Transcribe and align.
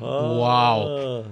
Wow. 0.00 1.24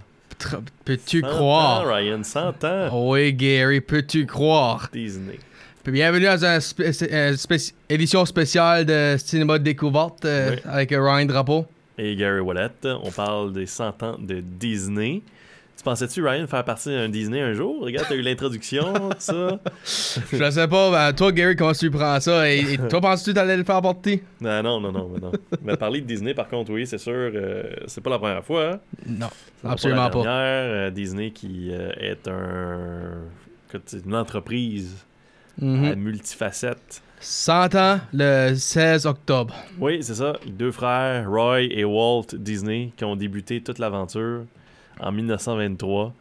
Peux-tu 0.84 1.20
100 1.20 1.26
croire? 1.28 1.80
ans, 1.82 1.92
Ryan, 1.94 2.22
100 2.22 2.64
ans. 2.64 2.88
Oui, 3.10 3.32
Gary, 3.32 3.80
peux-tu 3.80 4.26
croire? 4.26 4.88
Disney. 4.92 5.38
Bienvenue 5.86 6.24
dans 6.24 6.44
une 6.44 6.60
spé- 6.60 6.90
euh, 7.12 7.36
spé- 7.36 7.74
édition 7.90 8.24
spéciale 8.24 8.86
de 8.86 9.16
Cinéma 9.18 9.58
de 9.58 9.64
découverte 9.64 10.24
euh, 10.24 10.52
Oui. 10.52 10.56
avec 10.64 10.92
euh, 10.92 11.02
Ryan 11.02 11.26
Drapeau. 11.26 11.66
Et 11.98 12.16
Gary 12.16 12.40
Wallet, 12.40 12.70
on 13.02 13.10
parle 13.10 13.52
des 13.52 13.66
100 13.66 14.02
ans 14.02 14.16
de 14.18 14.40
Disney. 14.40 15.20
Tu 15.76 15.82
pensais-tu, 15.82 16.24
Ryan, 16.26 16.46
faire 16.46 16.64
partie 16.64 16.88
d'un 16.90 17.08
Disney 17.08 17.40
un 17.40 17.52
jour? 17.52 17.82
Regarde, 17.82 18.06
t'as 18.08 18.14
eu 18.14 18.22
l'introduction, 18.22 18.92
tout 18.94 19.10
ça. 19.18 19.58
Je 20.32 20.50
sais 20.50 20.68
pas, 20.68 20.90
ben, 20.90 21.12
toi, 21.12 21.32
Gary, 21.32 21.56
comment 21.56 21.72
tu 21.72 21.90
prends 21.90 22.20
ça? 22.20 22.48
Et, 22.50 22.60
et 22.74 22.78
toi, 22.88 23.00
penses-tu 23.02 23.34
t'allais 23.34 23.56
le 23.56 23.64
faire 23.64 23.82
porter? 23.82 24.22
Non, 24.40 24.62
non, 24.62 24.80
non, 24.80 24.92
non, 24.92 25.08
non. 25.20 25.32
Mais 25.62 25.76
parler 25.76 26.00
de 26.00 26.06
Disney, 26.06 26.32
par 26.32 26.48
contre, 26.48 26.72
oui, 26.72 26.86
c'est 26.86 26.98
sûr, 26.98 27.12
euh, 27.12 27.64
c'est 27.86 28.00
pas 28.02 28.10
la 28.10 28.18
première 28.18 28.44
fois. 28.44 28.70
hein. 28.74 28.80
Non, 29.06 29.28
C'est 29.62 29.68
absolument 29.68 30.04
la 30.04 30.10
pas. 30.10 30.22
dernière. 30.22 30.32
Euh, 30.86 30.90
Disney 30.90 31.30
qui 31.32 31.70
euh, 31.72 31.90
est 31.98 32.28
un... 32.28 33.14
une 34.06 34.14
entreprise 34.14 35.04
Mhm. 35.58 35.84
à 35.84 35.94
multifacettes. 35.94 37.00
100 37.20 37.74
ans 37.76 38.00
le 38.12 38.54
16 38.56 39.06
octobre. 39.06 39.54
Oui, 39.78 40.02
c'est 40.02 40.16
ça. 40.16 40.34
Deux 40.48 40.72
frères, 40.72 41.30
Roy 41.30 41.62
et 41.62 41.84
Walt 41.84 42.26
Disney, 42.34 42.90
qui 42.96 43.04
ont 43.04 43.14
débuté 43.14 43.60
toute 43.62 43.78
l'aventure 43.78 44.42
en 45.00 45.12
1923. 45.12 46.12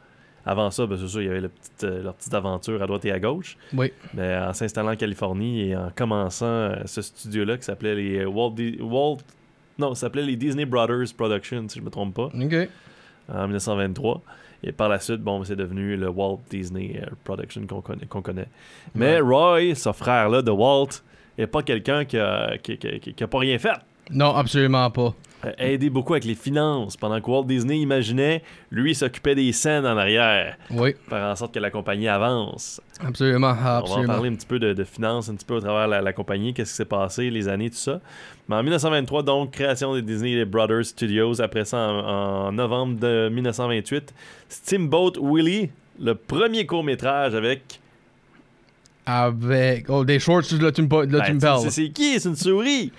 Avant 0.46 0.70
ça, 0.72 0.86
ben, 0.86 0.98
c'est 1.00 1.08
sûr, 1.08 1.22
il 1.22 1.28
y 1.28 1.30
avait 1.30 1.40
le 1.42 1.52
euh, 1.84 2.04
leur 2.04 2.14
petite 2.16 2.34
aventure 2.34 2.82
à 2.84 2.86
droite 2.88 3.06
et 3.06 3.12
à 3.12 3.20
gauche. 3.20 3.58
Oui. 3.74 3.94
Mais 4.14 4.36
en 4.38 4.52
s'installant 4.54 4.92
en 4.92 4.96
Californie 4.98 5.70
et 5.70 5.76
en 5.78 5.90
commençant 5.96 6.46
euh, 6.46 6.76
ce 6.86 7.02
studio-là 7.02 7.58
qui 7.58 7.64
s'appelait 7.64 7.96
les 7.96 8.20
euh, 8.20 8.26
Walt, 8.28 8.52
Di- 8.52 8.78
Walt... 8.82 9.18
Non, 9.80 9.96
s'appelait 9.96 10.24
les 10.24 10.36
Disney 10.36 10.66
Brothers 10.66 11.14
Productions, 11.18 11.68
si 11.70 11.80
je 11.80 11.84
me 11.84 11.90
trompe 11.90 12.14
pas, 12.14 12.26
OK. 12.26 12.70
en 13.34 13.44
1923. 13.48 14.22
Et 14.66 14.72
par 14.72 14.88
la 14.90 15.00
suite, 15.00 15.22
bon, 15.22 15.44
c'est 15.44 15.56
devenu 15.56 15.96
le 15.98 16.10
Walt 16.10 16.40
Disney 16.50 17.02
euh, 17.02 17.08
Production 17.24 17.66
qu'on 17.66 18.22
connaît. 18.22 18.48
Mais 18.96 19.20
Roy, 19.20 19.76
ce 19.76 19.92
frère-là 19.94 20.42
de 20.42 20.52
Walt, 20.52 20.90
n'est 21.38 21.48
pas 21.48 21.64
quelqu'un 21.64 22.06
qui 22.06 22.18
a, 22.18 22.58
qui, 22.58 22.78
qui- 22.78 23.00
qui- 23.00 23.14
qui 23.14 23.24
a 23.24 23.28
pas 23.28 23.40
rien 23.40 23.58
fait. 23.58 23.74
Non, 24.12 24.36
absolument 24.36 24.90
pas. 24.92 25.14
A 25.44 25.66
aidé 25.68 25.90
beaucoup 25.90 26.14
avec 26.14 26.24
les 26.24 26.36
finances. 26.36 26.96
Pendant 26.96 27.20
que 27.20 27.30
Walt 27.30 27.44
Disney 27.44 27.80
imaginait, 27.80 28.44
lui, 28.72 28.96
s'occupait 28.96 29.36
des 29.36 29.52
scènes 29.52 29.86
en 29.86 29.98
arrière, 29.98 30.56
Oui, 30.72 30.96
faire 31.10 31.26
en 31.32 31.36
sorte 31.36 31.54
que 31.54 31.60
la 31.60 31.70
compagnie 31.70 32.08
avance. 32.08 32.80
absolument, 33.06 33.50
On 33.50 33.54
va 33.54 33.74
en 33.76 33.78
absolument. 33.80 34.14
parler 34.14 34.30
un 34.30 34.36
petit 34.36 34.46
peu 34.48 34.58
de, 34.60 34.72
de 34.74 34.84
finances, 34.86 35.28
un 35.30 35.36
petit 35.36 35.46
peu 35.46 35.56
au 35.56 35.60
travers 35.60 35.88
la, 35.88 36.02
la 36.02 36.14
compagnie, 36.14 36.54
qu'est-ce 36.54 36.72
qui 36.72 36.76
s'est 36.78 36.86
passé, 36.86 37.30
les 37.30 37.48
années, 37.50 37.70
tout 37.70 37.76
ça. 37.76 38.00
Mais 38.48 38.56
en 38.56 38.64
1923, 38.64 39.24
donc, 39.24 39.52
création 39.52 39.94
des 39.96 40.02
Disney 40.02 40.46
Brothers 40.46 40.86
Studios. 40.86 41.42
Après 41.42 41.66
ça, 41.66 41.78
en, 41.78 42.48
en 42.48 42.52
novembre 42.54 43.00
de 43.00 43.30
1928, 43.30 44.14
Steamboat 44.48 45.14
Willie, 45.22 45.70
le 46.00 46.16
premier 46.16 46.66
court-métrage 46.66 47.36
avec... 47.36 47.80
Avec. 49.06 49.90
Oh, 49.90 50.06
des 50.06 50.20
shorts, 50.20 50.44
là, 50.62 50.72
tu 50.72 50.82
me, 50.84 50.88
Ben, 50.88 51.38
parles. 51.40 51.60
c'est 51.64 51.70
c'est 51.72 51.90
qui? 51.90 52.20
C'est 52.20 52.30
une 52.30 52.36
souris! 52.38 52.92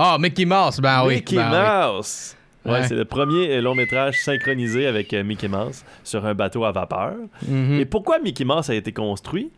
Ah, 0.00 0.16
Mickey 0.20 0.44
Mouse, 0.44 0.78
ben 0.80 1.04
oui. 1.04 1.16
Mickey 1.16 1.34
ben 1.36 1.50
oui. 1.50 1.96
Mouse! 1.96 2.36
Ouais, 2.64 2.72
Ouais. 2.72 2.86
c'est 2.88 2.94
le 2.94 3.04
premier 3.04 3.60
long 3.60 3.74
métrage 3.74 4.20
synchronisé 4.22 4.86
avec 4.86 5.12
euh, 5.12 5.24
Mickey 5.24 5.48
Mouse 5.48 5.82
sur 6.04 6.24
un 6.24 6.34
bateau 6.34 6.64
à 6.64 6.70
vapeur. 6.72 7.14
Mhm. 7.46 7.80
Et 7.80 7.84
pourquoi 7.84 8.18
Mickey 8.20 8.44
Mouse 8.44 8.70
a 8.70 8.74
été 8.74 8.92
construit? 8.92 9.50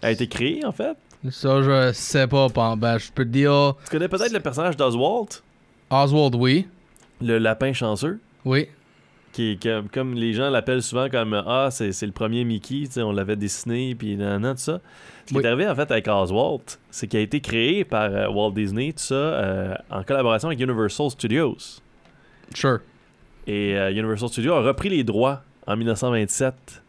A 0.00 0.10
été 0.10 0.26
créé, 0.28 0.64
en 0.64 0.72
fait? 0.72 0.96
Ça, 1.30 1.62
je 1.62 1.92
sais 1.92 2.26
pas. 2.26 2.48
Ben, 2.76 2.98
je 2.98 3.10
peux 3.12 3.24
te 3.24 3.30
dire. 3.30 3.74
Tu 3.84 3.90
connais 3.90 4.08
peut-être 4.08 4.32
le 4.32 4.40
personnage 4.40 4.76
d'Oswald, 4.76 5.28
Oswald, 5.90 6.34
oui. 6.36 6.66
le 7.20 7.38
lapin 7.38 7.72
chanceux? 7.72 8.18
Oui. 8.44 8.68
Qui 9.32 9.52
est 9.52 9.62
comme, 9.62 9.88
comme 9.88 10.14
les 10.14 10.32
gens 10.34 10.50
l'appellent 10.50 10.82
souvent 10.82 11.08
comme 11.08 11.32
Ah, 11.46 11.68
c'est 11.70 11.92
c'est 11.92 12.06
le 12.06 12.12
premier 12.12 12.44
Mickey, 12.44 12.84
on 12.98 13.12
l'avait 13.12 13.36
dessiné, 13.36 13.94
puis 13.94 14.16
nanana, 14.16 14.52
tout 14.54 14.60
ça. 14.60 14.80
Ce 15.26 15.32
qui 15.34 15.38
est 15.40 15.46
arrivé 15.46 15.68
en 15.68 15.74
fait 15.74 15.90
avec 15.90 16.06
Oswald, 16.08 16.62
c'est 16.90 17.06
qu'il 17.06 17.18
a 17.18 17.22
été 17.22 17.40
créé 17.40 17.84
par 17.84 18.10
euh, 18.12 18.28
Walt 18.28 18.50
Disney, 18.52 18.92
tout 18.92 18.98
ça, 18.98 19.14
euh, 19.14 19.74
en 19.90 20.02
collaboration 20.02 20.48
avec 20.48 20.60
Universal 20.60 21.10
Studios. 21.10 21.56
Sure. 22.54 22.80
Et 23.46 23.76
euh, 23.76 23.90
Universal 23.92 24.28
Studios 24.28 24.52
a 24.54 24.60
repris 24.62 24.88
les 24.88 25.04
droits 25.04 25.42
en 25.66 25.76
1927 25.76 26.82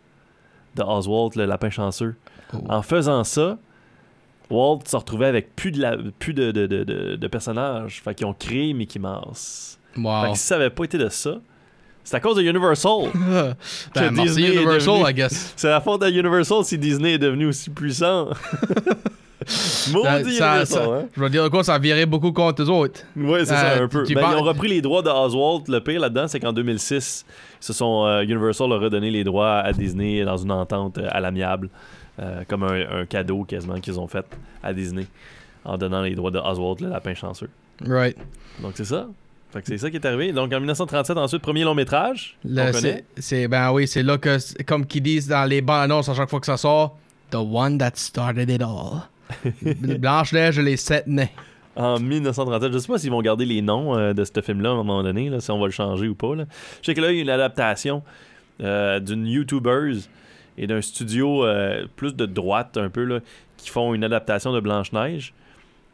de 0.75 0.81
Oswald, 0.83 1.35
le 1.35 1.45
lapin 1.45 1.69
chanceux. 1.69 2.15
Oh. 2.53 2.57
En 2.69 2.81
faisant 2.81 3.23
ça, 3.23 3.57
Walt 4.49 4.79
se 4.85 4.95
retrouvait 4.95 5.27
avec 5.27 5.55
plus 5.55 5.71
de, 5.71 5.79
la- 5.81 5.97
plus 6.19 6.33
de, 6.33 6.51
de, 6.51 6.65
de, 6.67 7.15
de- 7.15 7.27
personnages. 7.27 8.01
Fait 8.03 8.13
qu'ils 8.13 8.25
ont 8.27 8.33
créé 8.33 8.73
Mickey 8.73 8.99
Mouse. 8.99 9.79
Fait 9.93 10.01
Wow. 10.01 10.31
que 10.31 10.37
si 10.37 10.43
ça 10.45 10.55
avait 10.55 10.69
pas 10.71 10.83
été 10.85 10.97
de 10.97 11.09
ça, 11.09 11.39
c'est 12.03 12.15
à 12.17 12.19
cause 12.19 12.35
de 12.37 12.41
Universal. 12.41 12.91
ben, 13.13 13.55
que 13.93 14.09
merci 14.09 14.21
Disney 14.23 14.47
est 14.49 14.55
Universal, 14.55 14.93
devenu- 14.99 15.09
I 15.09 15.13
guess. 15.13 15.53
C'est 15.55 15.69
la 15.69 15.81
faute 15.81 16.03
à 16.03 16.09
Universal 16.09 16.63
si 16.65 16.77
Disney 16.77 17.13
est 17.13 17.17
devenu 17.19 17.47
aussi 17.47 17.69
puissant. 17.69 18.29
Maudit 19.91 20.05
Ça- 20.07 20.19
Universal, 20.21 20.65
ça- 20.67 20.83
hein? 20.85 21.05
Je 21.15 21.19
veux 21.21 21.29
dire 21.29 21.49
quoi, 21.49 21.63
ça 21.65 21.77
virait 21.77 22.05
beaucoup 22.05 22.31
contre 22.31 22.61
eux 22.63 22.69
autres. 22.69 23.01
Ouais, 23.15 23.43
c'est 23.43 23.53
Euh, 23.53 23.57
ça, 23.77 23.83
un 23.83 23.87
peu. 23.89 24.05
Ben, 24.05 24.13
parles- 24.21 24.35
Ils 24.37 24.41
ont 24.41 24.43
repris 24.43 24.69
les 24.69 24.81
droits 24.81 25.01
de 25.01 25.09
Oswald. 25.09 25.67
Le 25.67 25.79
pire 25.81 25.99
là-dedans, 25.99 26.27
c'est 26.29 26.39
qu'en 26.39 26.53
2006, 26.53 27.25
ils 27.61 27.65
se 27.65 27.73
sont, 27.73 28.05
euh, 28.05 28.21
Universal 28.21 28.71
a 28.71 28.77
redonné 28.77 29.11
les 29.11 29.25
droits 29.25 29.57
à 29.57 29.73
Disney 29.73 30.23
dans 30.23 30.37
une 30.37 30.51
entente 30.51 30.97
euh, 30.97 31.07
à 31.11 31.19
l'amiable, 31.19 31.69
euh, 32.21 32.43
comme 32.47 32.63
un, 32.63 33.01
un 33.01 33.05
cadeau 33.05 33.43
quasiment 33.43 33.79
qu'ils 33.81 33.99
ont 33.99 34.07
fait 34.07 34.25
à 34.63 34.73
Disney, 34.73 35.07
en 35.65 35.77
donnant 35.77 36.01
les 36.01 36.15
droits 36.15 36.31
de 36.31 36.39
Oswald, 36.39 36.79
le 36.79 36.87
lapin 36.89 37.13
chanceux. 37.13 37.49
Right. 37.85 38.15
Donc 38.61 38.73
c'est 38.75 38.85
ça. 38.85 39.07
C'est 39.63 39.77
ça 39.77 39.89
qui 39.89 39.97
est 39.97 40.05
arrivé. 40.05 40.31
Donc 40.31 40.51
en 40.51 40.59
1937, 40.59 41.17
ensuite, 41.17 41.41
premier 41.41 41.63
long 41.63 41.75
métrage. 41.75 42.37
C'est, 43.17 43.47
ben 43.47 43.71
oui, 43.71 43.87
c'est 43.87 44.03
là 44.03 44.17
que, 44.17 44.37
comme 44.63 44.85
qu'ils 44.85 45.03
disent 45.03 45.27
dans 45.27 45.47
les 45.47 45.61
bandes 45.61 45.83
annonces 45.83 46.09
à 46.09 46.13
chaque 46.13 46.29
fois 46.29 46.39
que 46.39 46.45
ça 46.45 46.57
sort, 46.57 46.97
The 47.31 47.37
one 47.37 47.79
that 47.79 47.93
started 47.95 48.49
it 48.49 48.61
all. 48.61 49.09
Blanche-Neige 49.99 50.59
et 50.59 50.61
les 50.61 50.77
sept 50.77 51.07
nains. 51.07 51.29
En 51.75 51.99
1937, 51.99 52.71
je 52.71 52.77
sais 52.77 52.87
pas 52.87 52.99
s'ils 52.99 53.09
vont 53.09 53.21
garder 53.21 53.45
les 53.45 53.63
noms 53.63 53.97
euh, 53.97 54.13
de 54.13 54.23
ce 54.23 54.39
film-là 54.39 54.69
à 54.69 54.73
un 54.73 54.75
moment 54.75 55.01
donné, 55.01 55.29
là, 55.29 55.39
si 55.39 55.49
on 55.49 55.59
va 55.59 55.65
le 55.65 55.71
changer 55.71 56.07
ou 56.07 56.13
pas. 56.13 56.35
Là. 56.35 56.45
Je 56.81 56.85
sais 56.85 56.93
que 56.93 57.01
là, 57.01 57.11
il 57.11 57.15
y 57.15 57.19
a 57.19 57.21
une 57.23 57.31
adaptation 57.31 58.03
euh, 58.61 58.99
d'une 58.99 59.25
YouTuber 59.25 59.93
et 60.59 60.67
d'un 60.67 60.81
studio 60.81 61.43
euh, 61.43 61.87
plus 61.95 62.15
de 62.15 62.27
droite 62.27 62.77
un 62.77 62.89
peu, 62.89 63.03
là, 63.03 63.19
qui 63.57 63.71
font 63.71 63.95
une 63.95 64.03
adaptation 64.03 64.53
de 64.53 64.59
Blanche-Neige. 64.59 65.33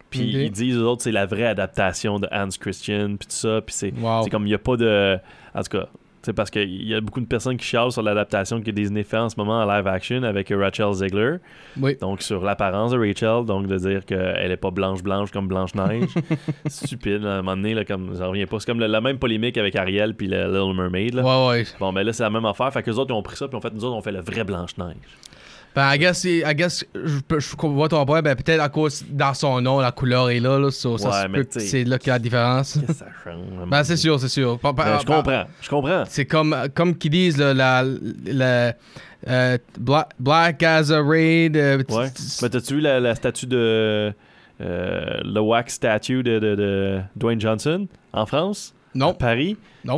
Puis 0.09 0.21
ils 0.45 0.51
disent 0.51 0.77
aux 0.77 0.85
autres 0.85 1.03
c'est 1.03 1.11
la 1.11 1.25
vraie 1.25 1.45
adaptation 1.45 2.19
de 2.19 2.27
Hans 2.31 2.49
Christian, 2.59 3.15
puis 3.17 3.27
tout 3.27 3.35
ça. 3.35 3.61
Puis 3.65 3.75
c'est 3.75 3.93
Wow. 3.99 4.25
comme 4.29 4.43
il 4.43 4.49
n'y 4.49 4.55
a 4.55 4.59
pas 4.59 4.75
de. 4.77 5.17
En 5.53 5.61
tout 5.61 5.77
cas, 5.77 5.87
c'est 6.21 6.33
parce 6.33 6.49
qu'il 6.51 6.85
y 6.87 6.93
a 6.93 6.99
beaucoup 6.99 7.21
de 7.21 7.25
personnes 7.25 7.55
qui 7.55 7.65
chialent 7.65 7.91
sur 7.93 8.01
l'adaptation 8.03 8.61
que 8.61 8.69
Disney 8.71 9.03
fait 9.03 9.17
en 9.17 9.29
ce 9.29 9.35
moment 9.37 9.61
en 9.61 9.65
live 9.73 9.87
action 9.87 10.23
avec 10.23 10.49
Rachel 10.53 10.91
Zegler. 10.93 11.37
Oui. 11.79 11.95
Donc, 12.01 12.21
sur 12.21 12.43
l'apparence 12.43 12.91
de 12.91 12.97
Rachel, 12.97 13.45
donc 13.45 13.67
de 13.67 13.77
dire 13.77 14.05
qu'elle 14.05 14.51
est 14.51 14.57
pas 14.57 14.69
blanche-blanche 14.69 15.31
comme 15.31 15.47
Blanche-Neige. 15.47 16.09
Stupide, 16.67 17.23
à 17.25 17.35
un 17.35 17.41
moment 17.41 17.55
donné, 17.55 17.73
là, 17.73 17.85
comme, 17.85 18.13
j'en 18.17 18.29
reviens 18.29 18.45
pas. 18.47 18.59
C'est 18.59 18.65
comme 18.65 18.79
le- 18.81 18.87
la 18.87 18.99
même 19.01 19.17
polémique 19.17 19.57
avec 19.57 19.75
Ariel 19.77 20.13
puis 20.13 20.27
le 20.27 20.47
Little 20.47 20.75
Mermaid. 20.75 21.13
Là. 21.13 21.23
Ouais, 21.23 21.49
ouais. 21.59 21.63
Bon, 21.79 21.93
ben 21.93 22.03
là, 22.03 22.11
c'est 22.11 22.23
la 22.23 22.29
même 22.29 22.45
affaire. 22.45 22.71
Fait 22.73 22.83
que 22.83 22.91
autres, 22.91 23.11
ils 23.13 23.17
ont 23.17 23.23
pris 23.23 23.37
ça, 23.37 23.47
puis 23.47 23.55
en 23.57 23.61
fait, 23.61 23.73
nous 23.73 23.85
autres, 23.85 23.95
on 23.95 24.01
fait 24.01 24.11
le 24.11 24.21
vrai 24.21 24.43
Blanche-Neige. 24.43 24.97
Ben, 25.75 25.93
I 25.93 25.97
guess, 25.99 26.23
I 26.25 26.43
guess 26.55 26.83
je, 26.95 27.19
vois 27.67 27.87
ton 27.89 28.05
point. 28.05 28.21
Ben, 28.21 28.35
peut-être 28.35 28.59
à 28.59 28.69
cause 28.69 29.05
dans 29.09 29.33
son 29.33 29.61
nom, 29.61 29.79
la 29.79 29.91
couleur 29.91 30.29
est 30.29 30.39
là. 30.39 30.69
so, 30.71 30.97
ça 30.97 31.09
Ouais, 31.09 31.27
mais 31.29 31.43
c'est 31.49 31.83
là 31.83 31.97
qu'il 31.97 32.07
y 32.07 32.11
a 32.11 32.15
la 32.15 32.19
différence. 32.19 32.73
Qu'est-ce 32.73 32.85
que 32.87 32.93
ça 32.93 33.05
change? 33.23 33.69
Ben, 33.69 33.83
c'est 33.83 33.97
sûr, 33.97 34.19
c'est 34.19 34.27
sûr. 34.29 34.59
Ben, 34.61 34.97
je 34.99 35.05
comprends, 35.05 35.43
je 35.61 35.69
comprends. 35.69 36.03
C'est 36.07 36.25
comme, 36.25 36.55
comme 36.73 36.97
qu'ils 36.97 37.11
disent, 37.11 37.37
là, 37.37 37.53
la, 37.53 37.83
la, 38.25 38.73
euh, 39.27 39.57
Black, 39.79 40.09
Black 40.19 40.63
as 40.63 40.91
a 40.91 41.01
Raid. 41.01 41.55
euh, 41.55 41.77
Ouais. 41.89 42.09
t- 42.09 42.15
t- 42.15 42.21
Mais 42.41 42.49
t'as-tu 42.49 42.75
vu 42.75 42.81
la, 42.81 42.99
la 42.99 43.15
statue 43.15 43.45
de. 43.47 44.11
euh, 44.61 45.19
le 45.23 45.39
wax 45.39 45.73
statue 45.75 46.23
de, 46.23 46.39
de, 46.39 46.55
de 46.55 46.99
Dwayne 47.15 47.39
Johnson 47.39 47.87
en 48.11 48.25
France? 48.25 48.73
À 48.95 48.97
non, 48.97 49.13
Paris? 49.13 49.55
non. 49.85 49.97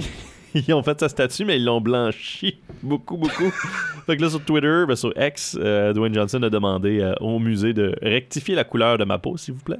Ils 0.67 0.73
ont 0.73 0.83
fait 0.83 0.99
sa 0.99 1.09
statue, 1.09 1.45
mais 1.45 1.57
ils 1.57 1.65
l'ont 1.65 1.81
blanchi 1.81 2.57
beaucoup, 2.83 3.17
beaucoup. 3.17 3.51
fait 4.05 4.17
que 4.17 4.21
là, 4.21 4.29
sur 4.29 4.43
Twitter, 4.43 4.83
ben, 4.87 4.95
sur 4.95 5.13
X, 5.17 5.57
euh, 5.59 5.93
Dwayne 5.93 6.13
Johnson 6.13 6.41
a 6.43 6.49
demandé 6.49 6.99
euh, 6.99 7.13
au 7.19 7.39
musée 7.39 7.73
de 7.73 7.95
rectifier 8.01 8.55
la 8.55 8.63
couleur 8.63 8.97
de 8.97 9.03
ma 9.05 9.17
peau, 9.17 9.37
s'il 9.37 9.53
vous 9.53 9.63
plaît. 9.63 9.79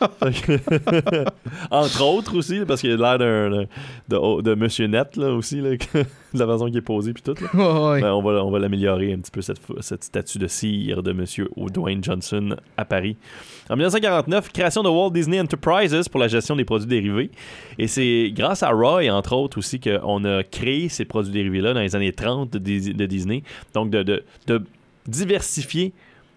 Entre 1.70 2.02
autres 2.02 2.36
aussi, 2.36 2.60
parce 2.66 2.80
qu'il 2.80 2.92
a 2.92 2.96
l'air 2.96 3.18
d'un, 3.18 3.50
de, 3.50 3.66
de, 4.08 4.42
de 4.42 4.54
Monsieur 4.54 4.86
Net, 4.86 5.16
là, 5.16 5.32
aussi, 5.32 5.60
là, 5.60 5.70
de 6.34 6.38
la 6.38 6.46
façon 6.46 6.66
qu'il 6.66 6.76
est 6.76 6.80
posé, 6.82 7.12
puis 7.12 7.22
tout. 7.22 7.34
Là. 7.40 7.48
Ben, 8.00 8.12
on 8.12 8.22
va, 8.22 8.44
on 8.44 8.50
va 8.50 8.58
l'améliorer 8.58 9.12
un 9.12 9.18
petit 9.18 9.30
peu, 9.30 9.40
cette, 9.42 9.60
cette 9.80 10.04
statue 10.04 10.38
de 10.38 10.46
cire 10.46 11.02
de 11.02 11.12
Monsieur 11.12 11.48
Dwayne 11.56 12.02
Johnson 12.02 12.56
à 12.76 12.84
Paris. 12.84 13.16
En 13.68 13.76
1949, 13.76 14.52
création 14.52 14.82
de 14.82 14.88
Walt 14.88 15.10
Disney 15.10 15.40
Enterprises 15.40 16.08
pour 16.08 16.20
la 16.20 16.28
gestion 16.28 16.56
des 16.56 16.64
produits 16.64 16.88
dérivés. 16.88 17.30
Et 17.78 17.86
c'est 17.86 18.32
grâce 18.34 18.62
à 18.62 18.70
Roy, 18.70 19.08
entre 19.10 19.34
autres, 19.34 19.58
aussi, 19.58 19.78
qu'on 19.80 20.24
a 20.24 20.42
créé 20.42 20.88
ces 20.88 21.04
produits 21.04 21.32
dérivés-là 21.32 21.74
dans 21.74 21.80
les 21.80 21.94
années 21.94 22.12
30 22.12 22.50
de, 22.52 22.58
Dis- 22.58 22.94
de 22.94 23.06
Disney. 23.06 23.42
Donc, 23.74 23.90
de, 23.90 24.02
de- 24.02 24.24
de 24.46 24.62
diversifier 25.06 25.92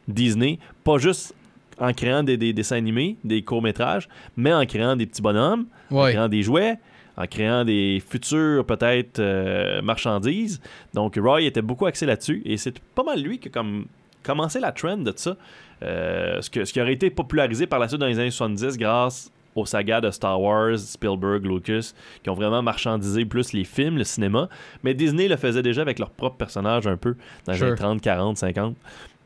Disney, 0.08 0.60
pas 0.84 0.98
juste 0.98 1.34
en 1.80 1.92
créant 1.94 2.24
des, 2.24 2.38
des 2.38 2.54
dessins 2.54 2.76
animés, 2.76 3.18
des 3.24 3.42
courts-métrages, 3.42 4.08
mais 4.38 4.54
en 4.54 4.66
créant 4.66 4.96
des 4.96 5.06
petits 5.06 5.22
bonhommes, 5.22 5.66
en 5.90 6.10
créant 6.12 6.28
des 6.30 6.44
jouets, 6.44 6.78
en 7.18 7.26
créant 7.28 7.64
des 7.66 8.02
futures, 8.08 8.66
peut-être, 8.66 9.20
euh, 9.20 9.82
marchandises. 9.82 10.60
Donc, 10.94 11.16
Roy 11.22 11.44
était 11.44 11.62
beaucoup 11.62 11.86
axé 11.86 12.06
là-dessus. 12.06 12.42
Et 12.46 12.58
c'est 12.58 12.80
pas 12.80 13.04
mal 13.04 13.22
lui 13.22 13.40
qui 13.40 13.48
a 13.50 13.52
comme 13.52 13.86
commencé 14.24 14.60
la 14.60 14.72
trend 14.72 14.98
de 14.98 15.14
ça. 15.16 15.36
Euh, 15.84 16.42
ce, 16.42 16.50
que- 16.50 16.64
ce 16.66 16.72
qui 16.74 16.82
aurait 16.82 16.94
été 16.94 17.10
popularisé 17.10 17.68
par 17.68 17.78
la 17.80 17.88
suite 17.88 18.00
dans 18.00 18.08
les 18.08 18.18
années 18.20 18.32
70 18.32 18.78
grâce 18.78 19.30
aux 19.56 19.66
sagas 19.68 20.02
de 20.02 20.10
Star 20.10 20.42
Wars, 20.42 20.80
Spielberg, 20.80 21.46
Lucas, 21.46 21.92
qui 22.24 22.30
ont 22.30 22.34
vraiment 22.34 22.64
marchandisé 22.64 23.24
plus 23.26 23.54
les 23.54 23.64
films, 23.66 23.98
le 24.00 24.04
cinéma. 24.04 24.50
Mais 24.84 24.96
Disney 24.96 25.28
le 25.28 25.36
faisait 25.36 25.62
déjà 25.62 25.82
avec 25.84 26.00
leurs 26.00 26.10
propres 26.10 26.38
personnages 26.38 26.88
un 26.88 26.98
peu, 26.98 27.16
dans 27.46 27.52
les 27.52 27.60
Sure. 27.60 27.68
années 27.68 27.76
30, 27.76 28.02
40, 28.02 28.38
50. 28.38 28.76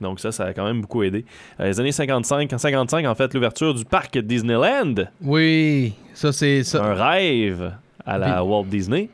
Donc 0.02 0.20
ça, 0.20 0.32
ça 0.32 0.46
a 0.46 0.54
quand 0.54 0.66
même 0.66 0.82
beaucoup 0.82 1.04
aidé. 1.04 1.26
Euh, 1.60 1.66
les 1.68 1.80
années 1.80 1.92
55, 1.92 2.54
en 2.54 2.58
55, 2.58 3.06
en 3.06 3.16
fait, 3.16 3.34
l'ouverture 3.34 3.74
du 3.74 3.84
parc 3.86 4.18
Disneyland, 4.18 4.94
Oui, 5.24 5.94
ça 6.14 6.32
c'est 6.32 6.64
ça. 6.64 6.84
un 6.84 6.94
rêve 6.94 7.74
à 8.06 8.18
la 8.18 8.34
Puis- 8.38 8.42
Walt 8.48 8.66
Disney. 8.66 9.10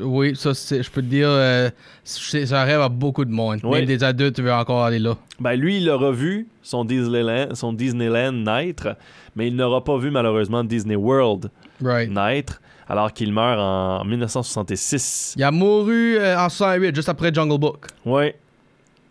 Oui, 0.00 0.34
ça 0.34 0.50
je 0.52 0.90
peux 0.90 1.00
te 1.00 1.06
dire, 1.06 1.28
euh, 1.28 1.70
c'est 2.02 2.52
un 2.52 2.64
rêve 2.64 2.80
à 2.80 2.88
beaucoup 2.88 3.24
de 3.24 3.30
monde. 3.30 3.60
Oui. 3.62 3.78
Même 3.78 3.84
des 3.86 4.02
adultes 4.02 4.40
veulent 4.40 4.50
encore 4.50 4.82
aller 4.82 4.98
là. 4.98 5.14
Ben 5.38 5.54
lui, 5.54 5.76
il 5.76 5.88
aura 5.88 6.10
vu 6.10 6.48
son 6.60 6.84
Disneyland, 6.84 7.54
son 7.54 7.72
Disneyland 7.72 8.32
naître, 8.32 8.96
mais 9.36 9.46
il 9.46 9.54
n'aura 9.54 9.84
pas 9.84 9.96
vu 9.96 10.10
malheureusement 10.10 10.64
Disney 10.64 10.96
World 10.96 11.50
Right. 11.80 12.10
naître, 12.10 12.60
alors 12.88 13.12
qu'il 13.12 13.32
meurt 13.32 13.60
en 13.60 14.04
1966. 14.04 15.34
Il 15.36 15.44
a 15.44 15.52
mouru 15.52 16.16
euh, 16.18 16.36
en 16.36 16.48
68, 16.48 16.94
juste 16.96 17.08
après 17.08 17.32
Jungle 17.32 17.58
Book. 17.58 17.86
Ouais. 18.04 18.34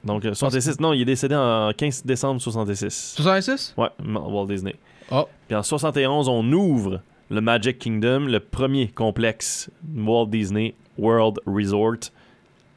Donc 0.03 0.23
euh, 0.25 0.33
66, 0.33 0.79
non, 0.79 0.93
il 0.93 1.01
est 1.01 1.05
décédé 1.05 1.35
en 1.35 1.71
15 1.75 2.05
décembre 2.05 2.39
66. 2.41 3.15
66? 3.17 3.73
Ouais, 3.77 3.89
Walt 4.05 4.47
Disney. 4.47 4.75
Oh, 5.11 5.27
Puis 5.47 5.55
en 5.55 5.63
71, 5.63 6.27
on 6.29 6.49
ouvre 6.53 7.01
le 7.29 7.41
Magic 7.41 7.79
Kingdom, 7.79 8.21
le 8.27 8.39
premier 8.39 8.87
complexe 8.87 9.69
Walt 9.95 10.27
Disney 10.27 10.73
World 10.97 11.39
Resort 11.45 12.11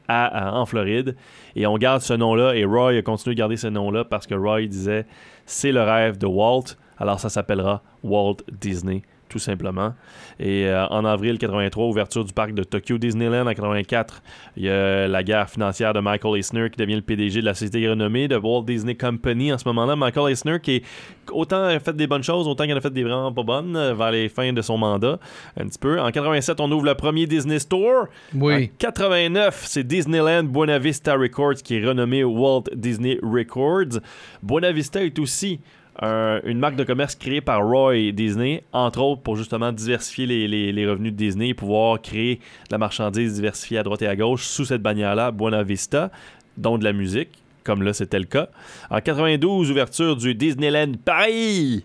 à- 0.07 0.25
à- 0.49 0.53
en 0.59 0.65
Floride. 0.65 1.15
Et 1.55 1.65
on 1.65 1.77
garde 1.77 2.01
ce 2.01 2.13
nom-là, 2.13 2.55
et 2.55 2.65
Roy 2.65 2.97
a 2.97 3.01
continué 3.01 3.35
de 3.35 3.39
garder 3.39 3.57
ce 3.57 3.67
nom-là 3.67 4.03
parce 4.03 4.27
que 4.27 4.35
Roy 4.35 4.65
disait 4.67 5.05
c'est 5.45 5.71
le 5.71 5.81
rêve 5.81 6.17
de 6.17 6.25
Walt, 6.27 6.75
alors 6.97 7.19
ça 7.19 7.29
s'appellera 7.29 7.81
Walt 8.03 8.37
Disney, 8.61 9.01
tout 9.33 9.39
simplement. 9.39 9.95
Et 10.39 10.67
euh, 10.67 10.85
en 10.89 11.05
avril 11.05 11.39
83, 11.39 11.87
ouverture 11.87 12.23
du 12.23 12.33
parc 12.33 12.53
de 12.53 12.63
Tokyo 12.63 12.99
Disneyland 12.99 13.47
en 13.47 13.53
84, 13.53 14.21
il 14.57 14.65
y 14.65 14.69
a 14.69 15.07
la 15.07 15.23
guerre 15.23 15.49
financière 15.49 15.91
de 15.91 15.99
Michael 15.99 16.37
Eisner 16.37 16.69
qui 16.69 16.77
devient 16.77 16.97
le 16.97 17.01
PDG 17.01 17.41
de 17.41 17.45
la 17.45 17.55
société 17.55 17.89
renommée 17.89 18.27
de 18.27 18.35
Walt 18.35 18.61
Disney 18.61 18.93
Company 18.93 19.51
en 19.51 19.57
ce 19.57 19.67
moment-là. 19.69 19.95
Michael 19.95 20.31
Eisner 20.31 20.59
qui 20.61 20.75
est 20.75 20.83
autant 21.31 21.63
a 21.63 21.79
fait 21.79 21.95
des 21.95 22.05
bonnes 22.05 22.21
choses, 22.21 22.47
autant 22.47 22.65
qu'il 22.65 22.77
a 22.77 22.81
fait 22.81 22.93
des 22.93 23.03
vraiment 23.03 23.33
pas 23.33 23.41
bonnes 23.41 23.75
euh, 23.75 23.95
vers 23.95 24.11
les 24.11 24.29
fins 24.29 24.53
de 24.53 24.61
son 24.61 24.77
mandat, 24.77 25.17
un 25.59 25.65
petit 25.65 25.79
peu. 25.79 25.99
En 25.99 26.11
87, 26.11 26.59
on 26.59 26.71
ouvre 26.71 26.85
le 26.85 26.93
premier 26.93 27.25
Disney 27.25 27.57
Store. 27.57 28.05
oui. 28.35 28.65
En 28.71 28.77
89, 28.77 29.63
c'est 29.65 29.83
Disneyland 29.83 30.43
Buena 30.43 30.77
Vista 30.77 31.15
Records 31.15 31.63
qui 31.63 31.77
est 31.77 31.83
renommé 31.83 32.23
Walt 32.23 32.65
Disney 32.75 33.17
Records. 33.23 33.99
Buena 34.43 34.71
Vista 34.71 35.03
est 35.03 35.17
aussi 35.17 35.59
un- 36.01 36.39
une 36.43 36.57
marque 36.59 36.75
de 36.75 36.83
commerce 36.83 37.15
créée 37.15 37.41
par 37.41 37.61
Roy 37.63 38.11
Disney, 38.11 38.63
entre 38.73 38.99
autres 39.01 39.21
pour 39.21 39.35
justement 39.35 39.71
diversifier 39.71 40.25
les, 40.25 40.47
les- 40.47 40.71
les 40.71 40.87
revenus 40.89 41.11
de 41.13 41.17
Disney 41.17 41.49
et 41.49 41.53
pouvoir 41.53 42.01
créer 42.01 42.35
de 42.37 42.71
la 42.71 42.77
marchandise 42.77 43.35
diversifiée 43.35 43.77
à 43.77 43.83
droite 43.83 44.01
et 44.01 44.07
à 44.07 44.15
gauche 44.15 44.43
sous 44.43 44.65
cette 44.65 44.81
bannière-là, 44.81 45.31
Buena 45.31 45.61
Vista, 45.63 46.09
dont 46.57 46.77
de 46.77 46.83
la 46.83 46.93
musique, 46.93 47.29
comme 47.63 47.83
là 47.83 47.93
c'était 47.93 48.19
le 48.19 48.25
cas. 48.25 48.49
En 48.89 48.99
92, 49.01 49.69
ouverture 49.71 50.15
du 50.15 50.33
Disneyland 50.35 50.93
Paris. 51.05 51.83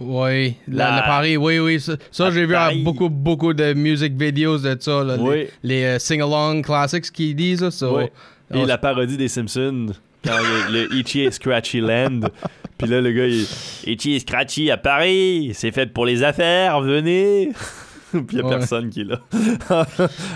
Oui. 0.00 0.56
La, 0.66 1.02
Paris, 1.02 1.36
oui, 1.36 1.58
oui. 1.60 1.80
Ça, 1.80 1.94
ça, 2.10 2.30
j'ai 2.30 2.46
vu 2.46 2.56
euh, 2.56 2.70
beaucoup, 2.82 3.08
beaucoup 3.08 3.54
de 3.54 3.74
music 3.74 4.14
videos 4.20 4.58
de 4.58 4.76
ça. 4.80 5.04
là, 5.04 5.16
Oui. 5.20 5.46
Les, 5.62 5.84
euh, 5.84 5.98
sing-along 6.00 6.62
classics 6.62 7.12
qu'ils 7.12 7.36
disent. 7.36 7.68
so- 7.70 7.98
Oui. 7.98 8.04
Et 8.52 8.62
Oh, 8.62 8.66
la 8.66 8.76
parodie 8.76 9.16
des 9.16 9.28
Simpsons, 9.28 9.86
quand 10.24 10.36
le, 10.68 10.72
le 10.88 10.94
Itchy 10.96 11.20
et 11.20 11.30
Scratchy 11.30 11.80
Land. 11.80 12.20
Puis 12.84 12.90
là, 12.92 13.00
le 13.00 13.12
gars, 13.12 13.26
il 13.26 13.46
Itchy 13.86 14.20
Scratchy 14.20 14.70
à 14.70 14.76
Paris, 14.76 15.50
c'est 15.54 15.72
fait 15.72 15.92
pour 15.92 16.06
les 16.06 16.22
affaires, 16.22 16.80
venez. 16.80 17.50
Puis 18.12 18.22
il 18.30 18.36
n'y 18.36 18.40
a 18.42 18.44
Ouais. 18.44 18.58
personne 18.58 18.90
qui 18.90 19.00
est 19.00 19.04
là. 19.04 19.20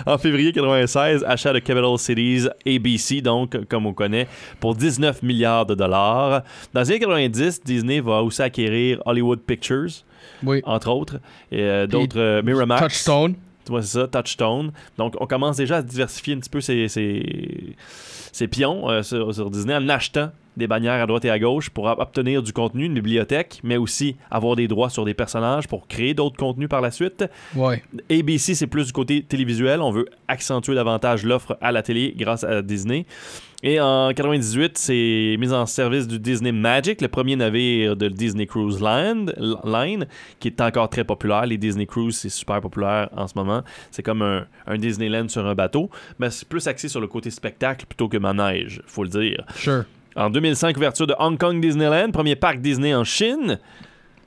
en 0.05 0.17
février 0.17 0.51
96, 0.51 1.23
achat 1.25 1.53
de 1.53 1.59
Capital 1.59 1.97
Cities 1.97 2.47
ABC, 2.67 3.21
donc, 3.21 3.55
comme 3.69 3.85
on 3.85 3.93
connaît, 3.93 4.27
pour 4.59 4.75
19 4.75 5.23
milliards 5.23 5.65
de 5.65 5.75
dollars. 5.75 6.43
Dans 6.73 6.81
les 6.81 6.89
années 6.91 6.99
90, 6.99 7.61
Disney 7.63 8.01
va 8.01 8.21
aussi 8.21 8.41
acquérir 8.41 9.01
Hollywood 9.05 9.39
Pictures, 9.39 10.03
Oui. 10.43 10.61
entre 10.65 10.89
autres, 10.89 11.19
et 11.53 11.61
euh, 11.61 11.87
d'autres 11.87 12.19
euh, 12.19 12.41
Miramax. 12.43 12.81
Touchstone. 12.81 13.35
Ouais, 13.69 13.81
c'est 13.81 13.99
ça, 13.99 14.07
Touchstone. 14.07 14.71
Donc, 14.97 15.13
on 15.21 15.25
commence 15.25 15.55
déjà 15.55 15.77
à 15.77 15.81
diversifier 15.81 16.33
un 16.33 16.39
petit 16.39 16.49
peu 16.49 16.59
ses, 16.59 16.89
ses, 16.89 17.75
ses 18.33 18.47
pions 18.49 18.89
euh, 18.89 19.03
sur, 19.03 19.33
sur 19.33 19.49
Disney 19.49 19.73
en 19.75 19.87
achetant 19.87 20.31
des 20.57 20.67
bannières 20.67 21.01
à 21.01 21.05
droite 21.05 21.25
et 21.25 21.29
à 21.29 21.39
gauche 21.39 21.69
pour 21.69 21.85
ob- 21.85 21.99
obtenir 21.99 22.43
du 22.43 22.51
contenu, 22.53 22.85
une 22.85 22.93
bibliothèque, 22.93 23.59
mais 23.63 23.77
aussi 23.77 24.15
avoir 24.29 24.55
des 24.55 24.67
droits 24.67 24.89
sur 24.89 25.05
des 25.05 25.13
personnages 25.13 25.67
pour 25.67 25.87
créer 25.87 26.13
d'autres 26.13 26.37
contenus 26.37 26.67
par 26.69 26.81
la 26.81 26.91
suite. 26.91 27.23
ABC, 28.09 28.55
c'est 28.55 28.67
plus 28.67 28.87
du 28.87 28.93
côté 28.93 29.23
télévisuel. 29.23 29.81
On 29.81 29.91
veut 29.91 30.07
accentuer 30.27 30.75
davantage 30.75 31.23
l'offre 31.25 31.57
à 31.61 31.71
la 31.71 31.81
télé 31.81 32.13
grâce 32.17 32.43
à 32.43 32.61
Disney. 32.61 33.05
Et 33.61 33.81
en 33.81 34.13
98, 34.13 34.77
c'est 34.77 35.35
mise 35.37 35.51
en 35.51 35.65
service 35.65 36.07
du 36.07 36.17
Disney 36.17 36.53
Magic, 36.53 37.01
le 37.01 37.09
premier 37.09 37.35
navire 37.35 37.97
de 37.97 38.07
Disney 38.07 38.45
Cruise 38.45 38.81
Line, 38.81 39.33
Line 39.65 40.07
qui 40.39 40.47
est 40.47 40.61
encore 40.61 40.89
très 40.89 41.03
populaire. 41.03 41.45
Les 41.45 41.57
Disney 41.57 41.85
Cruise, 41.85 42.17
c'est 42.17 42.29
super 42.29 42.61
populaire 42.61 43.09
en 43.17 43.27
ce 43.27 43.33
moment. 43.35 43.61
C'est 43.91 44.01
comme 44.03 44.21
un, 44.21 44.45
un 44.65 44.77
Disneyland 44.77 45.27
sur 45.27 45.45
un 45.45 45.55
bateau, 45.55 45.89
mais 46.19 46.29
c'est 46.29 46.47
plus 46.47 46.65
axé 46.67 46.87
sur 46.87 47.01
le 47.01 47.07
côté 47.07 47.29
spectacle 47.31 47.85
plutôt 47.85 48.07
que 48.07 48.15
manège, 48.17 48.81
faut 48.87 49.03
le 49.03 49.09
dire. 49.09 49.43
Sure. 49.55 49.83
En 50.19 50.29
2005, 50.29 50.75
ouverture 50.77 51.07
de 51.07 51.15
Hong 51.17 51.37
Kong 51.37 51.61
Disneyland, 51.61 52.11
premier 52.11 52.35
parc 52.35 52.59
Disney 52.59 52.93
en 52.93 53.03
Chine. 53.05 53.57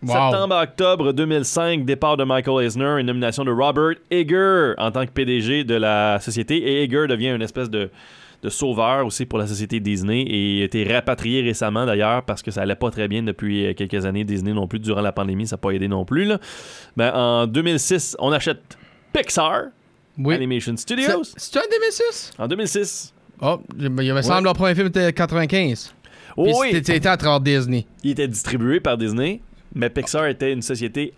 Wow. 0.02 0.08
Septembre 0.14 0.54
à 0.56 0.62
octobre 0.64 1.12
2005, 1.12 1.84
départ 1.84 2.16
de 2.16 2.24
Michael 2.24 2.64
Eisner 2.64 2.96
et 2.98 3.02
nomination 3.02 3.44
de 3.44 3.50
Robert 3.52 3.96
Eger 4.10 4.72
en 4.78 4.90
tant 4.90 5.04
que 5.06 5.10
PDG 5.12 5.64
de 5.64 5.74
la 5.74 6.18
société. 6.18 6.56
Et 6.56 6.82
Eger 6.84 7.06
devient 7.08 7.28
une 7.34 7.42
espèce 7.42 7.68
de, 7.70 7.90
de 8.42 8.48
sauveur 8.48 9.04
aussi 9.06 9.26
pour 9.26 9.38
la 9.38 9.46
société 9.46 9.80
Disney 9.80 10.24
et 10.26 10.62
a 10.62 10.64
été 10.64 10.82
rapatrié 10.90 11.42
récemment 11.42 11.84
d'ailleurs 11.84 12.24
parce 12.24 12.42
que 12.42 12.50
ça 12.50 12.62
allait 12.62 12.74
pas 12.74 12.90
très 12.90 13.06
bien 13.06 13.22
depuis 13.22 13.66
euh, 13.66 13.74
quelques 13.74 14.04
années. 14.06 14.24
Disney 14.24 14.54
non 14.54 14.66
plus, 14.66 14.78
durant 14.80 15.02
la 15.02 15.12
pandémie, 15.12 15.46
ça 15.46 15.54
n'a 15.56 15.60
pas 15.60 15.70
aidé 15.70 15.88
non 15.88 16.04
plus. 16.06 16.24
là. 16.24 16.38
Ben, 16.96 17.12
en 17.14 17.46
2006, 17.46 18.16
on 18.18 18.32
achète 18.32 18.78
Pixar 19.12 19.64
Oui. 20.18 20.34
Animation 20.34 20.74
Studios. 20.76 21.22
C'est- 21.36 21.56
un 21.58 21.62
2006? 21.70 22.32
En 22.38 22.48
2006. 22.48 23.14
Oh, 23.44 23.60
il 23.78 23.90
me 23.90 24.22
semble 24.22 24.44
leur 24.44 24.54
premier 24.54 24.74
film 24.74 24.86
était 24.86 25.12
95. 25.12 25.94
Oh 26.36 26.44
Puis 26.44 26.52
oui, 26.60 26.68
c'était 26.72 27.06
à 27.08 27.16
travers 27.16 27.40
Disney. 27.40 27.86
il 28.04 28.12
était 28.12 28.28
distribué 28.28 28.78
par 28.78 28.96
Disney, 28.96 29.40
mais 29.74 29.90
Pixar 29.90 30.26
était 30.26 30.52
une 30.52 30.62
société 30.62 31.12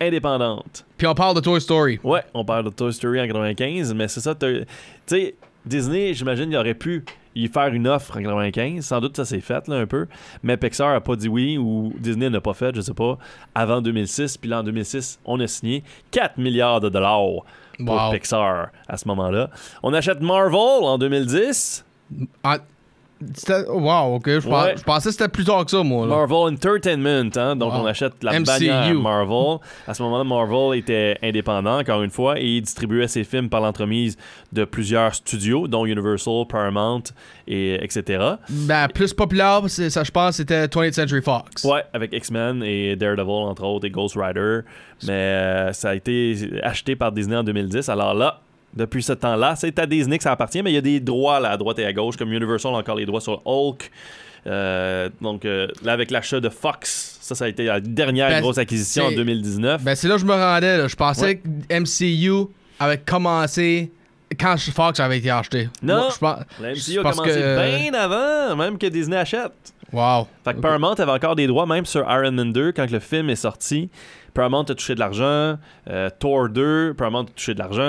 indépendante. 0.00 0.84
Puis 0.96 1.06
on 1.06 1.14
parle 1.14 1.36
de 1.36 1.40
Toy 1.40 1.60
Story. 1.60 2.00
Ouais, 2.02 2.22
on 2.34 2.44
parle 2.44 2.64
de 2.64 2.70
Toy 2.70 2.92
Story 2.92 3.20
en 3.20 3.26
95, 3.26 3.94
mais 3.94 4.08
c'est 4.08 4.20
ça. 4.20 4.34
Tu 4.34 4.64
sais, 5.06 5.34
Disney, 5.66 6.14
j'imagine, 6.14 6.50
il 6.50 6.56
aurait 6.56 6.74
pu 6.74 7.04
y 7.34 7.48
faire 7.48 7.68
une 7.68 7.86
offre 7.86 8.16
en 8.16 8.22
95. 8.22 8.84
Sans 8.84 9.00
doute, 9.00 9.16
ça 9.16 9.24
s'est 9.26 9.40
fait 9.40 9.68
là, 9.68 9.76
un 9.76 9.86
peu. 9.86 10.06
Mais 10.42 10.56
Pixar 10.56 10.94
a 10.94 11.00
pas 11.00 11.16
dit 11.16 11.28
oui 11.28 11.58
ou 11.58 11.92
Disney 11.98 12.30
n'a 12.30 12.40
pas 12.40 12.54
fait, 12.54 12.74
je 12.74 12.80
sais 12.80 12.94
pas, 12.94 13.18
avant 13.54 13.82
2006. 13.82 14.38
Puis 14.38 14.48
là, 14.48 14.60
en 14.60 14.62
2006, 14.62 15.20
on 15.26 15.38
a 15.40 15.46
signé 15.46 15.82
4 16.10 16.38
milliards 16.38 16.80
de 16.80 16.88
dollars 16.88 17.44
pour 17.84 17.94
Wow. 17.94 18.12
Pixar 18.12 18.68
à 18.88 18.96
ce 18.96 19.06
moment-là. 19.08 19.50
On 19.82 19.92
achète 19.94 20.20
Marvel 20.20 20.84
en 20.84 20.98
2010. 20.98 21.84
Ah, 22.42 22.58
c'était- 22.58 22.64
wow, 23.68 24.16
ok. 24.16 24.26
Je, 24.28 24.38
pens- 24.48 24.64
Ouais. 24.64 24.74
je 24.76 24.82
pensais 24.82 25.08
que 25.08 25.12
c'était 25.12 25.28
plus 25.28 25.44
tard 25.44 25.64
que 25.64 25.70
ça, 25.70 25.82
moi. 25.82 26.06
là. 26.06 26.14
Marvel 26.16 26.52
Entertainment, 26.54 27.30
hein? 27.36 27.56
donc 27.56 27.72
Wow. 27.72 27.80
on 27.80 27.86
achète 27.86 28.22
la 28.22 28.32
MCU. 28.38 28.44
bannière 28.44 28.94
Marvel. 28.94 29.58
À 29.86 29.94
ce 29.94 30.02
moment-là, 30.02 30.24
Marvel 30.24 30.78
était 30.78 31.16
indépendant, 31.22 31.78
encore 31.80 32.02
une 32.02 32.10
fois, 32.10 32.38
et 32.38 32.44
il 32.44 32.60
distribuait 32.62 33.08
ses 33.08 33.24
films 33.24 33.48
par 33.48 33.60
l'entremise 33.60 34.16
de 34.52 34.64
plusieurs 34.64 35.14
studios, 35.14 35.66
dont 35.68 35.86
Universal, 35.86 36.44
Paramount, 36.48 37.02
et 37.48 37.82
etc. 37.82 38.34
Ben, 38.50 38.88
plus 38.88 39.12
populaire, 39.14 39.62
ça, 39.68 40.04
je 40.04 40.10
pense, 40.10 40.36
c'était 40.36 40.66
20th 40.66 40.92
Century 40.94 41.22
Fox. 41.22 41.64
Ouais, 41.64 41.84
avec 41.92 42.12
X-Men 42.12 42.62
et 42.62 42.96
Daredevil, 42.96 43.30
entre 43.30 43.64
autres, 43.64 43.86
et 43.86 43.90
Ghost 43.90 44.16
Rider. 44.18 44.60
Mais 45.06 45.12
euh, 45.12 45.72
ça 45.72 45.90
a 45.90 45.94
été 45.94 46.36
acheté 46.62 46.96
par 46.96 47.12
Disney 47.12 47.36
en 47.36 47.44
2010. 47.44 47.88
Alors 47.88 48.14
là, 48.14 48.40
depuis 48.76 49.02
ce 49.02 49.12
temps-là, 49.14 49.56
c'est 49.56 49.78
à 49.78 49.86
Disney 49.86 50.18
que 50.18 50.24
ça 50.24 50.32
appartient, 50.32 50.62
mais 50.62 50.70
il 50.70 50.74
y 50.74 50.78
a 50.78 50.82
des 50.82 51.00
droits 51.00 51.40
là, 51.40 51.50
à 51.50 51.56
droite 51.56 51.78
et 51.78 51.86
à 51.86 51.92
gauche, 51.92 52.16
comme 52.16 52.32
Universal 52.32 52.74
a 52.74 52.78
encore 52.78 52.96
les 52.96 53.06
droits 53.06 53.20
sur 53.20 53.40
Hulk. 53.46 53.90
Euh, 54.46 55.08
donc 55.20 55.44
euh, 55.44 55.66
là, 55.82 55.92
avec 55.92 56.10
l'achat 56.12 56.38
de 56.38 56.48
Fox, 56.48 57.18
ça, 57.20 57.34
ça 57.34 57.46
a 57.46 57.48
été 57.48 57.64
la 57.64 57.80
dernière 57.80 58.28
Ben, 58.28 58.40
grosse 58.40 58.58
acquisition 58.58 59.06
en 59.06 59.08
c'est- 59.08 59.16
2019. 59.16 59.82
Ben, 59.82 59.94
c'est 59.96 60.06
là 60.06 60.14
que 60.14 60.20
je 60.20 60.26
me 60.26 60.34
rendais. 60.34 60.78
là. 60.78 60.86
Je 60.88 60.94
pensais 60.96 61.24
Ouais. 61.24 61.36
que 61.36 61.74
MCU 61.74 62.46
avait 62.78 62.98
commencé 62.98 63.90
quand 64.38 64.56
Fox 64.58 65.00
avait 65.00 65.18
été 65.18 65.30
acheté. 65.30 65.68
Non. 65.82 65.96
Moi, 65.96 66.08
je 66.14 66.18
pense- 66.18 66.38
la 66.60 66.68
MCU 66.72 66.98
a 66.98 67.02
commencé 67.02 67.30
que- 67.30 67.80
bien 67.80 67.94
avant, 67.94 68.54
même 68.56 68.78
que 68.78 68.86
Disney 68.86 69.16
achète. 69.16 69.52
Wow. 69.92 70.26
Fait 70.44 70.54
que. 70.54 70.60
Paramount 70.60 70.94
avait 70.94 71.12
encore 71.12 71.36
des 71.36 71.46
droits, 71.46 71.66
même 71.66 71.84
sur 71.86 72.00
Iron 72.10 72.32
Man 72.32 72.52
2, 72.52 72.72
quand 72.72 72.90
le 72.90 72.98
film 72.98 73.30
est 73.30 73.36
sorti. 73.36 73.88
Paramount 74.34 74.64
a 74.64 74.74
touché 74.74 74.94
de 74.94 75.00
l'argent. 75.00 75.58
Euh, 75.88 76.10
Thor 76.18 76.48
2, 76.50 76.94
Paramount 76.98 77.22
a 77.24 77.30
touché 77.34 77.54
de 77.54 77.58
l'argent. 77.58 77.82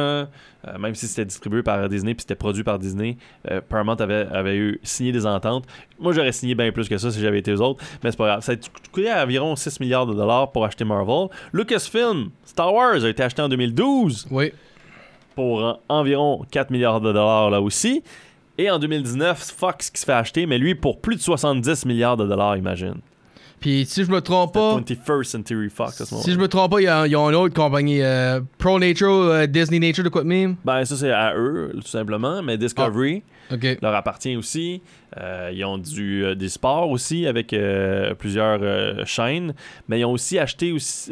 Euh, 0.67 0.77
même 0.79 0.95
si 0.95 1.07
c'était 1.07 1.25
distribué 1.25 1.61
par 1.63 1.87
Disney 1.89 2.13
puis 2.13 2.21
c'était 2.21 2.35
produit 2.35 2.63
par 2.63 2.79
Disney, 2.79 3.17
euh, 3.51 3.61
Paramount 3.67 3.95
avait, 3.95 4.27
avait 4.31 4.55
eu 4.57 4.79
signé 4.83 5.11
des 5.11 5.25
ententes. 5.25 5.65
Moi, 5.99 6.13
j'aurais 6.13 6.31
signé 6.31 6.55
bien 6.55 6.71
plus 6.71 6.87
que 6.89 6.97
ça 6.97 7.11
si 7.11 7.19
j'avais 7.21 7.39
été 7.39 7.51
eux 7.51 7.61
autres, 7.61 7.83
mais 8.03 8.11
c'est 8.11 8.17
pas 8.17 8.25
grave. 8.27 8.41
Ça 8.41 8.53
a 8.53 8.55
coûté 8.91 9.11
environ 9.11 9.55
6 9.55 9.79
milliards 9.79 10.05
de 10.07 10.13
dollars 10.13 10.51
pour 10.51 10.65
acheter 10.65 10.83
Marvel. 10.85 11.27
Lucasfilm, 11.53 12.29
Star 12.45 12.73
Wars 12.73 13.03
a 13.03 13.09
été 13.09 13.23
acheté 13.23 13.41
en 13.41 13.49
2012 13.49 14.27
Oui. 14.31 14.51
pour 15.35 15.63
en- 15.63 15.79
environ 15.89 16.45
4 16.51 16.69
milliards 16.71 17.01
de 17.01 17.11
dollars 17.13 17.49
là 17.49 17.61
aussi. 17.61 18.03
Et 18.57 18.69
en 18.71 18.79
2019, 18.79 19.53
Fox 19.57 19.89
qui 19.89 19.99
se 20.01 20.05
fait 20.05 20.13
acheter, 20.13 20.45
mais 20.45 20.57
lui 20.57 20.73
pour 20.75 20.99
plus 20.99 21.15
de 21.15 21.21
70 21.21 21.85
milliards 21.85 22.17
de 22.17 22.25
dollars, 22.25 22.57
imagine. 22.57 22.95
Puis 23.59 23.85
si 23.87 24.03
je 24.03 24.11
me 24.11 24.21
trompe 24.21 24.53
pas, 24.53 24.77
21st 24.79 25.23
Century 25.23 25.69
Fox 25.69 25.99
à 26.01 26.05
ce 26.05 26.13
moment 26.13 26.23
si 26.23 26.31
je 26.31 26.37
me 26.37 26.47
trompe 26.47 26.71
pas, 26.71 26.79
il 26.79 26.83
y 26.83 26.87
a, 26.87 27.07
il 27.07 27.11
y 27.11 27.15
a 27.15 27.19
une 27.19 27.35
autre 27.35 27.55
compagnie, 27.55 28.01
euh, 28.01 28.39
Pro 28.59 28.77
Nature, 28.79 29.09
euh, 29.09 29.45
Disney 29.47 29.79
Nature, 29.79 30.03
de 30.03 30.09
quoi 30.09 30.21
de 30.21 30.27
même? 30.27 30.57
Ben, 30.63 30.85
ça, 30.85 30.95
c'est 30.95 31.11
à 31.11 31.35
eux, 31.35 31.71
tout 31.73 31.87
simplement. 31.87 32.43
Mais 32.43 32.57
Discovery 32.57 33.23
Ok. 33.51 33.77
leur 33.81 33.95
appartient 33.95 34.35
aussi. 34.35 34.81
Euh, 35.19 35.49
ils 35.53 35.63
ont 35.65 35.77
du, 35.79 36.35
des 36.35 36.49
sports 36.49 36.89
aussi 36.91 37.25
avec 37.25 37.55
plusieurs 38.19 39.07
chaînes. 39.07 39.53
Mais 39.87 40.01
ils 40.01 40.05
ont 40.05 40.11
aussi 40.11 40.37
acheté 40.37 40.71
aussi, 40.71 41.11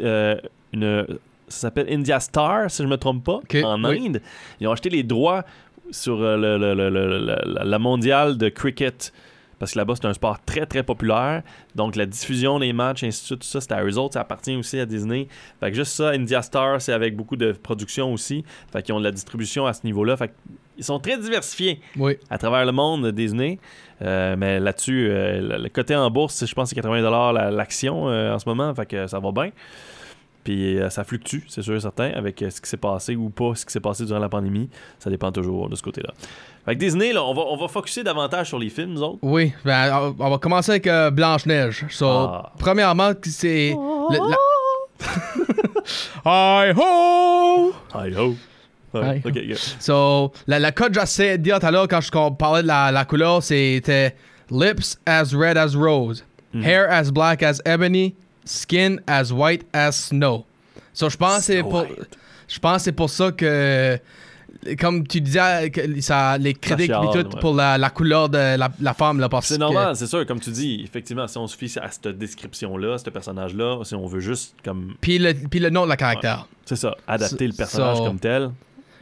une. 0.72 1.06
Ça 1.48 1.60
s'appelle 1.68 1.86
India 1.88 2.18
Star, 2.18 2.68
si 2.70 2.82
je 2.82 2.88
me 2.88 2.96
trompe 2.96 3.22
pas, 3.24 3.40
en 3.64 3.84
oui. 3.84 4.06
Inde. 4.08 4.20
Ils 4.60 4.66
ont 4.66 4.72
acheté 4.72 4.90
les 4.90 5.04
droits 5.04 5.44
sur 5.90 6.20
euh, 6.22 6.36
le, 6.36 6.58
le- 6.58 6.74
le- 6.74 6.90
le- 6.90 7.18
le- 7.26 7.64
la, 7.64 7.78
mondiale 7.78 8.36
de 8.38 8.48
cricket. 8.48 9.12
Parce 9.58 9.72
que 9.72 9.78
là-bas, 9.78 9.94
c'est 9.96 10.04
un 10.06 10.12
sport 10.12 10.38
très, 10.44 10.66
très 10.66 10.82
populaire. 10.82 11.42
Donc, 11.74 11.96
la 11.96 12.04
diffusion 12.04 12.58
des 12.58 12.74
matchs, 12.74 13.04
ainsi 13.04 13.22
de 13.22 13.26
suite, 13.26 13.40
tout 13.40 13.46
ça, 13.46 13.62
c'est 13.62 13.72
à 13.72 13.82
eux 13.82 13.96
autres. 13.96 14.12
Ça 14.12 14.20
appartient 14.20 14.54
aussi 14.54 14.78
à 14.78 14.84
Disney. 14.84 15.28
Fait 15.60 15.70
que 15.70 15.76
juste 15.76 15.92
ça, 15.92 16.10
India 16.10 16.42
Star, 16.42 16.78
c'est 16.82 16.92
avec 16.92 17.16
beaucoup 17.16 17.36
de 17.36 17.52
production 17.52 18.12
aussi. 18.12 18.44
Fait 18.70 18.82
qu'ils 18.82 18.94
ont 18.94 18.98
de 18.98 19.04
la 19.04 19.12
distribution 19.12 19.64
à 19.64 19.72
ce 19.72 19.80
niveau-là. 19.84 20.18
Fait 20.18 20.30
qu'ils 20.74 20.84
sont 20.84 20.98
très 20.98 21.16
diversifiés 21.16 21.80
Oui. 21.96 22.18
à 22.28 22.36
travers 22.36 22.66
le 22.66 22.72
monde 22.72 23.10
Disney. 23.12 23.58
Euh, 24.02 24.36
mais 24.36 24.60
là-dessus, 24.60 25.08
euh, 25.08 25.56
le, 25.58 25.68
côté 25.70 25.96
en 25.96 26.10
bourse, 26.10 26.44
je 26.44 26.54
pense 26.54 26.68
que 26.68 26.74
c'est 26.74 26.86
80$ 26.86 27.32
la- 27.32 27.50
l'action 27.50 28.10
euh, 28.10 28.34
en 28.34 28.38
ce 28.38 28.46
moment. 28.46 28.74
Fait 28.74 28.84
que 28.84 29.06
ça 29.06 29.20
va 29.20 29.32
bien. 29.32 29.52
Puis 30.46 30.78
euh, 30.78 30.90
ça 30.90 31.02
fluctue, 31.02 31.40
c'est 31.48 31.60
sûr 31.62 31.74
et 31.74 31.80
certain, 31.80 32.12
avec 32.14 32.40
euh, 32.40 32.50
ce 32.50 32.60
qui 32.60 32.70
s'est 32.70 32.76
passé 32.76 33.16
ou 33.16 33.30
pas, 33.30 33.56
ce 33.56 33.66
qui 33.66 33.72
s'est 33.72 33.80
passé 33.80 34.04
durant 34.04 34.20
la 34.20 34.28
pandémie. 34.28 34.70
Ça 35.00 35.10
dépend 35.10 35.32
toujours 35.32 35.68
de 35.68 35.74
ce 35.74 35.82
côté-là. 35.82 36.10
Fait 36.64 36.74
que 36.76 36.78
Disney, 36.78 37.12
là, 37.12 37.24
on 37.24 37.34
va, 37.34 37.42
on 37.48 37.56
va 37.56 37.66
focuser 37.66 38.04
davantage 38.04 38.46
sur 38.46 38.58
les 38.60 38.68
films, 38.70 38.92
nous 38.92 39.02
autres. 39.02 39.18
Oui. 39.22 39.52
Ben, 39.64 40.12
on- 40.20 40.30
va 40.30 40.38
commencer 40.38 40.70
avec 40.70 40.86
euh, 40.86 41.10
Blanche-Neige. 41.10 41.86
So, 41.90 42.06
Ah. 42.08 42.52
premièrement, 42.60 43.10
c'est. 43.24 43.70
le- 43.74 44.30
la- 44.30 44.36
Hi 46.24 46.72
ho! 46.76 47.72
Hi 47.94 48.14
ho. 48.16 48.36
Ouais, 48.94 49.16
Hi 49.16 49.22
ho. 49.24 49.28
ok, 49.28 49.34
good. 49.34 49.56
So, 49.80 50.32
la, 50.46 50.58
la 50.60 50.70
code, 50.72 50.94
j'essaie 50.94 51.38
de 51.38 51.42
dire 51.42 51.58
tout 51.58 51.66
à 51.66 51.70
l'heure 51.72 51.88
quand 51.88 52.00
je 52.00 52.10
qu'on 52.12 52.32
parlait 52.32 52.62
de 52.62 52.68
la, 52.68 52.92
la 52.92 53.04
couleur, 53.04 53.42
c'était 53.42 54.14
lips 54.50 54.96
as 55.06 55.34
red 55.34 55.56
as 55.56 55.74
rose, 55.74 56.24
Mhm. 56.54 56.62
hair 56.64 56.86
as 56.90 57.10
black 57.10 57.42
as 57.42 57.60
ebony, 57.64 58.14
skin 58.46 58.96
as 59.06 59.30
white 59.32 59.66
as 59.72 59.92
snow. 60.08 60.44
So, 60.94 61.10
je 61.10 61.16
pense 61.18 61.38
que 61.38 61.42
c'est 61.42 61.62
pour, 61.62 61.84
je 62.48 62.58
pense 62.58 62.82
c'est 62.84 62.92
pour 62.92 63.10
ça 63.10 63.30
que, 63.32 63.98
comme 64.80 65.06
tu 65.06 65.20
disais, 65.20 65.70
que 65.70 66.00
ça, 66.00 66.38
les 66.38 66.56
chiale, 66.64 66.88
tout 66.88 67.18
ouais. 67.18 67.40
pour 67.40 67.54
la, 67.54 67.76
la 67.76 67.90
couleur 67.90 68.28
de 68.30 68.56
la, 68.56 68.70
la 68.80 68.94
femme 68.94 69.20
là, 69.20 69.28
parce 69.28 69.48
C'est 69.48 69.54
que- 69.56 69.60
normal, 69.60 69.94
c'est 69.94 70.06
sûr, 70.06 70.24
comme 70.26 70.40
tu 70.40 70.50
dis, 70.50 70.80
effectivement, 70.82 71.28
si 71.28 71.36
on 71.36 71.46
se 71.46 71.56
fie 71.56 71.70
à 71.80 71.90
cette 71.90 72.16
description-là, 72.16 72.94
à 72.94 72.98
ce 72.98 73.10
personnage-là, 73.10 73.84
si 73.84 73.94
on 73.94 74.06
veut 74.06 74.20
juste 74.20 74.54
comme 74.64 74.94
Puis 75.00 75.18
le, 75.18 75.34
puis 75.34 75.60
le 75.60 75.68
nom 75.70 75.84
de 75.84 75.90
la 75.90 75.96
caractère. 75.98 76.46
c'est 76.64 76.76
ça, 76.76 76.96
adapter 77.06 77.46
le 77.46 77.52
personnage 77.52 77.98
So- 77.98 78.04
comme 78.06 78.18
tel, 78.18 78.50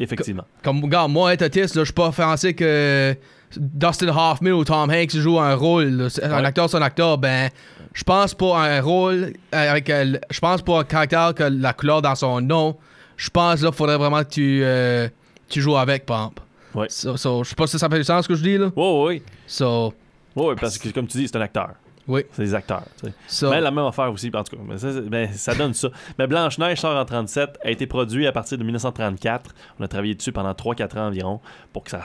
effectivement. 0.01 0.45
Comme, 0.63 0.83
regarde, 0.83 1.13
moi, 1.13 1.33
être 1.33 1.43
autiste, 1.43 1.77
là, 1.77 1.83
je 1.83 1.87
suis 1.87 1.95
pas 1.95 2.09
offensé 2.09 2.55
que 2.55 3.17
Dustin 3.59 4.09
Hoffman 4.09 4.51
ou 4.51 4.65
Tom 4.65 4.91
Hanks 4.91 5.17
joue 5.17 5.39
un 5.39 5.55
rôle. 5.55 5.85
là. 5.91 6.09
Un 6.23 6.31
Ouais. 6.41 6.47
acteur, 6.47 6.69
c'est 6.71 6.77
un 6.77 6.83
acteur. 6.83 7.19
Ben, 7.19 7.51
je 7.93 8.03
pense 8.05 8.35
pour 8.35 8.57
un 8.59 8.81
rôle, 8.81 9.33
euh, 9.55 9.71
avec, 9.71 9.89
euh, 9.91 10.19
je 10.31 10.41
pense 10.41 10.63
pour 10.63 10.79
un 10.79 10.85
caractère 10.85 11.35
que 11.35 11.45
la 11.45 11.73
couleur 11.73 12.03
dans 12.03 12.15
son 12.15 12.41
nom, 12.41 12.77
je 13.17 13.31
pense 13.31 13.63
là, 13.63 13.71
faudrait 13.73 13.97
vraiment 13.99 14.23
que 14.25 14.29
tu, 14.31 14.61
euh, 14.65 15.09
tu 15.49 15.61
joues 15.61 15.77
avec, 15.77 16.03
exemple. 16.03 16.43
Ouais. 16.75 16.87
So, 16.89 17.17
so, 17.17 17.45
je 17.45 17.51
sais 17.51 17.55
pas 17.55 17.67
si 17.69 17.79
ça 17.79 17.89
fait 17.89 17.99
du 17.99 18.05
sens 18.05 18.25
ce 18.25 18.29
que 18.29 18.35
je 18.35 18.43
dis, 18.43 18.59
là. 18.59 18.71
Oui, 18.75 19.07
oui, 19.07 19.23
So, 19.47 19.95
oui, 20.35 20.55
parce 20.61 20.77
que 20.79 20.89
comme 20.89 21.07
tu 21.07 21.19
dis, 21.19 21.29
c'est 21.29 21.37
un 21.37 21.41
acteur. 21.43 21.71
oui. 22.09 22.25
C'est 22.33 22.43
des 22.43 22.55
acteurs. 22.55 22.83
tu 23.01 23.07
sais. 23.07 23.15
So, 23.29 23.51
Mais 23.51 23.61
la 23.61 23.71
même 23.71 23.85
affaire 23.85 24.11
aussi, 24.13 24.31
en 24.35 24.43
tout 24.43 24.57
cas. 24.57 24.63
Mais 24.67 24.77
ça, 24.79 24.93
c'est- 24.93 25.01
ben, 25.09 25.33
ça 25.33 25.55
donne 25.55 25.73
ça. 25.73 25.89
Mais 26.19 26.27
Blanche-Neige 26.27 26.81
sort 26.81 26.97
en 26.99 27.05
37, 27.05 27.51
a 27.65 27.71
été 27.71 27.87
produit 27.87 28.27
à 28.27 28.33
partir 28.33 28.59
de 28.59 28.65
1934. 28.65 29.55
On 29.79 29.85
a 29.85 29.89
travaillé 29.89 30.17
dessus 30.17 30.33
pendant 30.33 30.53
3-4 30.53 30.99
ans 30.99 31.07
environ 31.07 31.41
pour 31.73 31.85
que 31.85 31.91
ça, 31.91 32.01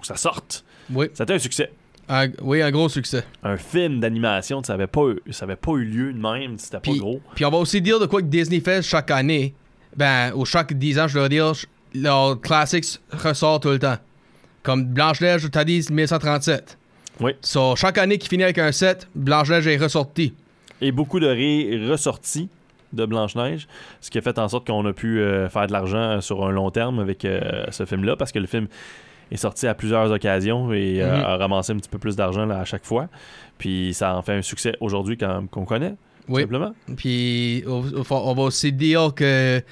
pour 0.00 0.02
que 0.02 0.06
ça 0.06 0.16
sorte. 0.16 0.64
oui, 0.90 1.08
Ça 1.14 1.22
a 1.22 1.24
été 1.24 1.34
un 1.34 1.38
succès. 1.38 1.70
un, 2.08 2.28
oui, 2.42 2.62
un 2.62 2.70
gros 2.70 2.88
succès. 2.88 3.22
Un 3.42 3.56
film 3.58 4.00
d'animation, 4.00 4.62
ça 4.64 4.72
n'avait 4.72 4.86
pas, 4.86 5.02
ça 5.30 5.44
avait 5.44 5.56
pas 5.56 5.72
eu 5.72 5.84
lieu 5.84 6.12
de 6.12 6.18
même, 6.18 6.58
c'était 6.58 6.80
pas 6.80 6.96
gros. 6.96 7.20
Puis 7.34 7.44
on 7.44 7.50
va 7.50 7.58
aussi 7.58 7.82
dire 7.82 8.00
de 8.00 8.06
quoi 8.06 8.22
que 8.22 8.26
Disney 8.26 8.60
fait 8.60 8.82
chaque 8.82 9.10
année. 9.10 9.54
Ben, 9.96 10.32
ou 10.34 10.44
chaque 10.44 10.72
10 10.72 10.98
ans, 11.00 11.08
je 11.08 11.18
dois 11.18 11.28
dire, 11.28 11.52
leurs 11.94 12.40
classics 12.40 13.00
ressortent 13.12 13.64
tout 13.64 13.70
le 13.70 13.78
temps. 13.78 13.96
Comme 14.62 14.84
Blanche-Neige, 14.84 15.48
t'as 15.50 15.64
dit 15.64 15.84
1937. 15.90 16.78
Oui. 17.20 17.32
So, 17.42 17.76
chaque 17.76 17.98
année 17.98 18.16
qui 18.18 18.28
finit 18.28 18.44
avec 18.44 18.58
un 18.58 18.72
7, 18.72 19.08
Blanche-Neige 19.14 19.66
est 19.66 19.76
ressortie. 19.76 20.32
Et 20.80 20.92
beaucoup 20.92 21.20
de 21.20 21.26
ré 21.26 21.88
ressortis 21.90 22.48
de 22.92 23.04
Blanche-Neige, 23.04 23.68
ce 24.00 24.10
qui 24.10 24.18
a 24.18 24.22
fait 24.22 24.38
en 24.38 24.48
sorte 24.48 24.66
qu'on 24.66 24.84
a 24.86 24.92
pu 24.92 25.20
euh, 25.20 25.48
faire 25.48 25.66
de 25.66 25.72
l'argent 25.72 26.20
sur 26.20 26.44
un 26.46 26.50
long 26.50 26.70
terme 26.70 26.98
avec 27.00 27.24
euh, 27.24 27.64
ce 27.70 27.84
film-là, 27.84 28.16
parce 28.16 28.32
que 28.32 28.38
le 28.38 28.46
film 28.46 28.66
est 29.30 29.36
sorti 29.36 29.66
à 29.66 29.74
plusieurs 29.74 30.10
occasions 30.10 30.72
et 30.72 31.02
euh, 31.02 31.16
Mhm. 31.16 31.24
a 31.24 31.36
ramassé 31.36 31.72
un 31.72 31.76
petit 31.76 31.88
peu 31.88 31.98
plus 31.98 32.16
d'argent 32.16 32.48
à 32.50 32.64
chaque 32.64 32.84
fois. 32.84 33.08
Puis 33.58 33.92
ça 33.94 34.16
en 34.16 34.22
fait 34.22 34.32
un 34.34 34.42
succès 34.42 34.74
aujourd'hui 34.80 35.16
qu'on 35.18 35.64
connaît, 35.64 35.90
tout 35.90 35.96
Oui. 36.34 36.42
simplement. 36.42 36.72
Puis 36.96 37.62
on, 37.66 37.80
va 38.34 38.42
aussi 38.42 38.72
dire 38.72 39.12
que 39.14 39.62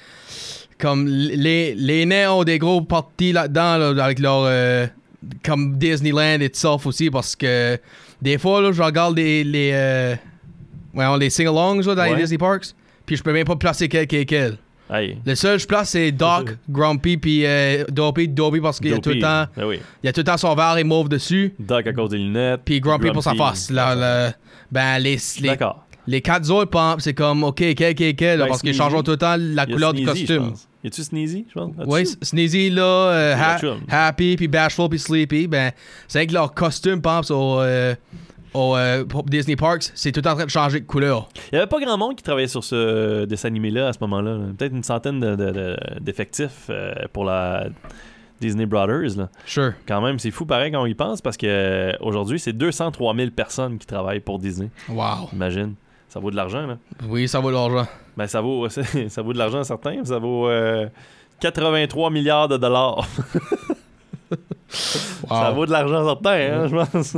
comme 0.77 1.07
les, 1.07 1.75
les 1.75 2.05
nains 2.05 2.31
ont 2.31 2.43
des 2.43 2.57
gros 2.59 2.81
parties 2.81 3.33
là-dedans 3.33 3.77
là, 3.77 4.03
avec 4.05 4.19
leur 4.19 4.43
euh, 4.45 4.87
comme 5.43 5.77
Disneyland 5.77 6.39
itself 6.41 6.85
aussi 6.85 7.09
parce 7.09 7.35
que 7.35 7.77
des 8.21 8.37
fois 8.37 8.61
là, 8.61 8.71
je 8.71 8.81
regarde 8.81 9.17
les 9.17 9.43
les 9.43 9.71
euh, 9.73 10.15
les 11.19 11.29
sing-alongs 11.29 11.81
dans 11.83 11.95
Ouais. 11.95 12.15
les 12.15 12.21
Disney 12.21 12.37
Parks 12.37 12.67
puis 13.05 13.15
je 13.17 13.23
peux 13.23 13.33
même 13.33 13.45
pas 13.45 13.55
placer 13.55 13.89
quel 13.89 14.07
qui 14.07 14.17
est 14.17 14.25
quel. 14.25 14.57
Le 14.89 15.35
seul 15.35 15.59
je 15.59 15.67
place 15.67 15.89
c'est 15.89 16.11
Doc, 16.11 16.55
Grumpy 16.69 17.17
puis 17.17 17.45
euh, 17.45 17.83
Dopey, 17.89 18.27
Dopey 18.27 18.59
parce 18.59 18.79
qu'il 18.79 18.89
y 18.91 18.93
a 18.93 18.99
tout 18.99 19.09
le 19.11 19.19
temps 19.19 19.45
Ben 19.55 19.65
oui. 19.67 19.79
il 20.03 20.07
y 20.07 20.09
a 20.09 20.13
tout 20.13 20.21
le 20.21 20.23
temps 20.25 20.37
son 20.37 20.55
verre 20.55 20.77
et 20.77 20.83
mauve 20.83 21.09
dessus 21.09 21.53
Doc 21.59 21.85
à 21.85 21.93
cause 21.93 22.09
des 22.09 22.17
lunettes. 22.17 22.61
puis 22.65 22.79
Grumpy, 22.79 23.11
pour 23.11 23.23
sa 23.23 23.35
face. 23.35 23.69
Là, 23.69 24.33
ben 24.71 24.97
les 24.99 25.17
les, 25.41 25.47
D'accord. 25.49 25.85
les 26.07 26.21
quatre 26.21 26.49
autres 26.51 26.95
c'est 26.99 27.13
comme 27.13 27.43
OK, 27.43 27.57
quel 27.75 27.93
quel 27.95 28.15
quel 28.15 28.39
parce 28.47 28.61
qu'ils 28.61 28.73
changent 28.73 29.03
tout 29.03 29.11
le 29.11 29.17
temps 29.17 29.35
la 29.37 29.65
Il 29.67 29.73
couleur 29.73 29.93
du 29.93 30.03
Sneezy, 30.03 30.19
costume. 30.25 30.49
pense. 30.49 30.65
Y 30.83 30.87
a-tu 30.87 31.03
Sneezy, 31.03 31.45
je 31.49 31.53
pense? 31.53 31.71
Oui, 31.87 32.05
Sneezy 32.21 32.69
là, 32.69 32.83
euh, 32.83 33.35
ha-. 33.37 33.59
Happy, 34.07 34.37
puis 34.37 34.47
Bashful, 34.47 34.87
puis 34.89 34.97
Sleepy, 34.97 35.47
ben, 35.47 35.71
c'est 36.07 36.19
avec 36.19 36.31
leur 36.31 36.53
costume, 36.53 37.01
par 37.01 37.19
exemple, 37.19 37.33
au, 37.39 37.59
euh, 37.61 37.95
au 38.59 38.75
euh, 38.77 39.03
Disney 39.25 39.55
Parks, 39.55 39.91
c'est 39.95 40.11
tout 40.11 40.25
en 40.27 40.35
train 40.35 40.45
de 40.45 40.49
changer 40.49 40.79
de 40.81 40.85
couleur. 40.85 41.29
Il 41.51 41.55
n'y 41.55 41.57
avait 41.59 41.67
pas 41.67 41.79
grand 41.79 41.97
monde 41.97 42.15
qui 42.15 42.23
travaillait 42.23 42.47
sur 42.47 42.63
ce 42.63 43.25
dessin 43.25 43.47
animé-là 43.47 43.87
à 43.87 43.93
ce 43.93 43.99
moment-là. 44.01 44.31
là. 44.35 44.45
Peut-être 44.57 44.73
une 44.75 44.83
centaine 44.83 45.19
de- 45.19 45.35
de- 45.35 45.51
de- 45.51 45.77
d'effectifs 45.99 46.67
euh, 46.69 46.93
pour 47.13 47.25
la 47.25 47.67
Disney 48.41 48.65
Brothers. 48.65 49.17
Là. 49.17 49.29
Sure. 49.45 49.73
Quand 49.87 50.01
même, 50.01 50.19
c'est 50.19 50.31
fou 50.31 50.45
pareil 50.45 50.71
quand 50.71 50.81
on 50.81 50.85
y 50.85 50.93
pense 50.95 51.21
parce 51.21 51.37
que 51.37 51.45
euh, 51.47 51.91
aujourd'hui, 52.01 52.39
c'est 52.39 52.53
203 52.53 53.15
000 53.15 53.31
personnes 53.31 53.77
qui 53.77 53.85
travaillent 53.87 54.19
pour 54.21 54.39
Disney. 54.39 54.69
Wow. 54.89 55.29
Imagine. 55.33 55.73
Ça 56.07 56.19
vaut 56.19 56.31
de 56.31 56.35
l'argent, 56.35 56.65
là. 56.65 56.77
Oui, 57.07 57.27
ça 57.27 57.39
vaut 57.39 57.51
l'argent. 57.51 57.85
Ben, 58.17 58.27
ça 58.27 58.41
vaut, 58.41 58.67
ça 59.09 59.21
vaut 59.21 59.33
de 59.33 59.37
l'argent 59.37 59.63
certain. 59.63 60.03
Ça 60.05 60.17
vaut 60.19 60.47
euh, 60.47 60.87
83 61.39 62.09
milliards 62.09 62.47
de 62.47 62.57
dollars. 62.57 63.05
Ça 64.69 65.51
vaut 65.51 65.65
de 65.65 65.71
l'argent 65.71 66.05
certain, 66.05 66.31
hein, 66.31 66.67
je 66.67 66.75
pense. 66.75 67.17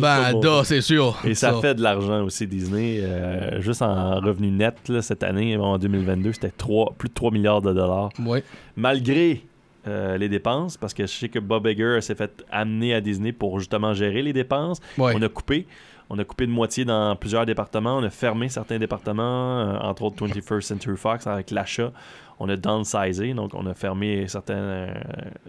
Ben, 0.00 0.40
da, 0.40 0.64
c'est 0.64 0.80
sûr. 0.80 1.18
Et 1.24 1.34
ça, 1.34 1.54
fait 1.60 1.74
de 1.74 1.82
l'argent 1.82 2.24
aussi, 2.24 2.46
Disney. 2.46 3.00
Euh, 3.02 3.60
juste 3.60 3.82
en 3.82 4.20
revenu 4.20 4.50
net, 4.50 4.76
là, 4.88 5.02
cette 5.02 5.22
année, 5.22 5.56
en 5.56 5.78
2022, 5.78 6.32
c'était 6.32 6.50
3, 6.50 6.94
plus 6.98 7.08
de 7.08 7.14
3 7.14 7.30
milliards 7.30 7.62
de 7.62 7.72
dollars. 7.72 8.10
Oui. 8.24 8.40
Malgré 8.76 9.42
euh, 9.86 10.18
les 10.18 10.28
dépenses, 10.28 10.76
parce 10.76 10.92
que 10.92 11.04
je 11.04 11.12
sais 11.12 11.28
que 11.28 11.38
Bob 11.38 11.66
Iger 11.66 12.00
s'est 12.00 12.14
fait 12.14 12.44
amener 12.50 12.94
à 12.94 13.00
Disney 13.00 13.32
pour 13.32 13.58
justement 13.58 13.94
gérer 13.94 14.22
les 14.22 14.32
dépenses. 14.32 14.80
Ouais. 14.98 15.12
On 15.16 15.22
a 15.22 15.28
coupé. 15.28 15.66
On 16.10 16.18
a 16.18 16.24
coupé 16.24 16.46
de 16.46 16.52
moitié 16.52 16.84
dans 16.84 17.14
plusieurs 17.16 17.46
départements. 17.46 17.98
On 17.98 18.02
a 18.02 18.10
fermé 18.10 18.48
certains 18.48 18.78
départements, 18.78 19.60
euh, 19.60 19.78
entre 19.78 20.02
autres 20.02 20.26
21st 20.26 20.62
Century 20.62 20.96
Fox 20.96 21.26
avec 21.26 21.50
l'achat. 21.50 21.92
On 22.40 22.48
a 22.48 22.56
downsizé, 22.56 23.34
donc 23.34 23.50
on 23.54 23.66
a 23.66 23.74
fermé 23.74 24.28
certains, 24.28 24.54
euh, 24.54 24.94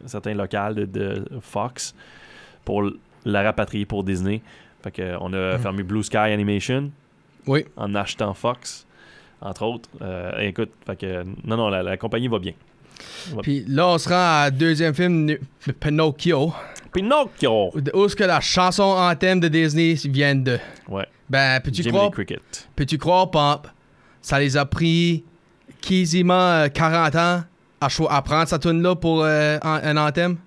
certains 0.05 0.34
locales 0.34 0.75
de, 0.75 0.86
de 0.86 1.25
Fox 1.41 1.93
pour 2.65 2.84
la 3.25 3.43
rapatrier 3.43 3.86
pour 3.86 4.03
Disney. 4.03 4.41
Fait 4.84 4.91
que, 4.91 5.15
on 5.19 5.31
a 5.34 5.58
Mm. 5.58 5.60
fermé 5.60 5.84
Blue 5.84 6.03
Sky 6.03 6.17
Animation 6.17 6.89
Oui. 7.48 7.65
en 7.77 7.93
achetant 7.96 8.34
Fox, 8.34 8.88
entre 9.41 9.63
autres. 9.63 9.89
Euh, 10.01 10.31
écoute, 10.39 10.72
fait 10.86 10.96
que, 10.96 11.24
non, 11.43 11.58
non, 11.58 11.69
la, 11.69 11.84
la 11.84 11.98
compagnie 11.98 12.27
va 12.27 12.39
bien. 12.39 12.53
Puis 13.43 13.63
là, 13.67 13.88
on 13.88 13.98
se 13.98 14.10
rend 14.10 14.43
à 14.43 14.51
deuxième 14.51 14.93
film, 14.93 15.38
Pinocchio, 15.79 16.53
Pinocchio! 16.91 17.72
où 17.93 18.05
est-ce 18.05 18.15
que 18.15 18.24
la 18.24 18.41
chanson 18.41 18.84
en 18.84 19.15
thème 19.15 19.39
de 19.39 19.48
Disney 19.48 19.93
vient 20.05 20.36
de? 20.36 20.58
Ouais. 20.88 21.05
Ben, 21.29 21.62
peux-tu 21.62 21.84
croire, 21.84 22.10
Cricket. 22.12 22.67
peux-tu 22.75 22.98
croire, 22.98 23.29
Pomp, 23.31 23.67
ça 24.22 24.39
les 24.39 24.58
a 24.58 24.65
pris 24.65 25.24
quasiment 25.81 26.33
euh, 26.33 26.67
40 26.67 27.15
ans 27.15 27.43
à, 27.81 28.21
prendre 28.21 28.48
cette 28.48 28.62
tune 28.62 28.81
là 28.81 28.95
pour 28.95 29.24
euh, 29.24 29.57
un, 29.62 29.95
un 29.95 30.07
anthème? 30.07 30.38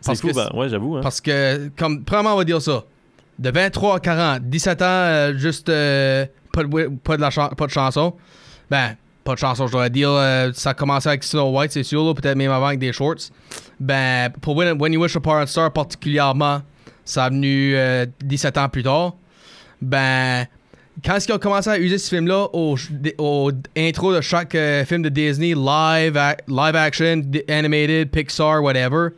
C'est 0.00 0.06
Parce 0.08 0.20
fou, 0.20 0.28
que 0.28 0.34
ben, 0.34 0.48
ouais, 0.54 0.68
j'avoue. 0.68 0.96
Hein. 0.96 1.00
Parce 1.02 1.20
que, 1.20 1.70
comme, 1.78 2.04
premièrement, 2.04 2.34
on 2.34 2.38
va 2.38 2.44
dire 2.44 2.60
ça. 2.60 2.84
De 3.38 3.50
23 3.50 3.96
à 3.96 4.00
40, 4.00 4.42
17 4.44 4.82
ans, 4.82 4.84
euh, 4.86 5.34
juste 5.36 5.68
euh, 5.68 6.24
pas, 6.52 6.62
de, 6.62 6.88
pas, 6.98 7.16
de 7.16 7.20
la 7.22 7.30
chan- 7.30 7.48
pas 7.48 7.66
de 7.66 7.70
chanson. 7.70 8.14
Ben, 8.70 8.96
pas 9.24 9.34
de 9.34 9.38
chanson, 9.38 9.66
je 9.66 9.72
dois 9.72 9.88
dire. 9.88 10.10
euh, 10.10 10.50
ça 10.54 10.70
a 10.70 10.74
commencé 10.74 11.08
avec 11.08 11.24
Snow 11.24 11.50
White, 11.58 11.72
c'est 11.72 11.82
sûr, 11.82 12.14
peut-être 12.14 12.36
même 12.36 12.50
avant 12.52 12.66
avec 12.66 12.78
des 12.78 12.92
shorts. 12.92 13.30
Ben, 13.80 14.30
pour 14.40 14.54
When, 14.56 14.80
When 14.80 14.92
You 14.92 15.00
Wish 15.02 15.14
Upon 15.16 15.36
a 15.38 15.46
Star 15.46 15.72
particulièrement, 15.72 16.60
ça 17.04 17.24
a 17.24 17.30
venu 17.30 17.74
euh, 17.74 18.06
17 18.22 18.58
ans 18.58 18.68
plus 18.68 18.82
tard. 18.82 19.14
Ben, 19.82 20.46
quand 21.02 21.16
est-ce 21.16 21.26
qu'ils 21.26 21.34
ont 21.34 21.38
commencé 21.38 21.70
à 21.70 21.78
user 21.78 21.98
ce 21.98 22.08
film-là 22.14 22.48
au, 22.52 22.76
au 23.18 23.50
intro 23.76 24.14
de 24.14 24.20
chaque 24.20 24.54
euh, 24.54 24.84
film 24.84 25.02
de 25.02 25.08
Disney, 25.08 25.54
live, 25.54 26.18
live 26.46 26.76
action, 26.76 27.22
animated, 27.48 28.10
Pixar, 28.10 28.62
whatever, 28.62 29.08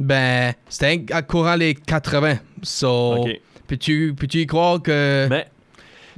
ben, 0.00 0.52
c'était 0.68 1.04
à 1.12 1.22
courant 1.22 1.56
les 1.56 1.74
80. 1.74 2.36
So, 2.62 3.26
peux-tu 3.66 4.14
peux 4.14 4.26
y 4.32 4.46
croire 4.46 4.80
que 4.80 5.26
Mais 5.28 5.46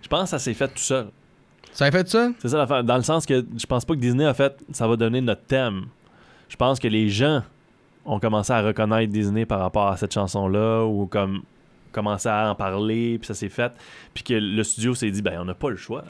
je 0.02 0.08
pense 0.08 0.24
que 0.24 0.28
ça 0.30 0.38
s'est 0.38 0.54
fait 0.54 0.68
tout 0.68 0.78
seul. 0.78 1.06
ça 1.72 1.86
a 1.86 1.90
fait 1.90 2.08
ça? 2.08 2.30
C'est 2.38 2.48
ça 2.48 2.58
l'affaire. 2.58 2.84
Dans 2.84 2.96
le 2.96 3.02
sens 3.02 3.26
que 3.26 3.44
je 3.56 3.66
pense 3.66 3.84
pas 3.84 3.94
que 3.94 4.00
Disney 4.00 4.24
a 4.24 4.34
fait 4.34 4.54
ça 4.72 4.86
va 4.86 4.96
donner 4.96 5.20
notre 5.20 5.42
thème. 5.42 5.86
Je 6.48 6.56
pense 6.56 6.78
que 6.78 6.88
les 6.88 7.08
gens 7.08 7.42
ont 8.04 8.20
commencé 8.20 8.52
à 8.52 8.60
reconnaître 8.62 9.12
Disney 9.12 9.46
par 9.46 9.60
rapport 9.60 9.88
à 9.88 9.96
cette 9.96 10.12
chanson-là 10.12 10.84
ou 10.84 11.06
comme 11.06 11.42
commencé 11.94 12.28
à 12.28 12.50
en 12.50 12.54
parler, 12.54 13.18
puis 13.18 13.26
ça 13.26 13.34
s'est 13.34 13.48
fait. 13.48 13.72
Puis 14.12 14.24
que 14.24 14.34
le 14.34 14.62
studio 14.62 14.94
s'est 14.94 15.10
dit, 15.10 15.22
ben 15.22 15.38
on 15.40 15.44
n'a 15.44 15.54
pas 15.54 15.70
le 15.70 15.76
choix. 15.76 16.04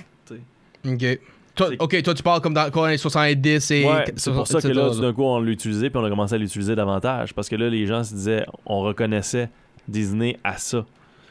Ok. 0.87 1.19
Toi, 1.55 1.71
ok, 1.79 2.03
toi, 2.03 2.15
tu 2.15 2.23
parles 2.25 2.41
comme 2.41 2.55
dans 2.55 2.69
quoi, 2.71 2.91
les 2.91 2.99
70 2.99 3.71
et. 3.71 3.85
Ouais, 3.85 4.05
c'est 4.17 4.33
pour 4.33 4.47
ça 4.47 4.61
que 4.61 4.69
là, 4.69 4.91
d'un 4.91 5.13
coup, 5.13 5.23
on 5.23 5.41
l'a 5.41 5.53
utilisé, 5.53 5.89
puis 5.89 5.99
on 5.99 6.05
a 6.05 6.09
commencé 6.09 6.35
à 6.35 6.39
l'utiliser 6.39 6.75
davantage. 6.75 7.33
Parce 7.33 7.49
que 7.49 7.55
là, 7.55 7.69
les 7.69 7.87
gens 7.87 8.03
se 8.03 8.13
disaient, 8.13 8.45
on 8.67 8.81
reconnaissait 8.81 9.49
Disney 9.87 10.37
à 10.43 10.57
ça. 10.57 10.85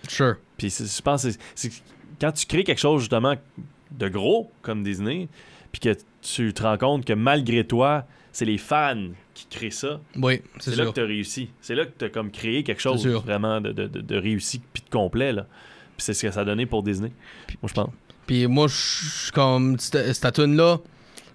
Sure. 0.08 0.36
Puis 0.58 0.70
je 0.70 1.02
pense 1.02 1.28
c'est 1.56 1.72
quand 2.22 2.32
tu 2.32 2.46
crées 2.46 2.64
quelque 2.64 2.80
chose 2.80 3.02
justement 3.02 3.36
de 3.92 4.08
gros 4.08 4.50
comme 4.62 4.84
Disney, 4.84 5.28
puis 5.72 5.82
que 5.82 5.98
tu 6.22 6.54
te 6.54 6.64
rends 6.64 6.78
compte 6.78 7.06
que 7.06 7.14
malgré 7.14 7.66
toi, 7.66 8.06
c'est 8.32 8.46
les 8.46 8.58
fans 8.58 9.10
qui 9.34 9.48
créent 9.48 9.72
ça, 9.72 10.00
Oui, 10.16 10.42
c'est 10.60 10.76
là 10.76 10.86
que 10.86 10.92
tu 10.92 11.02
as 11.02 11.06
réussi. 11.06 11.50
C'est 11.62 11.76
là 11.76 11.86
que 11.86 11.92
tu 11.98 12.06
as 12.06 12.10
comme 12.10 12.30
créé 12.32 12.64
quelque 12.64 12.82
chose 12.82 13.06
vraiment 13.08 13.60
de, 13.62 13.72
de, 13.72 13.88
de- 13.88 14.16
réussi 14.16 14.62
puis 14.72 14.84
de 14.84 14.90
complet. 14.90 15.32
Là. 15.34 15.48
Puis 15.98 16.06
c'est 16.06 16.14
ce 16.14 16.28
que 16.28 16.32
ça 16.32 16.42
a 16.42 16.46
donné 16.46 16.66
pour 16.66 16.84
Disney. 16.84 17.12
Moi, 17.62 17.68
je 17.70 17.74
pense. 17.74 17.90
Puis 18.28 18.48
moi, 18.48 18.68
je 18.68 18.74
suis 19.24 19.32
comme 19.32 19.78
cette, 19.80 20.14
cette 20.14 20.34
tune-là. 20.36 20.78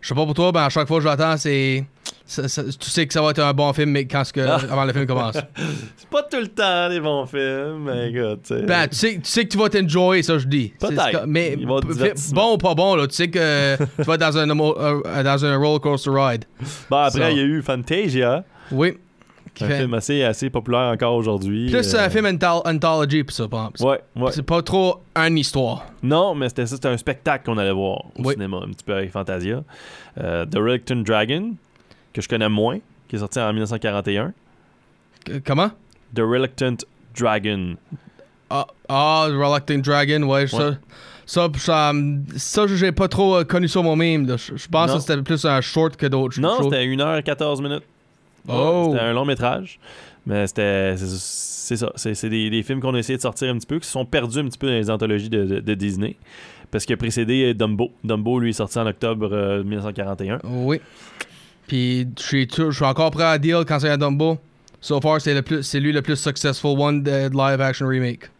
Je 0.00 0.08
sais 0.08 0.14
pas 0.14 0.24
pour 0.24 0.34
toi, 0.34 0.52
ben 0.52 0.62
à 0.64 0.68
chaque 0.70 0.86
fois 0.86 0.98
que 0.98 1.02
je 1.04 1.08
l'attends, 1.08 1.36
c'est. 1.36 1.84
Ça- 2.28 2.46
ça- 2.48 2.62
tu 2.64 2.90
sais 2.90 3.06
que 3.06 3.12
ça 3.12 3.22
va 3.22 3.30
être 3.30 3.38
un 3.40 3.52
bon 3.52 3.72
film, 3.72 3.90
mais 3.90 4.04
quand 4.06 4.22
que, 4.32 4.40
Ah. 4.40 4.60
avant 4.70 4.84
le 4.84 4.92
film 4.92 5.06
commence. 5.06 5.34
C'est 5.96 6.08
pas 6.08 6.22
tout 6.22 6.38
le 6.40 6.48
temps 6.48 6.88
des 6.88 7.00
bons 7.00 7.26
films, 7.26 7.84
mais 7.86 8.10
écoute, 8.10 8.42
tu 8.44 8.54
sais. 8.56 8.62
Ben, 8.62 8.86
tu 8.88 8.96
sais, 8.96 9.14
tu 9.14 9.20
sais 9.24 9.44
que 9.44 9.48
tu 9.48 9.58
vas 9.58 9.68
t'enjoyer, 9.68 10.22
ça, 10.22 10.38
je 10.38 10.46
dis. 10.46 10.72
Peut-être. 10.78 11.24
Mais 11.26 11.56
bon 11.56 12.54
ou 12.54 12.58
pas 12.58 12.74
bon, 12.74 12.94
là, 12.94 13.06
tu 13.06 13.14
sais 13.14 13.28
que 13.28 13.76
tu 13.76 14.02
vas 14.02 14.14
être 14.14 14.20
dans 14.20 14.38
un, 14.38 14.46
emo- 14.48 14.76
euh, 14.78 15.22
dans 15.22 15.44
un 15.44 15.56
roller 15.56 15.80
coaster 15.80 16.10
ride. 16.12 16.44
Bon, 16.90 16.98
après, 16.98 17.32
il 17.32 17.38
y 17.38 17.40
a 17.40 17.44
eu 17.44 17.62
Fantasia, 17.62 18.44
Oui. 18.70 18.98
Qui 19.54 19.64
un 19.64 19.68
fait- 19.68 19.78
film 19.78 19.94
assez, 19.94 20.22
assez 20.22 20.50
populaire 20.50 20.92
encore 20.92 21.14
aujourd'hui. 21.16 21.68
Plus 21.68 21.94
Euh, 21.94 22.04
un 22.04 22.08
film 22.10 22.26
anthol- 22.26 22.62
anthology, 22.64 23.24
pis 23.24 23.34
ça, 23.34 23.48
par 23.48 23.70
exemple. 23.70 23.90
Ouais, 23.90 24.22
ouais. 24.22 24.30
C'est 24.30 24.42
pas 24.44 24.62
trop 24.62 25.00
une 25.16 25.36
histoire. 25.36 25.84
Non, 26.00 26.36
mais 26.36 26.48
c'était 26.48 26.66
ça, 26.66 26.76
c'était 26.76 26.86
un 26.88 26.96
spectacle 26.96 27.44
qu'on 27.44 27.58
allait 27.58 27.72
voir 27.72 28.04
au 28.16 28.22
Oui. 28.24 28.34
cinéma, 28.34 28.58
un 28.58 28.68
petit 28.70 28.84
peu 28.84 28.92
avec 28.94 29.10
Fantasia. 29.10 29.64
Euh, 30.22 30.46
The 30.46 30.56
Reluctant 30.58 30.96
Dragon, 31.02 31.54
que 32.18 32.22
je 32.24 32.28
connais 32.28 32.48
moins, 32.48 32.78
qui 33.08 33.16
est 33.16 33.20
sorti 33.20 33.38
en 33.38 33.48
1941. 33.52 34.32
Que- 35.24 35.38
Comment? 35.38 35.70
The 36.14 36.20
Reluctant 36.20 36.76
Dragon. 37.18 37.76
Ah, 38.50 38.66
ah, 38.88 39.28
Reluctant 39.30 39.78
Dragon, 39.78 40.22
ouais, 40.24 40.46
ça. 40.46 40.76
Ça, 41.26 41.48
ça, 41.58 41.90
hum, 41.90 42.24
ça, 42.36 42.66
j'ai 42.66 42.90
pas 42.90 43.06
trop 43.06 43.36
euh, 43.36 43.44
connu 43.44 43.68
ça 43.68 43.82
moi-même. 43.82 44.26
Je 44.38 44.66
pense 44.68 44.88
Non. 44.90 44.94
que 44.96 45.00
c'était 45.02 45.22
plus 45.22 45.44
un 45.44 45.60
short 45.60 45.94
que 45.96 46.06
d'autres 46.06 46.40
Non, 46.40 46.62
c'était 46.62 46.86
1h14 46.86 47.60
minutes. 47.62 47.82
Oh. 48.48 48.88
C'était 48.92 49.04
un 49.04 49.12
long 49.12 49.26
métrage. 49.26 49.78
Mais 50.26 50.46
c'était. 50.46 50.94
C'est 50.96 51.76
ça. 51.76 51.92
C'est 51.96 52.30
des, 52.30 52.48
des 52.48 52.62
films 52.62 52.80
qu'on 52.80 52.94
a 52.94 52.98
essayé 52.98 53.18
de 53.18 53.22
sortir 53.22 53.50
un 53.50 53.58
petit 53.58 53.66
peu, 53.66 53.78
qui 53.78 53.84
se 53.86 53.92
sont 53.92 54.06
perdus 54.06 54.38
un 54.38 54.46
petit 54.46 54.56
peu 54.56 54.68
dans 54.68 54.72
les 54.72 54.88
anthologies 54.88 55.28
de, 55.28 55.44
de- 55.44 55.60
de 55.60 55.74
Disney. 55.74 56.16
Parce 56.70 56.86
a 56.94 56.96
précédé 56.96 57.52
Dumbo. 57.52 57.90
Dumbo, 58.04 58.38
lui, 58.40 58.50
est 58.50 58.54
sorti 58.54 58.78
en 58.78 58.86
octobre 58.86 59.28
euh, 59.32 59.62
1941. 59.62 60.38
Oui. 60.44 60.80
Puis, 61.68 62.08
je 62.18 62.22
suis 62.22 62.48
tout- 62.48 62.70
je 62.70 62.76
suis 62.76 62.84
encore 62.84 63.10
prêt 63.12 63.24
à 63.24 63.38
dire 63.38 63.60
quand 63.66 63.78
c'est 63.78 63.90
un 63.90 63.98
Dumbo. 63.98 64.38
So 64.80 65.00
far, 65.00 65.20
c'est 65.20 65.34
le 65.34 65.42
plus- 65.42 65.62
c'est 65.62 65.78
lui 65.80 65.92
le 65.92 66.02
plus 66.02 66.16
successful 66.16 66.74
one 66.78 67.02
de 67.02 67.28
live 67.32 67.60
action 67.60 67.86
remake. 67.86 68.30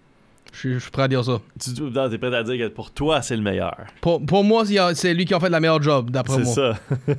Je 0.52 0.58
suis- 0.58 0.74
je 0.74 0.78
suis 0.78 0.90
prêt 0.90 1.02
à 1.02 1.08
dire 1.08 1.24
ça. 1.24 1.40
Tu 1.62 1.74
t'es 1.74 2.18
prêt 2.18 2.34
à 2.34 2.42
dire 2.42 2.56
que 2.68 2.72
pour 2.72 2.90
toi, 2.90 3.20
c'est 3.22 3.36
le 3.36 3.42
meilleur. 3.42 3.76
Pour, 4.00 4.24
pour 4.24 4.42
moi, 4.42 4.64
c'est 4.94 5.14
lui 5.14 5.24
qui 5.24 5.34
a 5.34 5.38
fait 5.40 5.50
la 5.50 5.60
meilleure 5.60 5.82
job, 5.82 6.10
d'après 6.10 6.38
C'est 6.42 6.44
moi. 6.44 6.74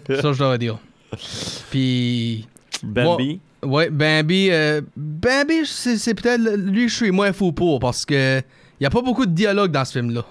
ça. 0.10 0.22
Ça, 0.22 0.34
je 0.34 0.38
dois 0.38 0.58
dire. 0.58 0.78
Puis, 1.70 2.48
Bambi? 2.84 3.40
ouais, 3.64 3.90
Bambi, 3.90 4.50
euh, 4.52 4.82
Bambi, 4.96 5.66
c'est 5.66 5.98
c'est 5.98 6.14
peut-être 6.14 6.42
lui 6.58 6.88
je 6.90 6.96
suis 6.96 7.12
moins 7.12 7.34
fou 7.34 7.52
pour 7.52 7.80
parce 7.80 8.06
que 8.06 8.40
il 8.80 8.84
y 8.84 8.86
a 8.86 8.90
pas 8.90 9.02
beaucoup 9.02 9.26
de 9.26 9.32
dialogue 9.32 9.72
dans 9.72 9.86
ce 9.86 9.94
film-là. 9.94 10.24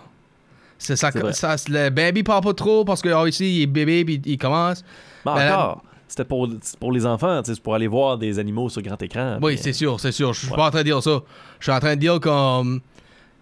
C'est 0.78 0.96
ça, 0.96 1.10
vrai. 1.10 1.32
ça 1.32 1.56
le 1.68 1.90
Bambi 1.90 2.22
parle 2.22 2.42
pas 2.44 2.54
trop 2.54 2.84
parce 2.84 3.02
que 3.02 3.08
ah, 3.08 3.28
ici 3.28 3.56
il 3.58 3.62
est 3.62 3.66
bébé 3.66 4.04
puis 4.04 4.20
il 4.24 4.38
commence. 4.38 4.84
Mais 5.26 5.32
Ben, 5.34 5.52
encore, 5.52 5.82
c'était 6.06 6.24
pour, 6.24 6.48
pour 6.80 6.92
les 6.92 7.04
enfants, 7.04 7.40
c'est 7.44 7.60
pour 7.60 7.74
aller 7.74 7.88
voir 7.88 8.16
des 8.16 8.38
animaux 8.38 8.68
sur 8.68 8.80
grand 8.82 9.00
écran. 9.02 9.38
Oui, 9.42 9.58
c'est 9.60 9.72
sûr, 9.72 9.98
c'est 10.00 10.12
sûr. 10.12 10.32
Je 10.32 10.40
suis 10.40 10.50
Ouais. 10.50 10.56
pas 10.56 10.68
en 10.68 10.70
train 10.70 10.78
de 10.80 10.84
dire 10.84 11.02
ça. 11.02 11.20
Je 11.58 11.64
suis 11.64 11.72
en 11.72 11.80
train 11.80 11.94
de 11.96 12.00
dire 12.00 12.20
comme. 12.20 12.80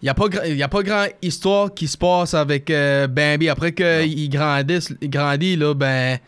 Il 0.03 0.07
n'y 0.07 0.11
a, 0.11 0.14
pas 0.14 0.27
y 0.46 0.62
a 0.62 0.68
pas 0.68 0.83
grand 0.83 1.07
histoire 1.22 1.72
qui 1.72 1.88
se 1.88 1.96
passe 1.96 2.35
avec 2.35 2.70
euh, 2.70 3.07
Bambi. 3.07 3.49
Après 3.49 3.72
qu'il 3.72 4.29
grandisse, 4.29 4.92
il 5.01 5.09
grandit, 5.11 5.57
là, 5.57 5.75
ben. 5.75 6.18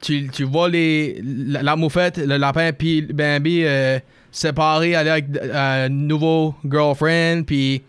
Tu, 0.00 0.28
tu 0.32 0.44
vois 0.44 0.68
les, 0.68 1.20
la, 1.22 1.62
la 1.62 1.76
moufette, 1.76 2.16
le 2.18 2.36
lapin, 2.36 2.72
puis 2.72 3.02
Bambi 3.02 3.62
euh, 3.64 3.98
séparés, 4.32 4.96
aller 4.96 5.10
avec 5.10 5.26
euh, 5.36 5.84
un 5.86 5.88
nouveau 5.88 6.54
girlfriend, 6.68 7.42
puis. 7.46 7.82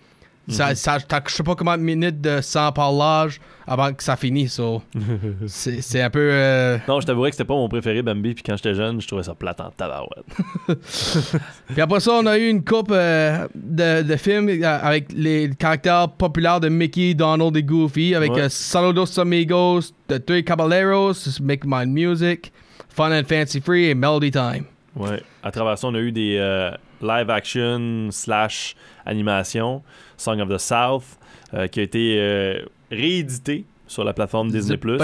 Ça, 0.50 0.70
Mhm. 0.70 0.76
ça, 0.76 0.98
je 1.00 1.34
sais 1.34 1.44
pas 1.44 1.56
combien 1.56 1.78
de 1.78 1.84
minutes 1.84 2.20
de 2.20 2.42
sans 2.42 2.70
parlage 2.74 3.40
avant 3.66 3.94
que 3.94 4.04
ça 4.04 4.18
finisse. 4.18 4.56
so. 4.56 4.82
c'est 5.48 5.82
c'est 5.82 6.02
un 6.02 6.10
peu. 6.10 6.20
euh, 6.32 6.78
Non, 6.86 7.00
je 7.00 7.06
t'avouerais 7.06 7.30
que 7.30 7.38
c'était 7.38 7.48
pas 7.48 7.54
mon 7.54 7.70
préféré, 7.70 8.02
Bambi, 8.02 8.34
puis 8.34 8.44
quand 8.44 8.58
j'étais 8.58 8.74
jeune, 8.74 9.00
je 9.00 9.08
trouvais 9.08 9.24
ça 9.24 9.36
plate 9.36 9.62
en 9.62 9.70
tabarouette. 9.72 10.26
Puis 11.70 11.82
après 11.82 12.00
ça, 12.00 12.12
on 12.14 12.26
a 12.26 12.38
eu 12.38 12.50
une 12.50 12.64
coupe 12.64 12.92
euh, 12.92 13.48
de, 13.56 14.02
de 14.02 14.16
films 14.18 14.50
euh, 14.50 14.80
avec 14.82 15.12
les 15.14 15.50
caractères 15.58 16.10
populaires 16.10 16.60
de 16.60 16.70
Mickey, 16.70 17.14
Donald 17.14 17.56
et 17.56 17.64
Goofy, 17.64 18.14
avec 18.16 18.32
Ouais. 18.34 18.42
euh, 18.44 18.50
Saludos 18.50 19.18
Amigos, 19.20 19.82
The 20.08 20.24
Three 20.26 20.44
Caballeros, 20.44 21.14
Make 21.42 21.64
My 21.66 21.86
Music, 21.86 22.52
Fun 22.90 23.12
and 23.18 23.24
Fancy 23.28 23.62
Free 23.62 23.86
et 23.90 23.96
Melody 23.96 24.32
Time. 24.32 24.66
Ouais. 24.96 25.22
À 25.42 25.52
travers 25.52 25.78
ça, 25.78 25.88
on 25.88 25.96
a 25.96 26.00
eu 26.00 26.12
des 26.12 26.36
euh, 26.38 26.70
live 27.02 27.30
action 27.30 28.10
slash 28.12 28.76
animation, 29.06 29.82
Song 30.24 30.40
of 30.40 30.50
the 30.50 30.58
South, 30.58 31.18
euh, 31.54 31.68
qui 31.68 31.80
a 31.80 31.84
été 31.84 32.16
euh, 32.20 32.60
réédité 32.92 33.66
sur 33.88 34.04
la 34.04 34.14
plateforme 34.14 34.50
Disney 34.50 34.78
Plus 34.78 34.98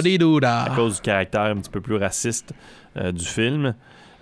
à 0.67 0.69
cause 0.75 0.95
du 0.95 1.01
caractère 1.01 1.41
un 1.41 1.57
petit 1.57 1.69
peu 1.69 1.81
plus 1.81 1.95
raciste 1.97 2.53
euh, 2.97 3.11
du 3.11 3.25
film. 3.25 3.73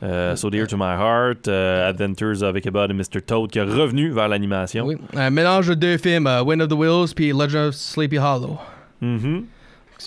Euh, 0.04 0.36
so 0.36 0.50
Dear 0.50 0.68
to 0.68 0.78
My 0.78 0.94
Heart, 0.94 1.48
euh, 1.48 1.90
Adventures 1.90 2.44
of 2.44 2.56
Ichabod 2.56 2.92
et 2.92 2.94
Mr. 2.94 3.22
Toad, 3.26 3.50
qui 3.50 3.58
est 3.58 3.64
revenu 3.64 4.12
vers 4.12 4.28
l'animation. 4.28 4.86
Oui, 4.86 4.98
un 5.16 5.30
mélange 5.32 5.70
de 5.70 5.74
deux 5.74 5.98
films, 5.98 6.28
euh, 6.28 6.44
Wind 6.44 6.62
of 6.62 6.70
the 6.70 6.74
Wills 6.74 7.14
puis 7.16 7.32
Legend 7.32 7.70
of 7.70 7.76
Sleepy 7.76 8.18
Hollow. 8.20 8.58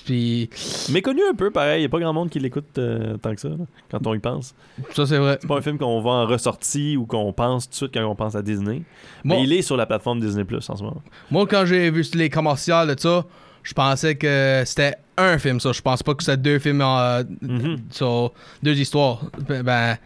Puis 0.04 0.48
Méconnu 0.90 1.20
un 1.30 1.34
peu, 1.34 1.50
pareil. 1.50 1.78
Il 1.78 1.82
n'y 1.82 1.86
a 1.86 1.88
pas 1.88 1.98
grand 1.98 2.12
monde 2.12 2.30
qui 2.30 2.38
l'écoute 2.38 2.78
euh, 2.78 3.16
tant 3.16 3.34
que 3.34 3.40
ça, 3.40 3.48
là, 3.48 3.56
quand 3.90 4.06
on 4.06 4.14
y 4.14 4.18
pense. 4.18 4.54
ça 4.94 5.06
c'est 5.06 5.18
vrai. 5.18 5.38
C'est 5.40 5.48
pas 5.48 5.58
un 5.58 5.62
film 5.62 5.78
qu'on 5.78 6.00
voit 6.00 6.14
en 6.14 6.26
ressortie 6.26 6.96
ou 6.96 7.06
qu'on 7.06 7.32
pense 7.32 7.64
tout 7.66 7.70
de 7.70 7.74
suite 7.76 7.90
quand 7.94 8.04
on 8.06 8.14
pense 8.14 8.34
à 8.34 8.42
Disney. 8.42 8.82
Moi, 9.24 9.36
Mais 9.38 9.42
il 9.44 9.52
est 9.52 9.62
sur 9.62 9.76
la 9.76 9.86
plateforme 9.86 10.20
Disney 10.20 10.44
Plus 10.44 10.68
en 10.70 10.76
ce 10.76 10.82
moment. 10.82 11.02
moi, 11.30 11.46
quand 11.46 11.64
j'ai 11.66 11.90
vu 11.90 12.04
les 12.14 12.30
commerciales 12.30 12.94
de 12.94 13.00
ça, 13.00 13.24
je 13.62 13.74
pensais 13.74 14.14
que 14.14 14.62
c'était 14.64 14.94
un 15.16 15.38
film, 15.38 15.60
ça. 15.60 15.72
Je 15.72 15.82
pense 15.82 16.02
pas 16.02 16.14
que 16.14 16.22
c'était 16.22 16.36
deux 16.38 16.58
films 16.58 16.80
euh, 16.82 17.24
Mhm. 17.42 17.78
sur 17.90 18.32
deux 18.62 18.78
histoires. 18.78 19.22
Ben, 19.48 19.62
ben, 19.62 19.96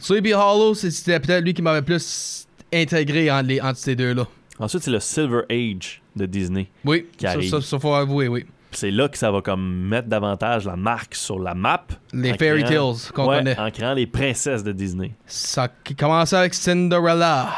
Sleepy 0.00 0.32
Hollow, 0.34 0.74
c'était 0.74 1.20
peut-être 1.20 1.44
lui 1.44 1.54
qui 1.54 1.62
m'avait 1.62 1.82
plus 1.82 2.46
intégré 2.72 3.30
entre, 3.30 3.46
les, 3.48 3.60
entre 3.60 3.78
ces 3.78 3.94
deux-là. 3.94 4.26
Ensuite, 4.58 4.82
c'est 4.82 4.90
le 4.90 5.00
Silver 5.00 5.42
Age 5.50 6.02
de 6.16 6.26
Disney. 6.26 6.68
Oui, 6.84 7.06
Qui 7.16 7.26
ça, 7.48 7.60
ça, 7.60 7.78
faut 7.78 7.94
avouer, 7.94 8.28
oui. 8.28 8.44
C'est 8.74 8.90
là 8.90 9.08
que 9.08 9.18
ça 9.18 9.30
va 9.30 9.40
comme 9.42 9.88
mettre 9.88 10.08
davantage 10.08 10.64
la 10.66 10.76
marque 10.76 11.14
sur 11.14 11.38
la 11.38 11.54
map. 11.54 11.84
Les 12.12 12.34
fairy 12.38 12.62
créant- 12.64 12.92
tales 12.94 13.12
qu'on 13.12 13.28
Ouais, 13.28 13.38
connaît. 13.38 13.58
en 13.58 13.70
créant 13.70 13.94
les 13.94 14.06
princesses 14.06 14.64
de 14.64 14.72
Disney. 14.72 15.12
Ça 15.26 15.68
qui 15.84 15.94
commence 15.94 16.32
avec 16.32 16.54
Cinderella. 16.54 17.50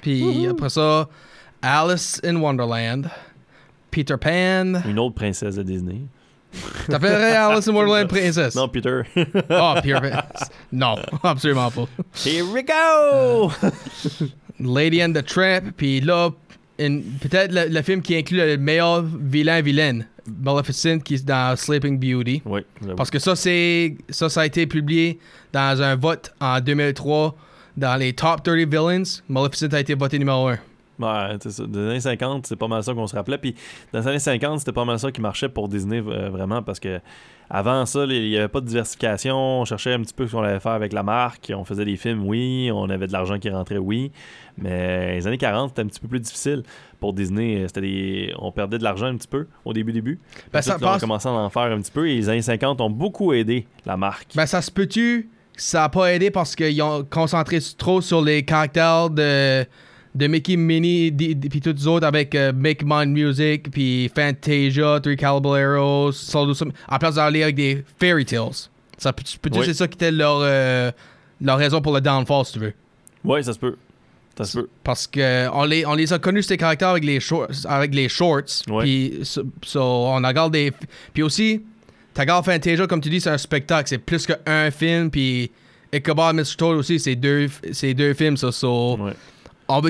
Puis 0.00 0.46
après 0.48 0.68
ça, 0.70 1.08
Alice 1.60 2.20
in 2.24 2.36
Wonderland. 2.36 3.08
Peter 3.90 4.16
Pan. 4.16 4.80
Une 4.88 4.98
autre 4.98 5.14
princesse 5.16 5.56
de 5.56 5.62
Disney. 5.62 6.02
T'appellerais 6.88 7.34
Alice 7.36 7.68
in 7.68 7.72
Wonderland 7.74 8.08
princesse? 8.08 8.54
Non, 8.54 8.68
Peter. 8.68 9.02
Oh, 9.50 9.74
Peter 9.82 9.98
Pan. 10.00 10.22
Non, 10.72 10.96
absolument 11.22 11.70
pas. 11.70 11.86
Here 12.24 12.44
we 12.44 12.62
go! 12.64 13.52
Lady 14.60 15.02
and 15.02 15.12
the 15.14 15.22
Tramp. 15.24 15.72
Puis 15.76 16.00
là, 16.00 16.30
peut-être 17.20 17.52
le, 17.52 17.68
le 17.68 17.82
film 17.82 18.02
qui 18.02 18.16
inclut 18.16 18.38
le 18.38 18.56
meilleur 18.56 19.02
vilain-vilaine. 19.02 20.06
Maleficent 20.26 21.00
qui 21.00 21.14
est 21.14 21.24
dans 21.24 21.56
Sleeping 21.56 21.98
Beauty. 21.98 22.42
oui. 22.44 22.60
Parce 22.96 23.10
que 23.10 23.18
ça, 23.18 23.34
c'est 23.34 23.96
ça, 24.08 24.28
ça 24.28 24.42
a 24.42 24.46
été 24.46 24.66
publié 24.66 25.18
dans 25.52 25.82
un 25.82 25.96
vote 25.96 26.32
en 26.40 26.60
2003 26.60 27.34
dans 27.76 27.96
les 27.96 28.12
top 28.12 28.42
30 28.44 28.48
villains. 28.48 29.02
Maleficent 29.28 29.72
a 29.74 29.80
été 29.80 29.94
voté 29.94 30.18
numéro 30.18 30.48
1. 30.48 30.58
Ouais, 30.98 31.36
c'est 31.42 31.50
ça. 31.50 31.64
Dans 31.66 31.80
les 31.80 31.86
années 31.88 32.00
50, 32.00 32.46
c'est 32.46 32.56
pas 32.56 32.68
mal 32.68 32.84
ça 32.84 32.94
qu'on 32.94 33.06
se 33.06 33.16
rappelait. 33.16 33.38
Puis 33.38 33.54
dans 33.92 34.00
les 34.00 34.06
années 34.08 34.18
50, 34.18 34.60
c'était 34.60 34.72
pas 34.72 34.84
mal 34.84 34.98
ça 34.98 35.10
qui 35.10 35.20
marchait 35.20 35.48
pour 35.48 35.68
Disney 35.68 36.02
euh, 36.06 36.28
vraiment 36.30 36.62
parce 36.62 36.78
que 36.78 37.00
avant 37.54 37.84
ça, 37.84 38.04
il 38.08 38.30
n'y 38.30 38.36
avait 38.38 38.48
pas 38.48 38.62
de 38.62 38.66
diversification. 38.66 39.36
On 39.36 39.64
cherchait 39.66 39.92
un 39.92 40.00
petit 40.00 40.14
peu 40.14 40.26
ce 40.26 40.32
qu'on 40.32 40.42
allait 40.42 40.58
faire 40.58 40.72
avec 40.72 40.94
la 40.94 41.02
marque. 41.02 41.52
On 41.54 41.64
faisait 41.64 41.84
des 41.84 41.96
films, 41.96 42.24
oui. 42.26 42.70
On 42.72 42.88
avait 42.88 43.06
de 43.06 43.12
l'argent 43.12 43.38
qui 43.38 43.50
rentrait, 43.50 43.76
oui. 43.76 44.10
Mais 44.56 45.16
les 45.16 45.26
années 45.26 45.36
40, 45.36 45.68
c'était 45.68 45.82
un 45.82 45.86
petit 45.86 46.00
peu 46.00 46.08
plus 46.08 46.20
difficile 46.20 46.62
pour 46.98 47.12
Disney. 47.12 47.62
C'était 47.66 47.82
des... 47.82 48.34
On 48.38 48.52
perdait 48.52 48.78
de 48.78 48.82
l'argent 48.84 49.04
un 49.06 49.16
petit 49.16 49.28
peu 49.28 49.46
au 49.66 49.74
début, 49.74 49.92
début. 49.92 50.18
Ben, 50.50 50.62
ça 50.62 50.72
là, 50.72 50.78
on 50.80 50.84
a 50.86 50.90
passe- 50.92 51.00
commencé 51.02 51.28
à 51.28 51.32
en 51.32 51.50
faire 51.50 51.62
un 51.64 51.80
petit 51.82 51.92
peu. 51.92 52.08
Et 52.08 52.14
les 52.16 52.28
années 52.30 52.40
50 52.40 52.80
ont 52.80 52.88
beaucoup 52.88 53.34
aidé 53.34 53.66
la 53.84 53.98
marque. 53.98 54.28
Ben, 54.34 54.46
ça 54.46 54.62
se 54.62 54.70
peut-tu? 54.70 55.28
Ça 55.54 55.80
n'a 55.80 55.88
pas 55.90 56.14
aidé 56.14 56.30
parce 56.30 56.56
qu'ils 56.56 56.80
ont 56.80 57.04
concentré 57.04 57.58
trop 57.76 58.00
sur 58.00 58.22
les 58.22 58.42
caractères 58.46 59.10
de, 59.10 59.66
de 60.14 60.26
Mickey, 60.26 60.56
di- 61.10 61.34
puis 61.34 61.60
tous 61.60 61.72
les 61.72 61.86
autres 61.86 62.06
avec 62.06 62.34
euh, 62.34 62.52
Make 62.52 62.82
Mind 62.84 63.12
Music, 63.16 63.70
puis 63.70 64.10
Fantasia, 64.14 65.00
Three 65.00 65.16
Caballeros, 65.16 66.12
Some- 66.12 66.72
en 66.88 66.98
place 66.98 67.14
d'aller 67.14 67.42
avec 67.42 67.54
des 67.56 67.84
fairy 67.98 68.24
tales. 68.24 68.50
Ça 68.98 69.12
peut- 69.12 69.22
peux-tu 69.40 69.58
Oui. 69.58 69.64
c'est 69.66 69.74
ça 69.74 69.88
qui 69.88 69.94
était 69.94 70.10
leur, 70.12 70.40
euh, 70.42 70.90
leur 71.40 71.56
raison 71.58 71.80
pour 71.80 71.94
le 71.94 72.00
downfall, 72.00 72.44
si 72.44 72.52
tu 72.52 72.58
veux? 72.58 72.74
Oui, 73.24 73.42
ça 73.42 73.52
se 73.52 73.58
peut. 73.58 73.76
Ça 74.36 74.44
se 74.44 74.58
peut. 74.58 74.68
Parce 74.84 75.06
que 75.06 75.48
on 75.52 75.64
les, 75.64 75.84
on 75.86 75.94
les 75.94 76.12
a 76.12 76.18
connus 76.18 76.42
ces 76.42 76.56
caractères 76.56 76.88
avec 76.88 77.04
les 77.04 77.20
shorts, 77.20 77.48
avec 77.66 77.94
les 77.94 78.08
shorts. 78.08 78.64
Puis 78.80 79.20
so- 79.22 79.42
so, 79.62 79.80
on 79.82 80.16
regarde 80.16 80.52
des. 80.52 80.72
Puis 81.12 81.22
aussi, 81.22 81.62
regardes 82.18 82.44
Fantasia, 82.44 82.86
comme 82.86 83.00
tu 83.00 83.08
dis, 83.10 83.20
c'est 83.20 83.30
un 83.30 83.38
spectacle. 83.38 83.88
C'est 83.88 83.98
plus 83.98 84.26
qu'un 84.26 84.70
film. 84.70 85.10
Puis 85.10 85.50
Ichabod 85.92 86.34
Mistletoe 86.36 86.76
aussi, 86.76 86.98
c'est 87.00 87.16
deux, 87.16 87.48
c'est 87.72 87.92
deux 87.94 88.14
films. 88.14 88.36
Ça, 88.36 88.52
so, 88.52 88.96
Ouais. 88.98 89.12
On. 89.68 89.80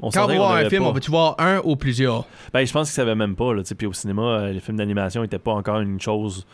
On 0.00 0.10
Quand 0.10 0.24
on 0.24 0.26
va 0.28 0.34
voir 0.36 0.52
un 0.56 0.68
film, 0.68 0.82
pas. 0.82 0.88
on 0.88 0.92
veut-tu 0.92 1.10
voir 1.10 1.34
un 1.38 1.60
ou 1.64 1.76
plusieurs? 1.76 2.26
Ben, 2.52 2.64
je 2.66 2.72
pense 2.72 2.88
qu'ils 2.88 2.94
savaient 2.96 3.14
même 3.14 3.34
pas. 3.36 3.52
Là, 3.54 3.62
puis 3.76 3.86
au 3.86 3.92
cinéma, 3.92 4.22
euh, 4.22 4.52
les 4.52 4.60
films 4.60 4.76
d'animation 4.76 5.22
n'étaient 5.22 5.38
pas 5.38 5.52
encore 5.52 5.80
une 5.80 6.00
chose 6.00 6.46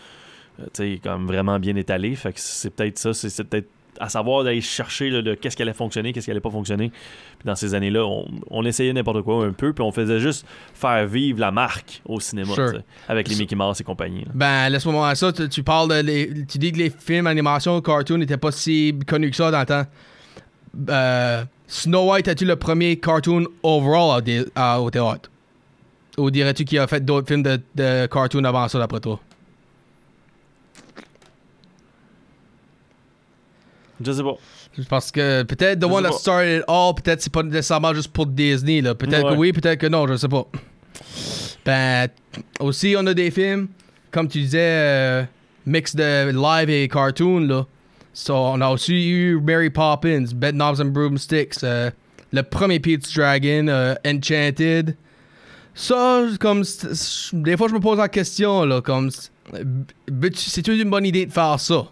euh, 0.80 0.96
comme 1.02 1.26
vraiment 1.26 1.58
bien 1.58 1.76
étalée. 1.76 2.14
Fait 2.14 2.32
que 2.32 2.40
c'est 2.40 2.70
peut-être 2.70 2.98
ça. 2.98 3.12
C'est 3.14 3.44
peut-être 3.44 3.68
à 4.00 4.08
savoir 4.08 4.42
d'aller 4.42 4.62
chercher 4.62 5.10
là, 5.10 5.20
de 5.20 5.34
qu'est-ce 5.34 5.54
qui 5.54 5.62
allait 5.62 5.74
fonctionner, 5.74 6.12
qu'est-ce 6.12 6.24
qui 6.24 6.30
allait 6.30 6.40
pas 6.40 6.50
fonctionner. 6.50 6.88
Puis 6.88 7.44
dans 7.44 7.54
ces 7.54 7.74
années-là, 7.74 8.04
on, 8.06 8.26
on 8.50 8.64
essayait 8.64 8.92
n'importe 8.92 9.20
quoi 9.22 9.44
un 9.44 9.52
peu, 9.52 9.74
puis 9.74 9.84
on 9.84 9.92
faisait 9.92 10.18
juste 10.18 10.46
faire 10.72 11.06
vivre 11.06 11.38
la 11.38 11.50
marque 11.50 12.00
au 12.06 12.18
cinéma, 12.18 12.54
Sure. 12.54 12.80
avec 13.06 13.28
les 13.28 13.36
Mickey 13.36 13.54
Mouse 13.54 13.80
et 13.80 13.84
compagnie. 13.84 14.20
là. 14.24 14.30
Ben, 14.34 14.68
laisse-moi 14.70 14.94
voir 14.94 15.16
ça. 15.16 15.30
Tu, 15.32 15.46
tu 15.48 15.62
parles 15.62 15.90
de. 15.90 15.94
les- 16.06 16.46
tu 16.46 16.56
dis 16.58 16.72
que 16.72 16.78
les 16.78 16.90
films 16.90 17.26
animation, 17.26 17.80
cartoon 17.82 18.16
n'étaient 18.18 18.38
pas 18.38 18.50
si 18.50 18.98
connus 19.06 19.30
que 19.30 19.36
ça 19.36 19.50
dans 19.50 19.60
le 19.60 19.66
temps. 19.66 19.84
Euh, 20.88 21.44
Snow 21.72 22.10
White, 22.12 22.28
as-tu 22.28 22.44
le 22.44 22.56
premier 22.56 22.96
cartoon 22.98 23.46
overall 23.62 24.22
à- 24.54 24.78
au 24.78 24.90
théâtre? 24.90 25.30
Ou 26.18 26.30
dirais-tu 26.30 26.66
qu'il 26.66 26.78
a 26.78 26.86
fait 26.86 27.02
d'autres 27.02 27.26
films 27.26 27.42
de, 27.42 27.58
de 27.74 28.04
cartoon 28.06 28.44
avant 28.44 28.68
ça, 28.68 28.78
d'après 28.78 29.00
toi? 29.00 29.18
Je 34.04 34.12
sais 34.12 34.22
pas. 34.22 34.36
Parce 34.90 35.10
que 35.10 35.42
peut-être 35.44 35.78
The 35.80 35.88
Je 35.88 35.92
One 35.94 36.04
That. 36.04 36.12
Started 36.12 36.58
It 36.58 36.64
All, 36.68 36.94
peut-être 36.94 37.22
c'est 37.22 37.32
pas 37.32 37.42
nécessairement 37.42 37.94
juste 37.94 38.12
pour 38.12 38.26
Disney. 38.26 38.80
là. 38.82 38.94
Peut-être 38.94 39.24
Ouais. 39.24 39.32
que 39.34 39.38
oui, 39.38 39.52
peut-être 39.52 39.78
que 39.78 39.86
non, 39.86 40.06
je 40.06 40.16
sais 40.16 40.28
pas. 40.28 40.46
Ben, 41.64 42.08
aussi, 42.60 42.94
on 42.98 43.06
a 43.06 43.14
des 43.14 43.30
films, 43.30 43.68
comme 44.10 44.28
tu 44.28 44.40
disais, 44.40 44.58
euh, 44.60 45.24
mix 45.64 45.94
de 45.94 46.30
live 46.32 46.68
et 46.68 46.88
cartoon. 46.88 47.40
Là. 47.40 47.66
So, 48.14 48.34
on 48.34 48.60
a 48.60 48.68
aussi 48.70 49.08
eu 49.10 49.40
Mary 49.40 49.70
Poppins, 49.70 50.32
Bed 50.34 50.54
Knobs 50.54 50.80
and 50.80 50.92
Broomsticks, 50.92 51.62
euh, 51.64 51.90
le 52.32 52.42
premier 52.42 52.78
Pete's 52.78 53.12
Dragon, 53.14 53.68
euh, 53.68 53.94
Enchanted. 54.06 54.96
Ça, 55.74 56.24
comme, 56.38 56.62
des 57.32 57.56
fois, 57.56 57.68
je 57.68 57.74
me 57.74 57.80
pose 57.80 57.98
la 57.98 58.08
question, 58.08 58.64
là, 58.64 58.82
comme, 58.82 59.10
c'est 59.10 60.68
une 60.68 60.90
bonne 60.90 61.06
idée 61.06 61.24
de 61.24 61.32
faire 61.32 61.58
ça? 61.58 61.86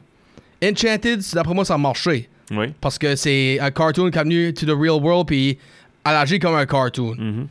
Enchanted, 0.63 1.23
d'après 1.33 1.55
moi, 1.55 1.65
ça 1.65 1.75
a 1.75 1.79
marché. 1.79 2.29
Oui. 2.51 2.75
Parce 2.81 2.99
que 2.99 3.17
c'est 3.17 3.59
un 3.61 3.71
cartoon 3.71 4.11
qui 4.11 4.19
est 4.19 4.23
venu 4.23 4.53
to 4.53 4.67
the 4.67 4.77
real 4.77 5.01
world 5.01 5.27
puis 5.29 5.57
elle 6.05 6.17
agit 6.17 6.39
comme 6.39 6.55
un 6.55 6.67
cartoon. 6.67 7.15
Mhm. 7.17 7.47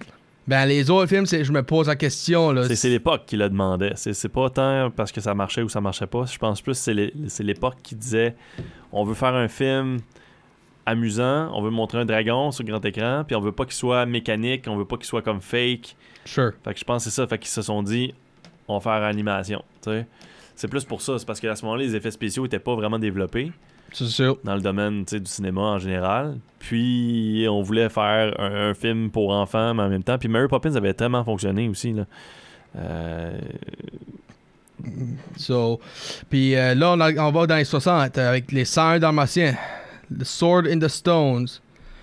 Ben 0.50 0.66
les 0.66 0.90
autres 0.90 1.08
films, 1.08 1.28
c'est 1.28 1.44
je 1.44 1.52
me 1.52 1.62
pose 1.62 1.88
la 1.88 1.96
question 1.96 2.52
là. 2.52 2.68
C'est- 2.68 2.76
C'est 2.76 2.90
l'époque 2.90 3.24
qui 3.28 3.38
le 3.38 3.48
demandait. 3.50 3.94
C'est 3.96 4.14
c'est 4.14 4.30
pas 4.30 4.50
tant 4.50 4.90
parce 4.90 5.12
que 5.12 5.22
ça 5.22 5.36
marchait 5.36 5.62
ou 5.62 5.70
ça 5.70 5.80
marchait 5.80 6.08
pas. 6.08 6.26
Je 6.26 6.40
pense 6.40 6.60
plus 6.62 6.72
que 6.74 6.78
c'est 6.80 6.94
l'é- 6.96 7.14
c'est 7.28 7.44
l'époque 7.44 7.76
qui 7.84 7.94
disait 7.96 8.36
on 8.92 9.04
veut 9.04 9.14
faire 9.14 9.36
un 9.36 9.48
film 9.48 10.00
amusant, 10.88 11.52
on 11.54 11.62
veut 11.62 11.70
montrer 11.70 12.00
un 12.00 12.06
dragon 12.06 12.52
sur 12.52 12.66
grand 12.66 12.84
écran, 12.84 13.24
puis 13.28 13.36
on 13.36 13.42
veut 13.42 13.52
pas 13.52 13.66
qu'il 13.66 13.76
soit 13.76 14.08
mécanique, 14.08 14.66
on 14.68 14.76
veut 14.76 14.86
pas 14.86 14.98
qu'il 14.98 15.06
soit 15.06 15.22
comme 15.22 15.40
fake. 15.40 15.96
Sure. 16.26 16.54
Fait 16.64 16.74
que 16.74 16.80
je 16.80 16.84
pense 16.84 17.04
que 17.04 17.12
c'est 17.12 17.16
ça. 17.16 17.28
Fait 17.28 17.38
qu'ils 17.38 17.48
se 17.50 17.62
sont 17.62 17.84
dit 17.84 18.14
on 18.68 18.80
va 18.80 18.80
faire 18.80 19.04
animation. 19.08 19.64
C'est 20.56 20.68
plus 20.68 20.84
pour 20.84 21.02
ça. 21.04 21.20
C'est 21.20 21.28
parce 21.28 21.40
qu'à 21.40 21.56
ce 21.56 21.64
moment-là, 21.66 21.84
les 21.84 21.96
effets 21.96 22.10
spéciaux 22.12 22.46
étaient 22.48 22.58
pas 22.60 22.74
vraiment 22.76 22.98
développés 22.98 23.52
C'est 23.94 24.06
sûr. 24.06 24.38
dans 24.44 24.56
le 24.56 24.62
domaine 24.62 25.04
du 25.04 25.20
cinéma 25.26 25.62
en 25.62 25.80
général. 25.80 26.38
Puis 26.60 27.46
on 27.50 27.62
voulait 27.62 27.90
faire 27.90 28.34
un, 28.40 28.70
un 28.70 28.74
film 28.74 29.10
pour 29.12 29.32
enfants, 29.32 29.74
mais 29.74 29.84
en 29.84 29.90
même 29.90 30.04
temps. 30.04 30.18
Puis 30.18 30.28
Mary 30.30 30.48
Poppins 30.48 30.76
avait 30.76 30.94
tellement 30.94 31.24
fonctionné 31.24 31.68
aussi. 31.70 31.94
Là. 31.94 32.06
Euh, 32.78 33.38
So, 35.38 35.80
puis 36.30 36.56
euh, 36.56 36.74
là 36.74 36.92
on, 36.94 37.00
a- 37.02 37.12
on 37.28 37.32
va 37.32 37.48
dans 37.48 37.58
les 37.58 37.66
60 37.66 38.18
avec 38.18 38.52
les 38.54 38.64
101 38.64 39.00
dalmatiens, 39.00 39.56
The 40.18 40.24
Sword 40.24 40.64
in 40.72 40.80
the 40.80 40.88
Stones. 40.88 41.48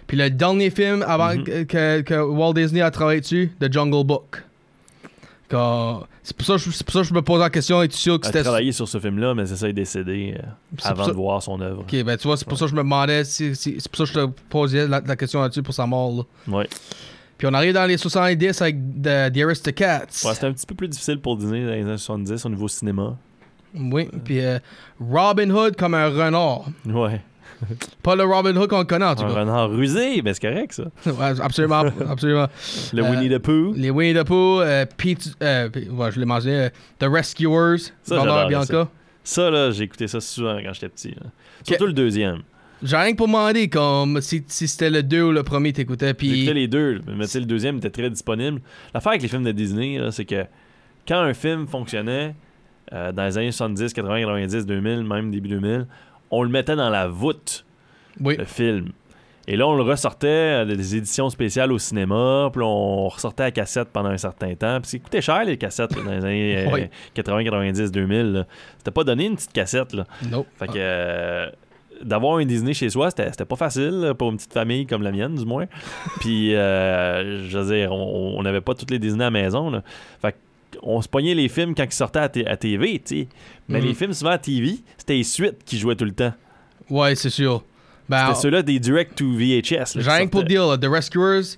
Puis 0.07 0.17
le 0.19 0.29
dernier 0.31 0.69
film 0.71 1.03
avant 1.07 1.35
Mhm. 1.37 1.45
que, 1.45 1.63
que- 1.65 2.01
que 2.03 2.15
Walt 2.15 2.53
Disney 2.55 2.83
a 2.83 2.91
travaillé 2.91 3.21
dessus, 3.23 3.51
The 3.61 3.73
Jungle 3.73 4.05
Book. 4.07 4.43
C'est 5.49 6.37
pour, 6.37 6.45
ça 6.47 6.53
que 6.55 6.59
je- 6.59 6.71
c'est 6.71 6.85
pour 6.85 6.93
ça 6.93 7.01
que 7.03 7.07
je 7.07 7.15
me 7.15 7.23
pose 7.23 7.41
la 7.41 7.51
question, 7.51 7.81
es-tu 7.83 7.97
sûr 7.97 8.19
que 8.21 8.27
a 8.27 8.29
c'était... 8.29 8.43
travaillé 8.43 8.73
sur 8.73 8.89
ce 8.89 8.99
film-là, 8.99 9.35
mais 9.35 9.47
c'est 9.47 9.57
ça, 9.57 9.67
il 9.67 9.71
est 9.71 9.75
décédé 9.75 10.35
euh, 10.39 10.43
avant 10.83 11.05
ça- 11.05 11.11
de 11.11 11.17
voir 11.17 11.43
son 11.43 11.61
œuvre. 11.61 11.81
Ok, 11.83 12.03
ben 12.05 12.17
tu 12.17 12.27
vois, 12.27 12.37
c'est 12.37 12.47
pour 12.49 12.59
ça 12.59 12.65
que 12.65 12.71
je 12.73 12.75
me 12.77 12.83
demandais, 12.83 13.23
si, 13.25 13.55
si- 13.55 13.77
c'est 13.79 13.89
pour 13.91 14.07
ça 14.07 14.13
que 14.13 14.21
je 14.21 14.27
te 14.27 14.33
posais 14.49 14.89
la, 14.89 15.01
la 15.01 15.17
question 15.17 15.41
là-dessus 15.41 15.63
pour 15.63 15.75
sa 15.75 15.87
mort. 15.87 16.13
Là. 16.49 16.53
Ouais. 16.59 16.69
Puis 17.39 17.47
on 17.47 17.55
arrive 17.55 17.75
dans 17.75 17.85
les 17.87 17.97
70 17.99 18.61
avec 18.63 18.77
The, 19.03 19.33
The 19.33 19.39
Aristocats. 19.45 20.01
Ouais, 20.25 20.35
c'était 20.35 20.47
un 20.47 20.53
petit 20.53 20.67
peu 20.67 20.75
plus 20.75 20.89
difficile 20.89 21.21
pour 21.21 21.37
Disney 21.37 21.65
dans 21.65 21.71
les 21.73 21.83
années 21.83 21.99
70 21.99 22.45
au 22.45 22.49
niveau 22.49 22.67
cinéma. 22.67 23.17
Oui, 23.75 24.09
puis 24.25 24.41
euh, 24.41 24.59
Robin 24.99 25.51
Hood 25.51 25.77
comme 25.77 25.95
un 25.95 26.09
renard. 26.09 26.65
Ouais. 26.87 27.21
Pas 28.03 28.17
le 28.17 28.25
Robin 28.25 28.55
Hood 28.57 28.69
qu'on 28.69 28.85
connaît, 28.85 29.05
en 29.05 29.15
tout 29.15 29.25
Un 29.25 29.29
cas. 29.35 29.41
renard 29.41 29.71
rusé, 29.71 30.23
mais 30.23 30.35
c'est 30.35 30.49
correct, 30.49 30.73
ça. 30.73 30.85
Ouais, 31.13 31.41
absolument, 31.41 31.85
absolument. 32.09 32.47
Le 32.93 33.03
Euh, 33.03 33.11
Winnie 33.11 33.29
the 33.29 33.39
Pooh. 33.39 33.73
Les 33.77 33.91
Winnie 33.91 34.19
the 34.19 34.25
Pooh, 34.25 34.61
euh, 34.61 34.85
Pete, 34.97 35.37
euh, 35.43 35.69
ouais, 35.91 36.13
je 36.13 36.19
l'ai 36.21 36.27
mentionné, 36.27 36.57
euh, 36.57 36.69
The 36.99 37.05
Rescuers, 37.11 37.93
Ça, 38.03 38.17
Bernard 38.17 38.49
Bianca. 38.49 38.89
Ça, 39.25 39.51
là, 39.51 39.71
j'ai 39.71 39.85
écouté 39.85 40.07
ça 40.09 40.21
souvent 40.21 40.59
quand 40.63 40.73
j'étais 40.73 40.89
petit. 40.89 41.11
là. 41.11 41.27
Surtout 41.65 41.87
le 41.87 41.93
deuxième. 41.93 42.43
J'ai 42.83 42.97
rien 42.97 43.13
que 43.13 43.17
pour 43.17 43.27
demander 43.27 43.69
comme 43.69 44.21
si, 44.21 44.45
si 44.49 44.69
c'était 44.69 44.91
le 44.91 45.03
2 45.03 45.23
ou 45.23 45.33
le 45.33 45.43
premier 45.43 45.73
t'écoutais. 45.73 46.13
Puis 46.15 46.29
J'écoutais 46.29 46.55
les 46.55 46.69
deux, 46.69 47.01
mais 47.07 47.25
le 47.35 47.45
deuxième 47.47 47.79
était 47.79 47.91
très 47.91 48.11
disponible. 48.11 48.61
L'affaire 48.93 49.11
avec 49.13 49.23
les 49.23 49.29
films 49.29 49.45
de 49.45 49.53
Disney, 49.53 49.99
là, 49.99 50.13
c'est 50.13 50.27
que 50.27 50.45
quand 51.09 51.19
un 51.21 51.33
film 51.33 51.67
fonctionnait 51.67 52.35
euh, 52.93 53.13
dans 53.13 53.25
les 53.25 53.39
années 53.39 53.51
70, 53.51 53.93
80, 53.95 54.21
90, 54.21 54.67
2000, 54.67 55.05
même 55.05 55.31
début 55.31 55.49
2000, 55.49 55.87
on 56.31 56.43
le 56.43 56.49
mettait 56.49 56.77
dans 56.77 56.91
la 56.91 57.07
voûte, 57.09 57.65
oui, 58.21 58.37
le 58.37 58.45
film. 58.45 58.91
Et 59.49 59.57
là, 59.57 59.69
on 59.69 59.77
le 59.77 59.83
ressortait 59.85 60.27
euh, 60.27 60.65
des 60.65 60.97
éditions 60.97 61.31
spéciales 61.31 61.71
au 61.71 61.79
cinéma, 61.79 62.51
puis 62.53 62.63
on 62.65 63.07
ressortait 63.09 63.45
à 63.45 63.51
cassette 63.53 63.89
pendant 63.93 64.09
un 64.09 64.17
certain 64.17 64.53
temps. 64.57 64.81
Puis 64.81 64.91
ça 64.91 64.99
coûtait 64.99 65.21
cher, 65.23 65.45
les 65.45 65.57
cassettes, 65.57 65.95
là, 65.95 66.03
dans 66.03 66.11
les 66.11 66.25
années 66.25 66.67
euh, 66.67 66.71
Oui. 66.73 66.89
80, 67.15 67.45
90, 67.45 67.93
2000. 67.93 68.33
là. 68.33 68.47
C'était 68.79 68.91
pas 68.91 69.05
donné 69.05 69.27
une 69.27 69.37
petite 69.37 69.53
cassette, 69.53 69.93
là. 69.93 70.05
nope. 70.31 70.49
Fait 70.59 70.67
que 70.67 70.73
euh, 70.77 71.49
d'avoir 72.03 72.39
un 72.39 72.45
Disney 72.45 72.75
chez 72.75 72.91
soi, 72.91 73.11
c'était 73.11 73.45
pas 73.45 73.55
facile 73.57 74.01
là, 74.01 74.15
pour 74.15 74.31
une 74.31 74.37
petite 74.37 74.53
famille 74.53 74.85
comme 74.85 75.03
la 75.03 75.13
mienne, 75.13 75.37
du 75.37 75.45
moins. 75.47 75.67
Puis, 76.21 76.53
euh, 76.57 77.49
je 77.49 77.57
veux 77.59 77.73
dire, 77.77 77.93
on 77.93 78.43
n'avait 78.43 78.61
pas 78.61 78.75
toutes 78.75 78.91
les 78.91 78.99
Disney 78.99 79.23
à 79.23 79.29
la 79.29 79.31
maison. 79.31 79.71
Là. 79.71 79.83
Fait 80.21 80.35
on 80.83 81.01
se 81.03 81.09
pognait 81.09 81.35
les 81.35 81.49
films 81.49 81.75
quand 81.75 81.85
ils 81.85 81.93
sortaient 81.93 82.19
à, 82.21 82.29
t- 82.29 82.47
à 82.47 82.57
TV. 82.57 83.03
Mais 83.69 83.81
les 83.81 83.95
films, 83.95 84.13
souvent 84.13 84.31
à 84.33 84.39
TV, 84.39 84.77
c'était 84.99 85.15
les 85.15 85.25
suites 85.25 85.65
qui 85.65 85.79
jouaient 85.79 85.97
tout 85.97 86.05
le 86.05 86.13
temps. 86.13 86.33
Ouais, 86.91 87.15
c'est 87.15 87.31
sûr. 87.31 87.65
Ben, 88.09 88.27
C'était 88.29 88.41
ceux-là 88.43 88.63
des 88.63 88.79
direct 88.79 89.17
to 89.17 89.25
VHS. 89.33 89.99
J'ai 90.01 90.11
rien 90.11 90.27
que 90.27 90.31
pour 90.31 90.45
dire, 90.45 90.65
là, 90.67 90.79
The 90.79 90.87
Rescuers, 90.87 91.57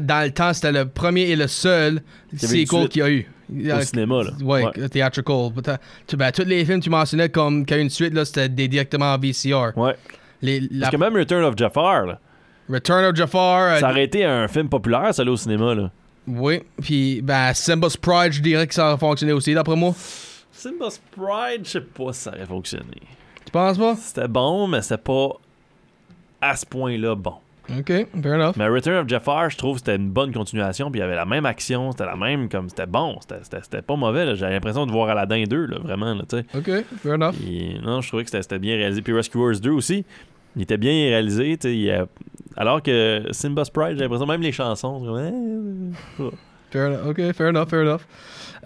dans 0.00 0.24
le 0.24 0.32
temps, 0.32 0.52
c'était 0.52 0.72
le 0.72 0.88
premier 0.88 1.22
et 1.30 1.36
le 1.36 1.46
seul 1.46 2.02
sequel 2.36 2.88
qu'il 2.88 3.00
y 3.00 3.04
a 3.04 3.10
eu. 3.10 3.28
Au 3.50 3.80
cinéma, 3.80 4.22
là. 4.24 4.30
Ouais, 4.42 4.64
Ouais. 4.64 4.88
theatrical. 4.88 5.52
Euh, 5.68 5.76
tu- 6.06 6.16
ben, 6.16 6.32
tous 6.32 6.44
les 6.44 6.64
films 6.64 6.80
que 6.80 6.84
tu 6.84 6.90
mentionnais 6.90 7.28
comme 7.28 7.64
qu'il 7.64 7.76
y 7.76 7.78
a 7.78 7.80
eu 7.80 7.84
une 7.84 7.90
suite, 7.90 8.12
là, 8.12 8.24
c'était 8.24 8.48
des 8.48 8.66
directement 8.68 9.14
en 9.14 9.18
VCR. 9.18 9.72
Ouais. 9.76 9.94
Les, 10.42 10.60
la- 10.60 10.86
Parce 10.90 10.92
que 10.92 11.00
même 11.00 11.14
Return 11.16 11.44
of 11.44 11.54
Jafar, 11.56 12.06
là, 12.06 12.20
Return 12.68 13.04
of 13.06 13.14
Jafar. 13.16 13.74
euh, 13.76 13.80
ça 13.80 13.90
aurait 13.90 14.04
été 14.04 14.24
un 14.24 14.48
film 14.48 14.68
populaire, 14.68 15.14
ça, 15.14 15.24
là, 15.24 15.30
au 15.32 15.36
cinéma. 15.36 15.74
Là. 15.74 15.90
Oui, 16.28 16.60
puis 16.82 17.20
ben, 17.22 17.52
Simba's 17.54 17.96
Pride, 17.96 18.32
je 18.32 18.42
dirais 18.42 18.66
que 18.66 18.74
ça 18.74 18.88
aurait 18.88 18.98
fonctionné 18.98 19.32
aussi, 19.32 19.54
d'après 19.54 19.76
moi. 19.76 19.94
Simba's 20.52 21.00
Pride, 21.12 21.62
je 21.64 21.70
sais 21.70 21.80
pas 21.80 22.12
si 22.12 22.20
ça 22.20 22.30
aurait 22.30 22.46
fonctionné. 22.46 23.00
Tu 23.44 23.50
penses 23.52 23.78
pas? 23.78 23.96
C'était 23.96 24.28
bon, 24.28 24.66
mais 24.66 24.82
c'était 24.82 24.98
pas 24.98 25.28
à 26.40 26.54
ce 26.56 26.66
point-là 26.66 27.14
bon. 27.14 27.34
Ok, 27.78 27.86
fair 28.22 28.34
enough. 28.34 28.54
Mais 28.56 28.66
Return 28.66 28.96
of 28.96 29.08
Jafar, 29.08 29.50
je 29.50 29.56
trouve 29.58 29.74
que 29.74 29.80
c'était 29.80 29.96
une 29.96 30.08
bonne 30.10 30.32
continuation, 30.32 30.90
puis 30.90 31.00
il 31.00 31.02
y 31.02 31.04
avait 31.04 31.16
la 31.16 31.26
même 31.26 31.44
action, 31.44 31.92
c'était 31.92 32.06
la 32.06 32.16
même, 32.16 32.48
comme 32.48 32.68
c'était 32.70 32.86
bon, 32.86 33.18
c'était- 33.20 33.82
pas 33.82 33.96
mauvais. 33.96 34.36
J'avais 34.36 34.54
l'impression 34.54 34.86
de 34.86 34.90
voir 34.92 35.10
Aladdin 35.10 35.44
2, 35.44 35.66
là, 35.66 35.78
vraiment, 35.78 36.14
là, 36.14 36.22
tu 36.28 36.38
sais. 36.38 36.44
Ok, 36.54 36.84
fair 37.02 37.14
enough. 37.14 37.34
Non, 37.82 38.00
je 38.00 38.08
trouvais 38.08 38.24
que 38.24 38.30
c'était 38.30 38.58
bien 38.58 38.76
réalisé. 38.76 39.02
Puis 39.02 39.12
Rescuers 39.12 39.60
2 39.60 39.70
aussi, 39.70 40.04
il 40.58 40.62
était 40.62 40.76
bien 40.76 40.90
réalisé, 40.92 41.58
il 41.64 41.90
a- 41.90 42.06
Alors 42.56 42.82
que 42.82 43.22
Simba's 43.30 43.70
Pride, 43.70 43.94
j'ai 43.96 44.02
l'impression, 44.02 44.26
même 44.26 44.42
les 44.42 44.52
chansons, 44.52 45.00
comme, 45.00 45.18
eh, 45.18 46.32
Fair 46.70 46.88
enough. 46.88 47.06
Ok, 47.08 47.32
fair 47.32 47.48
enough, 47.48 47.68
fair 47.70 47.80
enough. 47.80 48.02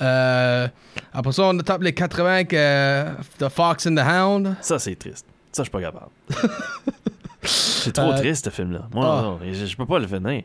Euh, 0.00 0.66
après 1.12 1.32
ça, 1.32 1.44
on 1.44 1.56
tape 1.58 1.82
les 1.82 1.92
80 1.92 2.32
avec 2.32 2.52
euh, 2.54 3.12
The 3.38 3.48
Fox 3.48 3.86
and 3.86 3.94
the 3.94 4.00
Hound. 4.00 4.56
ça 4.60 4.78
c'est 4.80 4.96
triste. 4.96 5.24
Ça, 5.52 5.62
je 5.62 5.64
suis 5.64 5.70
pas 5.70 5.80
capable. 5.82 6.10
c'est 7.42 7.92
trop 7.92 8.12
Euh, 8.12 8.16
triste, 8.18 8.46
ce 8.46 8.50
film-là. 8.50 8.88
Moi, 8.92 9.06
ah. 9.06 9.22
non, 9.22 9.38
je, 9.52 9.66
je 9.66 9.76
peux 9.76 9.86
pas 9.86 9.98
le 9.98 10.06
finir. 10.06 10.42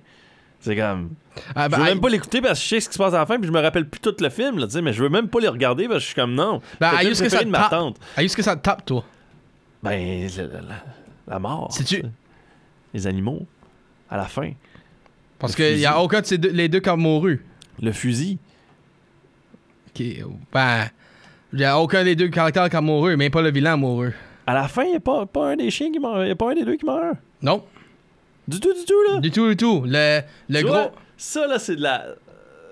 C'est 0.60 0.76
comme. 0.76 1.12
Ah, 1.56 1.66
je 1.66 1.72
ben, 1.72 1.78
veux 1.78 1.84
I- 1.86 1.90
même 1.90 2.02
pas 2.02 2.10
l'écouter 2.10 2.42
parce 2.42 2.60
que 2.60 2.64
je 2.66 2.70
sais 2.70 2.80
ce 2.82 2.90
qui 2.90 2.94
se 2.96 3.00
passe 3.00 3.14
à 3.14 3.20
la 3.20 3.26
fin, 3.26 3.38
puis 3.40 3.48
je 3.48 3.54
me 3.54 3.62
rappelle 3.62 3.88
plus 3.88 4.00
tout 4.02 4.16
le 4.20 4.30
film, 4.30 4.60
là, 4.60 4.68
mais 4.82 4.92
je 4.94 5.02
veux 5.02 5.10
même 5.10 5.28
pas 5.30 5.40
les 5.40 5.48
regarder 5.48 5.84
parce 5.88 5.98
que 6.00 6.02
je 6.02 6.06
suis 6.08 6.16
comme 6.16 6.34
non. 6.36 6.62
Ben, 6.80 6.92
le 7.04 7.10
que 7.10 7.30
ça 7.30 7.44
de 7.44 7.50
ma 7.50 7.70
tante. 7.70 7.98
Que 8.18 8.28
ça 8.44 8.56
te 8.56 8.62
tape, 8.62 8.86
toi? 8.86 9.04
Ben, 9.82 10.28
la 11.28 11.40
mort. 11.40 11.68
C'est-tu-. 11.72 12.04
Les 12.94 13.08
animaux. 13.08 13.46
À 14.10 14.18
la 14.18 14.26
fin. 14.26 14.52
Parce 15.40 15.56
qu'il 15.56 15.78
y 15.78 15.86
a 15.86 16.00
aucun 16.02 16.22
de 16.22 16.26
ces 16.26 16.38
deux, 16.38 16.50
les 16.52 16.70
deux 16.70 16.80
qui 16.80 16.90
ont 16.90 16.98
mouru. 16.98 17.46
Le 17.82 17.92
fusil. 17.92 18.40
Ok, 19.90 20.04
Ben, 20.52 20.88
il 21.54 21.60
y 21.60 21.64
a 21.64 21.80
aucun 21.80 22.04
des 22.04 22.16
deux 22.16 22.30
caractères 22.30 22.70
qui 22.70 22.76
a 22.76 22.82
mouru, 22.82 23.16
même 23.18 23.32
pas 23.32 23.42
le 23.42 23.52
vilain 23.52 23.74
a 23.74 23.78
mouru. 23.78 24.14
À 24.46 24.54
la 24.54 24.68
fin, 24.68 24.84
il 24.84 24.92
n'y 24.92 24.96
a 24.96 25.00
pas, 25.00 25.26
pas 25.26 25.52
un 25.52 25.56
des 25.58 25.70
chiens 25.70 25.92
qui 25.92 26.00
meurt. 26.00 26.26
Il 26.26 26.32
a 26.32 26.36
pas 26.36 26.52
un 26.52 26.56
des 26.56 26.64
deux 26.66 26.76
qui 26.78 26.86
meurt? 26.86 27.18
Non, 27.42 27.64
Du 28.48 28.60
tout, 28.60 28.74
du 28.74 28.86
tout, 28.86 29.04
là? 29.14 29.20
du 29.20 29.30
tout, 29.32 29.48
du 29.50 29.58
tout. 29.58 29.84
Le, 29.86 30.22
le 30.50 30.62
gros. 30.62 30.72
vois, 30.72 30.92
ça, 31.18 31.46
là, 31.48 31.60
c'est 31.60 31.76
de 31.76 31.82
la. 31.82 32.06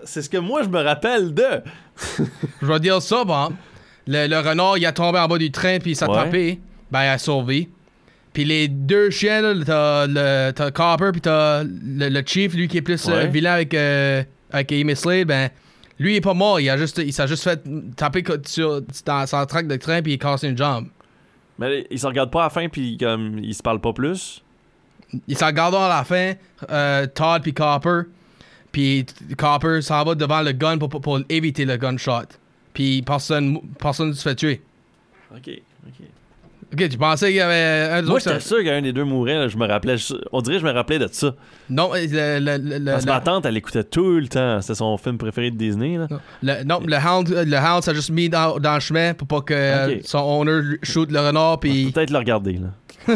C'est 0.05 0.21
ce 0.21 0.29
que 0.29 0.37
moi, 0.37 0.63
je 0.63 0.69
me 0.69 0.81
rappelle 0.81 1.33
de. 1.33 1.43
Je 2.61 2.65
vais 2.65 2.79
dire 2.79 3.01
ça, 3.01 3.23
bon. 3.23 3.49
Le, 4.07 4.27
le 4.27 4.37
renard, 4.39 4.77
il 4.77 4.85
a 4.85 4.91
tombé 4.91 5.19
en 5.19 5.27
bas 5.27 5.37
du 5.37 5.51
train, 5.51 5.79
puis 5.79 5.91
il 5.91 5.95
s'est 5.95 6.05
Ouais. 6.07 6.59
Ben, 6.91 7.03
il 7.03 7.07
a 7.07 7.17
sauvé. 7.17 7.69
Puis 8.35 8.43
les 8.43 8.67
deux 8.67 9.09
chiens, 9.11 9.41
là, 9.41 9.53
t'as 9.65 10.07
le 10.07 10.51
t'as 10.51 10.69
Copper, 10.69 11.11
puis 11.13 11.21
t'as 11.21 11.63
le, 11.63 12.09
le 12.09 12.21
Chief, 12.25 12.53
lui 12.53 12.67
qui 12.67 12.77
est 12.77 12.81
plus 12.81 13.07
euh, 13.07 13.13
Ouais. 13.13 13.27
vilain 13.29 13.53
avec, 13.53 13.73
euh, 13.73 14.23
avec 14.51 14.71
Amy 14.73 14.93
Slade, 14.95 15.27
ben, 15.27 15.49
lui, 15.97 16.13
il 16.13 16.15
est 16.17 16.21
pas 16.21 16.33
mort. 16.33 16.59
Il, 16.59 16.69
a 16.69 16.75
juste, 16.77 16.97
il 16.97 17.13
s'est 17.13 17.27
juste 17.29 17.43
fait 17.45 17.61
taper 17.95 18.23
sur, 18.45 18.81
dans 19.05 19.25
son 19.25 19.45
track 19.45 19.67
de 19.67 19.77
train, 19.77 20.01
puis 20.01 20.11
il 20.11 20.15
a 20.15 20.17
cassé 20.17 20.49
une 20.49 20.57
jambe. 20.57 20.87
Mais 21.57 21.87
ils 21.89 21.97
se 21.97 22.05
regardent 22.05 22.29
pas 22.31 22.41
à 22.41 22.43
la 22.47 22.49
fin, 22.49 22.67
puis 22.67 22.97
comme, 22.97 23.39
ils 23.39 23.55
se 23.55 23.63
parlent 23.63 23.79
pas 23.79 23.93
plus? 23.93 24.43
Il 25.29 25.37
s'en 25.37 25.45
regarde 25.47 25.73
à 25.75 25.87
la 25.87 26.03
fin, 26.03 26.33
euh, 26.69 27.07
Todd 27.07 27.41
puis 27.41 27.53
Copper. 27.53 28.01
Puis 28.73 29.05
Copper 29.37 29.81
s'en 29.81 30.03
va 30.03 30.13
devant 30.13 30.41
le 30.41 30.51
gun 30.51 30.77
pour, 30.77 30.89
pour, 30.89 30.99
pour 30.99 31.19
éviter 31.29 31.63
le 31.63 31.77
gunshot. 31.77 32.27
Puis 32.73 33.01
personne, 33.01 33.61
personne 33.79 34.13
se 34.13 34.21
fait 34.21 34.35
tuer. 34.35 34.61
Ok, 35.33 35.49
ok. 35.87 36.05
Ok, 36.73 36.89
tu 36.89 36.97
pensais 36.97 37.27
qu'il 37.27 37.35
y 37.37 37.41
avait 37.41 37.89
un 37.91 38.01
des 38.01 38.07
Moi, 38.07 38.15
autres, 38.17 38.25
j'étais 38.25 38.39
ça- 38.41 38.47
sûr 38.47 38.63
qu'un 38.63 38.81
des 38.81 38.91
deux 38.91 39.03
mourait, 39.05 39.35
là, 39.35 39.47
je 39.47 39.55
me 39.57 39.65
rappelais. 39.67 39.97
je- 39.97 40.13
On 40.31 40.41
dirait 40.41 40.57
que 40.57 40.61
je 40.61 40.65
me 40.67 40.71
rappelais 40.73 40.99
de 40.99 41.07
ça. 41.11 41.33
Non, 41.69 41.91
le, 41.93 42.39
le, 42.39 42.57
le, 42.57 42.79
le- 42.79 42.91
Parce 42.91 43.05
que 43.05 43.09
ma 43.09 43.21
tante, 43.21 43.45
elle 43.45 43.55
écoutait 43.55 43.83
tout 43.83 44.17
le 44.17 44.27
temps. 44.27 44.59
C'était 44.61 44.75
son 44.75 44.97
film 44.97 45.17
préféré 45.17 45.51
de 45.51 45.57
Disney, 45.57 45.97
là. 45.97 46.07
non, 46.09 46.19
le- 46.41 46.63
non, 46.63 46.79
le 46.85 46.97
hound, 46.97 47.29
le 47.29 47.57
hound 47.57 47.83
s'est 47.83 47.95
juste 47.95 48.09
mis 48.09 48.27
dans, 48.29 48.59
dans 48.59 48.73
le 48.73 48.79
chemin 48.81 49.13
pour 49.13 49.27
pas 49.27 49.41
que 49.41 49.53
euh, 49.53 49.99
son 50.03 50.19
owner 50.19 50.77
shoot 50.83 51.09
le 51.11 51.19
renard. 51.19 51.59
Puis. 51.59 51.91
Peut-être 51.91 52.09
le 52.11 52.17
regarder, 52.17 52.59
là. 53.07 53.15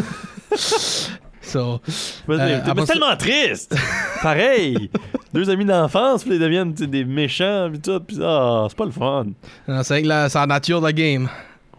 So, 1.42 1.80
Mais, 2.28 2.36
Euh, 2.38 2.58
après 2.64 2.80
c'est 2.82 2.86
ça- 2.86 2.92
tellement 2.92 3.16
triste! 3.16 3.76
Pareil! 4.22 4.90
Deux 5.34 5.48
amis 5.50 5.64
d'enfance, 5.64 6.22
puis 6.22 6.34
ils 6.34 6.38
deviennent 6.40 6.72
tu 6.74 6.84
sais, 6.84 6.86
des 6.86 7.04
méchants, 7.04 7.68
puis 7.70 7.80
tout, 7.80 7.98
puis 8.00 8.18
ah, 8.22 8.66
c'est 8.68 8.76
pas 8.78 8.84
le 8.84 8.90
fun. 8.92 9.26
non, 9.66 9.82
c'est 9.82 10.02
la, 10.02 10.28
c'est 10.28 10.38
la 10.38 10.46
nature 10.46 10.80
de 10.80 10.86
la 10.86 10.92
game. 10.92 11.28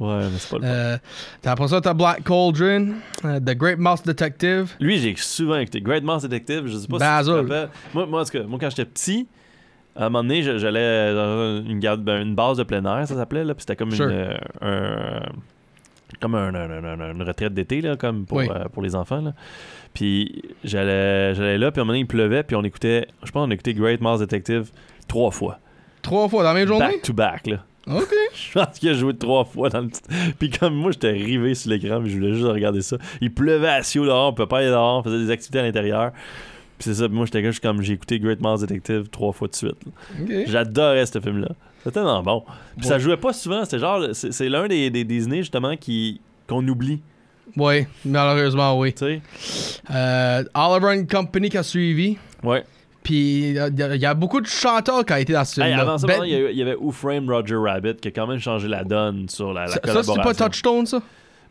Ouais, 0.02 0.18
mais 0.32 0.38
c'est 0.40 0.50
pas 0.50 0.58
le. 0.58 0.64
Euh, 0.66 0.98
t'as- 1.42 1.52
après 1.52 1.68
ça, 1.68 1.80
t'as 1.80 1.94
Black 1.94 2.24
Cauldron, 2.24 2.94
euh, 3.24 3.40
The 3.40 3.56
Great 3.56 3.78
Mouse 3.78 4.02
Detective. 4.02 4.72
Lui, 4.80 4.98
j'ai 4.98 5.14
souvent 5.16 5.58
écouté 5.58 5.80
Great 5.80 6.04
Mouse 6.04 6.24
Detective, 6.24 6.64
je 6.66 6.78
sais 6.78 6.88
pas 6.88 6.98
Basil. 6.98 7.34
si 7.34 7.40
tu 7.40 7.46
te 7.48 7.54
rappelles. 7.54 7.70
Moi, 8.10 8.26
cas, 8.26 8.44
moi, 8.44 8.58
quand 8.60 8.70
j'étais 8.72 8.86
petit, 8.86 9.28
à 9.96 10.06
un 10.06 10.10
moment 10.10 10.24
donné, 10.24 10.42
j'allais 10.42 11.14
dans 11.14 11.62
une, 11.64 11.80
garde, 11.80 12.02
ben, 12.04 12.22
une 12.24 12.34
base 12.34 12.58
de 12.58 12.64
plein 12.64 12.84
air, 12.84 13.08
ça 13.08 13.16
s'appelait, 13.16 13.44
là, 13.44 13.54
puis 13.54 13.62
c'était 13.62 13.76
comme 13.76 13.92
Sure. 13.92 14.08
une, 14.08 14.12
euh, 14.14 14.38
un- 14.62 15.30
comme 16.20 16.34
un- 16.36 16.54
un- 16.56 16.84
un- 16.84 17.00
un- 17.00 17.12
une 17.14 17.22
retraite 17.24 17.54
d'été, 17.54 17.82
là, 17.82 17.96
comme 17.96 18.26
pour, 18.26 18.40
Oui. 18.40 18.48
euh, 18.50 18.66
pour 18.74 18.82
les 18.82 18.96
enfants, 18.96 19.22
là. 19.22 19.34
Puis 19.94 20.42
j'allais 20.64 21.36
j'allais 21.36 21.58
là, 21.60 21.72
puis 21.72 21.80
à 21.80 21.84
un 21.84 21.86
moment 21.86 21.94
donné, 21.94 22.00
il 22.00 22.08
pleuvait, 22.08 22.42
puis 22.44 22.56
on 22.56 22.64
écoutait, 22.64 23.08
je 23.24 23.32
pense 23.32 23.46
qu'on 23.46 23.52
écoutait 23.52 23.74
Great 23.76 24.02
Mouse 24.02 24.20
Detective 24.20 24.72
trois 25.08 25.30
fois. 25.32 25.60
Trois 26.02 26.28
fois 26.28 26.42
dans 26.44 26.50
la 26.50 26.56
même 26.56 26.68
journée? 26.68 26.86
Back 26.88 27.02
to 27.04 27.14
back, 27.14 27.46
là. 27.48 27.58
Ok. 27.88 28.14
Je 28.34 28.52
pense 28.54 28.80
qu'il 28.80 28.90
a 28.90 28.94
joué 28.94 29.16
trois 29.16 29.44
fois 29.46 29.70
dans 29.70 29.82
le. 29.82 29.90
Puis 30.40 30.50
comme 30.50 30.76
moi, 30.76 30.92
j'étais 30.92 31.12
rivé 31.12 31.56
sur 31.56 31.72
l'écran, 31.72 32.02
puis 32.02 32.12
je 32.12 32.18
voulais 32.18 32.34
juste 32.34 32.46
regarder 32.48 32.82
ça. 32.82 32.98
Il 33.22 33.34
pleuvait 33.34 33.70
à 33.70 33.84
Sio 33.84 34.06
dehors, 34.06 34.30
on 34.30 34.34
peut 34.34 34.46
pas 34.46 34.60
aller 34.60 34.68
dehors, 34.70 35.00
on 35.00 35.04
faisait 35.04 35.18
des 35.26 35.32
activités 35.32 35.60
à 35.60 35.64
l'intérieur. 35.64 36.12
Puis 36.78 36.90
c'est 36.90 36.96
ça, 36.96 37.08
puis 37.08 37.16
moi 37.16 37.26
j'étais 37.26 37.48
comme 37.62 37.82
j'ai 37.82 37.94
écouté 37.94 38.20
Great 38.20 38.42
Mouse 38.42 38.62
Detective 38.62 39.10
trois 39.10 39.32
fois 39.34 39.48
de 39.48 39.56
suite. 39.56 39.76
là. 39.86 39.92
Ok. 40.24 40.32
J'adorais 40.48 41.06
ce 41.06 41.20
film-là. 41.20 41.50
C'était 41.80 41.92
tellement 41.92 42.22
bon. 42.24 42.44
Puis 42.78 42.88
ça 42.88 43.00
jouait 43.00 43.18
pas 43.18 43.34
souvent, 43.34 43.64
c'était 43.66 43.80
genre. 43.80 44.04
C'est 44.14 44.32
c'est 44.32 44.50
l'un 44.50 44.68
des, 44.68 44.90
des 44.90 45.04
Disney 45.04 45.38
justement 45.38 45.76
qui 45.76 46.22
qu'on 46.48 46.68
oublie. 46.68 47.02
Oui, 47.58 47.86
malheureusement, 48.06 48.78
oui. 48.80 48.94
Tu 48.94 49.00
sais? 49.00 49.22
Euh, 49.92 50.44
Oliver 50.54 51.00
and 51.00 51.06
Company 51.10 51.50
qui 51.50 51.58
a 51.58 51.64
suivi. 51.64 52.18
Ouais. 52.44 52.64
Puis 53.04 53.50
il 53.50 54.00
y, 54.00 54.06
a- 54.06 54.14
beaucoup 54.14 54.42
de 54.42 54.46
chanteurs 54.48 55.04
qui 55.06 55.14
ont 55.14 55.18
été 55.18 55.34
dans 55.34 55.44
ce 55.44 55.60
Hey, 55.60 55.68
film-là. 55.68 55.82
avant 55.84 55.98
ça, 55.98 56.08
Ben- 56.08 56.24
il 56.24 56.56
y 56.58 56.62
avait 56.62 56.76
Who 56.76 56.94
Roger 57.28 57.56
Rabbit 57.56 57.96
qui 57.96 58.10
a 58.10 58.12
quand 58.12 58.28
même 58.28 58.40
changé 58.40 58.68
la 58.68 58.84
donne 58.84 59.28
sur 59.28 59.54
la, 59.54 59.62
la 59.62 59.68
ça, 59.68 59.74
ça, 59.74 59.80
collaboration. 59.82 60.14
c'est 60.16 60.22
pas 60.38 60.46
Touchstone, 60.46 60.86
ça? 60.86 61.02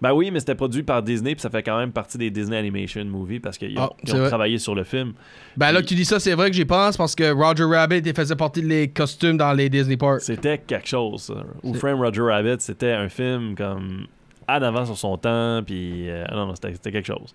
Ben 0.01 0.15
oui, 0.15 0.31
mais 0.31 0.41
c'était 0.41 0.55
produit 0.55 0.83
par 0.83 1.03
Disney, 1.03 1.35
puis 1.35 1.43
ça 1.43 1.51
fait 1.51 1.63
quand 1.63 1.77
même 1.79 1.93
partie 1.93 2.17
des 2.17 2.31
Disney 2.31 2.57
Animation 2.57 3.05
Movies 3.05 3.41
parce 3.41 3.59
qu'ils 3.59 3.79
ont, 3.79 3.91
Ah, 4.09 4.15
ont 4.17 4.27
travaillé 4.29 4.57
sur 4.57 4.75
le 4.75 4.83
film. 4.85 5.13
Ben 5.59 5.73
là 5.73 5.83
que 5.83 5.87
tu 5.89 5.95
dis 5.95 6.07
ça, 6.07 6.19
c'est 6.19 6.33
vrai 6.33 6.49
que 6.51 6.57
j'y 6.57 6.65
pense 6.65 6.97
parce 6.97 7.15
que 7.15 7.31
Roger 7.33 7.65
Rabbit 7.65 7.99
il 8.07 8.15
faisait 8.15 8.35
partie 8.37 8.63
des 8.63 8.89
costumes 8.89 9.37
dans 9.37 9.53
les 9.53 9.69
Disney 9.69 9.99
Parks. 9.99 10.23
C'était 10.23 10.57
quelque 10.57 10.89
chose, 10.89 11.23
ça. 11.25 11.35
Who 11.63 11.75
Roger 11.99 12.23
Rabbit, 12.23 12.61
c'était 12.61 12.93
un 12.93 13.11
film 13.11 13.55
comme 13.55 14.07
en 14.59 14.63
avant 14.63 14.85
sur 14.87 14.97
son 14.97 15.17
temps, 15.17 15.63
puis 15.65 16.09
euh, 16.09 16.25
non, 16.33 16.47
non, 16.47 16.55
c'était 16.55 16.91
quelque 16.93 17.07
chose. 17.07 17.35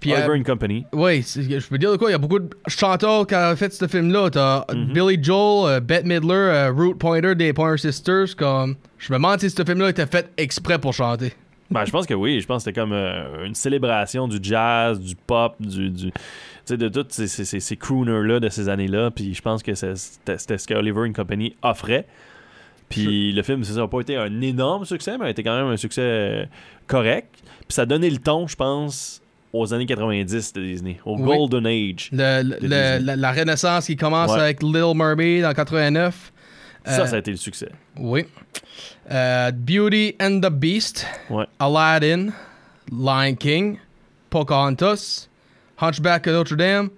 Puis, 0.00 0.12
euh, 0.12 0.16
Oliver 0.18 0.38
and 0.38 0.42
Company. 0.44 0.86
oui, 0.92 1.22
je 1.22 1.66
peux 1.68 1.78
dire 1.78 1.92
de 1.92 1.96
quoi, 1.96 2.10
il 2.10 2.12
y 2.12 2.14
a 2.14 2.18
beaucoup 2.18 2.38
de 2.38 2.50
chanteurs 2.68 3.26
qui 3.26 3.34
ont 3.34 3.56
fait 3.56 3.72
ce 3.72 3.86
film-là. 3.86 4.30
T'as 4.30 4.64
Mhm. 4.72 4.92
Billy 4.92 5.18
Joel, 5.22 5.76
euh, 5.76 5.80
Bette 5.80 6.04
Midler, 6.04 6.32
euh, 6.34 6.70
Root 6.72 6.94
Pointer 6.94 7.34
des 7.34 7.52
Pointer 7.52 7.78
Sisters. 7.78 8.36
Comme, 8.36 8.76
je 8.98 9.12
me 9.12 9.18
demande 9.18 9.40
si 9.40 9.50
ce 9.50 9.64
film-là 9.64 9.88
était 9.90 10.06
fait 10.06 10.30
exprès 10.36 10.78
pour 10.78 10.92
chanter. 10.94 11.32
Ben, 11.70 11.84
je 11.84 11.90
pense 11.90 12.06
que 12.06 12.14
oui, 12.14 12.40
je 12.40 12.46
pense 12.46 12.62
que 12.64 12.70
c'était 12.70 12.80
comme 12.80 12.92
euh, 12.92 13.46
une 13.46 13.54
célébration 13.54 14.28
du 14.28 14.38
jazz, 14.42 15.00
du 15.00 15.16
pop, 15.16 15.54
du. 15.60 15.90
du 15.90 16.12
de 16.68 16.88
tous 16.88 17.04
ces, 17.10 17.26
ces, 17.28 17.60
ces- 17.60 17.76
crooners-là 17.76 18.40
de 18.40 18.48
ces 18.48 18.70
années-là, 18.70 19.10
puis 19.10 19.34
je 19.34 19.42
pense 19.42 19.62
que 19.62 19.74
c'était 19.74 20.38
ce 20.38 20.66
que 20.66 20.72
Oliver 20.72 21.00
and 21.00 21.12
Company 21.12 21.54
offrait. 21.62 22.06
Puis 23.02 23.32
le 23.32 23.42
film, 23.42 23.64
c'est 23.64 23.72
ça, 23.74 23.80
n'a 23.80 23.88
pas 23.88 24.00
été 24.00 24.16
un 24.16 24.40
énorme 24.40 24.84
succès, 24.84 25.16
mais 25.18 25.26
a 25.26 25.30
été 25.30 25.42
quand 25.42 25.56
même 25.56 25.66
un 25.72 25.76
succès 25.76 26.00
euh, 26.02 26.44
correct. 26.86 27.34
Puis 27.42 27.74
ça 27.74 27.82
a 27.82 27.86
donné 27.86 28.08
le 28.10 28.18
ton, 28.18 28.46
je 28.46 28.56
pense, 28.56 29.20
aux 29.52 29.72
années 29.72 29.86
90 29.86 30.52
de 30.52 30.62
Disney, 30.62 30.98
au 31.04 31.16
Oui. 31.16 31.22
Golden 31.24 31.66
Age. 31.66 32.10
Le- 32.12 32.42
le- 32.42 32.54
De 32.54 32.60
Disney. 32.60 33.00
la, 33.00 33.16
la 33.16 33.32
renaissance 33.32 33.86
qui 33.86 33.96
commence 33.96 34.32
Ouais. 34.32 34.40
avec 34.40 34.62
Little 34.62 34.94
Mermaid 34.96 35.44
en 35.44 35.52
89. 35.52 36.32
Ça, 36.86 37.02
Euh, 37.02 37.06
ça 37.06 37.16
a 37.16 37.18
été 37.20 37.30
le 37.30 37.36
succès. 37.38 37.70
Oui. 37.98 38.24
Euh, 39.10 39.50
Beauty 39.52 40.16
and 40.20 40.40
the 40.40 40.50
Beast. 40.50 41.06
Ouais. 41.30 41.46
Aladdin. 41.58 42.28
Lion 42.92 43.34
King, 43.36 43.78
Pocahontas, 44.28 45.28
Hunchback 45.80 46.26
of 46.26 46.32
Notre 46.34 46.56
Dame, 46.56 46.90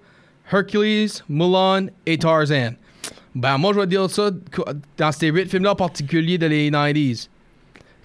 Hercules, 0.51 1.23
Mulan 1.29 1.87
et 2.05 2.17
Tarzan. 2.17 2.71
Ben, 3.39 3.57
moi, 3.59 3.71
je 3.73 3.79
vais 3.79 3.87
dire 3.87 4.09
ça 4.09 4.31
dans 4.97 5.11
ces 5.11 5.27
huit 5.27 5.47
films-là 5.49 5.71
en 5.73 5.75
particulier 5.75 6.37
de 6.39 6.47
les 6.47 6.71
90s. 6.71 7.27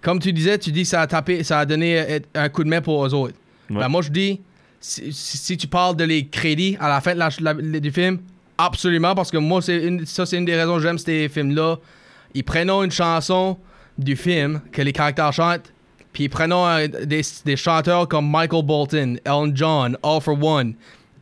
Comme 0.03 0.19
tu 0.19 0.33
disais, 0.33 0.59
tu 0.59 0.71
dis 0.73 0.83
que 0.83 0.89
ça 0.89 1.01
a 1.01 1.07
tapé, 1.07 1.43
ça 1.43 1.61
a 1.61 1.65
donné 1.65 1.99
euh, 1.99 2.19
un 2.35 2.49
coup 2.49 2.63
de 2.65 2.69
main 2.69 2.81
pour 2.83 3.07
eux 3.07 3.15
autres. 3.15 3.35
Ouais. 3.71 3.79
Ben, 3.79 3.89
moi, 3.89 4.03
je 4.03 4.11
dis, 4.11 4.41
si, 4.81 5.57
tu 5.57 5.67
parles 5.69 5.97
de 5.97 6.05
les 6.05 6.27
crédits 6.27 6.77
à 6.81 6.89
la 6.89 7.01
fin 7.01 7.15
de 7.15 7.19
la- 7.19 7.31
la- 7.41 7.55
du 7.81 7.91
film, 7.91 8.19
absolument, 8.59 9.15
parce 9.15 9.31
que 9.31 9.39
moi, 9.39 9.63
c'est 9.63 9.83
une- 9.85 10.05
ça, 10.05 10.27
c'est 10.27 10.37
une 10.37 10.45
des 10.45 10.57
raisons 10.57 10.77
que 10.77 10.83
j'aime 10.83 10.99
ces 10.99 11.29
films-là. 11.29 11.77
Ils 12.35 12.45
prennent 12.45 12.71
une 12.71 12.91
chanson 12.91 13.57
du 13.97 14.17
film 14.17 14.61
que 14.73 14.83
les 14.83 14.93
caractères 14.93 15.33
chantent, 15.33 15.73
puis 16.13 16.25
ils 16.25 16.29
prennent 16.29 16.53
euh, 16.53 16.89
des, 16.89 17.23
des 17.45 17.57
chanteurs 17.57 18.07
comme 18.09 18.29
Michael 18.31 18.65
Bolton, 18.65 19.17
Elton 19.25 19.53
John, 19.55 19.97
All 20.03 20.21
for 20.21 20.43
One, 20.43 20.75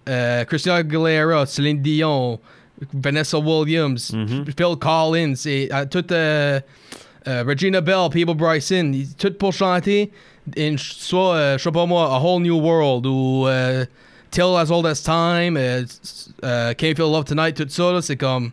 euh, 0.09 0.45
Christina 0.45 0.77
Aguilera, 0.77 1.47
Celine 1.47 1.81
Dion, 1.83 2.41
Vanessa 2.95 3.39
Williams, 3.39 4.13
Mhm. 4.13 4.45
Phil 4.57 4.77
Collins, 4.79 5.35
eh, 5.47 5.65
et 5.65 5.75
euh, 5.75 5.85
tout, 5.87 6.05
euh, 6.13 6.61
euh, 7.29 7.45
Regina 7.47 7.81
Bell, 7.81 8.09
People 8.11 8.35
Bryson, 8.35 8.93
tout 9.19 9.33
pour 9.35 9.53
chanter, 9.53 10.11
une 10.57 10.79
soit, 10.79 11.57
je 11.59 11.63
sais 11.63 11.71
pas 11.71 11.87
moi, 11.87 12.15
A 12.15 12.19
Whole 12.19 12.43
New 12.43 12.59
World 12.59 13.07
ou 13.07 13.47
euh, 13.47 13.85
Till 14.31 14.57
As 14.57 14.71
Old 14.71 14.87
As 14.87 15.03
Time, 15.03 15.57
euh, 15.57 15.85
euh, 16.45 16.73
Can't 16.75 16.95
Feel 16.97 17.11
Love 17.13 17.25
Tonight, 17.25 17.55
tout 17.57 17.67
ça, 17.69 17.93
là, 17.93 18.01
c'est 18.03 18.17
comme. 18.17 18.51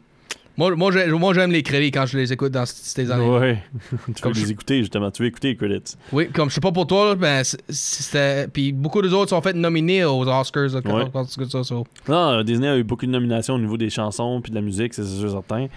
Moi, 0.58 0.76
moi, 0.76 0.91
j'ai- 0.91 1.06
moi, 1.12 1.34
j'aime 1.36 1.52
les 1.52 1.62
crédits 1.62 1.91
quand 1.91 2.06
je 2.08 2.17
les 2.17 2.34
écoute 2.34 2.52
dans 2.52 2.65
ces 2.65 3.12
années. 3.12 3.30
Ouais. 3.30 3.63
tu 4.15 4.22
Comme 4.22 4.34
veux 4.34 4.39
les 4.41 4.48
je- 4.48 4.52
écouter, 4.52 4.80
justement. 4.80 5.12
Tu 5.12 5.22
veux 5.22 5.28
écouter 5.30 5.50
les 5.50 5.56
credits. 5.56 5.96
Oui, 6.12 6.30
comme 6.30 6.50
je 6.50 6.56
sais 6.56 6.62
pas 6.62 6.72
pour 6.72 6.88
toi, 6.88 7.13
ben, 7.15 7.43
c- 7.43 7.58
c'était. 7.70 8.48
Puis 8.48 8.72
beaucoup 8.74 9.02
des 9.02 9.13
autres 9.13 9.30
sont 9.30 9.41
fait 9.41 9.54
nominés 9.54 10.04
aux 10.04 10.28
Oscars, 10.28 10.70
là, 10.74 10.82
quand- 10.84 10.98
Ouais. 10.98 11.06
quand 11.13 11.26
c'est 11.30 11.39
que 11.39 11.48
ça, 11.48 11.63
ça. 11.63 11.76
Non, 11.76 11.84
euh, 12.32 12.43
Disney 12.43 12.67
a 12.67 12.78
eu 12.78 12.84
beaucoup 12.84 13.06
de 13.06 13.12
nominations 13.12 13.54
au 13.54 13.60
niveau 13.60 13.78
des 13.78 13.89
chansons 13.91 14.41
puis 14.41 14.50
de 14.52 14.56
la 14.56 14.62
musique, 14.62 14.93
c'est 14.96 15.06
sûr 15.06 15.30
certain. 15.30 15.67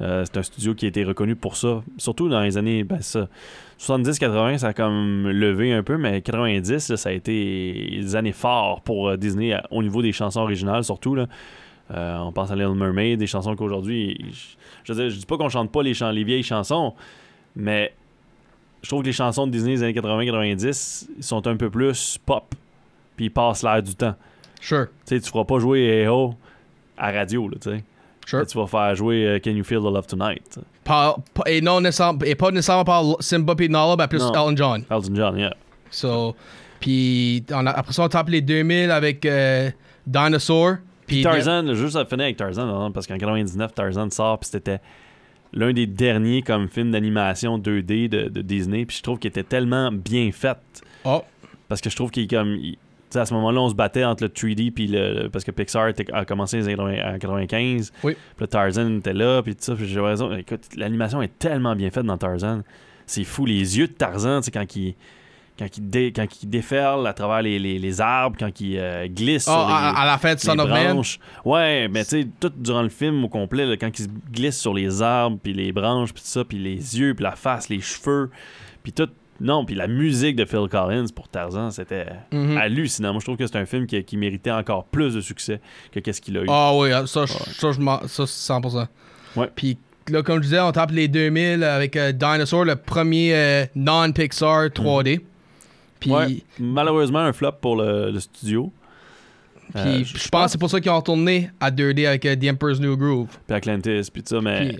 Euh, 0.00 0.24
c'est 0.24 0.38
un 0.38 0.42
studio 0.42 0.74
qui 0.74 0.86
a 0.86 0.88
été 0.88 1.04
reconnu 1.04 1.36
pour 1.36 1.56
ça. 1.56 1.82
Surtout 1.98 2.28
dans 2.30 2.40
les 2.40 2.56
années 2.56 2.84
ben, 2.84 3.00
ça, 3.02 3.28
70-80, 3.78 4.58
ça 4.58 4.68
a 4.68 4.72
comme 4.72 5.28
levé 5.28 5.72
un 5.72 5.82
peu, 5.82 5.96
mais 5.96 6.20
90, 6.22 6.88
là, 6.90 6.96
ça 6.96 7.08
a 7.08 7.12
été 7.12 7.98
des 8.00 8.16
années 8.16 8.32
fortes 8.32 8.84
pour 8.84 9.08
euh, 9.08 9.16
Disney 9.16 9.52
à- 9.52 9.64
au 9.70 9.82
niveau 9.82 10.00
des 10.02 10.12
chansons 10.12 10.40
originales, 10.40 10.84
surtout. 10.84 11.14
Là. 11.14 11.26
Euh, 11.92 12.18
on 12.18 12.32
pense 12.32 12.50
à 12.50 12.56
Little 12.56 12.74
Mermaid, 12.74 13.18
des 13.18 13.26
chansons 13.26 13.56
qu'aujourd'hui. 13.56 14.32
Je, 14.84 14.92
je, 14.92 15.16
dis 15.16 15.26
pas 15.26 15.36
qu'on 15.36 15.48
chante 15.48 15.72
pas 15.72 15.82
les, 15.82 15.94
chants, 15.94 16.10
les 16.10 16.24
vieilles 16.24 16.42
chansons, 16.42 16.94
mais 17.56 17.92
je 18.82 18.88
trouve 18.88 19.02
que 19.02 19.06
les 19.06 19.12
chansons 19.12 19.46
de 19.46 19.52
Disney 19.52 19.74
des 19.74 19.82
années 19.82 19.92
80-90 19.92 21.08
sont 21.20 21.46
un 21.46 21.56
peu 21.56 21.68
plus 21.68 22.18
pop, 22.24 22.54
puis 23.16 23.26
ils 23.26 23.30
passent 23.30 23.62
l'air 23.62 23.82
du 23.82 23.94
temps. 23.94 24.14
Sure, 24.60 24.86
Tu 25.06 25.16
sais, 25.16 25.20
tu 25.20 25.30
feras 25.30 25.44
pas 25.44 25.58
jouer 25.58 25.80
Hey 25.86 26.06
Ho 26.06 26.34
à 26.96 27.10
radio, 27.10 27.48
là, 27.48 27.56
tu 27.60 27.70
sais. 27.70 27.84
sure. 28.26 28.46
Tu 28.46 28.58
vas 28.58 28.66
faire 28.66 28.94
jouer 28.94 29.26
euh, 29.26 29.38
Can 29.42 29.52
You 29.52 29.64
Feel 29.64 29.80
the 29.80 29.84
Love 29.84 30.06
Tonight? 30.06 30.60
Par- 30.84 31.18
et, 31.46 31.60
non 31.60 31.82
et 31.82 32.34
pas 32.34 32.50
nécessairement 32.50 32.84
par 32.84 33.04
Simba 33.20 33.54
puis 33.54 33.68
Nala, 33.68 33.96
ben 33.96 34.06
plus. 34.06 34.22
Elton 34.22 34.54
John. 34.54 34.84
Elton 34.90 35.14
John, 35.14 35.38
yeah. 35.38 35.54
So, 35.90 36.36
puis 36.78 37.42
après 37.50 37.92
ça, 37.92 38.04
on 38.04 38.08
tape 38.08 38.28
les 38.28 38.42
2000 38.42 38.90
avec 38.90 39.24
euh, 39.24 39.70
Dinosaur. 40.06 40.76
Puis 41.14 41.22
Tarzan, 41.22 41.74
juste 41.74 41.96
à 41.96 42.04
finir 42.04 42.24
avec 42.24 42.36
Tarzan, 42.36 42.66
non, 42.66 42.90
parce 42.92 43.06
qu'en 43.06 43.18
99, 43.18 43.74
Tarzan 43.74 44.10
sort, 44.10 44.38
puis 44.38 44.48
c'était 44.50 44.80
l'un 45.52 45.72
des 45.72 45.86
derniers 45.86 46.42
comme 46.42 46.68
film 46.68 46.90
d'animation 46.92 47.58
2D 47.58 48.08
de, 48.08 48.28
de 48.28 48.40
Disney, 48.42 48.84
puis 48.86 48.96
je 48.98 49.02
trouve 49.02 49.18
qu'il 49.18 49.28
était 49.28 49.42
tellement 49.42 49.90
bien 49.92 50.30
fait, 50.32 50.58
Oh, 51.04 51.22
parce 51.68 51.80
que 51.80 51.90
je 51.90 51.96
trouve 51.96 52.10
qu'il 52.10 52.24
est 52.24 52.30
comme... 52.30 52.54
il- 52.54 52.78
à 53.12 53.26
ce 53.26 53.34
moment-là, 53.34 53.60
on 53.60 53.68
se 53.68 53.74
battait 53.74 54.04
entre 54.04 54.22
le 54.22 54.28
3D 54.28 54.70
puis 54.70 54.86
le... 54.86 55.26
Parce 55.32 55.44
que 55.44 55.50
Pixar 55.50 55.90
a 56.12 56.24
commencé 56.24 56.60
en 56.62 57.18
95. 57.18 57.92
Oui. 58.04 58.12
Puis 58.12 58.20
le 58.38 58.46
Tarzan 58.46 58.98
était 58.98 59.12
là, 59.12 59.42
puis 59.42 59.56
tout 59.56 59.64
ça. 59.64 59.74
Puis 59.74 59.88
j'ai 59.88 59.98
raison. 59.98 60.32
Écoute, 60.36 60.60
l'animation 60.76 61.20
est 61.20 61.36
tellement 61.36 61.74
bien 61.74 61.90
faite 61.90 62.04
dans 62.04 62.16
Tarzan. 62.16 62.60
C'est 63.06 63.24
fou. 63.24 63.46
Les 63.46 63.78
yeux 63.78 63.88
de 63.88 63.92
Tarzan, 63.94 64.38
tu 64.40 64.44
sais, 64.44 64.50
quand 64.52 64.76
il... 64.76 64.94
Quand 65.60 65.76
il, 65.76 65.88
dé- 65.90 66.10
quand 66.16 66.26
il 66.42 66.48
déferle 66.48 67.06
à 67.06 67.12
travers 67.12 67.42
les, 67.42 67.58
les- 67.58 67.78
les 67.78 68.00
arbres, 68.00 68.36
quand 68.40 68.60
il 68.60 68.78
euh, 68.78 69.06
glisse 69.08 69.44
Oh, 69.46 69.52
sur 69.52 69.66
les, 69.68 69.72
à, 69.74 69.90
à 69.90 70.06
la 70.06 70.16
fin 70.18 70.34
de 70.34 70.40
Son 70.40 70.54
les 70.54 70.60
of 70.62 70.68
Man. 70.70 70.94
branches. 70.94 71.18
Ouais, 71.44 71.86
mais 71.88 72.02
tu 72.04 72.22
sais, 72.22 72.28
tout 72.40 72.50
durant 72.56 72.80
le 72.82 72.88
film 72.88 73.22
au 73.24 73.28
complet, 73.28 73.66
là, 73.66 73.76
quand 73.76 73.90
il 73.98 74.04
se 74.04 74.08
glisse 74.32 74.58
sur 74.58 74.72
les 74.72 75.02
arbres, 75.02 75.38
puis 75.42 75.52
les 75.52 75.70
branches, 75.70 76.14
puis 76.14 76.22
tout 76.22 76.28
ça, 76.28 76.44
puis 76.44 76.58
les 76.58 76.98
yeux, 76.98 77.14
puis 77.14 77.22
la 77.22 77.36
face, 77.36 77.68
les 77.68 77.80
cheveux, 77.80 78.30
puis 78.82 78.92
tout. 78.92 79.08
Non, 79.42 79.64
puis 79.64 79.74
la 79.74 79.86
musique 79.86 80.36
de 80.36 80.44
Phil 80.44 80.66
Collins 80.70 81.06
pour 81.14 81.28
Tarzan, 81.28 81.70
c'était 81.70 82.06
Mhm. 82.32 82.56
hallucinant. 82.58 83.12
Moi, 83.12 83.20
je 83.20 83.24
trouve 83.26 83.36
que 83.38 83.46
c'est 83.46 83.56
un 83.56 83.64
film 83.66 83.86
qui, 83.86 84.02
qui 84.04 84.16
méritait 84.18 84.50
encore 84.50 84.84
plus 84.84 85.14
de 85.14 85.20
succès 85.22 85.60
que 85.92 86.00
qu'est-ce 86.00 86.20
qu'il 86.20 86.36
a 86.36 86.42
eu. 86.42 86.46
Ah 86.48 86.72
oui, 86.74 86.90
ça, 87.06 87.24
je- 87.26 87.32
ça, 87.32 87.72
je 87.72 88.06
ça, 88.08 88.26
c'est 88.26 88.52
100%. 88.52 88.86
Ouais. 89.36 89.48
Puis 89.54 89.78
là, 90.10 90.22
comme 90.22 90.36
je 90.38 90.42
disais, 90.44 90.60
on 90.60 90.72
tape 90.72 90.90
les 90.90 91.08
2000 91.08 91.64
avec 91.64 91.96
euh, 91.96 92.12
Dinosaur, 92.12 92.64
le 92.66 92.76
premier 92.76 93.34
euh, 93.34 93.64
non-Pixar 93.74 94.66
3D. 94.70 95.20
Puis, 96.00 96.10
Ouais, 96.10 96.42
malheureusement, 96.58 97.20
un 97.20 97.32
flop 97.32 97.52
pour 97.60 97.76
le, 97.76 98.10
le 98.10 98.20
studio. 98.20 98.72
puis 99.72 99.82
Euh, 99.82 100.04
je 100.04 100.28
pense 100.28 100.46
que 100.46 100.50
c'est 100.52 100.58
pour 100.58 100.70
ça 100.70 100.80
qu'ils 100.80 100.90
ont 100.90 100.96
retourné 100.96 101.50
à 101.60 101.70
2D 101.70 102.06
avec 102.06 102.24
euh, 102.26 102.34
The 102.34 102.50
Emperor's 102.50 102.80
New 102.80 102.96
Groove. 102.96 103.28
Puis 103.46 103.56
Atlantis, 103.56 104.10
puis 104.12 104.22
tout 104.22 104.34
ça, 104.34 104.40
mais, 104.40 104.76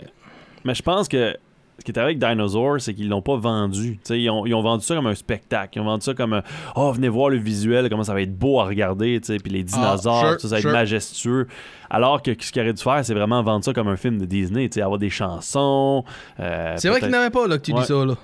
mais 0.64 0.74
je 0.74 0.82
pense 0.82 1.06
que 1.08 1.36
ce 1.80 1.84
qui 1.84 1.92
est 1.92 1.98
avec 1.98 2.18
Dinosaur, 2.18 2.80
c'est 2.80 2.94
qu'ils 2.94 3.08
l'ont 3.08 3.22
pas 3.22 3.36
vendu. 3.36 3.98
Ils, 4.10 4.30
ont, 4.30 4.46
ils 4.46 4.54
ont 4.54 4.62
vendu 4.62 4.84
ça 4.84 4.94
comme 4.94 5.06
un 5.06 5.14
spectacle. 5.14 5.78
Ils 5.78 5.80
ont 5.80 5.84
vendu 5.86 6.04
ça 6.04 6.14
comme 6.14 6.34
un, 6.34 6.42
Oh, 6.76 6.92
venez 6.92 7.08
voir 7.08 7.30
le 7.30 7.38
visuel, 7.38 7.88
comment 7.88 8.04
ça 8.04 8.14
va 8.14 8.22
être 8.22 8.36
beau 8.38 8.60
à 8.60 8.64
regarder, 8.64 9.18
puis 9.20 9.50
les 9.50 9.62
dinosaures, 9.64 10.24
Ah, 10.24 10.30
sure, 10.32 10.40
ça, 10.42 10.48
ça 10.48 10.54
va 10.56 10.60
sure. 10.60 10.70
être 10.70 10.74
majestueux. 10.76 11.46
Alors 11.88 12.22
que 12.22 12.30
ce 12.38 12.52
qu'ils 12.52 12.62
auraient 12.62 12.72
dû 12.72 12.82
faire, 12.82 13.04
c'est 13.04 13.14
vraiment 13.14 13.42
vendre 13.42 13.64
ça 13.64 13.72
comme 13.72 13.88
un 13.88 13.96
film 13.96 14.18
de 14.18 14.24
Disney, 14.26 14.70
avoir 14.80 14.98
des 14.98 15.10
chansons. 15.10 16.04
euh, 16.38 16.74
C'est 16.76 16.88
vrai 16.88 17.00
qu'ils 17.00 17.08
n'avaient 17.10 17.30
pas 17.30 17.46
là, 17.48 17.58
que 17.58 17.62
tu 17.62 17.72
Ouais. 17.72 17.80
dis 17.80 17.86
ça. 17.86 18.04
Là. 18.04 18.14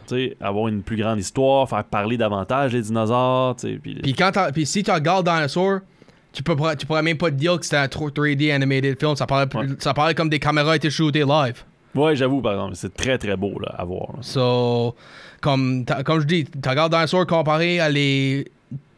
avoir 0.40 0.68
une 0.68 0.82
plus 0.82 0.96
grande 0.96 1.18
histoire, 1.18 1.68
faire 1.68 1.82
parler 1.84 2.16
davantage 2.16 2.72
les 2.74 2.82
dinosaures, 2.82 3.56
puis- 3.82 4.14
quand 4.16 4.30
si 4.64 4.82
tu 4.82 4.90
regardes 4.90 5.26
Dinosaur, 5.26 5.80
tu, 6.32 6.42
peux, 6.42 6.54
tu 6.78 6.86
pourrais 6.86 7.02
même 7.02 7.16
pas 7.16 7.30
te 7.30 7.36
dire 7.36 7.58
que 7.58 7.64
c'était 7.64 7.76
un 7.78 7.88
3D 7.88 8.52
animated 8.52 8.98
film. 9.00 9.16
Ça 9.16 9.26
parlait, 9.26 9.48
Ouais. 9.56 9.66
ça 9.78 9.94
parlait 9.94 10.14
comme 10.14 10.28
des 10.28 10.38
caméras 10.38 10.76
étaient 10.76 10.90
shootées 10.90 11.24
live. 11.26 11.62
Ouais, 11.96 12.14
j'avoue, 12.14 12.40
par 12.42 12.52
exemple, 12.52 12.74
c'est 12.76 12.94
très 12.94 13.18
très 13.18 13.36
beau 13.36 13.58
là, 13.58 13.74
à 13.78 13.84
voir. 13.84 14.10
So, 14.20 14.94
comme, 15.40 15.84
comme 16.04 16.20
je 16.20 16.26
dis, 16.26 16.44
tu 16.44 16.68
regardes 16.68 16.92
Dinosaur 16.92 17.26
comparé 17.26 17.80
à 17.80 17.88
les 17.88 18.46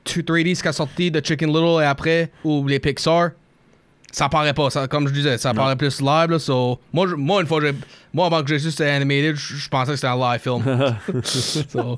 3D 0.05 0.43
qui 0.45 0.57
sont 0.57 0.73
sortis 0.73 1.11
de 1.11 1.25
Chicken 1.25 1.49
Little 1.49 1.83
et 1.83 1.87
après, 1.87 2.31
ou 2.45 2.67
les 2.67 2.79
Pixar, 2.79 3.31
ça 4.13 4.29
paraît 4.29 4.55
pas. 4.55 4.71
Ça, 4.71 4.89
comme 4.89 5.07
je 5.09 5.13
disais, 5.13 5.39
ça 5.39 5.53
paraît 5.55 5.77
plus 5.77 6.01
live. 6.01 6.31
Là, 6.31 6.39
so, 6.39 6.79
moi, 6.93 7.07
je- 7.09 7.15
moi, 7.15 7.41
une 7.41 7.47
fois, 7.47 7.61
j'ai- 7.61 7.75
moi, 8.13 8.27
avant 8.27 8.43
que 8.43 8.49
j'ai 8.49 8.59
su 8.59 8.71
c'était 8.71 8.89
animated, 8.91 9.37
je 9.37 9.57
je 9.57 9.69
pensais 9.69 9.91
que 9.93 9.97
c'était 9.97 10.09
un 10.09 10.17
live 10.19 10.41
film. 10.41 10.63
So, 11.25 11.97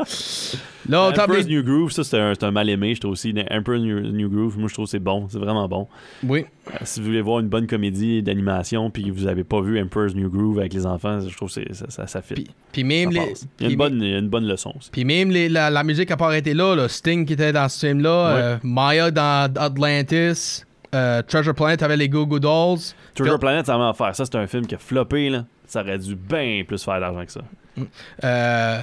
là, 0.89 1.09
Emperor's 1.11 1.47
New 1.47 1.63
Groove, 1.63 1.93
ça 1.93 2.03
c'est 2.03 2.43
un, 2.45 2.51
mal 2.51 2.69
aimé, 2.69 2.95
je 2.95 3.01
trouve 3.01 3.13
aussi. 3.13 3.33
Emperor's 3.51 3.81
New, 3.81 4.01
New 4.01 4.29
Groove, 4.29 4.59
moi 4.59 4.69
je 4.69 4.75
trouve 4.75 4.87
que 4.87 4.91
c'est 4.91 4.99
bon, 4.99 5.29
c'est 5.31 5.39
vraiment 5.39 5.69
bon. 5.69 5.87
Oui. 6.25 6.45
Euh, 6.69 6.77
si 6.83 6.99
vous 7.01 7.07
voulez 7.07 7.21
voir 7.21 7.41
une 7.41 7.49
bonne 7.49 7.67
comédie 7.67 8.23
d'animation 8.23 8.91
puis 8.91 9.05
que 9.05 9.11
vous 9.11 9.27
avez 9.27 9.45
pas 9.45 9.61
vu 9.61 9.81
Emperor's 9.81 10.15
New 10.15 10.29
Groove 10.31 10.59
avec 10.59 10.73
les 10.75 10.87
enfants, 10.87 11.21
je 11.27 11.37
trouve 11.37 11.53
que 11.53 11.73
ça, 11.75 11.85
ça, 11.89 12.07
ça 12.07 12.23
fit. 12.23 12.35
Puis, 12.35 12.47
puis 12.73 12.85
même 12.85 13.11
les. 13.11 13.35
Il 13.61 13.67
y 13.67 13.69
a 13.69 13.71
une 13.71 13.77
bonne, 13.77 14.03
il 14.03 14.11
y 14.11 14.15
a 14.15 14.19
une 14.19 14.29
bonne 14.29 14.47
leçon 14.47 14.73
aussi. 14.77 14.91
Puis 14.91 15.05
même 15.05 15.31
les- 15.31 15.49
la, 15.49 15.71
la 15.71 15.85
musique 15.85 16.11
a 16.11 16.17
pas 16.17 16.27
arrêté 16.27 16.55
là, 16.55 16.75
là. 16.75 16.89
Sting 16.89 17.25
qui 17.27 17.35
était 17.35 17.53
dans 17.53 17.69
ce 17.69 17.87
film-là, 17.87 18.11
euh, 18.11 18.57
Maya 18.65 19.11
dans 19.13 19.53
Atlantis, 19.57 20.65
euh, 20.95 21.23
Treasure 21.23 21.55
Planet 21.55 21.83
avec 21.83 21.99
les 21.99 22.09
Goo 22.09 22.27
Goo 22.27 22.39
Dolls. 22.39 22.81
Treasure 23.15 23.39
Planet, 23.39 23.67
ça 23.67 23.79
en 23.79 23.95
faire. 23.95 24.15
Ça, 24.15 24.25
c'est 24.25 24.37
un 24.37 24.47
film 24.47 24.67
qui 24.67 24.75
a 24.75 24.79
floppé, 24.79 25.31
là. 25.31 25.45
Ça 25.67 25.83
aurait 25.83 25.99
dû 25.99 26.17
bien 26.17 26.65
plus 26.67 26.83
faire 26.83 26.99
d'argent 27.01 27.25
que 27.25 27.33
ça. 27.33 27.41
Euh, 28.25 28.81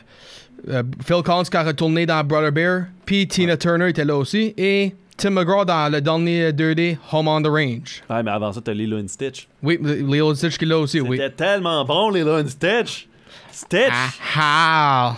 euh, 0.69 0.83
Phil 1.05 1.21
Collins 1.23 1.43
qui 1.43 1.57
a 1.57 1.63
retourné 1.63 2.05
dans 2.05 2.23
Brother 2.23 2.51
Bear. 2.51 2.85
Puis 3.05 3.27
Tina 3.27 3.57
Turner 3.57 3.89
était 3.89 4.05
là 4.05 4.15
aussi. 4.15 4.53
Et 4.57 4.95
Tim 5.17 5.31
McGraw 5.31 5.65
dans 5.65 5.91
le 5.91 5.99
dernier 5.99 6.51
2D 6.51 6.97
Home 7.11 7.27
on 7.27 7.41
the 7.41 7.47
Range. 7.47 8.03
Ouais, 8.09 8.23
mais 8.23 8.31
avant 8.31 8.53
ça, 8.53 8.61
t'as 8.61 8.73
Lilo 8.73 8.99
and 8.99 9.07
Stitch. 9.07 9.47
Oui, 9.61 9.79
Leo 9.81 10.33
Stitch 10.35 10.57
qui 10.57 10.65
est 10.65 10.67
là 10.67 10.77
aussi, 10.77 11.01
oui. 11.01 11.17
C'était 11.17 11.31
tellement 11.31 11.83
bon, 11.85 12.09
Lilo 12.11 12.39
and 12.39 12.47
Stitch! 12.47 13.07
Stitch! 13.51 13.91
Ah, 14.35 15.15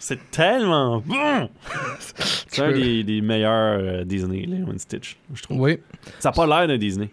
C'est 0.00 0.30
tellement 0.32 1.00
bon! 1.06 1.48
c'est 2.48 2.62
un 2.62 2.72
des, 2.72 3.04
des 3.04 3.20
meilleurs 3.20 3.78
euh, 3.80 4.04
Disney, 4.04 4.40
Lilo 4.40 4.66
Stitch, 4.78 5.16
je 5.32 5.42
trouve. 5.42 5.60
Oui. 5.60 5.78
Ça 6.18 6.30
n'a 6.30 6.32
pas 6.32 6.46
l'air 6.46 6.66
d'un 6.66 6.78
Disney. 6.78 7.08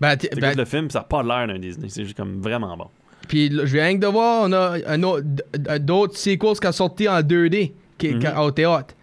Ben, 0.00 0.16
t- 0.16 0.28
ben, 0.38 0.56
le 0.56 0.64
film, 0.64 0.90
ça 0.90 0.98
n'a 1.00 1.04
pas 1.04 1.22
l'air 1.22 1.46
d'un 1.46 1.58
Disney. 1.58 1.88
C'est 1.88 2.04
juste 2.04 2.16
comme 2.16 2.40
vraiment 2.42 2.76
bon. 2.76 2.88
Puis 3.28 3.50
je 3.50 3.64
viens 3.64 3.94
de 3.94 4.06
voir, 4.06 4.42
on 4.48 4.52
a 4.52 4.78
un 4.86 5.02
autre- 5.04 5.24
d- 5.24 5.78
d'autres 5.78 6.16
sequels 6.16 6.58
qui 6.58 6.66
sont 6.66 6.72
sortis 6.72 7.08
en 7.08 7.20
2D 7.22 7.72
qui, 7.96 8.08
Mhm. 8.14 8.18
qui- 8.18 8.26
au 8.38 8.50
théâtre. 8.50 8.94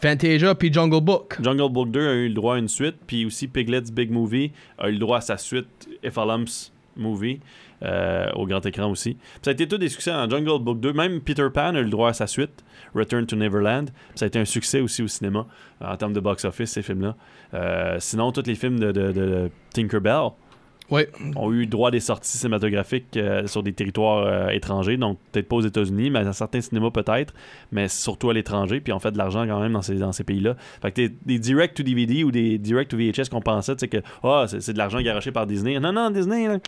Fantasia 0.00 0.54
puis 0.54 0.72
Jungle 0.72 1.00
Book. 1.00 1.36
Jungle 1.42 1.72
Book 1.72 1.90
2 1.90 2.08
a 2.08 2.12
eu 2.14 2.28
le 2.28 2.34
droit 2.34 2.56
à 2.56 2.58
une 2.58 2.68
suite, 2.68 2.96
puis 3.06 3.24
aussi 3.24 3.48
Piglet's 3.48 3.90
Big 3.90 4.10
Movie 4.10 4.52
a 4.78 4.88
eu 4.88 4.92
le 4.92 4.98
droit 4.98 5.18
à 5.18 5.20
sa 5.22 5.36
suite, 5.38 5.88
Effalumps, 6.02 6.70
movie 6.96 7.40
euh, 7.82 8.30
au 8.34 8.46
grand 8.46 8.64
écran 8.64 8.90
aussi. 8.90 9.14
Puis 9.14 9.40
ça 9.42 9.50
a 9.50 9.52
été 9.52 9.68
tout 9.68 9.78
des 9.78 9.88
succès 9.88 10.12
en 10.12 10.28
Jungle 10.28 10.62
Book 10.62 10.80
2. 10.80 10.92
Même 10.92 11.20
Peter 11.20 11.48
Pan 11.52 11.74
a 11.74 11.80
eu 11.80 11.84
le 11.84 11.90
droit 11.90 12.10
à 12.10 12.12
sa 12.12 12.26
suite, 12.26 12.64
Return 12.94 13.26
to 13.26 13.36
Neverland. 13.36 13.86
Ça 14.14 14.24
a 14.24 14.28
été 14.28 14.38
un 14.38 14.44
succès 14.44 14.80
aussi 14.80 15.02
au 15.02 15.08
cinéma 15.08 15.46
en 15.80 15.96
termes 15.96 16.12
de 16.12 16.20
box-office, 16.20 16.70
ces 16.70 16.82
films-là. 16.82 17.16
Euh, 17.54 17.96
sinon, 17.98 18.32
tous 18.32 18.46
les 18.46 18.54
films 18.54 18.78
de, 18.78 18.92
de, 18.92 19.12
de 19.12 19.50
Tinkerbell 19.72 20.30
Ouais. 20.90 21.08
ont 21.36 21.50
eu 21.52 21.66
droit 21.66 21.88
à 21.88 21.90
des 21.90 22.00
sorties 22.00 22.36
cinématographiques 22.36 23.16
euh, 23.16 23.46
sur 23.46 23.62
des 23.62 23.72
territoires 23.72 24.26
euh, 24.26 24.48
étrangers, 24.48 24.98
donc 24.98 25.18
peut-être 25.32 25.48
pas 25.48 25.56
aux 25.56 25.62
États-Unis, 25.62 26.10
mais 26.10 26.24
dans 26.24 26.32
certains 26.34 26.60
cinémas 26.60 26.90
peut-être, 26.90 27.32
mais 27.72 27.88
surtout 27.88 28.28
à 28.28 28.34
l'étranger, 28.34 28.80
puis 28.80 28.92
on 28.92 28.98
fait 28.98 29.10
de 29.10 29.18
l'argent 29.18 29.46
quand 29.46 29.60
même 29.60 29.72
dans 29.72 30.12
ces, 30.12 30.24
pays-là. 30.24 30.56
Fait 30.82 30.90
que 30.90 30.96
des, 30.96 31.14
des 31.24 31.38
direct 31.38 31.76
to 31.76 31.82
DVD 31.82 32.22
ou 32.22 32.30
des 32.30 32.58
direct 32.58 32.90
to 32.90 32.98
VHS 32.98 33.30
qu'on 33.30 33.40
pensait, 33.40 33.74
tu 33.76 33.80
sais, 33.80 33.88
que 33.88 34.02
ah, 34.22 34.44
c'est, 34.46 34.60
c'est 34.60 34.74
de 34.74 34.78
l'argent 34.78 35.00
garoché 35.00 35.32
par 35.32 35.46
Disney. 35.46 35.80
Non, 35.80 35.92
non, 35.92 36.10
Disney, 36.10 36.48
là, 36.48 36.58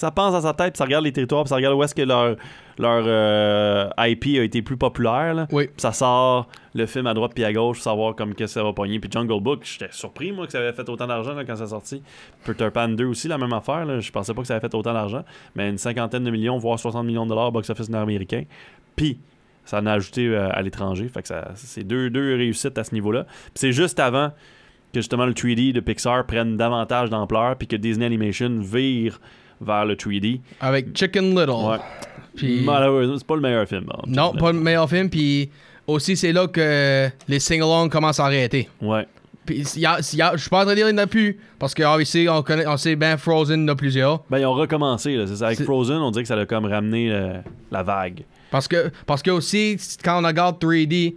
ça 0.00 0.10
pense 0.10 0.32
dans 0.32 0.40
sa 0.40 0.54
tête, 0.54 0.72
puis 0.72 0.78
ça 0.78 0.84
regarde 0.84 1.04
les 1.04 1.12
territoires, 1.12 1.44
puis 1.44 1.50
ça 1.50 1.56
regarde 1.56 1.74
où 1.74 1.82
est-ce 1.82 1.94
que 1.94 2.02
leur, 2.02 2.36
leur 2.78 3.04
euh, 3.06 3.88
IP 3.98 4.38
a 4.38 4.42
été 4.42 4.62
plus 4.62 4.76
populaire. 4.76 5.34
Là. 5.34 5.46
Oui. 5.52 5.66
Puis 5.66 5.74
ça 5.78 5.92
sort 5.92 6.48
le 6.74 6.86
film 6.86 7.06
à 7.06 7.14
droite 7.14 7.32
puis 7.34 7.44
à 7.44 7.52
gauche 7.52 7.76
pour 7.76 7.84
savoir 7.84 8.14
comme 8.14 8.34
que 8.34 8.46
ça 8.46 8.62
va 8.62 8.72
pogner. 8.72 8.98
Puis 8.98 9.10
Jungle 9.12 9.40
Book, 9.40 9.60
j'étais 9.64 9.92
surpris 9.92 10.32
moi 10.32 10.46
que 10.46 10.52
ça 10.52 10.58
avait 10.58 10.72
fait 10.72 10.88
autant 10.88 11.06
d'argent 11.06 11.34
là, 11.34 11.44
quand 11.44 11.56
ça 11.56 11.66
sorti. 11.66 12.02
Peter 12.44 12.70
Pan 12.70 12.88
2 12.88 13.04
aussi, 13.04 13.28
la 13.28 13.36
même 13.36 13.52
affaire. 13.52 13.84
Là. 13.84 14.00
Je 14.00 14.10
pensais 14.10 14.32
pas 14.32 14.40
que 14.40 14.46
ça 14.46 14.54
avait 14.54 14.66
fait 14.66 14.74
autant 14.74 14.94
d'argent. 14.94 15.22
Mais 15.54 15.68
une 15.68 15.78
cinquantaine 15.78 16.24
de 16.24 16.30
millions, 16.30 16.56
voire 16.56 16.78
60 16.78 17.04
millions 17.04 17.24
de 17.24 17.30
dollars 17.30 17.52
box-office 17.52 17.90
nord-américain. 17.90 18.44
Puis 18.96 19.18
ça 19.66 19.80
en 19.80 19.86
a 19.86 19.92
ajouté 19.92 20.28
euh, 20.28 20.48
à 20.50 20.62
l'étranger. 20.62 21.08
Fait 21.08 21.22
que 21.22 21.28
ça, 21.28 21.50
c'est 21.54 21.84
deux, 21.84 22.08
deux 22.08 22.36
réussites 22.36 22.78
à 22.78 22.84
ce 22.84 22.94
niveau-là. 22.94 23.24
Puis 23.24 23.52
c'est 23.56 23.72
juste 23.72 24.00
avant 24.00 24.30
que 24.92 25.00
justement 25.00 25.26
le 25.26 25.32
3D 25.32 25.72
de 25.72 25.80
Pixar 25.80 26.26
prenne 26.26 26.56
davantage 26.56 27.10
d'ampleur 27.10 27.56
puis 27.56 27.68
que 27.68 27.76
Disney 27.76 28.06
Animation 28.06 28.58
vire 28.60 29.20
vers 29.60 29.84
le 29.84 29.94
3D. 29.96 30.40
Avec 30.60 30.96
Chicken 30.96 31.30
Little. 31.30 31.50
Ouais. 31.50 31.76
Puis- 32.36 32.62
Malheureusement, 32.64 33.16
c'est 33.18 33.26
pas 33.26 33.34
le 33.36 33.40
meilleur 33.42 33.66
film. 33.68 33.86
Non, 34.06 34.32
pas 34.32 34.52
le 34.52 34.60
meilleur 34.60 34.88
film. 34.88 35.10
Puis 35.10 35.50
aussi, 35.86 36.16
c'est 36.16 36.32
là 36.32 36.46
que 36.46 37.08
les 37.28 37.38
sing-alongs 37.40 37.88
commencent 37.88 38.20
à 38.20 38.24
arrêter. 38.26 38.68
Ouais. 38.80 39.06
Puis 39.44 39.64
je 39.64 40.02
suis 40.36 40.50
pas 40.50 40.60
en 40.60 40.64
train 40.64 40.70
de 40.70 40.74
dire 40.74 40.86
qu'il 40.86 40.94
n'y 40.94 41.00
en 41.00 41.04
a 41.04 41.06
plus. 41.06 41.38
Parce 41.58 41.74
que 41.74 41.82
obviously, 41.82 42.28
on, 42.28 42.42
connaît, 42.42 42.66
on 42.66 42.76
sait 42.76 42.94
bien 42.94 43.16
Frozen, 43.16 43.60
il 43.60 43.66
y 43.66 43.70
en 43.70 43.72
a 43.72 43.76
plusieurs. 43.76 44.22
Ben, 44.30 44.38
ils 44.38 44.46
ont 44.46 44.52
recommencé, 44.54 45.16
là, 45.16 45.26
c'est 45.26 45.36
ça. 45.36 45.46
Avec 45.48 45.62
Frozen, 45.62 45.96
on 45.96 46.10
dirait 46.10 46.22
que 46.22 46.28
ça 46.28 46.36
a 46.38 46.46
comme 46.46 46.66
ramené 46.66 47.10
euh, 47.10 47.32
la 47.72 47.82
vague. 47.82 48.22
Parce 48.50 48.68
que, 48.68 48.90
parce 49.06 49.22
que 49.22 49.30
aussi, 49.30 49.76
quand 50.04 50.22
on 50.22 50.26
regarde 50.26 50.62
3D, 50.62 51.16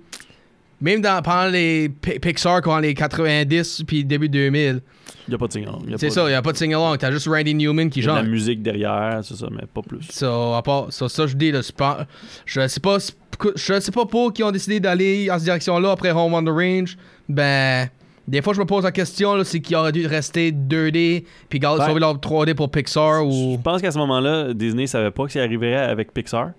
même 0.82 1.02
dans, 1.02 1.22
pendant 1.22 1.48
les 1.50 1.90
Pi- 1.90 2.20
Pixar, 2.20 2.62
quand 2.62 2.80
les 2.80 2.94
90 2.94 3.84
puis 3.86 4.04
début 4.04 4.30
2000, 4.30 4.82
Il 5.28 5.32
n'y 5.32 5.36
a 5.36 5.38
pas 5.38 5.48
de 5.48 5.54
a 5.94 5.98
c'est 5.98 6.10
ça, 6.10 6.24
il 6.24 6.28
n'y 6.30 6.34
a 6.34 6.42
pas 6.42 6.52
de 6.52 6.58
sing-along. 6.58 6.98
T'as 6.98 7.12
juste 7.12 7.28
Randy 7.28 7.56
Newman 7.56 7.90
qui 7.90 8.02
y 8.02 8.04
a 8.04 8.06
de 8.08 8.12
chante. 8.16 8.24
la 8.24 8.30
musique 8.30 8.62
derrière, 8.62 9.20
c'est 9.24 9.36
ça, 9.36 9.48
mais 9.52 9.64
pas 9.74 9.82
plus. 9.82 10.02
So, 10.10 10.54
à 10.54 10.62
part, 10.62 10.88
ça, 10.92 11.08
je 11.28 11.36
dis, 11.36 11.52
pas- 11.78 12.06
je 12.46 12.68
sais 12.68 12.80
pas, 12.80 13.00
c'est- 13.00 13.16
je 13.56 13.80
sais 13.80 13.92
pas 13.92 14.06
pour 14.06 14.34
qui 14.34 14.44
ont 14.44 14.52
décidé 14.52 14.80
d'aller 14.80 15.30
en 15.32 15.36
cette 15.36 15.46
direction-là 15.46 15.92
après 15.92 16.12
Home 16.12 16.34
on 16.34 16.44
the 16.44 16.50
Range. 16.50 16.98
Ben, 17.30 17.88
des 18.28 18.42
fois, 18.42 18.54
je 18.54 18.60
me 18.60 18.66
pose 18.66 18.84
la 18.84 18.92
question, 18.92 19.44
c'est 19.44 19.60
qu'ils 19.62 19.76
auraient 19.76 19.92
dû 19.92 20.06
rester 20.08 20.52
2D 20.52 21.26
puis 21.50 21.60
garder 21.60 21.80
Ben, 21.80 21.88
sauver 21.88 22.00
leur 22.00 22.20
3D 22.20 22.54
pour 22.54 22.70
Pixar 22.70 23.26
ou. 23.26 23.54
Je 23.58 23.62
pense 23.62 23.82
qu'à 23.82 23.92
ce 23.92 23.98
moment-là, 24.00 24.54
Disney 24.54 24.88
savait 24.88 25.12
pas 25.12 25.26
que 25.26 25.32
ça 25.32 25.40
arriverait 25.42 25.76
avec 25.76 26.14
Pixar. 26.14 26.52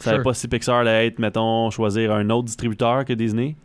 Ils 0.00 0.04
savait 0.04 0.16
Sure. 0.16 0.24
pas 0.24 0.34
si 0.34 0.48
Pixar 0.48 0.76
allait 0.78 1.06
être, 1.08 1.18
mettons, 1.18 1.70
choisir 1.70 2.12
un 2.12 2.28
autre 2.30 2.44
distributeur 2.46 3.04
que 3.04 3.12
Disney. 3.12 3.56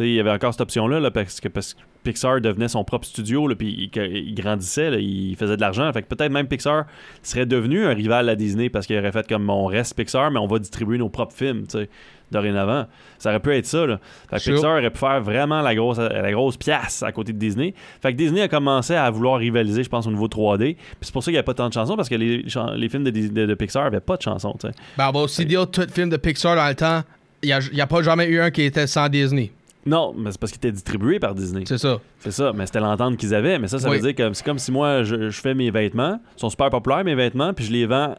Il 0.00 0.12
y 0.14 0.20
avait 0.20 0.30
encore 0.30 0.52
cette 0.52 0.60
option-là, 0.62 0.98
là, 1.00 1.10
parce, 1.10 1.40
que, 1.40 1.48
parce 1.48 1.74
que 1.74 1.80
Pixar 2.02 2.40
devenait 2.40 2.68
son 2.68 2.82
propre 2.84 3.06
studio, 3.06 3.48
puis 3.56 3.90
il, 3.94 4.02
il 4.02 4.34
grandissait, 4.34 4.90
là, 4.90 4.96
il 4.98 5.36
faisait 5.36 5.56
de 5.56 5.60
l'argent. 5.60 5.90
Fait 5.92 6.02
que 6.02 6.08
peut-être 6.12 6.32
même 6.32 6.48
Pixar 6.48 6.84
serait 7.22 7.46
devenu 7.46 7.84
un 7.86 7.94
rival 7.94 8.28
à 8.28 8.34
Disney 8.34 8.68
parce 8.70 8.86
qu'il 8.86 8.98
aurait 8.98 9.12
fait 9.12 9.26
comme 9.28 9.48
on 9.48 9.66
reste 9.66 9.96
Pixar, 9.96 10.30
mais 10.30 10.38
on 10.40 10.46
va 10.46 10.58
distribuer 10.58 10.98
nos 10.98 11.08
propres 11.08 11.34
films, 11.34 11.66
tu 11.66 11.78
sais, 11.78 11.88
dorénavant. 12.32 12.86
Ça 13.18 13.30
aurait 13.30 13.38
pu 13.40 13.52
être 13.54 13.66
ça, 13.66 13.86
là. 13.86 14.00
Fait 14.28 14.36
que 14.36 14.42
Sure. 14.42 14.54
Pixar 14.54 14.72
aurait 14.78 14.90
pu 14.90 14.98
faire 14.98 15.20
vraiment 15.22 15.62
la 15.62 15.74
grosse, 15.76 15.98
la 15.98 16.32
grosse 16.32 16.56
pièce 16.56 17.02
à 17.04 17.12
côté 17.12 17.32
de 17.32 17.38
Disney. 17.38 17.72
Fait 18.02 18.12
que 18.12 18.16
Disney 18.18 18.40
a 18.42 18.48
commencé 18.48 18.94
à 18.94 19.08
vouloir 19.10 19.38
rivaliser, 19.38 19.84
je 19.84 19.88
pense, 19.88 20.06
au 20.08 20.10
niveau 20.10 20.26
3D. 20.26 20.74
Puis 20.74 20.76
c'est 21.02 21.12
pour 21.12 21.22
ça 21.22 21.26
qu'il 21.26 21.34
n'y 21.34 21.38
avait 21.38 21.44
pas 21.44 21.54
tant 21.54 21.68
de 21.68 21.72
chansons, 21.72 21.94
parce 21.96 22.08
que 22.08 22.16
les, 22.16 22.42
films 22.88 23.04
de, 23.04 23.10
de- 23.10 23.46
de 23.46 23.54
Pixar 23.54 23.84
n'avaient 23.84 24.00
pas 24.00 24.16
de 24.16 24.22
chansons, 24.22 24.56
tu 24.60 24.66
sais. 24.66 24.74
Ben, 24.98 25.08
on 25.08 25.12
va 25.12 25.20
aussi 25.20 25.46
dire 25.46 25.70
tout 25.70 25.86
film 25.92 26.10
de 26.10 26.16
Pixar 26.16 26.56
dans 26.56 26.66
le 26.68 26.74
temps, 26.74 27.02
il 27.42 27.46
n'y 27.46 27.52
a, 27.52 27.60
y 27.72 27.80
a 27.80 27.86
pas 27.86 28.02
jamais 28.02 28.26
eu 28.26 28.40
un 28.40 28.50
qui 28.50 28.62
était 28.62 28.86
sans 28.88 29.08
Disney. 29.08 29.52
Non, 29.86 30.14
mais 30.16 30.30
c'est 30.32 30.40
parce 30.40 30.50
qu'ils 30.52 30.58
étaient 30.58 30.72
distribués 30.72 31.18
par 31.18 31.34
Disney. 31.34 31.64
C'est 31.66 31.78
ça. 31.78 32.00
C'est 32.20 32.30
ça, 32.30 32.52
mais 32.54 32.64
c'était 32.66 32.80
l'entente 32.80 33.16
qu'ils 33.18 33.34
avaient. 33.34 33.58
Mais 33.58 33.68
ça, 33.68 33.78
ça 33.78 33.90
Oui. 33.90 33.96
veut 33.98 34.12
dire 34.12 34.14
que 34.14 34.32
c'est 34.34 34.44
comme 34.44 34.58
si 34.58 34.72
moi, 34.72 35.02
je, 35.02 35.28
je 35.30 35.40
fais 35.40 35.54
mes 35.54 35.70
vêtements, 35.70 36.18
ils 36.36 36.40
sont 36.40 36.48
super 36.50 36.70
populaires, 36.70 37.04
mes 37.04 37.14
vêtements, 37.14 37.52
puis 37.52 37.64
je 37.66 37.72
les 37.72 37.84
vends 37.86 38.16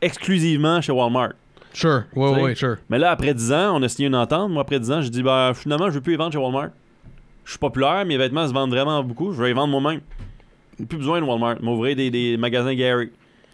exclusivement 0.00 0.80
chez 0.80 0.92
Walmart. 0.92 1.32
Sure. 1.72 2.04
T'sais. 2.10 2.20
ouais, 2.20 2.54
sure. 2.54 2.76
Mais 2.88 2.98
là, 2.98 3.10
après 3.10 3.32
10 3.34 3.52
ans, 3.52 3.76
on 3.78 3.82
a 3.82 3.88
signé 3.88 4.08
une 4.08 4.16
entente. 4.16 4.50
Moi, 4.50 4.62
après 4.62 4.80
10 4.80 4.90
ans, 4.92 5.02
je 5.02 5.08
dis, 5.08 5.22
ben, 5.22 5.52
finalement, 5.54 5.88
je 5.88 5.94
veux 5.94 6.00
plus 6.00 6.12
les 6.12 6.16
vendre 6.16 6.32
chez 6.32 6.38
Walmart. 6.38 6.70
Je 7.44 7.50
suis 7.52 7.58
populaire, 7.58 8.04
mes 8.06 8.16
vêtements 8.16 8.46
se 8.46 8.52
vendent 8.52 8.70
vraiment 8.70 9.02
beaucoup, 9.02 9.32
je 9.32 9.40
vais 9.40 9.48
les 9.48 9.54
vendre 9.54 9.78
moi-même. 9.80 10.00
Plus 10.88 10.98
besoin 10.98 11.20
de 11.20 11.26
Walmart. 11.26 11.56
M'ouvrir 11.60 11.94
des, 11.96 12.10
des 12.10 12.36
magasins 12.36 12.74
Gary. 12.74 13.10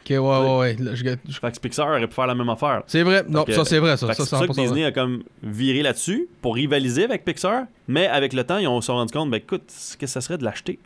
Ok, 0.08 0.10
ouais, 0.10 0.18
ouais, 0.18 0.58
ouais. 0.58 0.76
Là, 0.78 0.94
je 0.94 1.02
Fait 1.02 1.52
que 1.52 1.58
Pixar 1.60 1.88
aurait 1.88 2.06
pu 2.06 2.14
faire 2.14 2.26
la 2.28 2.34
même 2.34 2.48
affaire. 2.48 2.82
C'est 2.86 3.02
vrai. 3.02 3.24
Non, 3.28 3.44
que- 3.44 3.52
ça, 3.52 3.64
c'est 3.64 3.78
vrai, 3.80 3.96
ça. 3.96 4.06
Fait 4.06 4.12
que 4.12 4.18
Ça, 4.18 4.24
c'est 4.24 4.30
pour 4.30 4.38
ça 4.38 4.46
que 4.46 4.52
100% 4.52 4.62
Disney 4.62 4.84
a 4.84 4.92
comme 4.92 5.24
viré 5.42 5.82
là-dessus 5.82 6.28
pour 6.42 6.54
rivaliser 6.54 7.04
avec 7.04 7.24
Pixar, 7.24 7.64
mais 7.88 8.06
avec 8.06 8.32
le 8.32 8.44
temps, 8.44 8.58
ils 8.58 8.68
ont 8.68 8.80
se 8.80 8.86
sont 8.86 8.94
rendu 8.94 9.12
compte, 9.12 9.30
ben 9.30 9.38
écoute, 9.38 9.62
qu'est-ce 9.66 9.96
que 9.96 10.06
ça 10.06 10.20
serait 10.20 10.38
de 10.38 10.44
l'acheter? 10.44 10.78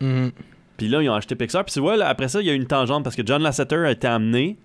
Mhm. 0.00 0.32
Puis 0.76 0.88
là, 0.88 1.00
ils 1.02 1.08
ont 1.08 1.14
acheté 1.14 1.34
Pixar. 1.34 1.64
Puis 1.64 1.72
tu 1.72 1.80
vois, 1.80 1.96
là, 1.96 2.08
après 2.08 2.28
ça, 2.28 2.40
il 2.40 2.46
y 2.46 2.50
a 2.50 2.52
eu 2.52 2.56
une 2.56 2.66
tangente 2.66 3.04
parce 3.04 3.16
que 3.16 3.22
John 3.24 3.42
Lasseter 3.42 3.76
a 3.86 3.90
été 3.90 4.06
amené, 4.06 4.58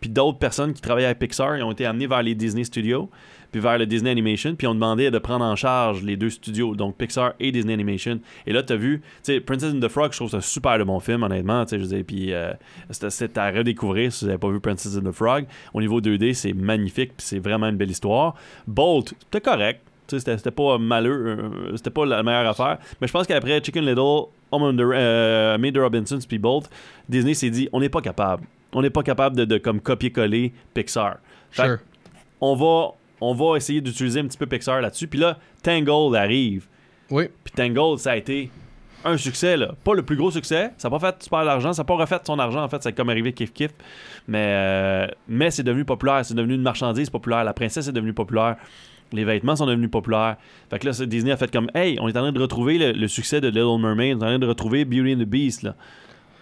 puis 0.00 0.08
d'autres 0.08 0.38
personnes 0.38 0.72
qui 0.72 0.80
travaillaient 0.80 1.06
avec 1.06 1.18
Pixar, 1.18 1.56
ils 1.56 1.62
ont 1.62 1.72
été 1.72 1.84
amenés 1.84 2.06
vers 2.06 2.22
les 2.22 2.34
Disney 2.34 2.64
Studios, 2.64 3.10
puis 3.50 3.60
vers 3.60 3.78
le 3.78 3.86
Disney 3.86 4.10
Animation, 4.10 4.54
puis 4.54 4.66
ont 4.66 4.74
demandé 4.74 5.10
de 5.10 5.18
prendre 5.18 5.44
en 5.44 5.56
charge 5.56 6.02
les 6.02 6.16
deux 6.16 6.30
studios, 6.30 6.74
donc 6.74 6.96
Pixar 6.96 7.32
et 7.40 7.50
Disney 7.52 7.72
Animation. 7.72 8.20
Et 8.46 8.52
là, 8.52 8.62
tu 8.62 8.72
as 8.72 8.76
vu, 8.76 9.00
tu 9.00 9.06
sais, 9.22 9.40
Princess 9.40 9.72
and 9.72 9.80
the 9.80 9.88
Frog, 9.88 10.12
je 10.12 10.16
trouve 10.18 10.30
c'est 10.30 10.36
un 10.36 10.40
super 10.40 10.78
de 10.78 10.84
bon 10.84 11.00
film, 11.00 11.22
honnêtement. 11.22 11.64
Tu 11.64 11.70
sais, 11.70 11.78
je 11.78 11.82
veux 11.82 11.96
dire, 11.96 12.04
puis 12.06 12.32
euh, 12.32 12.52
c'est 12.90 13.38
à 13.38 13.50
redécouvrir 13.50 14.12
si 14.12 14.24
vous 14.24 14.28
n'avez 14.28 14.38
pas 14.38 14.50
vu 14.50 14.60
Princess 14.60 14.96
and 14.96 15.08
the 15.08 15.12
Frog. 15.12 15.46
Au 15.72 15.80
niveau 15.80 16.00
2D, 16.00 16.34
c'est 16.34 16.52
magnifique, 16.52 17.12
puis 17.16 17.26
c'est 17.26 17.38
vraiment 17.38 17.68
une 17.68 17.76
belle 17.76 17.90
histoire. 17.90 18.34
Bolt, 18.66 19.14
c'était 19.20 19.40
correct. 19.40 19.80
Tu 20.06 20.18
sais, 20.18 20.36
C'était 20.38 20.50
pas 20.50 20.78
malheur, 20.78 21.16
euh, 21.16 21.76
c'était 21.76 21.90
pas 21.90 22.06
la 22.06 22.22
meilleure 22.22 22.48
affaire. 22.48 22.78
Mais 23.00 23.06
je 23.06 23.12
pense 23.12 23.26
qu'après 23.26 23.62
Chicken 23.62 23.84
Little, 23.84 24.28
Home 24.50 24.62
on 24.62 24.72
the, 24.74 24.80
euh, 24.80 25.58
Made 25.58 25.76
Robinsons 25.76 26.20
puis 26.26 26.38
Bolt, 26.38 26.70
Disney 27.08 27.34
s'est 27.34 27.50
dit 27.50 27.68
on 27.72 27.80
n'est 27.80 27.90
pas 27.90 28.00
capable. 28.00 28.44
On 28.72 28.80
n'est 28.80 28.90
pas 28.90 29.02
capable 29.02 29.36
de, 29.36 29.44
de 29.44 29.58
comme 29.58 29.80
copier-coller 29.80 30.52
Pixar. 30.74 31.18
Sure. 31.50 31.78
on 32.40 32.54
va, 32.54 32.94
on 33.20 33.34
va 33.34 33.56
essayer 33.56 33.80
d'utiliser 33.80 34.20
un 34.20 34.26
petit 34.26 34.38
peu 34.38 34.46
Pixar 34.46 34.80
là-dessus. 34.80 35.08
Puis 35.08 35.18
là, 35.18 35.38
Tangled 35.62 36.14
arrive. 36.14 36.66
Oui. 37.10 37.24
Puis 37.44 37.52
Tangled, 37.54 37.98
ça 37.98 38.12
a 38.12 38.16
été 38.16 38.50
un 39.04 39.16
succès, 39.16 39.56
là. 39.56 39.74
Pas 39.84 39.94
le 39.94 40.02
plus 40.02 40.16
gros 40.16 40.30
succès. 40.30 40.72
Ça 40.76 40.88
n'a 40.88 40.98
pas 40.98 41.12
fait 41.12 41.22
super 41.22 41.44
d'argent. 41.44 41.72
Ça 41.72 41.82
n'a 41.82 41.86
pas 41.86 41.94
refait 41.94 42.18
son 42.24 42.38
argent, 42.38 42.62
en 42.62 42.68
fait. 42.68 42.82
C'est 42.82 42.92
comme 42.92 43.10
arrivé 43.10 43.32
kiff-kiff. 43.32 43.70
Mais, 44.26 44.46
euh, 44.50 45.06
mais 45.28 45.50
c'est 45.50 45.62
devenu 45.62 45.84
populaire. 45.84 46.24
C'est 46.24 46.34
devenu 46.34 46.54
une 46.54 46.62
marchandise 46.62 47.10
populaire. 47.10 47.44
La 47.44 47.52
princesse 47.52 47.88
est 47.88 47.92
devenue 47.92 48.12
populaire. 48.12 48.56
Les 49.12 49.24
vêtements 49.24 49.56
sont 49.56 49.66
devenus 49.66 49.90
populaires. 49.90 50.36
Fait 50.68 50.78
que 50.78 50.86
là, 50.86 51.06
Disney 51.06 51.32
a 51.32 51.36
fait 51.36 51.50
comme 51.50 51.70
Hey, 51.74 51.96
on 52.00 52.08
est 52.08 52.16
en 52.16 52.20
train 52.20 52.32
de 52.32 52.40
retrouver 52.40 52.76
le, 52.76 52.92
le 52.92 53.08
succès 53.08 53.40
de 53.40 53.48
Little 53.48 53.80
Mermaid. 53.80 54.16
On 54.16 54.20
est 54.20 54.24
en 54.24 54.28
train 54.28 54.38
de 54.38 54.46
retrouver 54.46 54.84
Beauty 54.84 55.14
and 55.14 55.18
the 55.18 55.28
Beast, 55.28 55.62
là. 55.62 55.74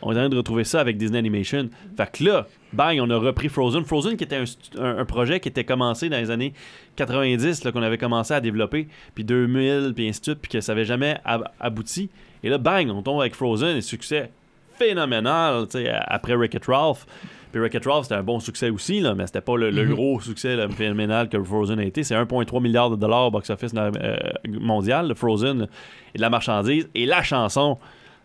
On 0.09 0.13
est 0.13 0.17
en 0.17 0.21
train 0.21 0.29
de 0.29 0.37
retrouver 0.37 0.65
ça 0.65 0.81
avec 0.81 0.97
Disney 0.99 1.19
Animation. 1.19 1.69
Fait 1.97 2.11
que 2.13 2.23
là, 2.25 2.47
bang, 2.73 2.99
on 3.01 3.11
a 3.11 3.17
repris 3.17 3.49
Frozen. 3.49 3.85
Frozen 3.85 4.17
qui 4.17 4.25
était 4.25 4.37
un, 4.37 4.45
stu- 4.45 4.79
un- 4.79 4.99
un 4.99 5.05
projet 5.05 5.41
qui 5.41 5.49
était 5.49 5.65
commencé 5.65 6.09
dans 6.09 6.17
les 6.19 6.31
années 6.31 6.53
90, 6.95 7.65
là, 7.65 7.73
qu'on 7.73 7.83
avait 7.83 7.99
commencé 7.99 8.33
à 8.33 8.41
développer, 8.41 8.87
puis 9.15 9.25
2000, 9.25 9.93
puis 9.95 10.09
ainsi 10.09 10.21
de 10.21 10.25
suite, 10.27 10.39
puis 10.41 10.51
que 10.51 10.61
ça 10.61 10.73
n'avait 10.75 10.85
jamais 10.85 11.19
ab- 11.25 11.49
abouti. 11.61 12.09
Et 12.45 12.49
là, 12.49 12.59
bang, 12.59 12.89
on 12.91 13.03
tombe 13.03 13.21
avec 13.21 13.35
Frozen, 13.35 13.77
et 13.77 13.81
succès 13.81 14.31
phénoménal, 14.79 15.67
tu 15.69 15.79
sais, 15.79 15.91
après 15.91 16.35
Wreck-It 16.37 16.65
Ralph. 16.67 17.07
Puis 17.51 17.61
Wreck-It 17.61 17.85
Ralph, 17.87 18.05
c'était 18.05 18.15
un 18.17 18.23
bon 18.23 18.41
succès 18.41 18.71
aussi, 18.71 19.01
là, 19.01 19.15
mais 19.15 19.27
c'était 19.27 19.41
pas 19.41 19.57
le, 19.57 19.71
le 19.71 19.85
Mhm. 19.87 19.95
gros 19.95 20.21
succès 20.21 20.55
là, 20.57 20.69
phénoménal 20.69 21.29
que 21.29 21.43
Frozen 21.43 21.79
a 21.79 21.85
été. 21.85 22.03
C'est 22.05 22.15
1,3 22.15 22.61
milliard 22.61 22.91
de 22.91 22.97
dollars 22.97 23.27
au 23.27 23.31
box-office 23.31 23.73
euh, 23.77 24.17
mondial, 24.47 25.09
le 25.09 25.15
Frozen, 25.15 25.67
et 26.15 26.19
de 26.19 26.23
la 26.23 26.31
marchandise. 26.31 26.89
Et 26.95 27.07
la 27.07 27.23
chanson, 27.23 27.79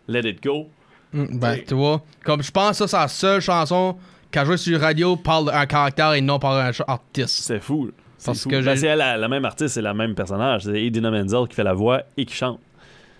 Let 0.08 0.28
It 0.28 0.42
Go, 0.42 0.68
Mm, 1.12 1.38
Ben, 1.38 1.58
tu 1.66 1.74
vois. 1.74 2.02
Comme 2.24 2.42
je 2.42 2.50
pense 2.50 2.70
que 2.78 2.86
ça, 2.86 2.88
c'est 2.88 2.96
la 2.96 3.08
seule 3.08 3.40
chanson 3.40 3.96
qu'à 4.30 4.44
jouer 4.44 4.56
sur 4.56 4.78
la 4.78 4.86
radio 4.86 5.16
parle 5.16 5.46
d'un 5.46 5.66
caractère 5.66 6.14
et 6.14 6.20
non 6.20 6.38
par 6.38 6.52
un 6.56 6.70
artiste. 6.86 7.40
C'est 7.42 7.60
fou. 7.60 7.90
Parce 8.24 8.42
fou. 8.44 8.48
que 8.48 8.62
Ben, 8.62 8.76
c'est 8.76 8.94
la, 8.96 9.16
la 9.16 9.28
même 9.28 9.44
artiste, 9.44 9.74
c'est 9.74 9.82
la 9.82 9.94
même 9.94 10.14
personnage. 10.14 10.62
C'est 10.64 10.82
Idina 10.82 11.10
Menzel 11.10 11.46
qui 11.48 11.54
fait 11.56 11.64
la 11.64 11.74
voix 11.74 12.02
et 12.16 12.24
qui 12.24 12.34
chante. 12.34 12.60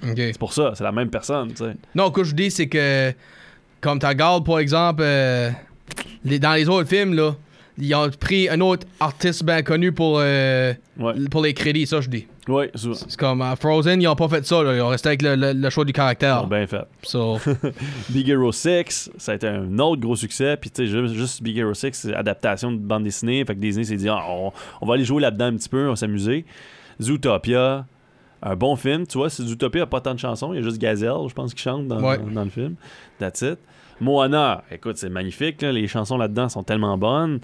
C'est 0.01 0.38
pour 0.38 0.53
ça, 0.53 0.72
c'est 0.74 0.82
la 0.84 0.90
même 0.93 1.11
personne, 1.11 1.51
tu 1.51 1.59
sais. 1.59 1.76
Non, 1.95 2.07
ce 2.09 2.12
que 2.12 2.24
je 2.24 2.34
dis, 2.34 2.51
c'est 2.51 2.66
que, 2.68 3.12
comme 3.80 4.01
tu 4.01 4.07
regardes, 4.07 4.45
par 4.45 4.59
exemple, 4.59 5.03
euh, 5.05 5.51
les- 6.24 6.40
dans 6.40 6.55
les 6.55 6.68
autres 6.68 6.88
films, 6.88 7.14
là, 7.14 7.36
ils 7.78 7.94
ont 7.94 8.08
pris 8.10 8.48
un 8.48 8.60
autre 8.60 8.86
artiste 9.00 9.44
bien 9.44 9.62
connu 9.62 9.92
pour, 9.92 10.18
euh, 10.20 10.72
Ouais. 10.98 11.14
pour 11.30 11.42
les 11.42 11.54
crédits, 11.54 11.86
ça, 11.86 12.00
je 12.00 12.08
dis. 12.08 12.26
Souvent. 12.74 12.94
C'est 12.94 13.16
comme 13.16 13.40
à 13.40 13.54
Frozen, 13.56 14.02
ils 14.02 14.08
ont 14.08 14.16
pas 14.16 14.28
fait 14.28 14.44
ça. 14.44 14.62
Là. 14.64 14.74
Ils 14.74 14.80
ont 14.80 14.88
resté 14.88 15.08
avec 15.10 15.22
le, 15.22 15.36
le- 15.36 15.52
le 15.52 15.70
choix 15.70 15.84
du 15.84 15.90
Ils 15.90 15.94
caractère. 15.94 16.42
ont 16.42 16.48
bien 16.48 16.66
fait. 16.66 16.82
So, 17.02 17.38
Big 18.10 18.28
Hero 18.28 18.50
6, 18.50 19.10
ça 19.16 19.32
a 19.32 19.34
été 19.36 19.46
un 19.46 19.78
autre 19.78 20.00
gros 20.02 20.16
succès. 20.16 20.56
Puis, 20.60 20.68
tu 20.70 20.86
sais, 20.88 21.08
juste, 21.14 21.40
Big 21.42 21.56
Hero 21.56 21.72
6, 21.72 21.90
c'est 21.92 22.14
adaptation 22.14 22.72
de 22.72 22.78
bande 22.78 23.04
dessinée. 23.04 23.44
Fait 23.44 23.54
que 23.54 23.60
Disney 23.60 23.84
s'est 23.84 23.96
dit, 23.96 24.08
Ah, 24.08 24.22
on, 24.28 24.52
on 24.80 24.86
va 24.86 24.94
aller 24.94 25.04
jouer 25.04 25.22
là-dedans 25.22 25.46
un 25.46 25.56
petit 25.56 25.68
peu, 25.68 25.86
on 25.86 25.90
va 25.90 25.96
s'amuser. 25.96 26.44
Zootopia, 27.00 27.86
un 28.42 28.56
bon 28.56 28.76
film. 28.76 29.06
Tu 29.06 29.18
vois, 29.18 29.30
c'est 29.30 29.42
Zootopia, 29.44 29.78
il 29.78 29.82
n'y 29.82 29.84
a 29.84 29.86
pas 29.86 30.00
tant 30.00 30.14
de 30.14 30.18
chansons. 30.18 30.52
Il 30.52 30.56
y 30.56 30.58
a 30.58 30.62
juste 30.62 30.78
Gazelle, 30.78 31.12
je 31.28 31.34
pense, 31.34 31.54
qui 31.54 31.62
chante 31.62 31.86
dans, 31.88 32.00
Ouais. 32.02 32.18
dans 32.18 32.44
le 32.44 32.50
film. 32.50 32.74
That's 33.18 33.40
it. 33.42 33.58
Moana, 34.01 34.62
écoute, 34.70 34.97
c'est 34.97 35.11
magnifique. 35.11 35.62
là. 35.62 35.72
Les 35.72 35.86
chansons 35.86 36.16
là-dedans 36.16 36.49
sont 36.49 36.62
tellement 36.62 36.97
bonnes. 36.99 37.40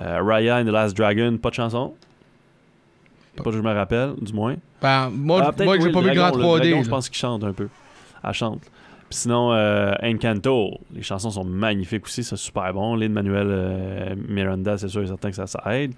Euh, 0.00 0.20
Raya 0.22 0.58
and 0.58 0.64
the 0.64 0.68
Last 0.68 0.96
Dragon, 0.96 1.36
pas 1.38 1.50
de 1.50 1.54
chansons. 1.54 1.94
Pas 3.36 3.44
que 3.44 3.52
je 3.52 3.60
me 3.60 3.72
rappelle, 3.72 4.14
du 4.20 4.32
moins. 4.32 4.56
ben, 4.80 5.10
moi, 5.10 5.42
Ah, 5.46 5.62
moi 5.64 5.76
oui, 5.76 5.82
j'ai 5.84 5.92
pas 5.92 6.00
le 6.00 6.08
vu 6.10 6.14
Grand 6.14 6.34
le 6.36 6.42
3D. 6.42 6.58
dragon, 6.70 6.82
je 6.82 6.88
là. 6.88 6.90
pense 6.90 7.08
qu'il 7.08 7.18
chante 7.18 7.44
un 7.44 7.52
peu. 7.52 7.68
Elle 8.24 8.32
chante. 8.32 8.60
Puis 9.08 9.18
sinon, 9.20 9.52
euh, 9.52 9.94
Encanto, 10.02 10.80
les 10.92 11.02
chansons 11.02 11.30
sont 11.30 11.44
magnifiques 11.44 12.06
aussi, 12.06 12.24
c'est 12.24 12.36
super 12.36 12.72
bon. 12.72 12.96
Lin 12.96 13.08
Manuel 13.10 13.46
euh, 13.50 14.14
Miranda, 14.28 14.78
c'est 14.78 14.88
sûr 14.88 15.02
et 15.02 15.06
certain 15.06 15.30
que 15.30 15.36
ça, 15.36 15.46
ça 15.46 15.62
aide. 15.74 15.92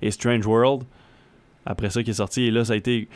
Et 0.00 0.10
Strange 0.10 0.46
World, 0.46 0.84
après 1.66 1.90
ça 1.90 2.02
qui 2.02 2.10
est 2.10 2.14
sorti, 2.14 2.42
et 2.44 2.50
là 2.50 2.64
ça 2.64 2.74
a 2.74 2.76
été. 2.76 3.08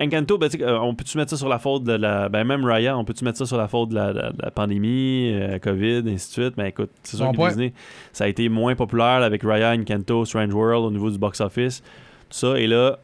Encanto, 0.00 0.38
ben, 0.38 0.48
euh, 0.60 0.78
on 0.80 0.94
peut-tu 0.94 1.16
mettre 1.18 1.30
ça 1.30 1.36
sur 1.36 1.48
la 1.48 1.58
faute 1.60 1.84
de 1.84 1.92
la. 1.92 2.28
Ben, 2.28 2.42
même 2.44 2.64
Raya, 2.64 2.98
on 2.98 3.04
peut-tu 3.04 3.24
mettre 3.24 3.38
ça 3.38 3.46
sur 3.46 3.56
la 3.56 3.68
faute 3.68 3.90
de 3.90 3.94
la, 3.94 4.12
de 4.12 4.50
pandémie, 4.50 5.30
euh, 5.32 5.58
COVID, 5.60 6.02
et 6.08 6.14
ainsi 6.14 6.28
de 6.36 6.42
suite? 6.44 6.54
Mais 6.56 6.70
écoute, 6.70 6.90
c'est 7.04 7.16
sûr 7.16 7.26
Bon 7.26 7.32
que 7.32 7.36
point. 7.36 7.48
Disney, 7.50 7.72
ça 8.12 8.24
a 8.24 8.26
été 8.26 8.48
moins 8.48 8.74
populaire 8.74 9.22
avec 9.22 9.42
Raya, 9.44 9.72
Encanto, 9.72 10.24
Strange 10.24 10.52
World 10.52 10.84
au 10.84 10.90
niveau 10.90 11.10
du 11.10 11.18
box-office. 11.18 11.80
Tout 11.80 12.36
ça. 12.36 12.58
Et 12.58 12.66
là, 12.66 12.98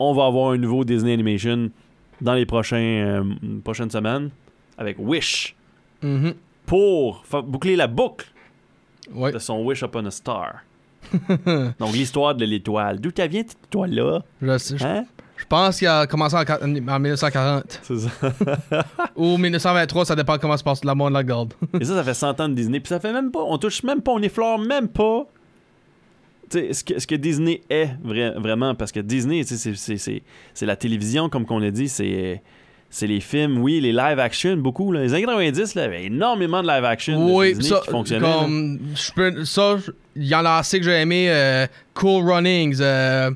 on 0.00 0.12
va 0.14 0.26
avoir 0.26 0.50
un 0.52 0.58
nouveau 0.58 0.84
Disney 0.84 1.12
Animation 1.12 1.70
dans 2.20 2.34
les 2.34 2.46
prochains, 2.46 2.76
euh, 2.76 3.24
prochaines 3.62 3.90
semaines 3.90 4.30
avec 4.78 4.96
Wish 4.98 5.54
Mhm. 6.02 6.34
pour 6.66 7.22
boucler 7.44 7.76
la 7.76 7.86
boucle 7.86 8.26
Ouais. 9.14 9.30
de 9.32 9.38
son 9.38 9.62
Wish 9.64 9.82
Upon 9.82 10.06
a 10.06 10.10
Star. 10.10 10.54
Donc, 11.78 11.92
l'histoire 11.92 12.34
de 12.34 12.44
l'étoile. 12.44 13.00
D'où 13.00 13.10
t'as 13.10 13.26
vient 13.26 13.42
cette 13.46 13.58
étoile-là? 13.66 14.22
Je, 14.40 14.58
sais- 14.58 14.78
je- 14.78 14.84
Hein? 14.84 15.04
Je 15.52 15.56
pense 15.58 15.78
qu'il 15.78 15.86
a 15.88 16.06
commencé 16.06 16.34
en, 16.34 16.44
quat- 16.44 16.62
en 16.62 16.98
1940. 16.98 17.80
C'est 17.82 17.98
ça. 17.98 18.08
Ou 19.16 19.36
1923, 19.36 20.06
ça 20.06 20.16
dépend 20.16 20.38
comment 20.38 20.56
se 20.56 20.64
passe 20.64 20.82
la 20.82 20.94
monde 20.94 21.12
la 21.12 21.22
garde. 21.22 21.52
Et 21.80 21.84
ça, 21.84 21.94
ça 21.94 22.02
fait 22.04 22.14
100 22.14 22.40
ans 22.40 22.48
de 22.48 22.54
Disney. 22.54 22.80
Puis 22.80 22.88
ça 22.88 22.98
fait 23.00 23.12
même 23.12 23.30
pas, 23.30 23.40
on 23.46 23.58
touche 23.58 23.82
même 23.82 24.00
pas, 24.00 24.12
on 24.12 24.22
effleure 24.22 24.58
même 24.58 24.88
pas 24.88 25.26
ce 26.50 26.82
que, 26.84 26.98
ce 26.98 27.06
que 27.06 27.14
Disney 27.16 27.60
est 27.68 27.88
vra- 28.02 28.38
vraiment. 28.40 28.74
Parce 28.74 28.92
que 28.92 29.00
Disney, 29.00 29.42
c'est- 29.44 30.66
la 30.66 30.76
télévision, 30.76 31.28
comme 31.28 31.44
qu'on 31.44 31.62
a 31.62 31.70
dit, 31.70 31.88
c'est. 31.88 32.42
C'est 32.94 33.06
les 33.06 33.20
films, 33.20 33.56
oui, 33.62 33.80
les 33.80 33.90
live 33.90 34.18
action, 34.18 34.54
beaucoup. 34.58 34.92
Là. 34.92 35.00
Les 35.00 35.14
années 35.14 35.22
90, 35.24 35.74
là, 35.76 35.80
il 35.80 35.84
y 35.84 35.88
avait 35.88 36.04
énormément 36.04 36.62
de 36.62 36.68
live 36.68 36.84
action 36.84 37.26
de 37.26 37.32
Oui, 37.32 37.54
Disney 37.54 37.68
ça, 37.70 37.80
qui 37.82 37.90
fonctionnaient. 37.90 38.26
là. 38.28 38.40
comme, 38.42 38.80
je 38.94 39.12
peux, 39.12 39.44
ça, 39.46 39.76
il 40.14 40.26
y 40.26 40.34
en 40.34 40.44
a 40.44 40.56
assez 40.58 40.78
que 40.78 40.84
j'ai 40.84 41.00
aimé. 41.00 41.30
euh, 41.30 41.66
cool 41.94 42.30
Runnings, 42.30 42.76
euh, 42.82 43.30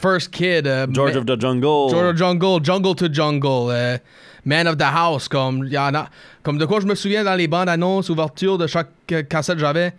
First 0.00 0.30
Kid, 0.32 0.66
euh, 0.66 0.86
George 0.90 1.14
Ma- 1.14 1.20
of 1.20 1.26
the 1.26 1.40
Jungle. 1.40 1.88
George 1.90 2.08
of 2.10 2.14
the 2.14 2.18
Jungle, 2.18 2.60
Jungle 2.64 2.94
to 2.96 3.08
Jungle, 3.12 3.68
euh, 3.70 3.98
Man 4.44 4.66
of 4.66 4.76
the 4.76 4.82
House, 4.92 5.28
comme, 5.28 5.64
il 5.66 5.72
y 5.72 5.78
en 5.78 5.94
a, 5.94 6.08
comme 6.42 6.58
de 6.58 6.64
quoi 6.64 6.80
je 6.80 6.86
me 6.86 6.94
souviens 6.94 7.22
dans 7.24 7.34
les 7.36 7.46
bandes 7.46 7.68
annonces, 7.68 8.08
ouverture 8.10 8.58
de 8.58 8.66
chaque 8.66 8.88
euh, 9.12 9.22
cassette 9.22 9.54
que 9.56 9.60
j'avais. 9.60 9.92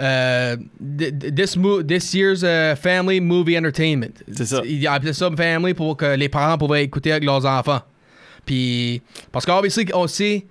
Euh, 0.00 0.56
th- 0.98 1.18
th- 1.18 1.34
this, 1.34 1.56
mo- 1.56 1.82
this 1.82 2.12
year's 2.12 2.42
euh, 2.44 2.74
Family 2.76 3.20
Movie 3.20 3.56
Entertainment. 3.56 4.12
C'est 4.32 4.44
ça. 4.46 4.60
Ils 4.64 4.86
appelaient 4.86 5.12
ça 5.14 5.30
Family 5.34 5.72
pour 5.74 5.96
que 5.96 6.16
les 6.16 6.28
parents 6.28 6.58
pouvaient 6.58 6.84
écouter 6.84 7.12
avec 7.12 7.24
leurs 7.24 7.46
enfants. 7.46 7.80
Puis, 8.44 9.00
parce 9.32 9.46
qu'obviously, 9.46 9.86
on 9.94 10.06
sait, 10.06 10.44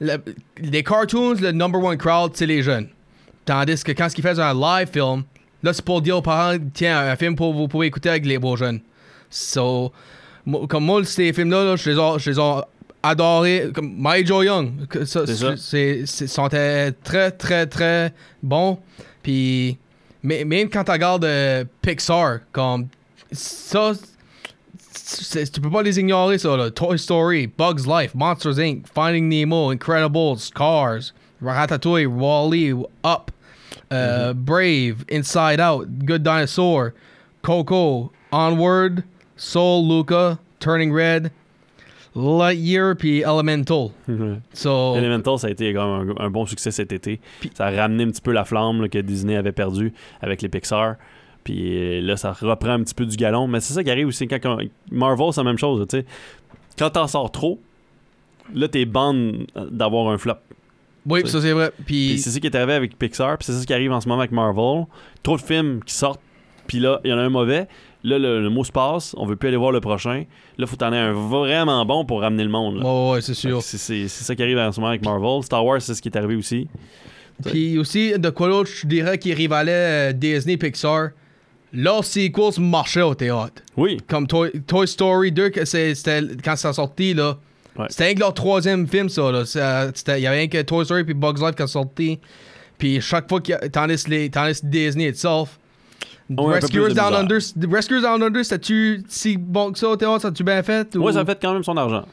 le- 0.00 0.18
les 0.60 0.82
cartoons, 0.82 1.34
le 1.40 1.50
number 1.52 1.82
one 1.82 1.96
crowd, 1.96 2.32
c'est 2.34 2.46
les 2.46 2.62
jeunes. 2.62 2.88
Tandis 3.44 3.82
que 3.82 3.90
quand 3.92 4.06
ils 4.16 4.22
faisaient 4.22 4.40
un 4.42 4.54
live 4.54 4.88
film, 4.92 5.24
là, 5.62 5.72
c'est 5.72 5.84
pour 5.84 6.02
dire 6.02 6.18
aux 6.18 6.22
parents, 6.22 6.56
tiens, 6.72 6.98
un 6.98 7.16
film 7.16 7.36
pour 7.36 7.54
vous 7.54 7.68
pouvez 7.68 7.86
écouter 7.86 8.10
avec 8.10 8.26
les 8.26 8.38
beaux 8.38 8.56
jeunes. 8.56 8.80
So, 9.30 9.92
comme 10.68 10.84
moi, 10.84 11.04
ces 11.04 11.32
films-là, 11.32 11.64
là, 11.64 11.76
je 11.76 11.90
les 11.90 11.96
ai, 11.96 12.18
je 12.18 12.30
les 12.30 12.38
ai 12.38 12.60
adorés. 13.02 13.70
Comme 13.74 13.94
My 13.96 14.24
Joe 14.24 14.44
Young, 14.44 14.72
C'est 15.04 16.38
euh, 16.54 16.90
très, 17.02 17.30
très, 17.30 17.66
très 17.66 18.12
bons. 18.42 18.78
Puis, 19.22 19.78
mais, 20.22 20.44
même 20.44 20.68
quand 20.68 20.84
tu 20.84 20.92
regardes 20.92 21.24
euh, 21.24 21.64
Pixar, 21.80 22.40
comme 22.52 22.88
ça, 23.30 23.92
tu 25.52 25.60
peux 25.60 25.70
pas 25.70 25.82
les 25.82 25.98
ignorer, 25.98 26.38
ça. 26.38 26.56
Là. 26.56 26.70
Toy 26.70 26.98
Story, 26.98 27.46
Bugs 27.46 27.86
Life, 27.86 28.14
Monsters 28.14 28.58
Inc., 28.58 28.84
Finding 28.94 29.28
Nemo, 29.28 29.70
Incredibles, 29.70 30.40
Cars, 30.54 31.12
Ratatouille, 31.40 32.06
Wall-E, 32.06 32.74
Up, 33.04 33.30
euh, 33.92 34.32
Brave, 34.34 35.04
Inside 35.10 35.60
Out, 35.60 35.88
Good 36.04 36.22
Dinosaur, 36.22 36.90
Coco, 37.42 38.10
Onward, 38.32 39.04
Soul, 39.36 39.88
Luca, 39.88 40.38
Turning 40.60 40.92
Red, 40.92 41.30
Lightyear, 42.14 42.94
puis 42.96 43.20
Elemental. 43.22 43.90
So, 44.52 44.96
Elemental, 44.96 45.38
ça 45.38 45.46
a 45.48 45.50
été 45.50 45.76
un, 45.76 46.06
un 46.18 46.30
bon 46.30 46.46
succès 46.46 46.70
cet 46.70 46.92
été. 46.92 47.20
ça 47.54 47.66
a 47.66 47.70
ramené 47.70 48.04
un 48.04 48.10
petit 48.10 48.20
peu 48.20 48.32
la 48.32 48.44
flamme 48.44 48.82
là, 48.82 48.88
que 48.88 48.98
Disney 48.98 49.36
avait 49.36 49.52
perdue 49.52 49.92
avec 50.20 50.42
les 50.42 50.48
Pixar. 50.48 50.96
Puis 51.44 51.76
euh, 51.76 52.00
là, 52.02 52.16
ça 52.16 52.32
reprend 52.32 52.70
un 52.70 52.82
petit 52.82 52.94
peu 52.94 53.06
du 53.06 53.16
galon. 53.16 53.48
Mais 53.48 53.60
c'est 53.60 53.74
ça 53.74 53.82
qui 53.82 53.90
arrive 53.90 54.06
aussi 54.08 54.28
quand 54.28 54.58
Marvel, 54.90 55.32
c'est 55.32 55.40
la 55.40 55.44
même 55.44 55.58
chose. 55.58 55.84
sais. 55.90 56.04
Quand 56.78 56.90
t'en 56.90 57.06
sors 57.06 57.30
trop, 57.32 57.58
là, 58.54 58.68
t'es 58.68 58.84
bande 58.84 59.46
d'avoir 59.70 60.12
un 60.12 60.18
flop. 60.18 60.34
Oui, 61.06 61.22
ça 61.26 61.40
c'est 61.40 61.52
vrai. 61.52 61.70
Puis 61.86 62.18
c'est 62.18 62.30
ça 62.30 62.38
qui 62.40 62.46
est 62.46 62.56
arrivé 62.56 62.74
avec 62.74 62.98
Pixar, 62.98 63.36
puis 63.38 63.46
c'est 63.46 63.52
ça 63.52 63.64
qui 63.64 63.72
arrive 63.74 63.92
en 63.92 64.00
ce 64.00 64.08
moment 64.08 64.20
avec 64.20 64.32
Marvel. 64.32 64.84
Trop 65.22 65.36
de 65.36 65.42
films 65.42 65.80
qui 65.84 65.94
sortent, 65.94 66.20
puis 66.66 66.78
là, 66.80 67.00
il 67.04 67.10
y 67.10 67.12
en 67.12 67.18
a 67.18 67.22
un 67.22 67.28
mauvais. 67.30 67.66
Là, 68.04 68.18
le, 68.18 68.42
le 68.42 68.50
mot 68.50 68.64
se 68.64 68.72
passe, 68.72 69.14
on 69.16 69.26
veut 69.26 69.36
plus 69.36 69.46
aller 69.48 69.56
voir 69.56 69.70
le 69.70 69.80
prochain. 69.80 70.24
Là, 70.58 70.66
faut 70.66 70.74
t'en 70.74 70.92
aies 70.92 70.98
un 70.98 71.12
vraiment 71.12 71.84
bon 71.86 72.04
pour 72.04 72.20
ramener 72.22 72.42
le 72.42 72.50
monde. 72.50 72.78
là. 72.78 72.84
ouais, 72.84 73.10
ouais, 73.12 73.20
c'est 73.20 73.34
sûr. 73.34 73.62
C'est 73.62 74.08
ça 74.08 74.34
qui 74.34 74.42
arrive 74.42 74.58
en 74.58 74.72
ce 74.72 74.80
moment 74.80 74.88
avec 74.90 75.04
Marvel. 75.04 75.42
Star 75.44 75.64
Wars, 75.64 75.80
c'est 75.80 75.94
ce 75.94 76.02
qui 76.02 76.08
est 76.08 76.16
arrivé 76.16 76.34
aussi. 76.34 76.66
Puis 77.44 77.78
aussi, 77.78 78.12
de 78.18 78.30
quoi 78.30 78.48
d'autre, 78.48 78.70
je 78.72 78.86
dirais 78.86 79.18
qui 79.18 79.32
rivalait 79.32 80.10
euh, 80.10 80.12
Disney 80.12 80.56
Pixar? 80.56 81.10
Leurs 81.72 82.04
sequels 82.04 82.60
marchaient 82.60 83.00
au 83.02 83.14
théâtre. 83.14 83.62
Oui, 83.76 83.96
Comme 84.06 84.26
Toy, 84.26 84.50
Toy 84.66 84.86
Story 84.86 85.32
2, 85.32 85.48
que 85.48 85.64
c'est- 85.64 85.94
c'était 85.94 86.20
quand 86.44 86.54
ça 86.56 86.72
sorti, 86.72 87.14
là. 87.14 87.38
Ouais. 87.78 87.86
C'était 87.88 88.04
rien 88.04 88.14
que 88.14 88.20
leur 88.20 88.34
troisième 88.34 88.86
film, 88.86 89.08
ça. 89.08 89.30
Là. 89.32 89.44
C'était- 89.46 90.18
Il 90.20 90.22
y 90.22 90.26
avait 90.26 90.38
rien 90.38 90.48
que 90.48 90.60
Toy 90.62 90.84
Story 90.84 91.04
puis 91.04 91.14
Bugs 91.14 91.34
Life 91.40 91.54
qui 91.56 91.62
a 91.62 91.66
sorti. 91.66 92.18
Puis 92.78 93.00
chaque 93.00 93.28
fois 93.28 93.40
tandis 93.72 94.04
les 94.08 94.28
tandis 94.30 94.60
Disney 94.62 95.08
itself. 95.08 95.58
On 96.36 96.50
a 96.50 96.56
un 96.56 96.60
peu 96.60 96.68
plus 96.68 96.80
Rescuers 96.80 96.94
Down. 96.94 97.14
Under, 97.14 97.38
Rescuers 97.70 98.00
Down 98.00 98.22
Under, 98.22 98.44
c'était-tu 98.44 99.02
si 99.08 99.36
bon 99.36 99.72
que 99.72 99.78
ça 99.78 99.96
théâtre? 99.96 100.20
Ça 100.22 100.30
tu 100.32 100.44
bien 100.44 100.62
fait? 100.62 100.94
ou- 100.96 101.02
Ouais, 101.02 101.12
ça 101.12 101.20
a 101.20 101.24
fait 101.24 101.38
quand 101.40 101.52
même 101.52 101.64
son 101.64 101.76
argent. 101.76 102.04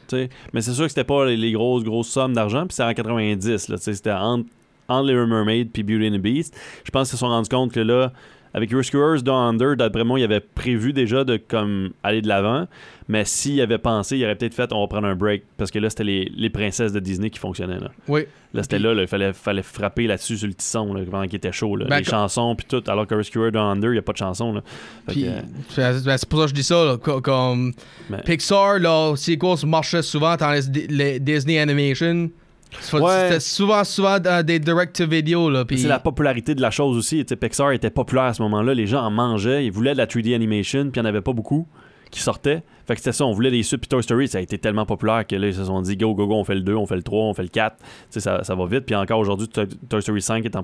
Mais 0.52 0.60
c'est 0.60 0.72
sûr 0.72 0.84
que 0.84 0.88
c'était 0.90 1.04
pas 1.04 1.24
les, 1.26 1.36
les 1.36 1.52
grosses, 1.52 1.84
grosses 1.84 2.08
sommes 2.08 2.34
d'argent. 2.34 2.66
Puis 2.66 2.74
c'est 2.74 2.82
en 2.84 2.92
90. 2.92 3.68
là, 3.68 3.76
tu 3.78 3.82
sais, 3.82 3.94
C'était 3.94 4.10
entre, 4.12 4.46
entre 4.88 5.08
Little 5.08 5.26
Mermaid 5.26 5.70
puis 5.72 5.82
Beauty 5.82 6.08
and 6.08 6.18
the 6.18 6.20
Beast. 6.20 6.54
Je 6.84 6.90
pense 6.90 7.08
qu'ils 7.08 7.16
se 7.16 7.20
sont 7.20 7.28
rendus 7.28 7.48
compte 7.48 7.72
que 7.72 7.80
là, 7.80 8.12
avec 8.54 8.72
Rescuers 8.72 9.22
Down 9.22 9.54
Under, 9.54 9.76
d'après 9.76 10.04
moi, 10.04 10.18
ils 10.20 10.24
avaient 10.24 10.40
prévu 10.40 10.92
déjà 10.92 11.24
de 11.24 11.36
comme 11.36 11.90
aller 12.02 12.20
de 12.22 12.28
l'avant. 12.28 12.66
Mais 13.08 13.24
s'ils 13.24 13.60
avaient 13.60 13.78
pensé, 13.78 14.18
ils 14.18 14.24
auraient 14.24 14.36
peut-être 14.36 14.54
fait 14.54 14.72
on 14.72 14.80
va 14.80 14.86
prendre 14.86 15.06
un 15.08 15.16
break. 15.16 15.42
Parce 15.56 15.70
que 15.72 15.78
là, 15.80 15.90
c'était 15.90 16.04
les, 16.04 16.30
les 16.36 16.48
princesses 16.50 16.92
de 16.92 17.00
Disney 17.00 17.28
qui 17.30 17.40
fonctionnaient. 17.40 17.80
Là, 17.80 17.90
Oui. 18.06 18.22
là 18.54 18.62
c'était 18.62 18.78
là, 18.78 18.92
il 18.94 19.06
fallait, 19.08 19.32
fallait 19.32 19.62
frapper 19.64 20.06
là-dessus 20.06 20.36
sur 20.38 20.46
le 20.46 20.54
tisson 20.54 20.94
là, 20.94 21.02
pendant 21.10 21.24
qu'il 21.24 21.34
était 21.36 21.50
chaud. 21.50 21.74
Là. 21.74 21.86
Ben, 21.88 21.98
les 21.98 22.04
chansons 22.04 22.54
puis 22.54 22.66
tout. 22.68 22.82
Alors 22.88 23.06
que 23.08 23.14
Rescuers 23.16 23.50
Down 23.50 23.76
Under, 23.78 23.90
il 23.90 23.94
n'y 23.94 23.98
a 23.98 24.02
pas 24.02 24.12
de 24.12 24.18
chansons. 24.18 24.52
Là. 24.52 24.62
Fait 25.06 25.12
Puis, 25.12 25.22
que, 25.24 25.28
c'est 25.70 26.04
ben, 26.04 26.16
c'est 26.16 26.28
pour 26.28 26.38
ça 26.40 26.44
que 26.44 26.50
je 26.50 26.54
dis 26.54 26.62
ça. 26.62 26.84
Là, 26.84 26.96
co- 26.98 27.20
comme 27.20 27.72
Mais- 28.08 28.22
Pixar, 28.22 28.78
là, 28.78 29.14
sequels 29.16 29.66
marchaient 29.68 30.02
souvent 30.02 30.36
dans 30.36 30.52
les 30.88 31.18
Disney 31.18 31.58
Animation. 31.58 32.30
C'était 32.80 33.02
Ouais. 33.02 33.40
souvent, 33.40 33.82
souvent 33.84 34.18
dans 34.18 34.44
des 34.44 34.58
direct-to-video. 34.58 35.50
là. 35.50 35.64
Puis, 35.64 35.78
C'est 35.78 35.88
la 35.88 35.98
popularité 35.98 36.54
de 36.54 36.60
la 36.62 36.70
chose 36.70 36.96
aussi. 36.96 37.24
Pixar 37.24 37.72
était 37.72 37.90
populaire 37.90 38.24
à 38.24 38.34
ce 38.34 38.42
moment-là. 38.42 38.74
Les 38.74 38.86
gens 38.86 39.02
en 39.02 39.10
mangeaient. 39.10 39.64
Ils 39.66 39.72
voulaient 39.72 39.92
de 39.92 39.98
la 39.98 40.06
3D 40.06 40.34
animation, 40.34 40.82
puis 40.90 41.00
il 41.00 41.02
n'y 41.02 41.06
en 41.06 41.08
avait 41.08 41.20
pas 41.20 41.32
beaucoup 41.32 41.66
qui 42.10 42.20
sortaient. 42.20 42.62
Fait 42.86 42.94
que 42.94 43.00
c'était 43.00 43.12
ça. 43.12 43.24
On 43.26 43.32
voulait 43.32 43.50
des 43.50 43.62
suites. 43.62 43.80
Puis 43.80 43.88
Toy 43.88 44.02
Story, 44.02 44.28
ça 44.28 44.38
a 44.38 44.40
été 44.40 44.58
tellement 44.58 44.86
populaire 44.86 45.26
que 45.26 45.36
là, 45.36 45.48
ils 45.48 45.54
se 45.54 45.64
sont 45.64 45.80
dit 45.82 45.96
go, 45.96 46.14
go, 46.14 46.26
go, 46.26 46.34
on 46.34 46.44
fait 46.44 46.54
le 46.54 46.60
2, 46.62 46.74
on 46.74 46.86
fait 46.86 46.96
le 46.96 47.02
3, 47.02 47.24
on 47.24 47.34
fait 47.34 47.42
le 47.42 47.48
4. 47.48 47.76
Tu 47.78 47.84
sais, 48.10 48.20
ça, 48.20 48.42
ça 48.44 48.54
va 48.54 48.66
vite. 48.66 48.86
Puis 48.86 48.94
encore 48.94 49.18
aujourd'hui, 49.20 49.48
Toy, 49.48 50.02
Story 50.02 50.22
5 50.22 50.44
est 50.44 50.56
en, 50.56 50.62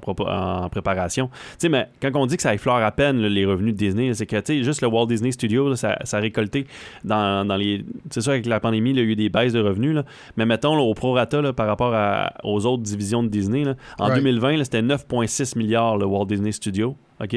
préparation. 0.69 1.29
Tu 1.29 1.33
sais, 1.59 1.69
mais 1.69 1.89
quand 2.01 2.11
on 2.15 2.27
dit 2.27 2.37
que 2.37 2.43
ça 2.43 2.55
effleure 2.55 2.77
à 2.77 2.91
peine 2.91 3.21
là, 3.21 3.29
les 3.29 3.45
revenus 3.45 3.73
de 3.75 3.79
Disney, 3.79 4.13
c'est 4.15 4.27
que, 4.27 4.37
tu 4.37 4.59
sais, 4.59 4.63
juste 4.63 4.83
le 4.83 4.89
Walt 4.89 5.07
Disney 5.07 5.33
Studio, 5.33 5.69
là, 5.69 5.77
ça, 5.77 5.99
ça 6.05 6.19
a 6.19 6.21
récolté 6.21 6.67
dans, 7.05 7.47
dans 7.47 7.57
les. 7.57 7.85
C'est 8.11 8.21
sûr, 8.21 8.33
avec 8.33 8.47
la 8.47 8.61
pandémie, 8.61 8.91
il 8.91 8.97
y 8.97 9.01
a 9.01 9.03
eu 9.03 9.17
des 9.17 9.29
baisses 9.29 9.53
de 9.53 9.61
revenus. 9.61 9.95
Là. 9.95 10.05
Mais 10.37 10.47
mettons, 10.47 10.77
au 10.79 10.95
prorata, 10.95 11.53
par 11.53 11.67
rapport 11.67 11.95
à- 11.95 12.33
aux 12.45 12.67
autres 12.67 12.83
divisions 12.83 13.23
de 13.23 13.29
Disney, 13.29 13.65
en 13.99 14.05
Right. 14.07 14.17
2020, 14.17 14.57
là, 14.59 14.65
c'était 14.65 14.83
9,6 14.83 15.57
milliards 15.57 15.97
le 15.97 16.07
Walt 16.07 16.27
Disney 16.27 16.53
Studio. 16.53 16.97
OK? 17.23 17.35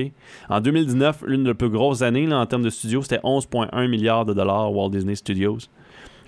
En 0.49 0.59
2019, 0.59 1.23
l'une 1.25 1.45
des 1.45 1.53
plus 1.53 1.69
grosses 1.69 2.01
années 2.01 2.31
en 2.33 2.45
termes 2.45 2.63
de 2.63 2.69
studio, 2.69 3.01
c'était 3.01 3.21
11,1 3.23 3.87
milliards 3.87 4.25
de 4.25 4.33
dollars 4.33 4.73
Walt 4.79 4.89
Disney 4.91 5.15
Studios. 5.15 5.57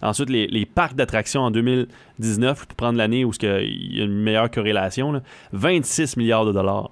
Ensuite, 0.01 0.29
les, 0.29 0.47
les 0.47 0.65
parcs 0.65 0.95
d'attractions 0.95 1.41
en 1.41 1.51
2019, 1.51 2.65
pour 2.67 2.75
prendre 2.75 2.97
l'année 2.97 3.23
où 3.23 3.31
il 3.41 3.97
y 3.97 4.01
a 4.01 4.03
une 4.03 4.21
meilleure 4.21 4.49
corrélation, 4.49 5.11
là, 5.11 5.21
26 5.53 6.17
milliards 6.17 6.45
de 6.45 6.51
dollars. 6.51 6.89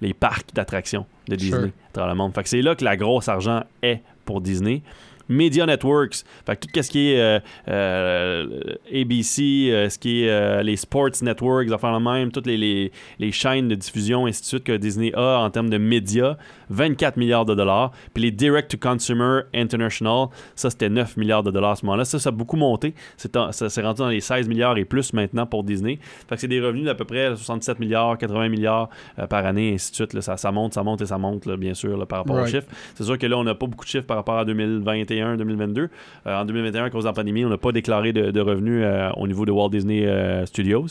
Les 0.00 0.14
parcs 0.14 0.52
d'attractions 0.54 1.06
de 1.28 1.36
Disney 1.36 1.60
Sure. 1.60 1.70
travers 1.92 2.12
le 2.14 2.18
monde. 2.18 2.34
Fait 2.34 2.42
que 2.42 2.48
c'est 2.48 2.62
là 2.62 2.74
que 2.74 2.84
la 2.84 2.96
grosse 2.96 3.28
argent 3.28 3.62
est 3.82 4.00
pour 4.24 4.40
Disney. 4.40 4.82
Media 5.28 5.66
Networks, 5.66 6.24
fait 6.46 6.56
que 6.56 6.66
tout 6.72 6.82
ce 6.82 6.90
qui 6.90 7.10
est 7.12 7.20
euh, 7.20 7.40
euh, 7.68 8.46
ABC, 8.92 9.68
euh, 9.70 9.88
ce 9.88 9.98
qui 9.98 10.22
est 10.24 10.62
les 10.62 10.76
sports 10.76 11.10
networks, 11.22 11.70
enfin 11.72 11.92
le 11.92 12.00
même, 12.02 12.30
toutes 12.32 12.46
les, 12.46 12.56
les, 12.56 12.92
les 13.18 13.32
chaînes 13.32 13.68
de 13.68 13.74
diffusion, 13.74 14.26
ainsi 14.26 14.40
de 14.42 14.46
suite, 14.46 14.64
que 14.64 14.76
Disney 14.76 15.12
a 15.14 15.38
en 15.38 15.50
termes 15.50 15.70
de 15.70 15.78
médias, 15.78 16.36
24 16.70 17.16
milliards 17.16 17.44
de 17.44 17.54
dollars. 17.54 17.92
Puis 18.14 18.22
les 18.24 18.30
Direct 18.30 18.70
to 18.70 18.76
Consumer 18.78 19.40
International, 19.54 20.28
ça 20.54 20.70
c'était 20.70 20.88
9 20.88 21.16
milliards 21.16 21.42
de 21.42 21.50
dollars 21.50 21.72
à 21.72 21.76
ce 21.76 21.84
moment-là. 21.86 22.04
Ça, 22.04 22.18
ça 22.18 22.28
a 22.28 22.32
beaucoup 22.32 22.56
monté. 22.56 22.94
En- 23.36 23.52
ça 23.52 23.68
s'est 23.68 23.82
rendu 23.82 23.98
dans 24.00 24.08
les 24.08 24.20
16 24.20 24.48
milliards 24.48 24.76
et 24.78 24.84
plus 24.84 25.12
maintenant 25.12 25.46
pour 25.46 25.64
Disney. 25.64 25.98
Fait 26.28 26.34
que 26.36 26.40
c'est 26.40 26.48
des 26.48 26.60
revenus 26.60 26.84
d'à 26.84 26.94
peu 26.94 27.04
près 27.04 27.34
67 27.34 27.78
milliards, 27.78 28.16
80 28.18 28.48
milliards 28.48 28.88
par 29.28 29.44
année, 29.46 29.72
ainsi 29.74 29.90
de 29.90 29.96
suite. 29.96 30.14
là. 30.14 30.20
Ça, 30.22 30.36
ça 30.36 30.50
monte, 30.52 30.74
ça 30.74 30.82
monte 30.82 31.00
et 31.02 31.06
ça 31.06 31.18
monte, 31.18 31.46
là, 31.46 31.56
bien 31.56 31.74
sûr, 31.74 31.96
là, 31.96 32.06
par 32.06 32.20
rapport 32.20 32.36
aux 32.36 32.46
chiffres. 32.46 32.66
C'est 32.94 33.04
sûr 33.04 33.18
que 33.18 33.26
là, 33.26 33.36
on 33.38 33.44
n'a 33.44 33.54
pas 33.54 33.66
beaucoup 33.66 33.84
de 33.84 33.90
chiffres 33.90 34.06
par 34.06 34.16
rapport 34.16 34.38
à 34.38 34.44
2021, 34.44 35.11
2022. 35.16 35.88
Euh, 36.26 36.40
en 36.40 36.44
2021, 36.44 36.84
à 36.84 36.90
cause 36.90 37.04
de 37.04 37.08
la 37.08 37.12
pandémie, 37.12 37.44
on 37.44 37.48
n'a 37.48 37.58
pas 37.58 37.72
déclaré 37.72 38.12
de, 38.12 38.30
de 38.30 38.40
revenus 38.40 38.82
euh, 38.84 39.10
au 39.16 39.26
niveau 39.26 39.44
de 39.44 39.52
Walt 39.52 39.70
Disney 39.70 40.06
euh, 40.06 40.46
Studios 40.46 40.86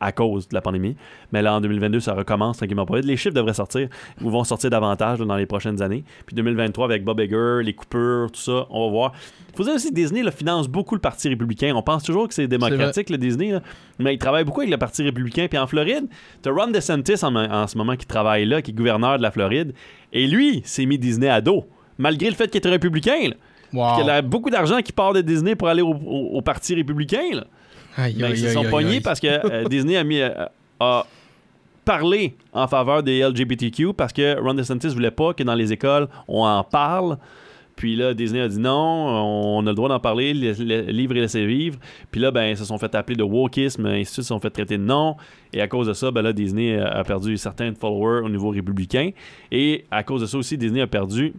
à 0.00 0.12
cause 0.12 0.48
de 0.48 0.54
la 0.54 0.60
pandémie. 0.60 0.96
Mais 1.32 1.40
là, 1.42 1.54
en 1.54 1.60
2022, 1.60 2.00
ça 2.00 2.14
recommence 2.14 2.58
tranquillement 2.58 2.84
pas 2.86 2.96
vite. 2.96 3.06
Les 3.06 3.16
chiffres 3.16 3.34
devraient 3.34 3.54
sortir 3.54 3.88
ou 4.22 4.30
vont 4.30 4.44
sortir 4.44 4.70
davantage 4.70 5.18
là, 5.20 5.24
dans 5.24 5.36
les 5.36 5.46
prochaines 5.46 5.80
années. 5.82 6.04
Puis 6.26 6.34
2023, 6.36 6.84
avec 6.86 7.04
Bob 7.04 7.20
Iger, 7.20 7.60
les 7.62 7.72
coupures, 7.72 8.30
tout 8.30 8.40
ça, 8.40 8.66
on 8.70 8.86
va 8.86 8.90
voir. 8.90 9.12
Il 9.50 9.56
faut 9.56 9.64
dire 9.64 9.74
aussi 9.74 9.90
que 9.90 9.94
Disney 9.94 10.22
là, 10.22 10.30
finance 10.30 10.68
beaucoup 10.68 10.94
le 10.94 11.00
Parti 11.00 11.28
républicain. 11.28 11.72
On 11.74 11.82
pense 11.82 12.02
toujours 12.02 12.28
que 12.28 12.34
c'est 12.34 12.46
démocratique, 12.46 13.08
le 13.08 13.18
Disney, 13.18 13.52
là, 13.52 13.60
mais 13.98 14.14
il 14.14 14.18
travaille 14.18 14.44
beaucoup 14.44 14.60
avec 14.60 14.70
le 14.70 14.78
Parti 14.78 15.02
républicain. 15.02 15.46
Puis 15.48 15.58
en 15.58 15.66
Floride, 15.66 16.06
tu 16.42 16.48
as 16.48 16.52
Ron 16.52 16.68
DeSantis 16.70 17.24
en, 17.24 17.34
en 17.36 17.66
ce 17.66 17.78
moment 17.78 17.96
qui 17.96 18.06
travaille 18.06 18.44
là, 18.44 18.62
qui 18.62 18.72
est 18.72 18.74
gouverneur 18.74 19.16
de 19.18 19.22
la 19.22 19.30
Floride. 19.30 19.72
Et 20.12 20.26
lui, 20.26 20.62
s'est 20.64 20.86
mis 20.86 20.98
Disney 20.98 21.28
à 21.28 21.40
dos, 21.40 21.64
malgré 21.98 22.28
le 22.28 22.36
fait 22.36 22.48
qu'il 22.48 22.58
était 22.58 22.68
républicain. 22.70 23.28
là. 23.28 23.34
Wow. 23.74 23.96
Qu'il 23.96 24.06
y 24.06 24.10
a 24.10 24.22
beaucoup 24.22 24.50
d'argent 24.50 24.80
qui 24.82 24.92
part 24.92 25.12
de 25.12 25.20
Disney 25.20 25.56
pour 25.56 25.68
aller 25.68 25.82
au, 25.82 25.92
au- 25.94 26.36
au 26.38 26.40
Parti 26.42 26.74
républicain. 26.74 27.24
Là. 27.32 27.44
Aïe, 27.96 28.14
Ben, 28.18 28.26
aïe, 28.26 28.32
ils 28.32 28.38
se 28.38 28.48
sont 28.50 28.64
pognés 28.70 29.00
parce 29.00 29.18
que 29.20 29.26
euh, 29.28 29.64
Disney 29.68 29.96
a 29.96 30.04
mis 30.04 30.20
euh, 30.20 30.30
a 30.80 31.06
parlé 31.84 32.34
en 32.52 32.66
faveur 32.66 33.02
des 33.02 33.20
LGBTQ 33.22 33.92
parce 33.94 34.12
que 34.12 34.40
Ron 34.40 34.54
DeSantis 34.54 34.88
voulait 34.88 35.10
pas 35.10 35.34
que 35.34 35.42
dans 35.42 35.54
les 35.54 35.72
écoles 35.72 36.08
on 36.28 36.44
en 36.44 36.64
parle. 36.64 37.18
Puis 37.76 37.96
là, 37.96 38.14
Disney 38.14 38.40
a 38.40 38.46
dit 38.46 38.60
non, 38.60 38.70
on 38.70 39.66
a 39.66 39.70
le 39.70 39.74
droit 39.74 39.88
d'en 39.88 39.98
parler, 39.98 40.32
le, 40.32 40.52
le- 40.52 40.82
livre 40.92 41.16
et 41.16 41.20
laisser 41.20 41.44
vivre. 41.44 41.76
Puis 42.12 42.20
là, 42.20 42.30
ben, 42.30 42.44
ils 42.44 42.56
se 42.56 42.64
sont 42.64 42.78
fait 42.78 42.94
appeler 42.94 43.16
de 43.16 43.24
wokisme, 43.24 43.86
ainsi 43.86 44.02
de 44.02 44.04
suite, 44.04 44.22
se 44.24 44.28
sont 44.28 44.38
fait 44.38 44.50
traiter 44.50 44.78
de 44.78 44.84
non. 44.84 45.16
Et 45.52 45.60
à 45.60 45.66
cause 45.66 45.88
de 45.88 45.92
ça, 45.92 46.12
ben 46.12 46.22
là, 46.22 46.32
Disney 46.32 46.78
a 46.78 46.86
a 47.00 47.02
perdu 47.02 47.36
certains 47.36 47.74
followers 47.74 48.24
au 48.24 48.28
niveau 48.28 48.50
républicain. 48.50 49.10
Et 49.50 49.86
à 49.90 50.04
cause 50.04 50.20
de 50.20 50.26
ça 50.26 50.38
aussi, 50.38 50.56
Disney 50.56 50.82
a 50.82 50.86
perdu 50.86 51.32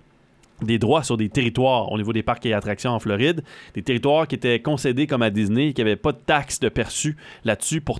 des 0.61 0.79
droits 0.79 1.03
sur 1.03 1.17
des 1.17 1.29
territoires 1.29 1.91
au 1.91 1.97
niveau 1.97 2.13
des 2.13 2.23
parcs 2.23 2.45
et 2.45 2.53
attractions 2.53 2.91
en 2.91 2.99
Floride, 2.99 3.43
des 3.73 3.81
territoires 3.81 4.27
qui 4.27 4.35
étaient 4.35 4.61
concédés 4.61 5.05
comme 5.07 5.21
à 5.21 5.29
Disney, 5.29 5.73
qui 5.73 5.81
n'avaient 5.81 5.95
pas 5.97 6.11
de 6.13 6.19
taxes 6.25 6.59
de 6.59 6.69
perçu 6.69 7.17
là-dessus 7.43 7.81
pour, 7.81 7.99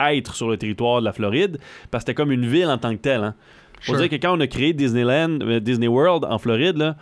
être 0.00 0.34
sur 0.34 0.48
le 0.48 0.56
territoire 0.56 1.00
de 1.00 1.04
la 1.04 1.12
Floride, 1.12 1.58
parce 1.90 2.04
que 2.04 2.10
c'était 2.10 2.14
comme 2.14 2.32
une 2.32 2.46
ville 2.46 2.66
en 2.66 2.78
tant 2.78 2.90
que 2.92 3.00
telle. 3.00 3.22
Hein. 3.22 3.34
Faut 3.80 3.92
Sure. 3.92 4.00
dire 4.00 4.08
que 4.10 4.16
quand 4.16 4.36
on 4.36 4.40
a 4.40 4.46
créé 4.46 4.72
Disneyland, 4.72 5.38
euh, 5.42 5.60
Disney 5.60 5.86
World 5.88 6.24
en 6.24 6.38
Floride, 6.38 6.76
là, 6.76 6.96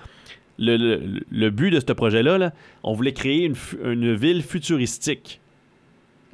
le, 0.59 0.76
le- 0.76 1.20
le 1.30 1.51
but 1.51 1.70
de 1.70 1.80
ce 1.80 1.93
projet-là, 1.93 2.39
là, 2.39 2.53
on 2.83 2.93
voulait 2.93 3.12
créer 3.12 3.45
une, 3.45 4.14
ville 4.14 4.43
futuristique. 4.43 5.41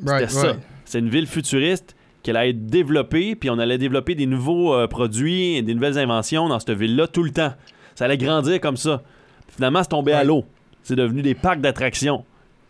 Right, 0.04 0.28
C'était 0.28 0.40
ça. 0.40 0.46
right. 0.52 0.60
C'est 0.84 0.98
une 1.00 1.08
ville 1.08 1.26
futuriste 1.26 1.94
qu'elle 2.22 2.36
allait 2.36 2.50
être 2.50 2.66
développée, 2.66 3.34
puis 3.36 3.50
on 3.50 3.58
allait 3.58 3.78
développer 3.78 4.14
des 4.14 4.26
nouveaux 4.26 4.74
euh, 4.74 4.86
produits, 4.86 5.56
et 5.56 5.62
des 5.62 5.74
nouvelles 5.74 5.98
inventions 5.98 6.48
dans 6.48 6.58
cette 6.58 6.76
ville-là 6.76 7.06
tout 7.06 7.22
le 7.22 7.30
temps. 7.30 7.52
Ça 7.98 8.04
allait 8.04 8.16
grandir 8.16 8.60
comme 8.60 8.76
ça. 8.76 9.02
Finalement, 9.48 9.82
c'est 9.82 9.88
tombé 9.88 10.12
à 10.12 10.22
l'eau. 10.22 10.44
C'est 10.84 10.94
devenu 10.94 11.20
des 11.20 11.34
parcs 11.34 11.60
d'attractions, 11.60 12.24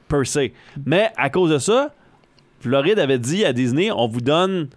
per 0.09 0.25
se. 0.25 0.49
Mais 0.87 1.11
à 1.19 1.29
cause 1.29 1.51
de 1.51 1.59
ça, 1.59 1.95
Floride 2.61 2.99
avait 2.99 3.19
dit 3.19 3.45
à 3.45 3.53
Disney, 3.53 3.91
on 3.91 4.09
vous 4.09 4.23
donne 4.23 4.71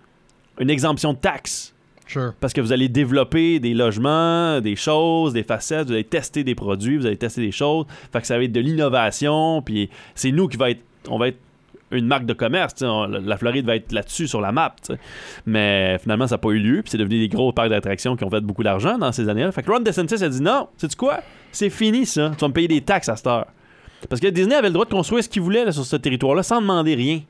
une 0.60 0.70
exemption 0.70 1.14
de 1.14 1.20
taxes. 1.20 1.74
Sure. 2.06 2.34
Parce 2.42 2.52
que 2.52 2.60
vous 2.60 2.74
allez 2.74 2.90
développer 2.90 3.62
des 3.62 3.74
logements, 3.74 4.60
des 4.60 4.76
choses, 4.76 5.32
des 5.32 5.44
facettes, 5.44 5.88
vous 5.88 5.94
allez 5.94 6.04
tester 6.04 6.44
des 6.44 6.54
produits, 6.54 6.98
vous 6.98 7.06
allez 7.06 7.16
tester 7.16 7.40
des 7.40 7.54
choses. 7.54 7.86
Fait 8.12 8.20
que 8.20 8.28
ça 8.28 8.38
va 8.38 8.44
être 8.44 8.52
de 8.52 8.60
l'innovation, 8.60 9.62
puis 9.62 9.90
c'est 10.16 10.34
nous 10.34 10.50
qui 10.50 10.58
va 10.58 10.72
être. 10.72 10.82
On 11.08 11.18
va 11.18 11.30
être 11.30 11.40
une 11.92 12.08
marque 12.08 12.26
de 12.26 12.34
commerce. 12.34 12.74
sais, 12.76 12.86
on- 12.86 13.08
la 13.08 13.38
Floride 13.38 13.66
va 13.66 13.76
être 13.76 13.92
là-dessus 13.92 14.28
sur 14.28 14.42
la 14.42 14.52
map. 14.52 14.76
sais. 14.82 14.98
Mais 15.46 15.98
finalement, 16.02 16.28
ça 16.28 16.36
n'a 16.36 16.40
pas 16.40 16.50
eu 16.50 16.60
lieu, 16.60 16.82
puis 16.82 16.92
c'est 16.92 16.98
devenu 16.98 17.20
des 17.20 17.28
gros 17.30 17.52
parcs 17.52 17.70
d'attractions 17.70 18.16
qui 18.16 18.24
ont 18.24 18.30
fait 18.30 18.42
beaucoup 18.42 18.64
d'argent 18.64 18.98
dans 18.98 19.12
ces 19.12 19.28
années-là. 19.30 19.52
Fait 19.52 19.64
que 19.64 19.72
Ron 19.72 19.80
DeSantis 19.82 20.24
a 20.24 20.30
dit 20.30 20.42
non, 20.42 20.68
sais-tu 20.78 20.96
quoi? 20.96 21.20
C'est 21.52 21.70
fini 21.70 22.06
ça. 22.06 22.32
Tu 22.38 22.42
vas 22.42 22.48
me 22.48 22.54
payer 22.54 22.68
des 22.68 22.82
taxes 22.82 23.10
à 23.10 23.16
cette 23.16 23.28
heure. 23.28 23.48
Parce 24.10 24.20
que 24.22 24.28
Disney 24.28 24.56
avait 24.56 24.68
le 24.70 24.74
droit 24.74 24.86
de 24.86 24.90
construire 24.92 25.24
ce 25.24 25.30
qu'il 25.30 25.42
voulait 25.42 25.64
là, 25.66 25.72
sur 25.72 25.86
ce 25.86 25.96
territoire-là 25.96 26.44
sans 26.44 26.60
demander 26.62 26.96
rien. 26.96 27.22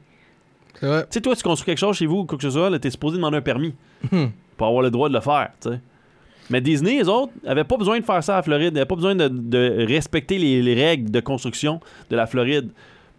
Tu 0.80 0.88
sais, 1.10 1.22
toi, 1.22 1.36
tu 1.36 1.44
construis 1.44 1.66
quelque 1.66 1.78
chose 1.80 1.98
chez 1.98 2.06
vous 2.06 2.20
ou 2.20 2.26
quoi 2.26 2.38
que 2.38 2.44
ce 2.44 2.50
soit, 2.50 2.80
t'es 2.80 2.90
supposé 2.90 3.18
demander 3.18 3.38
un 3.38 3.42
permis 3.42 3.74
Hmm. 4.12 4.28
pour 4.58 4.68
avoir 4.68 4.82
le 4.82 4.90
droit 4.90 5.10
de 5.10 5.14
le 5.14 5.20
faire, 5.20 5.50
sais. 5.60 5.80
Mais 6.50 6.60
Disney, 6.60 6.98
les 6.98 7.08
autres, 7.08 7.32
avaient 7.46 7.64
pas 7.64 7.78
besoin 7.78 8.00
de 8.00 8.04
faire 8.06 8.22
ça 8.24 8.38
à 8.38 8.42
Floride. 8.42 8.72
Ils 8.72 8.76
n'avaient 8.76 8.86
pas 8.86 8.96
besoin 8.96 9.16
de, 9.16 9.28
de 9.30 9.86
respecter 9.88 10.38
les, 10.38 10.62
les 10.62 10.74
règles 10.74 11.10
de 11.12 11.20
construction 11.20 11.80
de 12.10 12.16
la 12.16 12.26
Floride 12.26 12.72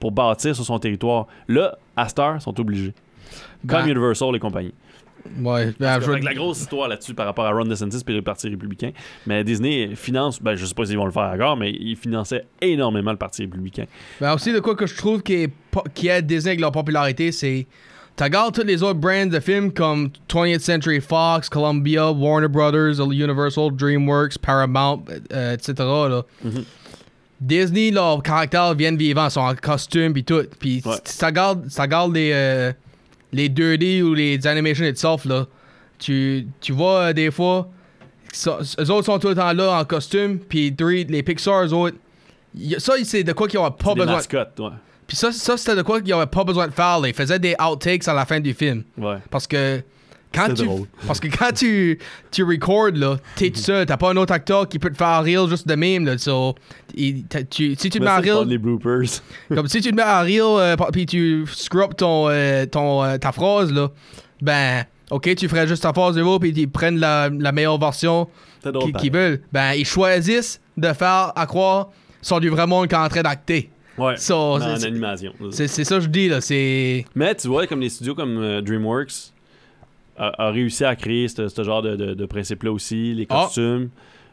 pour 0.02 0.10
bâtir 0.10 0.52
sur 0.56 0.64
son 0.64 0.80
territoire. 0.80 1.28
Là, 1.46 1.78
ils 1.96 2.40
sont 2.40 2.58
obligés. 2.60 2.92
Comme 3.68 3.82
Ben, 3.82 3.86
Universal 3.90 4.34
et 4.34 4.40
compagnie. 4.40 4.74
Ouais, 5.40 5.72
ben, 5.78 6.00
je- 6.00 6.06
que 6.10 6.24
la 6.24 6.34
grosse 6.34 6.62
histoire 6.62 6.88
là-dessus 6.88 7.14
par 7.14 7.26
rapport 7.26 7.44
à 7.46 7.52
Ron 7.52 7.66
DeSantis 7.66 8.02
et 8.04 8.12
le 8.12 8.22
Parti 8.22 8.48
républicain. 8.48 8.90
Mais 9.28 9.44
Disney 9.44 9.94
finance, 9.94 10.42
ben, 10.42 10.56
je 10.56 10.66
sais 10.66 10.74
pas 10.74 10.84
s'ils 10.86 10.96
vont 10.96 11.04
le 11.04 11.12
faire 11.12 11.30
encore, 11.32 11.56
mais 11.56 11.70
ils 11.70 11.94
finançaient 11.94 12.44
énormément 12.60 13.12
le 13.12 13.16
Parti 13.16 13.42
républicain. 13.42 13.84
Ben 14.20 14.34
aussi, 14.34 14.52
de 14.52 14.58
quoi 14.58 14.74
que 14.74 14.86
je 14.86 14.96
trouve 14.96 15.22
qui, 15.22 15.34
est 15.34 15.52
qui 15.94 16.08
aide 16.08 16.26
Disney 16.26 16.50
avec 16.50 16.60
leur 16.60 16.72
popularité, 16.72 17.30
c'est. 17.30 17.68
Tu 18.16 18.24
regardes 18.24 18.52
tous 18.56 18.66
les 18.66 18.82
autres 18.82 18.98
brands 18.98 19.26
de 19.26 19.38
films 19.38 19.72
comme 19.72 20.10
20th 20.28 20.58
Century 20.58 21.00
Fox, 21.00 21.48
Columbia, 21.48 22.10
Warner 22.10 22.48
Brothers, 22.48 22.98
Universal, 23.00 23.70
DreamWorks, 23.76 24.36
Paramount, 24.38 25.04
euh, 25.32 25.54
etc. 25.54 25.74
Là. 25.78 26.22
Disney, 27.42 27.90
leurs 27.90 28.22
caractères 28.22 28.74
viennent 28.74 28.96
vivants, 28.96 29.28
sont 29.30 29.40
en 29.40 29.54
costume 29.54 30.12
puis 30.12 30.24
tout. 30.24 30.44
Puis 30.60 30.80
Ouais. 30.84 30.94
regardes, 31.26 31.68
si 31.68 31.74
tu 31.74 31.80
regardes 31.80 32.14
les, 32.14 32.30
euh, 32.32 32.72
les 33.32 33.48
2D 33.48 34.02
ou 34.02 34.14
les 34.14 34.46
animations 34.46 34.84
itself, 34.84 35.24
là, 35.24 35.46
tu, 35.98 36.46
tu 36.60 36.72
vois 36.72 37.08
euh, 37.08 37.12
des 37.12 37.30
fois, 37.30 37.68
ça, 38.32 38.58
eux 38.78 38.90
autres 38.90 39.06
sont 39.06 39.18
tout 39.18 39.28
le 39.28 39.34
temps 39.34 39.52
là 39.52 39.78
en 39.80 39.84
costume, 39.84 40.38
puis 40.38 40.74
les 40.78 41.22
Pixar, 41.22 41.64
eux 41.64 41.72
autres, 41.72 41.96
y- 42.56 42.76
ça, 42.78 42.94
c'est 43.04 43.24
de 43.24 43.32
quoi 43.32 43.48
qu'ils 43.48 43.58
n'auraient 43.58 43.76
pas 43.76 43.94
besoin. 43.94 44.14
mascottes, 44.16 44.58
ouais. 44.60 44.70
Puis 45.06 45.16
ça, 45.16 45.32
ça 45.32 45.56
c'était 45.56 45.76
de 45.76 45.82
quoi 45.82 45.98
qu'il 45.98 46.06
n'y 46.06 46.12
avait 46.12 46.26
pas 46.26 46.44
besoin 46.44 46.66
de 46.68 46.72
faire. 46.72 47.00
là. 47.00 47.08
Ils 47.08 47.14
faisaient 47.14 47.38
des 47.38 47.54
outtakes 47.60 48.06
à 48.08 48.14
la 48.14 48.24
fin 48.24 48.40
du 48.40 48.54
film. 48.54 48.84
ouais. 48.98 49.16
Parce 49.30 49.46
que 49.46 49.82
quand 50.34 50.42
C'était 50.48 50.62
tu 50.62 50.64
drôle. 50.66 50.86
parce 51.06 51.20
que 51.20 51.28
quand 51.28 51.52
tu 51.54 51.98
tu 52.30 52.42
recordes 52.44 52.96
là, 52.96 53.16
t'es 53.36 53.50
tout 53.50 53.60
seul, 53.60 53.86
t'as 53.86 53.96
pas 53.96 54.10
un 54.10 54.16
autre 54.16 54.32
acteur 54.32 54.68
qui 54.68 54.78
peut 54.78 54.90
te 54.90 54.96
faire 54.96 55.22
rire 55.22 55.48
juste 55.48 55.66
de 55.68 55.74
même 55.74 56.04
là. 56.06 56.16
So, 56.18 56.54
il- 56.94 57.24
t'as- 57.24 57.44
tu, 57.44 57.74
si 57.74 57.90
tu 57.90 57.98
te 57.98 57.98
mets 57.98 58.10
à 58.10 58.16
rire, 58.18 58.44
les 58.44 58.58
bloopers. 58.58 59.20
comme 59.54 59.68
si 59.68 59.80
tu 59.80 59.90
te 59.90 59.94
mets 59.94 60.02
à 60.02 60.20
rire 60.20 60.46
euh, 60.46 60.76
puis 60.92 61.06
tu 61.06 61.44
screw 61.52 61.82
up 61.82 61.96
ton 61.96 62.28
euh, 62.28 62.66
ton 62.66 63.02
euh, 63.04 63.18
ta 63.18 63.32
phrase 63.32 63.72
là, 63.72 63.90
ben 64.40 64.84
ok 65.10 65.34
tu 65.34 65.48
ferais 65.48 65.66
juste 65.68 65.82
ta 65.82 65.92
phrase 65.92 66.14
de 66.16 66.22
mots 66.22 66.38
puis 66.38 66.50
ils 66.56 66.68
prennent 66.68 66.98
la, 66.98 67.28
la 67.28 67.52
meilleure 67.52 67.78
version 67.78 68.28
qu'ils 68.98 69.12
veulent. 69.12 69.40
Ben 69.52 69.72
ils 69.74 69.86
choisissent 69.86 70.60
de 70.76 70.92
faire 70.92 71.32
à 71.36 71.46
croire 71.46 71.90
sont 72.20 72.38
du 72.40 72.48
vrai 72.48 72.66
monde 72.66 72.86
qui 72.88 72.94
est 72.94 72.98
en 72.98 73.08
train 73.08 73.22
d'acter. 73.22 73.68
Ouais. 73.98 74.16
So, 74.16 74.34
en 74.54 74.60
animation. 74.62 75.32
C'est 75.50 75.66
ça 75.68 75.96
que 75.96 76.00
je 76.02 76.08
dis 76.08 76.28
là, 76.28 76.38
Mais 77.14 77.34
tu 77.34 77.48
vois, 77.48 77.66
comme 77.66 77.80
des 77.80 77.90
studios 77.90 78.14
comme 78.14 78.38
euh, 78.38 78.62
DreamWorks 78.62 79.31
a, 80.16 80.46
a 80.46 80.50
réussi 80.50 80.84
à 80.84 80.94
créer 80.96 81.28
ce 81.28 81.62
genre 81.64 81.82
de, 81.82 81.96
de, 81.96 82.14
de 82.14 82.26
principe-là 82.26 82.70
aussi, 82.72 83.14
les 83.14 83.26
Ah. 83.28 83.44
costumes. 83.44 83.88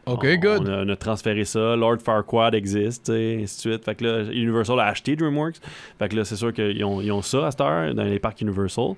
ok 0.06 0.26
on, 0.30 0.36
good. 0.36 0.62
On 0.62 0.66
a, 0.66 0.84
on 0.84 0.88
a 0.88 0.96
transféré 0.96 1.44
ça. 1.44 1.76
Lord 1.76 1.98
Farquaad 2.04 2.54
existe, 2.54 3.06
sais, 3.06 3.38
ainsi 3.42 3.56
de 3.56 3.60
suite. 3.72 3.84
Fait 3.84 3.94
que 3.94 4.04
là, 4.04 4.22
Universal 4.32 4.78
a 4.80 4.86
acheté 4.86 5.16
DreamWorks. 5.16 5.56
Fait 5.98 6.08
que 6.08 6.16
là, 6.16 6.24
c'est 6.24 6.36
sûr 6.36 6.52
qu'ils 6.52 6.84
ont, 6.84 7.00
ils 7.00 7.12
ont 7.12 7.22
ça 7.22 7.46
à 7.46 7.50
cette 7.50 7.60
heure 7.60 7.94
dans 7.94 8.04
les 8.04 8.18
parcs 8.18 8.40
Universal. 8.40 8.92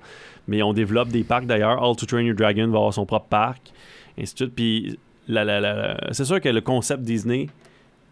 Mais 0.47 0.61
on 0.63 0.73
développe 0.73 1.09
des 1.09 1.23
parcs 1.23 1.45
d'ailleurs. 1.45 1.81
All 1.83 1.95
to 1.95 2.05
Train 2.05 2.21
Your 2.21 2.35
Dragon 2.35 2.67
va 2.67 2.77
avoir 2.77 2.93
son 2.93 3.05
propre 3.05 3.27
parc, 3.27 3.71
ainsi 4.19 4.33
de 4.33 4.37
suite. 4.39 4.55
Puis 4.55 4.99
c'est 6.11 6.25
sûr 6.25 6.41
que 6.41 6.49
le 6.49 6.61
concept 6.61 7.03
Disney 7.03 7.47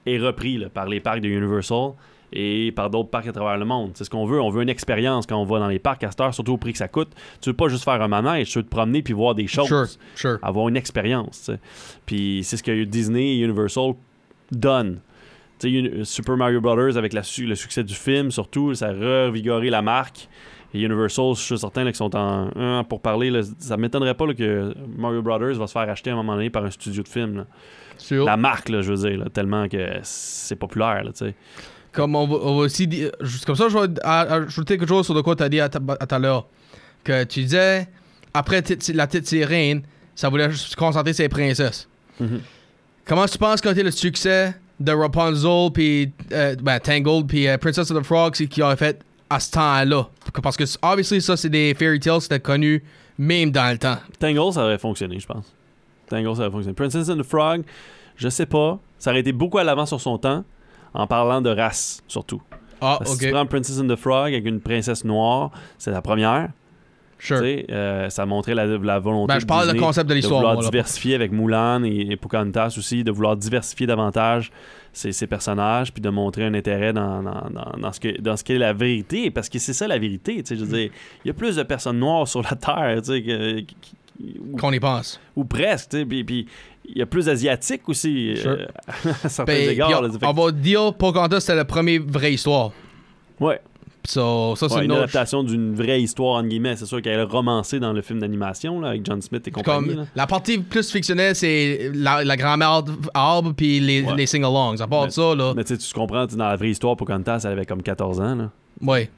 est 0.05 0.17
repris 0.17 0.57
là, 0.57 0.69
par 0.69 0.88
les 0.88 0.99
parcs 0.99 1.19
de 1.22 1.28
Universal 1.28 1.91
et 2.34 2.71
par 2.71 2.89
d'autres 2.89 3.09
parcs 3.09 3.27
à 3.27 3.32
travers 3.32 3.57
le 3.57 3.65
monde. 3.65 3.91
C'est 3.95 4.03
ce 4.03 4.09
qu'on 4.09 4.25
veut. 4.25 4.39
On 4.41 4.49
veut 4.49 4.63
une 4.63 4.69
expérience 4.69 5.25
quand 5.25 5.38
on 5.38 5.45
va 5.45 5.59
dans 5.59 5.67
les 5.67 5.79
parcs 5.79 6.03
à 6.03 6.11
cette 6.11 6.21
heure, 6.21 6.34
surtout 6.34 6.53
au 6.53 6.57
prix 6.57 6.71
que 6.71 6.77
ça 6.77 6.88
coûte. 6.88 7.09
Tu 7.41 7.49
veux 7.49 7.55
pas 7.55 7.67
juste 7.67 7.84
faire 7.84 8.01
un 8.01 8.07
manège, 8.07 8.49
tu 8.49 8.59
veux 8.59 8.63
te 8.63 8.69
promener 8.69 9.01
puis 9.01 9.13
voir 9.13 9.36
des 9.36 9.47
choses 9.47 9.67
Sure, 9.67 9.86
sure. 10.15 10.38
avoir 10.41 10.67
une 10.69 10.77
expérience. 10.77 11.51
Puis 12.05 12.41
c'est 12.43 12.57
ce 12.57 12.63
que 12.63 12.84
Disney 12.86 13.36
et 13.36 13.39
Universal 13.39 13.93
donnent. 14.51 14.99
Super 16.03 16.38
Mario 16.38 16.59
Brothers, 16.59 16.97
avec 16.97 17.13
la 17.13 17.21
su- 17.21 17.45
le 17.45 17.53
succès 17.55 17.84
du 17.84 17.93
film, 17.93 18.32
surtout, 18.32 18.73
ça 18.73 18.88
a 18.88 18.93
revigoré 18.93 19.69
la 19.69 19.82
marque. 19.84 20.27
Et 20.73 20.82
Universal, 20.82 21.36
je 21.36 21.41
suis 21.41 21.57
certain 21.59 21.84
qu'ils 21.84 21.95
sont 21.95 22.15
en 22.15 22.84
pour 22.86 23.01
parler. 23.01 23.29
Là, 23.29 23.41
ça 23.59 23.75
m'étonnerait 23.77 24.13
pas 24.15 24.25
là, 24.25 24.34
que 24.34 24.73
Mario 24.97 25.21
Brothers 25.21 25.55
va 25.55 25.67
se 25.67 25.73
faire 25.73 25.88
acheter 25.89 26.09
à 26.09 26.13
un 26.13 26.15
moment 26.15 26.34
donné 26.36 26.49
par 26.49 26.63
un 26.65 26.71
studio 26.71 27.03
de 27.03 27.07
film. 27.09 27.38
là. 27.39 27.45
La 28.25 28.38
marque, 28.38 28.71
je 28.71 28.91
veux 28.93 29.09
dire, 29.09 29.25
tellement 29.32 29.67
que 29.67 29.86
c'est 30.01 30.55
populaire. 30.55 31.03
Sais. 31.13 31.36
Comme 31.92 32.16
on 32.16 32.28
va, 32.28 32.36
on 32.36 32.58
va 32.58 32.64
aussi 32.64 32.88
dire. 32.88 33.12
Comme 33.46 33.56
ça, 33.56 33.68
je 33.70 33.78
vais 33.78 33.88
ajouter 34.04 34.78
quelque 34.78 34.89
chose 34.89 35.06
sur 35.06 35.14
de 35.14 35.22
quoi 35.22 35.36
tu 35.36 35.44
as 35.44 35.50
dit 35.50 35.60
à 35.60 35.70
tout 35.70 35.82
à 36.10 36.20
l'heure. 36.20 36.48
Que 37.04 37.24
tu 37.24 37.44
disais, 37.44 37.88
après 38.34 38.64
la 38.94 39.08
petite 39.08 39.28
sirène, 39.28 39.82
ça 40.16 40.30
voulait 40.30 40.52
se 40.52 40.76
concentrer 40.76 41.14
sur 41.14 41.24
les 41.24 41.30
princesses. 41.30 41.88
Mhm. 42.20 42.42
Comment 43.06 43.26
tu 43.26 43.38
penses 43.38 43.60
qu'a 43.62 43.72
été 43.72 43.84
le 43.84 43.92
succès 43.92 44.54
de 44.80 44.92
Rapunzel, 44.92 45.72
puis 45.74 46.12
euh, 46.32 46.56
ben, 46.62 46.80
Tangled, 46.80 47.28
puis 47.28 47.48
euh, 47.48 47.58
Princess 47.58 47.92
of 47.92 48.00
the 48.00 48.06
Frog, 48.06 48.36
c'est 48.36 48.48
qui 48.48 48.62
a 48.62 48.76
fait 48.76 49.02
à 49.30 49.39
ce 49.39 49.52
temps-là? 49.52 50.08
Parce 50.42 50.58
que, 50.58 50.64
obviously, 50.82 51.22
ça, 51.22 51.38
c'est 51.38 51.50
des 51.50 51.74
fairy 51.74 52.00
tales, 52.00 52.22
c'était 52.22 52.39
connu 52.39 52.84
même 53.18 53.52
dans 53.52 53.72
le 53.72 53.78
temps. 53.78 53.98
Tangle, 54.20 54.54
ça 54.54 54.64
aurait 54.64 54.78
fonctionné, 54.80 55.20
je 55.20 55.28
pense. 55.28 55.54
Tangle, 56.10 56.36
ça 56.36 56.42
aurait 56.42 56.52
fonctionné. 56.52 56.74
Princess 56.74 57.10
and 57.10 57.18
the 57.18 57.24
Frog, 57.24 57.64
je 58.16 58.30
sais 58.30 58.46
pas. 58.46 58.80
Ça 58.98 59.12
aurait 59.12 59.20
été 59.20 59.32
beaucoup 59.32 59.58
à 59.58 59.64
l'avant 59.64 59.86
sur 59.86 60.02
son 60.02 60.18
temps, 60.18 60.44
en 60.94 61.08
parlant 61.08 61.42
de 61.42 61.50
race, 61.50 62.02
surtout. 62.08 62.42
Ah, 62.82 62.98
Parce 63.00 63.12
que 63.12 63.16
ok. 63.16 63.20
Si 63.22 63.26
tu 63.28 63.32
prends 63.32 63.46
Princess 63.46 63.80
and 63.80 63.88
the 63.88 63.96
Frog 63.96 64.34
avec 64.34 64.46
une 64.46 64.60
princesse 64.60 65.06
noire, 65.06 65.52
c'est 65.78 65.92
la 65.92 66.02
première. 66.02 66.50
Sure. 67.20 67.39
Euh, 67.44 68.10
ça 68.10 68.26
montrait 68.26 68.56
la, 68.56 68.66
la 68.66 68.98
volonté 68.98 69.28
Ben, 69.28 69.36
de 69.36 69.42
je 69.42 69.46
parle 69.46 69.62
du 69.68 69.74
Disney 69.74 69.86
concept 69.86 70.08
de 70.08 70.10
de 70.10 70.16
l'histoire. 70.16 70.39
vouloir 70.39 70.56
moi, 70.56 70.64
diversifier 70.64 71.14
avec 71.14 71.32
Mulan 71.32 71.84
et, 71.84 72.08
et 72.10 72.16
Pocahontas 72.18 72.74
aussi, 72.80 73.04
de 73.04 73.12
vouloir 73.12 73.38
diversifier 73.38 73.86
davantage 73.86 74.52
ses, 74.92 75.12
ses 75.12 75.28
personnages, 75.28 75.94
puis 75.94 76.02
de 76.02 76.10
montrer 76.10 76.46
un 76.46 76.56
intérêt 76.56 76.94
dans, 76.94 77.22
dans, 77.22 77.48
dans, 77.52 77.78
dans 77.80 77.92
ce 77.92 78.00
que 78.00 78.20
dans 78.20 78.36
ce 78.38 78.44
qu'est 78.44 78.58
la 78.58 78.74
vérité, 78.74 79.30
parce 79.30 79.50
que 79.50 79.60
c'est 79.60 79.74
ça 79.74 79.88
la 79.88 80.00
vérité. 80.00 80.38
tu 80.42 80.48
sais, 80.48 80.56
Je 80.60 80.66
veux 80.66 80.76
dire, 80.76 80.89
il 81.24 81.28
y 81.28 81.30
a 81.30 81.34
plus 81.36 81.58
de 81.58 81.62
personnes 81.64 82.00
noires 82.00 82.28
sur 82.28 82.42
la 82.42 82.56
terre, 82.56 82.96
tu 83.04 83.12
sais, 83.12 83.22
que- 83.22 83.62
ou, 84.54 84.58
Qu'on 84.58 84.72
y 84.72 84.80
pense. 84.80 85.20
ou 85.36 85.46
presque, 85.46 85.96
puis, 86.08 86.24
puis 86.24 86.48
il 86.86 86.97
y 86.97 87.01
a 87.01 87.05
plus 87.05 87.25
d'asiatiques 87.25 87.88
aussi, 87.88 88.34
Sure. 88.36 88.51
euh, 88.51 88.65
à 89.23 89.29
certains 89.29 89.53
Ben, 89.53 89.69
égards. 89.69 90.01
là, 90.01 90.09
on, 90.23 90.34
va 90.34 90.51
dire 90.51 90.93
Pocahontas, 90.93 91.41
c'était 91.41 91.55
la 91.55 91.65
première 91.65 92.01
vraie 92.05 92.34
histoire. 92.34 92.71
ouais. 93.39 93.59
So, 94.03 94.55
ça, 94.55 94.67
c'est 94.67 94.73
Ouais, 94.77 94.79
une 94.79 94.86
une 94.86 94.91
autre. 94.93 95.01
adaptation 95.03 95.43
d'une 95.43 95.75
vraie 95.75 96.01
histoire, 96.01 96.38
entre 96.39 96.47
guillemets. 96.49 96.75
C'est 96.75 96.88
sûr 96.88 97.03
qu'elle 97.03 97.19
est 97.19 97.23
romancée 97.23 97.79
dans 97.79 97.93
le 97.93 98.01
film 98.01 98.17
d'animation 98.17 98.82
là, 98.82 98.88
avec 98.89 99.05
John 99.05 99.21
Smith 99.21 99.47
et 99.47 99.51
compagnie. 99.51 99.93
Comme, 99.93 100.07
la 100.15 100.25
partie 100.25 100.57
plus 100.57 100.89
fictionnelle, 100.91 101.36
c'est 101.36 101.91
la, 101.93 102.23
la 102.23 102.36
grand-mère 102.36 102.82
arbre 103.13 103.53
puis 103.55 103.79
les, 103.79 104.01
Ouais. 104.01 104.15
les 104.15 104.25
sing-alongs. 104.25 104.82
À 104.82 104.88
part 104.88 105.01
Mais- 105.01 105.07
de 105.09 105.11
ça, 105.11 105.36
là, 105.36 105.53
Mais 105.55 105.63
tu 105.65 105.75
sais, 105.75 105.77
tu 105.77 105.93
comprends, 105.93 106.25
dans 106.25 106.47
la 106.47 106.55
vraie 106.55 106.71
histoire, 106.71 106.97
Pocahontas, 106.97 107.41
elle 107.45 107.51
avait 107.51 107.67
comme 107.67 107.84
14 107.84 108.19
ans. 108.19 108.34
Là. 108.34 108.49
ouais, 108.82 109.11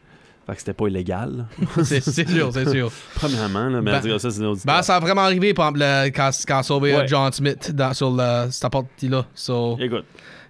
Fait 0.46 0.54
que 0.54 0.60
c'était 0.60 0.74
pas 0.74 0.88
illégal. 0.88 1.46
c'est 1.84 2.02
sûr, 2.02 2.52
c'est 2.54 2.70
sûr. 2.70 2.92
Premièrement, 3.16 3.70
là, 3.70 3.82
mais 3.82 3.92
Ben- 3.92 4.02
cas, 4.02 4.20
ça, 4.20 4.30
c'est 4.30 4.40
une 4.40 4.48
autre 4.48 4.62
Ben, 4.66 4.82
ça 4.82 4.98
a 4.98 5.00
vraiment 5.00 5.22
arrivé, 5.22 5.54
par 5.54 5.68
exemple, 5.70 5.80
le- 5.86 6.10
quand, 6.10 6.30
quand 6.48 6.58
a 6.60 6.64
sauvé 6.64 6.96
Ouais. 6.96 7.08
John 7.08 7.32
Smith 7.32 7.72
dans, 7.74 7.94
sur 7.94 8.14
cette 8.52 8.72
partie-là. 8.72 9.26
So, 9.34 9.78
Écoute, 9.80 10.04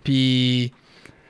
puis 0.04 0.72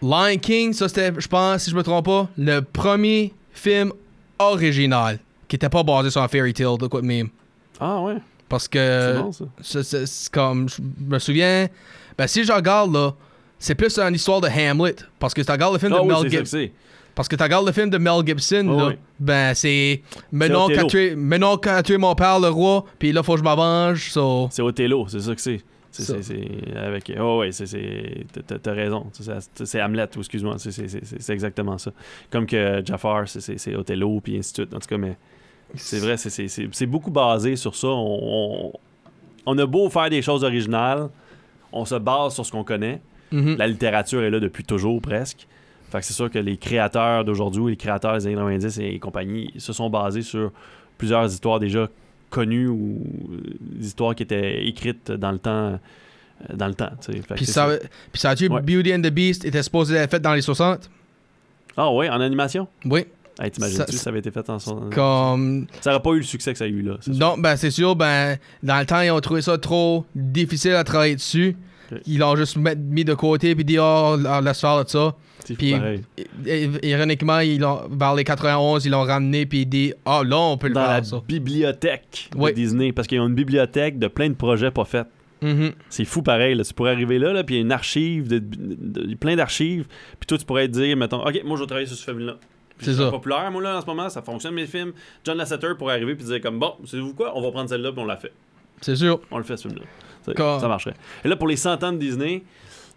Lion 0.01 0.37
King, 0.41 0.71
ça 0.73 0.87
c'était, 0.87 1.11
je 1.17 1.27
pense, 1.27 1.63
si 1.63 1.71
je 1.71 1.75
me 1.75 1.83
trompe 1.83 2.05
pas, 2.05 2.29
le 2.37 2.61
premier 2.61 3.33
film 3.51 3.91
original 4.39 5.19
qui 5.47 5.55
était 5.55 5.69
pas 5.69 5.83
basé 5.83 6.09
sur 6.09 6.21
un 6.21 6.27
fairy 6.27 6.53
tale 6.53 6.77
de 6.77 6.87
quoi 6.87 7.01
de 7.01 7.05
même. 7.05 7.29
ah 7.79 8.01
ouais, 8.01 8.15
Parce 8.49 8.67
que 8.67 9.21
ça. 9.61 9.83
c'est- 9.83 10.29
comme, 10.31 10.67
je 10.69 10.77
me 11.05 11.19
souviens, 11.19 11.67
ben 12.17 12.27
si 12.27 12.43
je 12.43 12.51
regarde 12.51 12.93
là, 12.93 13.13
c'est 13.59 13.75
plus 13.75 13.97
une 13.99 14.15
histoire 14.15 14.41
de 14.41 14.47
Hamlet. 14.47 14.95
Parce 15.19 15.33
que 15.33 15.41
tu 15.41 15.51
regardes 15.51 15.73
le 15.73 15.79
film 15.79 15.93
Ah 15.93 15.99
de 15.99 16.01
oui, 16.01 16.21
Mel 16.23 16.29
Gibson. 16.31 16.67
Parce 17.15 17.27
que 17.27 17.35
tu 17.35 17.43
regardes 17.43 17.65
le 17.65 17.71
film 17.71 17.89
de 17.89 17.97
Mel 17.97 18.25
Gibson, 18.25 18.67
Oh 18.69 18.77
là, 18.77 18.87
oui. 18.87 18.93
ben 19.19 19.53
c'est 19.53 20.01
maintenant 20.31 20.65
Othello. 20.65 20.87
qu'a 21.59 21.83
tué, 21.83 21.93
tué 21.93 21.97
mon 21.97 22.15
père 22.15 22.39
le 22.39 22.49
roi, 22.49 22.85
puis 22.97 23.11
là 23.11 23.21
faut 23.21 23.33
que 23.33 23.39
je 23.39 23.43
m'avenge, 23.43 24.09
so. 24.11 24.47
C'est 24.51 24.61
Othello, 24.61 25.05
c'est 25.07 25.19
ça 25.19 25.35
que 25.35 25.41
c'est. 25.41 25.61
C'est, 25.91 26.41
avec. 26.75 27.11
Oh, 27.19 27.39
ouais, 27.41 27.51
c'est. 27.51 27.67
c'est 27.67 28.25
t'as, 28.63 28.73
raison. 28.73 29.05
C'est, 29.63 29.79
Hamlet, 29.79 30.09
ou 30.17 30.21
excuse-moi. 30.21 30.55
C'est, 30.57 30.71
c'est, 30.71 30.87
c'est, 30.87 31.21
c'est 31.21 31.33
exactement 31.33 31.77
ça. 31.77 31.91
Comme 32.31 32.47
que 32.47 32.81
Jafar, 32.83 33.27
c'est, 33.27 33.41
c'est, 33.41 33.59
c'est 33.59 33.75
Othello, 33.75 34.19
puis 34.19 34.35
ainsi 34.37 34.53
de 34.53 34.55
suite. 34.63 34.73
En 34.73 34.79
tout 34.79 34.87
cas, 34.87 34.97
mais 34.97 35.15
c'est 35.75 35.99
vrai, 35.99 36.17
c'est, 36.17 36.31
c'est, 36.31 36.47
c'est, 36.47 36.67
c'est 36.71 36.87
beaucoup 36.87 37.11
basé 37.11 37.55
sur 37.55 37.75
ça. 37.75 37.89
On, 37.89 38.19
on, 38.23 38.73
on 39.45 39.57
a 39.59 39.65
beau 39.67 39.87
faire 39.91 40.09
des 40.09 40.23
choses 40.23 40.43
originales, 40.43 41.09
on 41.71 41.85
se 41.85 41.95
base 41.95 42.33
sur 42.33 42.43
ce 42.43 42.51
qu'on 42.51 42.63
connaît. 42.63 42.99
Mhm. 43.31 43.57
La 43.57 43.67
littérature 43.67 44.23
est 44.23 44.31
là 44.31 44.39
depuis 44.39 44.63
toujours, 44.63 44.99
presque. 44.99 45.47
Fait 45.93 45.99
que 45.99 46.05
c'est 46.05 46.13
sûr 46.13 46.29
que 46.29 46.39
les 46.39 46.57
créateurs 46.57 47.23
d'aujourd'hui, 47.23 47.69
les 47.71 47.77
créateurs 47.77 48.17
des 48.17 48.25
années 48.25 48.35
90 48.35 48.79
et 48.79 48.99
compagnie, 48.99 49.53
se 49.57 49.71
sont 49.73 49.89
basés 49.89 50.23
sur 50.23 50.51
plusieurs 50.97 51.25
histoires 51.31 51.59
déjà 51.59 51.87
connues 52.31 52.67
ou 52.67 52.99
euh, 53.31 53.37
des 53.61 53.85
histoires 53.87 54.15
qui 54.15 54.23
étaient 54.23 54.65
écrites 54.65 55.11
dans 55.11 55.31
le 55.31 55.37
temps. 55.39 55.51
euh, 55.51 55.77
Dans 56.55 56.67
le 56.67 56.73
temps, 56.73 56.89
Puis 57.35 57.45
ça, 57.45 57.69
puis 58.11 58.19
ça 58.19 58.31
a 58.31 58.35
tué 58.35 58.49
Ouais. 58.49 58.59
Beauty 58.61 58.93
and 58.93 59.01
the 59.01 59.11
Beast 59.11 59.45
était 59.45 59.61
supposé 59.63 59.95
être 59.95 60.09
fait 60.09 60.19
dans 60.19 60.33
les 60.33 60.41
60. 60.41 60.89
Ah 61.77 61.91
ouais, 61.91 62.09
en 62.09 62.19
animation? 62.21 62.67
Oui. 62.85 63.05
Hey, 63.39 63.49
t'imagines-tu 63.51 63.91
Ça- 63.93 63.97
ça, 64.03 64.09
avait 64.09 64.19
été 64.19 64.29
fait 64.31 64.47
en 64.49 64.59
son... 64.59 64.89
Comme. 64.91 65.67
Ça 65.81 65.91
aurait 65.91 66.01
pas 66.01 66.11
eu 66.11 66.17
le 66.17 66.23
succès 66.23 66.51
que 66.53 66.57
ça 66.59 66.65
a 66.65 66.67
eu 66.67 66.81
là. 66.81 66.97
Non, 67.07 67.35
ben 67.37 67.55
c'est 67.55 67.71
sûr, 67.71 67.95
ben 67.95 68.37
dans 68.61 68.79
le 68.79 68.85
temps, 68.85 69.01
ils 69.01 69.09
ont 69.11 69.19
trouvé 69.21 69.41
ça 69.41 69.57
trop 69.57 70.05
difficile 70.15 70.73
à 70.73 70.83
travailler 70.83 71.15
dessus. 71.15 71.55
Ok. 71.91 71.99
Ils 72.07 72.19
l'ont 72.19 72.35
juste 72.35 72.57
mis 72.57 73.03
de 73.05 73.13
côté 73.13 73.55
puis 73.55 73.65
dit, 73.65 73.77
oh, 73.79 74.15
laisse 74.43 74.61
faire 74.61 74.83
de 74.83 74.89
ça. 74.89 75.15
C'est 75.45 75.55
Puis, 75.55 75.75
Ironiquement, 76.83 77.39
ils 77.39 77.63
vers 77.91 78.15
les 78.15 78.23
91, 78.23 78.85
ils 78.85 78.89
l'ont 78.91 79.03
ramené 79.03 79.45
puis 79.45 79.65
dit, 79.65 79.93
oh 80.05 80.21
là, 80.23 80.37
on 80.37 80.57
peut 80.57 80.67
le 80.67 80.73
Dans 80.73 80.81
faire 80.85 80.89
la 80.97 81.03
ça. 81.03 81.21
bibliothèque 81.27 82.29
de. 82.35 82.51
Disney, 82.51 82.91
parce 82.91 83.07
qu'ils 83.07 83.19
ont 83.19 83.27
une 83.27 83.35
bibliothèque 83.35 83.99
de 83.99 84.07
plein 84.07 84.29
de 84.29 84.35
projets 84.35 84.71
pas 84.71 84.85
faits. 84.85 85.07
Mhm. 85.41 85.73
C'est 85.89 86.05
fou 86.05 86.21
pareil. 86.21 86.55
Là. 86.55 86.63
Tu 86.63 86.73
pourrais 86.73 86.91
arriver 86.91 87.19
là, 87.19 87.33
là 87.33 87.43
puis 87.43 87.55
il 87.55 87.57
y 87.57 87.61
a 87.61 87.65
une 87.65 87.71
archive, 87.73 88.27
de, 88.29 88.39
de- 88.39 89.07
de- 89.09 89.15
plein 89.15 89.35
d'archives. 89.35 89.85
Puis 90.19 90.25
toi, 90.27 90.37
tu 90.37 90.45
pourrais 90.45 90.67
te 90.67 90.73
dire, 90.73 90.95
mettons, 90.95 91.21
OK, 91.25 91.41
moi, 91.43 91.57
je 91.57 91.61
vais 91.63 91.67
travailler 91.67 91.87
sur 91.87 91.97
ce 91.97 92.03
film-là. 92.05 92.37
C'est 92.79 92.93
ça. 92.93 93.09
populaire, 93.11 93.49
moi, 93.51 93.61
là, 93.61 93.77
en 93.77 93.81
ce 93.81 93.85
moment, 93.85 94.09
ça 94.09 94.21
fonctionne, 94.21 94.53
mes 94.55 94.65
films. 94.65 94.93
John 95.23 95.37
Lasseter 95.37 95.69
pourrait 95.77 95.93
arriver 95.95 96.15
puis 96.15 96.25
dire, 96.25 96.41
comme, 96.41 96.59
bon, 96.59 96.73
savez-vous 96.85 97.13
quoi, 97.13 97.31
on 97.35 97.41
va 97.41 97.51
prendre 97.51 97.69
celle-là, 97.69 97.91
puis 97.91 98.01
on 98.01 98.05
la 98.05 98.17
fait. 98.17 98.31
C'est 98.81 98.95
sûr. 98.95 99.19
On 99.31 99.37
le 99.37 99.43
fait, 99.43 99.55
ce 99.57 99.67
film-là. 99.67 99.85
Ça, 100.25 100.33
Quand- 100.35 100.59
ça 100.59 100.67
marcherait. 100.67 100.95
Et 101.23 101.27
là, 101.27 101.35
pour 101.35 101.47
les 101.47 101.55
100 101.57 101.83
ans 101.83 101.91
de 101.91 101.97
Disney, 101.97 102.43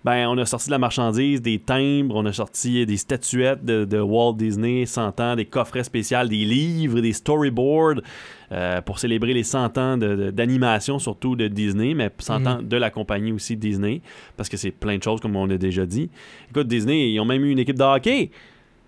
ben, 0.05 0.29
on 0.29 0.39
a 0.39 0.45
sorti 0.47 0.66
de 0.66 0.70
la 0.70 0.79
marchandise, 0.79 1.43
des 1.43 1.59
timbres, 1.59 2.14
on 2.14 2.24
a 2.27 2.33
sorti 2.33 2.87
des 2.87 2.97
statuettes 2.97 3.64
de, 3.64 3.85
de 3.85 3.99
Walt 3.99 4.35
Disney, 4.35 4.87
100 4.87 5.18
ans, 5.20 5.35
des 5.35 5.47
coffrets 5.47 5.83
spéciaux, 5.83 6.24
des 6.29 6.45
livres, 6.45 7.01
des 7.01 7.12
storyboards 7.12 8.01
euh, 8.53 8.81
pour 8.83 9.01
célébrer 9.01 9.33
les 9.35 9.43
100 9.43 9.77
ans 9.79 9.97
de- 9.97 10.14
de- 10.14 10.31
d'animation, 10.31 11.01
surtout 11.01 11.35
de 11.35 11.49
Disney, 11.49 11.95
mais 11.95 12.11
100 12.18 12.39
Mhm. 12.41 12.47
ans 12.47 12.59
de 12.62 12.77
la 12.77 12.91
compagnie 12.91 13.33
aussi 13.33 13.57
Disney, 13.57 14.01
parce 14.37 14.49
que 14.49 14.57
c'est 14.57 14.70
plein 14.70 14.97
de 14.99 15.03
choses, 15.03 15.18
comme 15.20 15.35
on 15.35 15.51
a 15.51 15.57
déjà 15.57 15.85
dit. 15.85 16.09
Écoute, 16.51 16.68
Disney, 16.68 17.11
ils 17.11 17.18
ont 17.18 17.24
même 17.24 17.45
eu 17.45 17.51
une 17.51 17.59
équipe 17.59 17.77
de 17.79 17.83
hockey, 17.83 18.31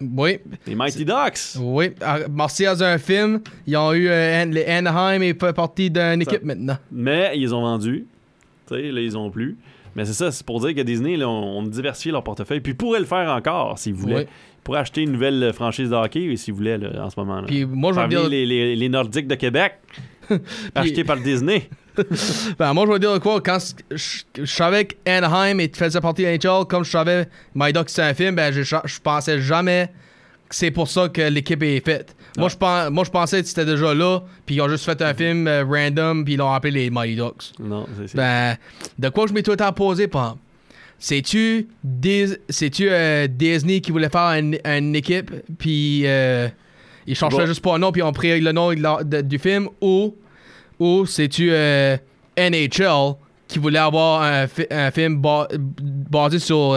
Oui. 0.01 0.39
les 0.69 0.77
Mighty 0.77 1.05
Ducks. 1.05 1.57
Oui. 1.59 1.91
Ah, 2.01 2.19
Merci 2.31 2.67
à 2.67 2.73
un 2.79 2.99
film, 2.99 3.41
ils 3.67 3.77
ont 3.77 3.93
eu 3.93 4.07
euh, 4.09 4.45
les 4.45 4.65
Anaheim 4.67 5.21
et 5.23 5.35
fait 5.35 5.53
partie 5.53 5.91
d'une 5.91 6.23
équipe 6.23 6.45
maintenant. 6.45 6.79
Mais 6.93 7.33
ils 7.35 7.53
ont 7.53 7.63
vendu. 7.63 8.07
Là, 8.77 9.01
ils 9.01 9.17
ont 9.17 9.31
plus. 9.31 9.57
Mais 9.97 10.05
c'est 10.05 10.13
ça, 10.13 10.31
c'est 10.31 10.45
pour 10.45 10.61
dire 10.61 10.75
que 10.75 10.81
Disney, 10.83 11.17
là, 11.17 11.29
on, 11.29 11.59
on 11.59 11.63
diversifie 11.63 12.11
leur 12.11 12.23
portefeuille. 12.23 12.61
Puis 12.61 12.73
ils 12.73 12.77
pourraient 12.77 13.01
le 13.01 13.07
faire 13.07 13.31
encore 13.31 13.79
s'ils 13.79 13.95
voulaient. 13.95 14.15
Oui. 14.15 14.23
Ils 14.23 14.63
pourraient 14.63 14.81
acheter 14.81 15.03
une 15.03 15.13
nouvelle 15.13 15.43
euh, 15.43 15.53
franchise 15.53 15.91
de 15.91 15.95
hockey 15.95 16.37
s'ils 16.37 16.55
voulaient 16.55 16.79
là, 16.79 17.05
en 17.05 17.11
ce 17.11 17.19
moment. 17.19 17.41
Là. 17.41 17.47
Puis 17.47 17.65
moi, 17.65 17.93
je 17.93 17.97
Parmi 17.97 18.15
dire. 18.15 18.29
les, 18.29 18.47
les, 18.47 18.77
les 18.77 18.89
Nordiques 18.89 19.27
de 19.27 19.35
Québec, 19.35 19.75
achetés 20.75 21.05
par 21.05 21.17
Disney. 21.17 21.69
Ben, 22.59 22.73
moi, 22.75 22.85
je 22.87 22.93
vais 22.93 22.99
dire 23.01 23.19
quoi, 23.19 23.41
quand 23.41 23.59
je, 23.91 24.45
savais 24.45 24.85
qu'Anaheim 24.85 25.59
et 25.59 25.69
faisait 25.75 26.01
partie 26.01 26.23
de 26.23 26.29
NHL, 26.29 26.65
comme 26.69 26.85
je 26.85 26.91
savais 26.91 27.29
My 27.57 27.73
Ducks 27.73 27.91
c'est 27.91 28.03
un 28.03 28.15
film, 28.15 28.37
ben, 28.37 28.53
je, 28.53 28.63
je 28.63 29.01
pensais 29.01 29.41
jamais 29.41 29.91
que 30.49 30.55
c'est 30.55 30.71
pour 30.71 30.89
ça 30.89 31.09
que 31.09 31.23
l'équipe 31.23 31.61
est 31.63 31.85
faite. 31.85 32.15
Moi, 32.39 32.49
je 32.49 32.89
moi, 32.91 33.05
je 33.05 33.11
pensais 33.11 33.43
que 33.43 33.49
c'était 33.49 33.65
déjà 33.65 33.93
là, 33.95 34.21
puis 34.47 34.55
ils 34.57 34.61
ont 34.63 34.69
juste 34.69 34.85
fait 34.85 35.01
un 35.03 35.13
film 35.15 35.47
euh, 35.49 35.65
random, 35.65 36.25
puis 36.25 36.35
ils 36.35 36.37
l'ont 36.37 36.53
appelé 36.53 36.71
les 36.73 36.91
My 36.91 37.15
Ducks. 37.15 37.53
Non, 37.59 37.87
c'est 38.07 38.17
Ben, 38.17 38.57
de 38.99 39.09
quoi 39.09 39.27
je 39.27 39.33
m'ai 39.33 39.43
tout 39.43 39.51
le 39.59 39.73
posé, 39.73 40.05
exemple? 40.05 40.39
C'est-tu 40.99 41.69
Dis- 41.85 42.37
c'est-tu 42.49 42.89
euh, 42.91 43.27
Disney 43.29 43.81
qui 43.81 43.91
voulait 43.93 44.09
faire 44.09 44.31
une, 44.39 44.59
équipe, 44.97 45.31
puis 45.59 46.03
euh, 46.07 46.49
ils 47.07 47.15
changeaient 47.15 47.39
Bon. 47.39 47.47
juste 47.47 47.63
pas 47.63 47.75
un 47.75 47.79
nom, 47.79 47.93
puis 47.93 48.01
ils 48.01 48.05
ont 48.05 48.13
pris 48.13 48.41
le 48.41 48.53
nom 48.53 48.73
de 48.75 48.81
la- 48.83 49.03
de- 49.05 49.21
du 49.21 49.39
film, 49.39 49.69
ou, 49.81 50.15
ou 50.81 51.07
c'est-tu 51.07 51.51
NHL 52.37 53.15
qui 53.47 53.59
voulait 53.59 53.79
avoir 53.79 54.23
un, 54.23 54.47
fi- 54.47 54.67
un 54.71 54.91
film 54.91 55.17
ba- 55.21 55.49
basé 55.81 56.39
sur 56.39 56.75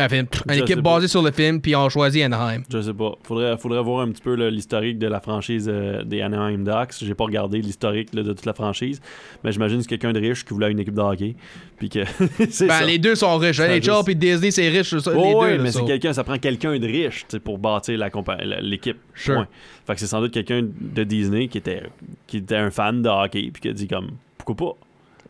Un 0.00 0.08
film. 0.08 0.26
Une 0.48 0.54
Je 0.54 0.60
équipe 0.60 0.76
sais 0.76 0.80
basée 0.82 1.08
sur 1.08 1.22
le 1.22 1.32
film, 1.32 1.60
puis 1.60 1.74
on 1.74 1.88
choisit 1.88 2.22
Anaheim. 2.22 2.62
Je 2.72 2.80
sais 2.80 2.94
pas. 2.94 3.14
Faudrait, 3.24 3.56
faudrait 3.58 3.82
voir 3.82 4.02
un 4.06 4.10
petit 4.12 4.22
peu 4.22 4.36
là, 4.36 4.48
l'historique 4.48 4.96
de 5.00 5.08
la 5.08 5.20
franchise 5.20 5.68
euh, 5.68 6.04
des 6.04 6.20
Anaheim 6.22 6.62
Ducks. 6.62 6.94
J'ai 7.02 7.14
pas 7.14 7.24
regardé 7.24 7.58
l'historique 7.60 8.14
là, 8.14 8.22
de 8.22 8.32
toute 8.32 8.46
la 8.46 8.52
franchise, 8.54 9.00
mais 9.42 9.50
j'imagine 9.50 9.78
que 9.78 9.82
c'est 9.82 9.88
quelqu'un 9.88 10.12
de 10.12 10.20
riche 10.20 10.44
qui 10.44 10.54
voulait 10.54 10.70
une 10.70 10.78
équipe 10.78 10.94
de 10.94 11.00
hockey. 11.00 11.34
Puis 11.78 11.88
que 11.88 12.04
c'est 12.48 12.68
Ben, 12.68 12.78
ça. 12.78 12.84
les 12.84 12.98
deux 12.98 13.16
sont 13.16 13.36
riches. 13.38 13.58
NHL 13.58 13.82
juste- 13.82 14.04
puis 14.04 14.14
Disney, 14.14 14.52
c'est 14.52 14.68
riche. 14.68 14.96
Ça, 14.98 15.10
Oh, 15.16 15.20
les 15.20 15.34
ouais, 15.34 15.50
deux, 15.56 15.58
mais 15.64 15.64
là, 15.64 15.72
c'est 15.72 15.84
quelqu'un, 15.84 16.12
ça 16.12 16.22
prend 16.22 16.38
quelqu'un 16.38 16.78
de 16.78 16.86
riche 16.86 17.26
pour 17.42 17.58
bâtir 17.58 17.98
la 17.98 18.08
compa- 18.08 18.40
la- 18.44 18.60
l'équipe. 18.60 18.98
Sure. 19.14 19.34
Point. 19.34 19.48
Fait 19.86 19.94
que 19.94 20.00
c'est 20.00 20.06
sans 20.06 20.20
doute 20.20 20.32
quelqu'un 20.32 20.62
de 20.62 21.02
Disney 21.02 21.48
qui 21.48 21.58
était, 21.58 21.82
qui 22.28 22.36
était 22.36 22.54
un 22.56 22.70
fan 22.70 23.02
de 23.02 23.08
hockey 23.08 23.50
puis 23.52 23.62
qui 23.62 23.68
a 23.68 23.72
dit 23.72 23.88
comme 23.88 24.10
pourquoi 24.36 24.54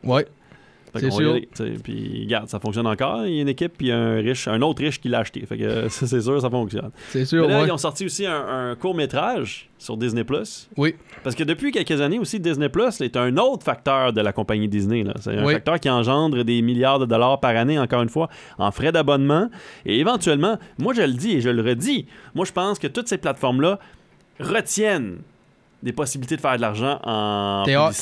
pas? 0.05 0.09
Ouais. 0.15 0.27
Fait 0.93 1.09
qu'on 1.09 1.21
y 1.21 1.25
aller. 1.25 1.49
Puis 1.83 2.23
regarde, 2.25 2.49
ça 2.49 2.59
fonctionne 2.61 2.87
encore. 2.87 3.27
Il 3.27 3.35
y 3.35 3.39
a 3.39 3.43
une 3.43 3.49
équipe 3.49 3.73
puis 3.79 3.91
un 3.93 4.17
riche, 4.17 4.49
un 4.49 4.61
autre 4.63 4.83
riche 4.83 5.01
qui 5.01 5.09
l'a 5.09 5.21
acheté. 5.21 5.45
Fait 5.47 5.59
que 5.59 5.87
c'est 5.91 6.21
sûr, 6.21 6.41
ça 6.41 6.51
fonctionne. 6.51 6.91
C'est 7.11 7.25
sûr, 7.25 7.47
Mais 7.47 7.53
là, 7.55 7.61
ouais. 7.61 7.69
ils 7.69 7.73
ont 7.73 7.79
sorti 7.79 8.05
aussi 8.05 8.27
un, 8.27 8.77
court 8.81 8.95
métrage 8.95 9.69
sur 9.79 9.97
Disney 9.97 10.25
Plus. 10.25 10.69
Oui. 10.77 10.95
Parce 11.23 11.37
que 11.37 11.45
depuis 11.45 11.71
quelques 11.73 12.01
années 12.01 12.19
aussi, 12.19 12.41
Disney 12.41 12.69
Plus 12.69 13.01
est 13.01 13.17
un 13.17 13.37
autre 13.37 13.65
facteur 13.65 14.13
de 14.13 14.21
la 14.21 14.33
compagnie 14.33 14.69
Disney. 14.69 15.05
là. 15.05 15.15
C'est 15.21 15.37
un 15.37 15.45
Oui. 15.45 15.53
facteur 15.55 15.79
qui 15.81 15.89
engendre 15.91 16.43
des 16.45 16.63
milliards 16.63 16.99
de 16.99 17.07
dollars 17.07 17.41
par 17.41 17.57
année, 17.57 17.79
encore 17.79 18.03
une 18.03 18.09
fois, 18.09 18.29
en 18.59 18.71
frais 18.71 18.93
d'abonnement. 18.93 19.49
Et 19.87 19.99
éventuellement, 20.01 20.59
moi 20.79 20.95
je 20.95 21.03
le 21.03 21.13
dis 21.13 21.33
et 21.33 21.41
je 21.41 21.51
le 21.51 21.63
redis, 21.63 22.07
moi 22.35 22.45
je 22.45 22.53
pense 22.53 22.79
que 22.79 22.87
toutes 22.87 23.09
ces 23.09 23.19
plateformes-là 23.19 23.79
retiennent 24.41 25.19
des 25.83 25.93
possibilités 25.93 26.37
de 26.37 26.41
faire 26.41 26.57
de 26.57 26.61
l'argent 26.61 27.01
en 27.05 27.63
Théâtre. 27.65 27.95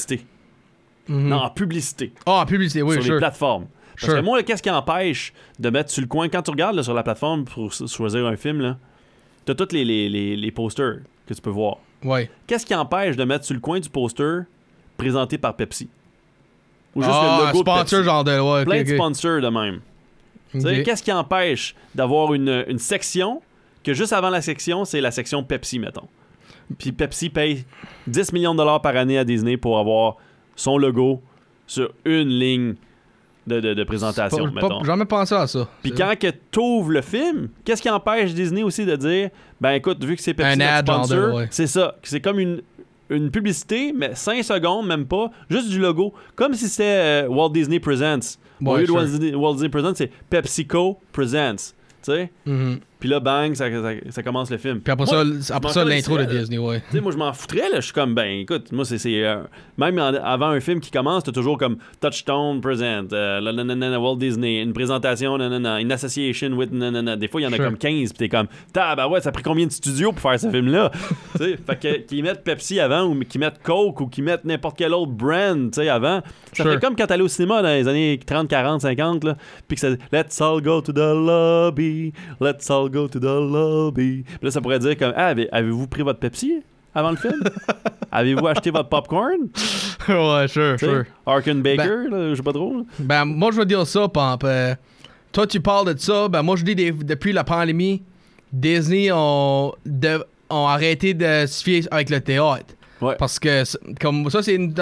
Mhm. 1.08 1.28
Non, 1.28 1.36
en 1.36 1.50
publicité 1.50 2.12
Ah, 2.26 2.40
en 2.42 2.46
publicité, 2.46 2.82
oui, 2.82 3.00
sur 3.02 3.12
les 3.14 3.18
plateformes. 3.18 3.66
Parce 3.94 4.06
Sure. 4.12 4.14
que 4.20 4.24
moi, 4.24 4.42
qu'est-ce 4.42 4.62
qui 4.62 4.70
empêche 4.70 5.32
de 5.58 5.70
mettre 5.70 5.90
sur 5.90 6.02
le 6.02 6.06
coin, 6.08 6.28
quand 6.28 6.42
tu 6.42 6.50
regardes 6.50 6.76
là, 6.76 6.82
sur 6.82 6.92
la 6.94 7.02
plateforme 7.02 7.44
pour 7.44 7.72
choisir 7.72 8.26
un 8.26 8.36
film, 8.36 8.60
là, 8.60 8.76
t'as 9.46 9.54
tous 9.54 9.72
les, 9.72 9.84
les, 9.84 10.08
les, 10.08 10.36
les 10.36 10.50
posters 10.50 10.98
que 11.26 11.32
tu 11.34 11.40
peux 11.40 11.50
voir. 11.50 11.76
Ouais. 12.04 12.30
Qu'est-ce 12.46 12.66
qui 12.66 12.74
empêche 12.74 13.16
de 13.16 13.24
mettre 13.24 13.44
sur 13.44 13.54
le 13.54 13.60
coin 13.60 13.80
du 13.80 13.88
poster 13.88 14.40
présenté 14.98 15.38
par 15.38 15.54
Pepsi? 15.56 15.88
Ou 16.94 17.02
juste 17.02 17.14
ah, 17.14 17.38
le 17.40 17.46
logo 17.46 17.58
de 17.58 17.62
sponsor, 17.70 17.84
Pepsi. 17.98 18.04
genre 18.04 18.24
de. 18.24 18.38
Ouais, 18.40 18.64
Plein 18.64 18.82
de 18.82 18.88
sponsors 18.94 19.40
de 19.40 19.48
même. 19.48 19.80
Qu'est-ce 20.84 21.02
qui 21.02 21.12
empêche 21.12 21.74
d'avoir 21.94 22.32
une, 22.34 22.64
une 22.68 22.78
section 22.78 23.40
que 23.82 23.94
juste 23.94 24.12
avant 24.12 24.30
la 24.30 24.40
section, 24.42 24.84
c'est 24.84 25.00
la 25.00 25.10
section 25.10 25.42
Pepsi, 25.42 25.78
mettons? 25.78 26.08
Puis 26.78 26.92
Pepsi 26.92 27.30
paye 27.30 27.64
10 28.06 28.32
millions 28.32 28.52
de 28.52 28.58
dollars 28.58 28.82
par 28.82 28.96
année 28.96 29.18
à 29.18 29.24
Disney 29.24 29.56
pour 29.56 29.78
avoir 29.78 30.16
son 30.56 30.78
logo 30.78 31.22
sur 31.66 31.90
une 32.04 32.28
ligne 32.28 32.74
de, 33.46 33.60
de- 33.60 33.74
de 33.74 33.84
présentation. 33.84 34.48
J'ai 34.80 34.86
jamais 34.86 35.04
pensé 35.04 35.34
à 35.34 35.46
ça. 35.46 35.68
Puis 35.82 35.92
quand 35.92 36.12
que 36.18 36.28
t'ouvres 36.50 36.90
le 36.90 37.02
film, 37.02 37.48
qu'est-ce 37.64 37.80
qui 37.82 37.88
empêche 37.90 38.34
Disney 38.34 38.62
aussi 38.64 38.84
de 38.84 38.96
dire 38.96 39.30
ben 39.60 39.72
écoute, 39.72 40.02
vu 40.04 40.16
que 40.16 40.22
c'est 40.22 40.34
Pepsi 40.34 40.60
Un 40.60 40.80
notre 40.80 40.92
sponsor, 41.06 41.34
ouais. 41.34 41.46
c'est 41.50 41.66
ça, 41.68 41.94
c'est 42.02 42.20
comme 42.20 42.40
une 42.40 42.62
une 43.08 43.30
publicité, 43.30 43.92
mais 43.96 44.16
5 44.16 44.42
secondes, 44.42 44.88
même 44.88 45.06
pas, 45.06 45.30
juste 45.48 45.68
du 45.68 45.78
logo. 45.78 46.12
Comme 46.34 46.54
si 46.54 46.68
c'était 46.68 47.24
euh, 47.24 47.28
Walt 47.28 47.50
Disney 47.50 47.78
Presents. 47.78 48.36
Au 48.64 48.72
Ouais, 48.72 48.80
lieu 48.80 48.86
de. 48.88 48.92
Walt 48.92 49.04
Disney, 49.04 49.32
Walt 49.36 49.52
Disney 49.52 49.68
Presents, 49.68 49.94
c'est 49.94 50.10
PepsiCo 50.28 50.98
Presents. 51.12 51.54
Tu 51.54 52.12
sais? 52.12 52.32
Mhm. 52.46 52.80
Puis 52.98 53.08
là, 53.10 53.20
bang, 53.20 53.54
ça, 53.54 53.70
ça- 53.70 53.90
ça 54.10 54.22
commence 54.22 54.50
le 54.50 54.56
film. 54.56 54.80
Puis 54.80 54.90
après 54.90 55.04
Moi, 55.06 55.24
ça, 55.42 55.54
après 55.56 55.72
ça 55.72 55.84
l'intro 55.84 56.16
de. 56.16 56.24
Disney, 56.24 56.56
ouais. 56.58 56.80
Tu 56.90 56.96
sais, 56.96 57.00
moi, 57.02 57.12
je 57.12 57.18
m'en 57.18 57.32
foutrais, 57.32 57.68
là. 57.70 57.76
Je 57.76 57.80
suis 57.82 57.92
comme, 57.92 58.14
ben, 58.14 58.40
écoute, 58.40 58.72
moi, 58.72 58.84
c'est. 58.86 58.98
euh, 59.24 59.42
même 59.76 59.98
en- 59.98 60.14
avant 60.14 60.48
un 60.48 60.60
film 60.60 60.80
qui 60.80 60.90
commence, 60.90 61.22
t'as 61.24 61.32
toujours 61.32 61.58
comme 61.58 61.76
Touchstone 62.00 62.60
Present, 62.62 63.08
euh, 63.12 63.40
la- 63.40 63.52
la- 63.52 63.64
la- 63.74 64.00
Walt 64.00 64.16
Disney, 64.16 64.62
une 64.62 64.72
présentation, 64.72 65.36
nanana, 65.36 65.80
une 65.80 65.92
association 65.92 66.48
with, 66.52 66.72
nanana. 66.72 67.16
Des 67.16 67.28
fois, 67.28 67.40
il 67.40 67.44
y 67.44 67.46
en 67.46 67.52
a 67.52 67.56
Sure. 67.56 67.64
comme 67.66 67.76
15, 67.76 68.12
pis 68.12 68.18
t'es 68.18 68.28
comme, 68.30 68.46
bah 68.74 69.08
ouais, 69.08 69.20
ça 69.20 69.28
a 69.28 69.32
pris 69.32 69.42
combien 69.42 69.66
de 69.66 69.72
studios 69.72 70.12
pour 70.12 70.22
faire 70.30 70.40
ce 70.40 70.50
film-là? 70.50 70.90
tu 71.36 71.44
sais, 71.44 71.56
fait 71.66 71.78
que 71.78 71.96
qu'ils 72.06 72.22
mettent 72.22 72.44
Pepsi 72.44 72.80
avant, 72.80 73.04
ou 73.04 73.20
qu'ils 73.20 73.40
mettent 73.40 73.62
Coke, 73.62 74.00
ou 74.00 74.06
qu'ils 74.06 74.24
mettent 74.24 74.44
n'importe 74.46 74.78
quel 74.78 74.94
autre 74.94 75.12
brand, 75.12 75.70
tu 75.70 75.80
sais, 75.82 75.88
avant. 75.90 76.22
Ça 76.54 76.62
Sure. 76.64 76.72
fait 76.72 76.80
comme 76.80 76.96
quand 76.96 77.06
t'allais 77.06 77.22
au 77.22 77.28
cinéma 77.28 77.60
dans 77.60 77.68
les 77.68 77.86
années 77.88 78.18
30, 78.24 78.48
40, 78.48 78.80
50, 78.80 79.24
là, 79.24 79.36
puis 79.68 79.74
que 79.76 79.80
ça 79.80 79.88
Let's 80.12 80.40
all 80.40 80.62
go 80.62 80.80
to 80.80 80.92
the 80.92 80.96
lobby, 80.98 82.12
let's 82.40 82.70
all 82.70 82.85
go 82.88 83.08
to 83.08 83.18
the 83.18 83.24
lobby. 83.24 84.22
Puis 84.24 84.38
là, 84.42 84.50
ça 84.50 84.60
pourrait 84.60 84.78
dire 84.78 84.96
comme, 84.96 85.12
ah, 85.16 85.28
avez- 85.28 85.48
avez-vous 85.52 85.86
pris 85.86 86.02
votre 86.02 86.18
Pepsi 86.20 86.62
avant 86.94 87.10
le 87.10 87.16
film? 87.16 87.40
Avez-vous 88.12 88.46
acheté 88.46 88.70
votre 88.70 88.88
popcorn? 88.88 89.48
ouais, 90.08 90.48
sure, 90.48 90.78
sure. 90.78 91.04
Arkin 91.26 91.56
Baker, 91.56 92.08
là, 92.10 92.30
je 92.30 92.34
sais 92.36 92.42
pas 92.42 92.52
trop. 92.52 92.78
là. 92.78 92.82
Ben, 92.98 93.24
moi, 93.24 93.50
je 93.52 93.58
veux 93.58 93.66
dire 93.66 93.86
ça, 93.86 94.08
Pamp. 94.08 94.38
Euh, 94.44 94.74
toi, 95.32 95.46
tu 95.46 95.60
parles 95.60 95.92
de 95.94 95.98
ça. 96.00 96.28
Ben, 96.28 96.42
moi, 96.42 96.56
je 96.56 96.64
dis 96.64 96.74
des- 96.74 96.92
depuis 96.92 97.32
la 97.32 97.44
pandémie, 97.44 98.02
Disney 98.52 99.10
ont, 99.12 99.72
de- 99.84 100.24
ont 100.48 100.66
arrêté 100.66 101.12
de 101.14 101.44
se 101.46 101.62
fier 101.62 101.82
avec 101.90 102.08
le 102.10 102.20
théâtre. 102.20 102.74
Ouais. 103.02 103.16
Parce 103.18 103.38
que, 103.38 103.62
comme 104.00 104.30
ça, 104.30 104.42
c'est 104.42 104.54
une. 104.54 104.72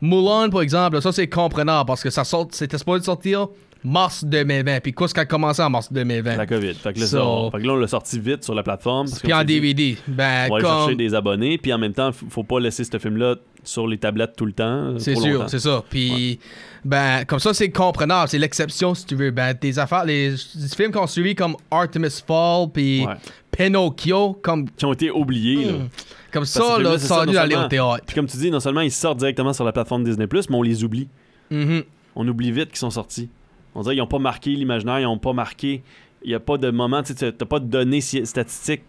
Mulan, 0.00 0.48
par 0.50 0.60
exemple, 0.62 1.02
ça, 1.02 1.10
c'est 1.10 1.26
comprenable. 1.26 1.86
Parce 1.88 2.02
que 2.04 2.10
ça 2.10 2.22
sort, 2.22 2.46
c'était 2.52 2.78
supposé 2.78 3.02
sortir 3.04 3.48
mars 3.84 4.24
2020. 4.24 4.80
Puis, 4.80 4.92
qu'est-ce 4.94 5.12
qui 5.14 5.20
a 5.20 5.26
commencé 5.26 5.62
en 5.62 5.70
mars 5.70 5.92
2020? 5.92 6.36
La 6.36 6.46
COVID. 6.46 6.74
Fait 6.74 6.92
que 6.94 7.00
là, 7.00 7.06
So- 7.06 7.50
fait 7.52 7.58
que 7.60 7.66
là, 7.66 7.72
on 7.74 7.76
l'a 7.76 7.86
sorti 7.86 8.18
vite 8.18 8.42
sur 8.42 8.54
la 8.54 8.62
plateforme. 8.62 9.06
Puis 9.22 9.32
en 9.32 9.38
s'est 9.40 9.44
dit, 9.44 9.60
DVD. 9.60 9.96
Ben, 10.08 10.46
On 10.50 10.54
va 10.54 10.56
aller 10.56 10.66
chercher 10.66 10.86
comme. 10.88 10.96
des 10.96 11.14
abonnés, 11.14 11.58
puis 11.58 11.72
en 11.72 11.78
même 11.78 11.92
temps, 11.92 12.10
faut 12.12 12.42
pas 12.44 12.58
laisser 12.60 12.82
ce 12.84 12.98
film-là 12.98 13.36
sur 13.62 13.86
les 13.86 13.98
tablettes 13.98 14.34
tout 14.36 14.46
le 14.46 14.52
temps. 14.52 14.64
euh, 14.64 14.98
C'est 14.98 15.14
sûr, 15.16 15.48
c'est 15.48 15.58
ça. 15.58 15.82
Puis, 15.88 16.38
ben, 16.84 17.24
comme 17.26 17.38
ça, 17.38 17.54
c'est 17.54 17.70
comprenable. 17.70 18.28
C'est 18.28 18.38
l'exception, 18.38 18.94
si 18.94 19.06
tu 19.06 19.14
veux. 19.14 19.30
Ben, 19.30 19.54
des 19.58 19.78
affaires, 19.78 20.04
les, 20.04 20.30
les 20.30 20.68
films 20.76 20.90
qu'on 20.92 21.06
suivi 21.06 21.34
comme 21.34 21.56
Artemis 21.70 22.22
Fall, 22.26 22.68
puis 22.72 23.04
Ouais. 23.06 23.14
Pinocchio, 23.50 24.34
comme, 24.42 24.68
Qui 24.70 24.84
ont 24.84 24.92
été 24.92 25.10
oubliés, 25.10 25.64
là. 25.66 25.72
Hmm. 25.72 25.88
comme 26.32 26.44
ça, 26.44 26.78
là, 26.78 26.98
ça 26.98 27.24
dû 27.24 27.36
aller 27.36 27.54
au 27.56 27.68
théâtre. 27.68 28.02
Puis 28.06 28.14
comme 28.14 28.26
tu 28.26 28.36
dis, 28.36 28.50
non 28.50 28.60
seulement 28.60 28.80
ils 28.80 28.90
sortent 28.90 29.18
directement 29.18 29.52
sur 29.52 29.64
la 29.64 29.72
plateforme 29.72 30.04
Disney+, 30.04 30.26
mais 30.32 30.56
on 30.56 30.62
les 30.62 30.82
oublie. 30.84 31.08
Mhm. 31.50 31.84
On 32.16 32.26
oublie 32.28 32.50
vite 32.52 32.68
qu'ils 32.70 32.78
sont 32.78 32.90
sortis. 32.90 33.28
On 33.74 33.82
dirait 33.82 33.94
qu'ils 33.94 34.02
n'ont 34.02 34.06
pas 34.08 34.18
marqué 34.18 34.50
l'imaginaire, 34.50 35.00
ils 35.00 35.04
n'ont 35.04 35.18
pas 35.18 35.32
marqué. 35.32 35.82
Il 36.22 36.28
n'y 36.28 36.34
a 36.34 36.40
pas 36.40 36.56
de 36.56 36.70
moment, 36.70 37.02
tu 37.02 37.12
sais, 37.14 37.32
t'as 37.32 37.44
pas 37.46 37.58
de 37.58 37.66
données 37.66 38.00
statistiques. 38.00 38.82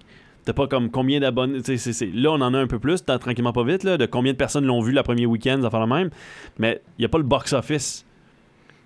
T'as 0.46 0.54
pas 0.54 0.68
comme 0.68 0.92
combien 0.92 1.20
d'abonnés. 1.20 1.60
Là, 2.14 2.32
on 2.32 2.42
en 2.42 2.54
a 2.54 2.60
un 2.60 2.68
peu 2.68 2.78
plus, 2.78 3.04
t'as 3.04 3.18
tranquillement 3.18 3.52
pas 3.52 3.64
vite, 3.64 3.84
là, 3.84 3.98
de 3.98 4.06
combien 4.06 4.32
de 4.32 4.38
personnes 4.38 4.66
l'ont 4.66 4.80
vu 4.82 4.92
le 4.92 5.02
premier 5.02 5.26
week-end, 5.26 5.60
ça 5.62 5.72
fait 5.72 5.80
la 5.80 5.88
même. 5.88 6.12
Mais 6.60 6.82
il 6.98 7.02
n'y 7.02 7.06
a 7.06 7.10
pas 7.10 7.18
le 7.18 7.24
box-office. 7.24 8.06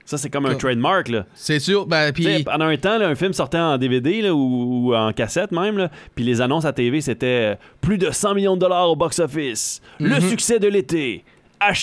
Ça, 0.05 0.17
c'est 0.17 0.29
comme 0.31 0.45
un 0.47 0.55
trademark, 0.55 1.09
là. 1.09 1.25
C'est 1.35 1.59
sûr. 1.59 1.85
Ben, 1.85 2.11
puis, 2.13 2.43
pendant 2.43 2.65
un 2.65 2.77
temps, 2.77 2.97
là, 2.97 3.09
un 3.09 3.13
film 3.15 3.33
sortait 3.33 3.59
en 3.59 3.77
DVD 3.77 4.21
là, 4.23 4.33
ou, 4.33 4.87
ou 4.89 4.95
en 4.95 5.11
cassette 5.13 5.51
même, 5.51 5.87
puis 6.15 6.23
les 6.23 6.41
annonces 6.41 6.65
à 6.65 6.73
TV, 6.73 7.01
c'était 7.01 7.51
euh, 7.51 7.55
plus 7.81 7.97
de 7.99 8.09
100 8.09 8.33
millions 8.35 8.55
de 8.55 8.61
dollars 8.61 8.89
au 8.89 8.95
box-office, 8.95 9.81
le 9.99 10.15
Mhm. 10.15 10.21
succès 10.21 10.57
de 10.59 10.67
l'été, 10.67 11.23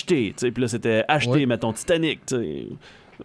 sais, 0.01 0.33
Puis 0.51 0.61
là, 0.61 0.67
c'était 0.67 1.05
acheté, 1.07 1.31
Ouais. 1.31 1.45
mettons, 1.45 1.71
Titanic. 1.71 2.19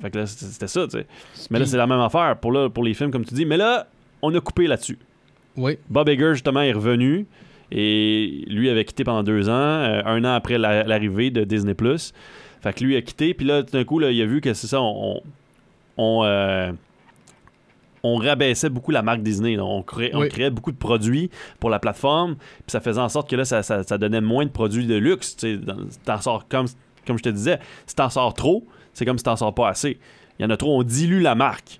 Fait 0.00 0.10
que 0.10 0.18
là, 0.18 0.26
c'était 0.26 0.66
ça. 0.68 0.84
tu 0.86 0.90
sais. 0.98 1.06
Mais 1.50 1.58
là, 1.58 1.66
c'est 1.66 1.76
la 1.76 1.86
même 1.86 2.00
affaire 2.00 2.36
pour, 2.38 2.52
là, 2.52 2.68
pour 2.70 2.82
les 2.84 2.94
films, 2.94 3.10
comme 3.10 3.24
tu 3.24 3.34
dis. 3.34 3.44
Mais 3.44 3.56
là, 3.56 3.86
on 4.22 4.34
a 4.34 4.40
coupé 4.40 4.66
là-dessus. 4.66 4.98
oui. 5.56 5.78
Bob 5.90 6.08
Iger, 6.08 6.32
justement, 6.34 6.62
est 6.62 6.72
revenu. 6.72 7.26
Et 7.70 8.44
lui 8.48 8.68
avait 8.68 8.84
quitté 8.84 9.02
pendant 9.02 9.22
deux 9.22 9.48
ans, 9.48 9.52
euh, 9.52 10.02
un 10.04 10.24
an 10.24 10.34
après 10.34 10.58
la- 10.58 10.82
l'arrivée 10.84 11.30
de 11.30 11.44
Disney+. 11.44 11.74
Fait 11.74 12.72
que 12.74 12.84
lui 12.84 12.96
a 12.96 13.02
quitté, 13.02 13.32
puis 13.34 13.46
là, 13.46 13.62
tout 13.62 13.72
d'un 13.72 13.84
coup, 13.84 13.98
là, 13.98 14.10
il 14.10 14.20
a 14.20 14.26
vu 14.26 14.40
que 14.40 14.52
c'est 14.54 14.66
ça, 14.66 14.80
on... 14.82 15.20
on, 15.96 16.22
euh, 16.24 16.70
on 18.04 18.16
rabaissait 18.16 18.68
beaucoup 18.68 18.90
la 18.90 19.02
marque 19.02 19.22
Disney. 19.22 19.56
là. 19.56 19.64
On, 19.64 19.82
créait, 19.82 20.10
on 20.14 20.20
créait 20.28 20.50
beaucoup 20.50 20.72
de 20.72 20.76
produits 20.76 21.30
pour 21.60 21.70
la 21.70 21.78
plateforme, 21.78 22.34
puis 22.36 22.64
ça 22.68 22.80
faisait 22.80 23.00
en 23.00 23.08
sorte 23.08 23.30
que 23.30 23.36
là, 23.36 23.44
ça, 23.44 23.62
ça- 23.62 23.84
ça 23.84 23.96
donnait 23.98 24.20
moins 24.20 24.44
de 24.44 24.50
produits 24.50 24.86
de 24.86 24.96
luxe. 24.96 25.36
tu 25.36 25.52
sais. 25.52 25.56
Dans- 25.56 25.76
T'en 26.04 26.20
sors 26.20 26.48
comme, 26.48 26.66
comme 27.06 27.16
je 27.18 27.22
te 27.22 27.28
disais, 27.28 27.58
si 27.86 27.94
t'en 27.94 28.10
sors 28.10 28.34
trop, 28.34 28.66
c'est 28.92 29.04
comme 29.04 29.18
si 29.18 29.24
t'en 29.24 29.36
sors 29.36 29.54
pas 29.54 29.68
assez. 29.68 29.98
Il 30.38 30.42
y 30.42 30.46
en 30.46 30.50
a 30.50 30.56
trop, 30.56 30.78
on 30.78 30.82
dilue 30.82 31.20
la 31.20 31.34
marque. 31.34 31.78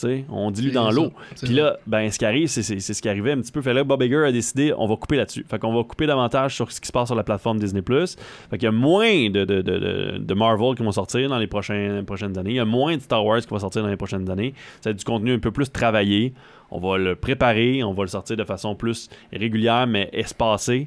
tu 0.00 0.06
sais. 0.06 0.24
On 0.30 0.52
dilue 0.52 0.68
C'est 0.68 0.74
dans 0.74 0.90
l'eau. 0.92 1.10
c'est 1.34 1.46
Puis 1.46 1.56
là, 1.56 1.76
ben, 1.88 2.08
ce 2.12 2.18
qui 2.20 2.24
arrive, 2.24 2.46
c'est 2.46 2.62
c'est- 2.62 2.78
c'est 2.78 2.94
ce 2.94 3.02
qui 3.02 3.08
arrivait 3.08 3.32
un 3.32 3.40
petit 3.40 3.50
peu. 3.50 3.60
Fait 3.60 3.74
là, 3.74 3.82
Bob 3.82 4.00
Iger 4.00 4.24
a 4.26 4.30
décidé, 4.30 4.72
on 4.78 4.86
va 4.86 4.94
couper 4.94 5.16
là-dessus. 5.16 5.44
Fait 5.50 5.58
qu'on 5.58 5.74
va 5.74 5.82
couper 5.82 6.06
davantage 6.06 6.54
sur 6.54 6.70
ce 6.70 6.80
qui 6.80 6.86
se 6.86 6.92
passe 6.92 7.08
sur 7.08 7.16
la 7.16 7.24
plateforme 7.24 7.58
Disney+. 7.58 7.82
Fait 7.82 8.58
qu'il 8.58 8.62
y 8.62 8.66
a 8.66 8.70
moins 8.70 9.28
de, 9.28 9.44
de, 9.44 9.60
de, 9.60 10.18
de- 10.18 10.34
Marvel 10.34 10.76
qui 10.76 10.84
vont 10.84 10.92
sortir 10.92 11.28
dans 11.28 11.38
les 11.38 11.48
prochains, 11.48 12.04
prochaines 12.06 12.38
années. 12.38 12.50
Il 12.50 12.56
y 12.56 12.60
a 12.60 12.64
moins 12.64 12.96
de 12.96 13.02
Star 13.02 13.26
Wars 13.26 13.40
qui 13.40 13.48
va 13.52 13.58
sortir 13.58 13.82
dans 13.82 13.88
les 13.88 13.96
prochaines 13.96 14.30
années. 14.30 14.54
Ça 14.80 14.90
va 14.90 14.92
être 14.92 14.98
du 14.98 15.04
contenu 15.04 15.32
un 15.34 15.40
peu 15.40 15.50
plus 15.50 15.68
travaillé. 15.72 16.32
On 16.70 16.78
va 16.78 16.96
le 16.96 17.16
préparer, 17.16 17.82
on 17.82 17.92
va 17.92 18.02
le 18.04 18.08
sortir 18.08 18.36
de 18.36 18.44
façon 18.44 18.76
plus 18.76 19.08
régulière, 19.32 19.88
mais 19.88 20.10
espacée. 20.12 20.86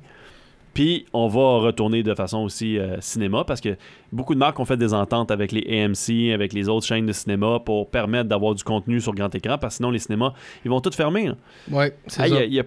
Puis 0.73 1.05
on 1.11 1.27
va 1.27 1.57
retourner 1.65 2.01
de 2.01 2.15
façon 2.15 2.39
aussi 2.39 2.77
euh, 2.79 2.95
cinéma 3.01 3.43
parce 3.45 3.59
que 3.59 3.75
beaucoup 4.13 4.33
de 4.33 4.39
marques 4.39 4.57
ont 4.59 4.63
fait 4.65 4.77
des 4.77 4.93
ententes 4.93 5.29
avec 5.29 5.51
les 5.51 5.65
AMC, 5.83 6.33
avec 6.33 6.53
les 6.53 6.69
autres 6.69 6.85
chaînes 6.87 7.05
de 7.05 7.11
cinéma 7.11 7.59
pour 7.59 7.89
permettre 7.89 8.29
d'avoir 8.29 8.55
du 8.55 8.63
contenu 8.63 9.01
sur 9.01 9.13
grand 9.13 9.33
écran 9.35 9.57
parce 9.57 9.73
que 9.73 9.77
sinon 9.77 9.91
les 9.91 9.99
cinémas, 9.99 10.31
ils 10.63 10.71
vont 10.71 10.79
tous 10.79 10.95
fermer. 10.95 11.27
là. 11.27 11.35
Ouais, 11.69 11.93
c'est 12.07 12.27
Il 12.27 12.29
ça. 12.29 12.35
y, 12.35 12.37
a- 12.37 12.45
il 12.45 12.53
y 12.53 12.59
a 12.59 12.63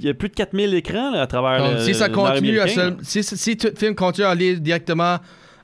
y 0.00 0.08
a 0.08 0.14
plus 0.14 0.28
de 0.28 0.34
4000 0.34 0.74
écrans 0.74 1.10
là, 1.10 1.22
à 1.22 1.26
travers 1.26 1.72
le 1.74 1.80
si 1.80 1.92
ça 1.94 2.08
continue 2.08 2.60
à 2.60 2.68
se- 2.68 2.94
si, 3.02 3.22
si 3.24 3.56
tout 3.56 3.66
le 3.72 3.76
film 3.76 3.94
continue 3.96 4.26
à 4.26 4.30
aller 4.30 4.56
directement 4.56 5.16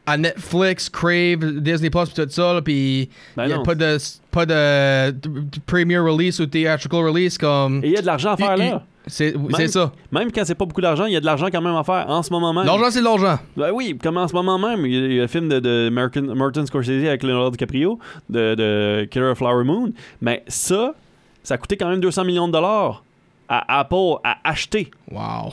à 0.08 0.16
Netflix, 0.16 0.88
Crave, 0.88 1.60
Disney 1.60 1.90
Plus, 1.90 2.12
tout 2.14 2.26
ça, 2.28 2.60
puis 2.64 3.08
Ben 3.36 3.44
il 3.46 3.50
y 3.50 3.52
a 3.52 3.56
non. 3.56 3.62
pas 3.64 3.74
de, 3.74 3.96
pas 4.30 4.46
de, 4.46 5.10
de 5.10 5.60
premier 5.66 5.98
release 5.98 6.38
ou 6.40 6.46
theatrical 6.46 7.00
release 7.08 7.36
comme. 7.38 7.80
Et 7.84 7.88
il 7.88 7.92
y 7.94 7.96
a 7.96 8.00
de 8.02 8.06
l'argent 8.06 8.32
à 8.32 8.36
faire 8.36 8.56
là. 8.56 8.84
C'est 9.06 9.34
ça. 9.68 9.92
Même 10.10 10.32
quand 10.32 10.44
c'est 10.44 10.54
pas 10.54 10.64
beaucoup 10.64 10.80
d'argent, 10.80 11.06
il 11.06 11.12
y 11.12 11.16
a 11.16 11.20
de 11.20 11.24
l'argent 11.26 11.46
quand 11.52 11.60
même 11.60 11.76
à 11.76 11.84
faire 11.84 12.06
en 12.08 12.22
ce 12.22 12.30
moment 12.32 12.52
même. 12.52 12.66
L'argent, 12.66 12.90
c'est 12.90 12.98
de 13.00 13.04
l'argent. 13.04 13.38
Ben 13.56 13.70
oui, 13.72 13.96
comme 14.02 14.16
en 14.16 14.26
ce 14.26 14.34
moment 14.34 14.58
même, 14.58 14.84
il 14.86 14.92
y 14.92 14.96
a, 14.96 15.06
il 15.06 15.12
y 15.14 15.18
a 15.18 15.22
le 15.22 15.28
film 15.28 15.48
de, 15.48 15.60
de 15.60 15.88
American- 15.90 16.34
Martin 16.34 16.66
Scorsese 16.66 17.06
avec 17.06 17.22
Leonardo 17.22 17.50
DiCaprio, 17.52 17.98
de, 18.28 18.54
de 18.54 19.08
Killer 19.10 19.26
of 19.30 19.38
Flower 19.38 19.64
Moon. 19.64 19.92
Mais 20.20 20.42
ça, 20.48 20.94
ça 21.42 21.54
a 21.54 21.58
coûté 21.58 21.76
quand 21.76 21.88
même 21.88 22.00
200 22.00 22.24
millions 22.24 22.48
de 22.48 22.52
dollars 22.52 23.02
à 23.48 23.78
Apple 23.80 24.18
à 24.24 24.38
acheter. 24.42 24.90
Wow. 25.10 25.52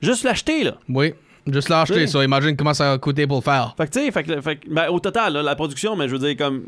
Juste 0.00 0.24
l'acheter, 0.24 0.64
là. 0.64 0.72
Oui. 0.88 1.12
Juste 1.46 1.68
l'acheter, 1.68 2.06
ça. 2.06 2.24
Imagine 2.24 2.56
comment 2.56 2.74
ça 2.74 2.92
a 2.92 2.98
coûté 2.98 3.26
pour 3.26 3.36
le 3.38 3.42
faire. 3.42 3.74
Fait 3.76 3.86
que, 3.86 3.92
tu 3.92 4.00
sais, 4.00 4.10
fait 4.10 4.22
que- 4.24 4.40
fait 4.40 4.56
que- 4.56 4.68
ben, 4.72 4.88
au 4.88 4.98
total, 5.00 5.34
là, 5.34 5.42
la 5.42 5.54
production, 5.54 5.94
mais 5.96 6.08
je 6.08 6.16
veux 6.16 6.18
dire, 6.26 6.36
comme 6.36 6.62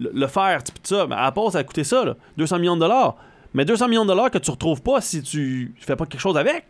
le, 0.00 0.10
le 0.12 0.26
faire, 0.26 0.64
tout 0.64 0.72
ça, 0.82 1.06
ben, 1.06 1.16
Apple, 1.16 1.40
ça 1.52 1.58
a 1.58 1.64
coûté 1.64 1.84
ça, 1.84 2.04
là, 2.04 2.14
200 2.36 2.58
millions 2.58 2.74
de 2.76 2.80
dollars. 2.80 3.14
Mais 3.54 3.64
200 3.64 3.88
millions 3.88 4.04
de 4.04 4.08
dollars 4.08 4.30
que 4.30 4.38
tu 4.38 4.50
retrouves 4.50 4.82
pas 4.82 5.00
si 5.00 5.22
tu 5.22 5.74
fais 5.78 5.96
pas 5.96 6.06
quelque 6.06 6.20
chose 6.20 6.36
avec. 6.36 6.64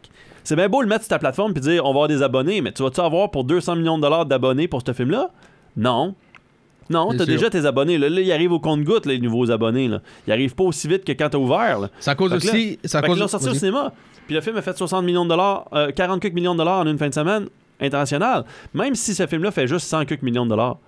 C'est 0.44 0.56
bien 0.56 0.68
beau 0.68 0.80
le 0.80 0.88
mettre 0.88 1.02
sur 1.04 1.08
ta 1.10 1.18
plateforme 1.18 1.52
puis 1.52 1.60
dire 1.60 1.84
on 1.84 1.88
va 1.88 1.90
avoir 1.90 2.08
des 2.08 2.22
abonnés, 2.22 2.60
mais 2.60 2.72
tu 2.72 2.82
vas-tu 2.82 3.00
avoir 3.00 3.30
pour 3.30 3.44
200 3.44 3.76
millions 3.76 3.96
de 3.96 4.02
dollars 4.02 4.26
d'abonnés 4.26 4.68
pour 4.68 4.82
ce 4.86 4.92
film-là? 4.92 5.30
Non. 5.76 6.14
Non, 6.88 7.12
t'as 7.16 7.26
déjà 7.26 7.50
tes 7.50 7.66
abonnés. 7.66 7.98
Là, 7.98 8.08
là 8.08 8.20
ils 8.20 8.30
arrivent 8.32 8.52
au 8.52 8.60
compte-goutte, 8.60 9.06
les 9.06 9.18
nouveaux 9.18 9.50
abonnés. 9.50 9.88
Là. 9.88 10.00
Ils 10.26 10.32
arrivent 10.32 10.54
pas 10.54 10.64
aussi 10.64 10.86
vite 10.86 11.04
que 11.04 11.12
quand 11.12 11.28
t'as 11.30 11.38
ouvert. 11.38 11.80
Là. 11.80 11.90
Ça 11.98 12.14
cause 12.14 12.32
Fait 12.32 12.38
que 12.38 12.46
là- 12.46 12.52
aussi. 12.52 12.78
Ça 12.84 13.00
Fait 13.00 13.06
cause 13.08 13.16
qu'ils 13.16 13.22
l'ont 13.22 13.28
sorti 13.28 13.48
au 13.48 13.54
cinéma. 13.54 13.92
Puis 14.26 14.34
le 14.34 14.40
film 14.40 14.56
a 14.56 14.62
fait 14.62 14.76
60 14.76 15.04
millions 15.04 15.24
de 15.24 15.30
dollars, 15.30 15.66
euh, 15.72 15.90
40 15.90 16.20
quelques 16.20 16.34
millions 16.34 16.52
de 16.52 16.58
dollars 16.58 16.80
en 16.80 16.86
une 16.86 16.98
fin 16.98 17.08
de 17.08 17.14
semaine 17.14 17.48
internationale. 17.80 18.44
Même 18.74 18.94
si 18.94 19.14
ce 19.14 19.26
film-là 19.26 19.50
fait 19.50 19.66
juste 19.66 19.86
100 19.86 20.04
quelques 20.04 20.22
millions 20.22 20.44
de 20.44 20.50
dollars. 20.50 20.78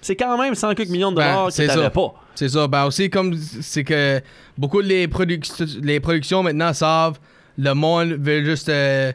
C'est 0.00 0.16
quand 0.16 0.36
même 0.38 0.54
100 0.54 0.74
quelques 0.74 0.90
millions 0.90 1.10
de 1.10 1.16
Ben, 1.16 1.32
dollars 1.32 1.46
que 1.46 1.52
c'est 1.52 1.66
t'avais 1.66 1.90
pas. 1.90 2.14
C'est 2.36 2.48
ça. 2.50 2.68
Ben 2.68 2.84
aussi, 2.86 3.10
comme 3.10 3.34
c'est 3.34 3.82
que 3.84 4.20
beaucoup 4.56 4.80
de 4.82 4.86
les, 4.86 5.08
produc- 5.08 5.80
les 5.82 5.98
productions 6.00 6.42
maintenant 6.44 6.72
savent, 6.72 7.18
le 7.58 7.72
monde 7.74 8.12
veut 8.20 8.44
juste. 8.44 8.68
euh, 8.68 9.10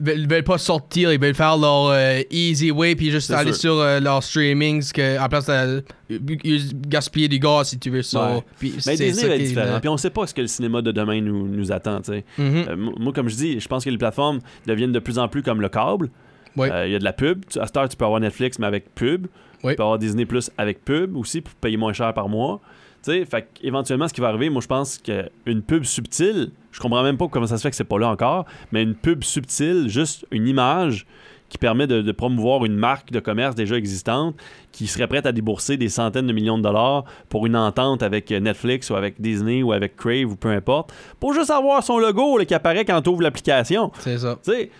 veulent, 0.00 0.26
veulent 0.28 0.42
pas 0.44 0.58
sortir, 0.58 1.10
ils 1.12 1.18
veulent 1.20 1.34
faire 1.34 1.56
leur 1.56 1.86
euh, 1.88 2.20
easy 2.30 2.70
way 2.70 2.94
puis 2.96 3.10
juste 3.10 3.30
aller 3.30 3.52
sûr. 3.52 3.60
sur 3.60 3.80
euh, 3.80 3.98
leur 4.00 4.22
streamings 4.22 4.90
que, 4.92 5.18
en 5.18 5.26
place 5.28 5.46
de 5.46 5.82
euh, 6.10 6.58
gaspiller 6.86 7.28
du 7.28 7.38
gaz 7.38 7.68
si 7.70 7.78
tu 7.78 7.90
veux 7.90 8.02
ça. 8.02 8.36
Ouais. 8.36 8.42
Mais 8.86 8.96
Disney 8.96 9.34
est 9.34 9.38
différent. 9.38 9.80
Puis 9.80 9.88
on 9.88 9.96
sait 9.96 10.10
pas 10.10 10.26
ce 10.26 10.34
que 10.34 10.40
le 10.42 10.46
cinéma 10.48 10.82
de 10.82 10.92
demain 10.92 11.20
nous, 11.20 11.46
nous 11.48 11.72
attend. 11.72 12.00
tu 12.00 12.12
sais. 12.12 12.24
Mhm. 12.38 12.56
Euh, 12.68 12.72
m- 12.72 12.90
moi, 12.98 13.12
comme 13.14 13.28
je 13.28 13.36
dis, 13.36 13.58
je 13.60 13.68
pense 13.68 13.84
que 13.84 13.90
les 13.90 13.98
plateformes 13.98 14.40
deviennent 14.66 14.92
de 14.92 14.98
plus 14.98 15.18
en 15.18 15.28
plus 15.28 15.42
comme 15.42 15.60
le 15.60 15.68
câble. 15.68 16.10
Il 16.58 16.62
y 16.92 16.94
a 16.94 16.98
de 16.98 17.04
la 17.04 17.12
pub. 17.12 17.44
À 17.60 17.66
cette 17.66 17.76
heure, 17.76 17.88
tu 17.88 17.96
peux 17.98 18.06
avoir 18.06 18.18
Netflix, 18.20 18.58
mais 18.58 18.66
avec 18.66 18.94
pub. 18.94 19.26
Oui. 19.64 19.72
Tu 19.72 19.76
peux 19.76 19.82
avoir 19.82 19.98
Disney 19.98 20.26
Plus 20.26 20.50
avec 20.58 20.84
pub 20.84 21.16
aussi 21.16 21.40
pour 21.40 21.54
payer 21.54 21.76
moins 21.76 21.92
cher 21.92 22.12
par 22.14 22.28
mois. 22.28 22.60
Tu 23.02 23.12
sais, 23.12 23.24
fait 23.24 23.48
éventuellement, 23.62 24.08
ce 24.08 24.14
qui 24.14 24.20
va 24.20 24.28
arriver, 24.28 24.50
moi, 24.50 24.60
je 24.60 24.66
pense 24.66 24.98
qu'une 24.98 25.62
pub 25.62 25.84
subtile, 25.84 26.50
je 26.72 26.80
comprends 26.80 27.02
même 27.02 27.16
pas 27.16 27.28
comment 27.28 27.46
ça 27.46 27.56
se 27.56 27.62
fait 27.62 27.70
que 27.70 27.76
c'est 27.76 27.84
pas 27.84 27.98
là 27.98 28.08
encore, 28.08 28.46
mais 28.72 28.82
une 28.82 28.94
pub 28.94 29.22
subtile, 29.22 29.88
juste 29.88 30.26
une 30.30 30.48
image 30.48 31.06
qui 31.48 31.58
permet 31.58 31.86
de, 31.86 32.02
de 32.02 32.12
promouvoir 32.12 32.64
une 32.64 32.74
marque 32.74 33.12
de 33.12 33.20
commerce 33.20 33.54
déjà 33.54 33.76
existante 33.76 34.34
qui 34.72 34.88
serait 34.88 35.06
prête 35.06 35.26
à 35.26 35.32
débourser 35.32 35.76
des 35.76 35.88
centaines 35.88 36.26
de 36.26 36.32
millions 36.32 36.58
de 36.58 36.62
dollars 36.64 37.04
pour 37.28 37.46
une 37.46 37.54
entente 37.54 38.02
avec 38.02 38.32
Netflix 38.32 38.90
ou 38.90 38.96
avec 38.96 39.20
Disney 39.20 39.62
ou 39.62 39.72
avec 39.72 39.94
Crave 39.94 40.24
ou 40.32 40.34
peu 40.34 40.48
importe, 40.48 40.92
pour 41.20 41.32
juste 41.32 41.50
avoir 41.50 41.84
son 41.84 41.98
logo 41.98 42.38
là, 42.38 42.44
qui 42.44 42.54
apparaît 42.54 42.84
quand 42.84 43.00
tu 43.00 43.10
ouvres 43.10 43.22
l'application. 43.22 43.92
C'est 44.00 44.18
ça. 44.18 44.36
Tu 44.44 44.50
sais, 44.50 44.70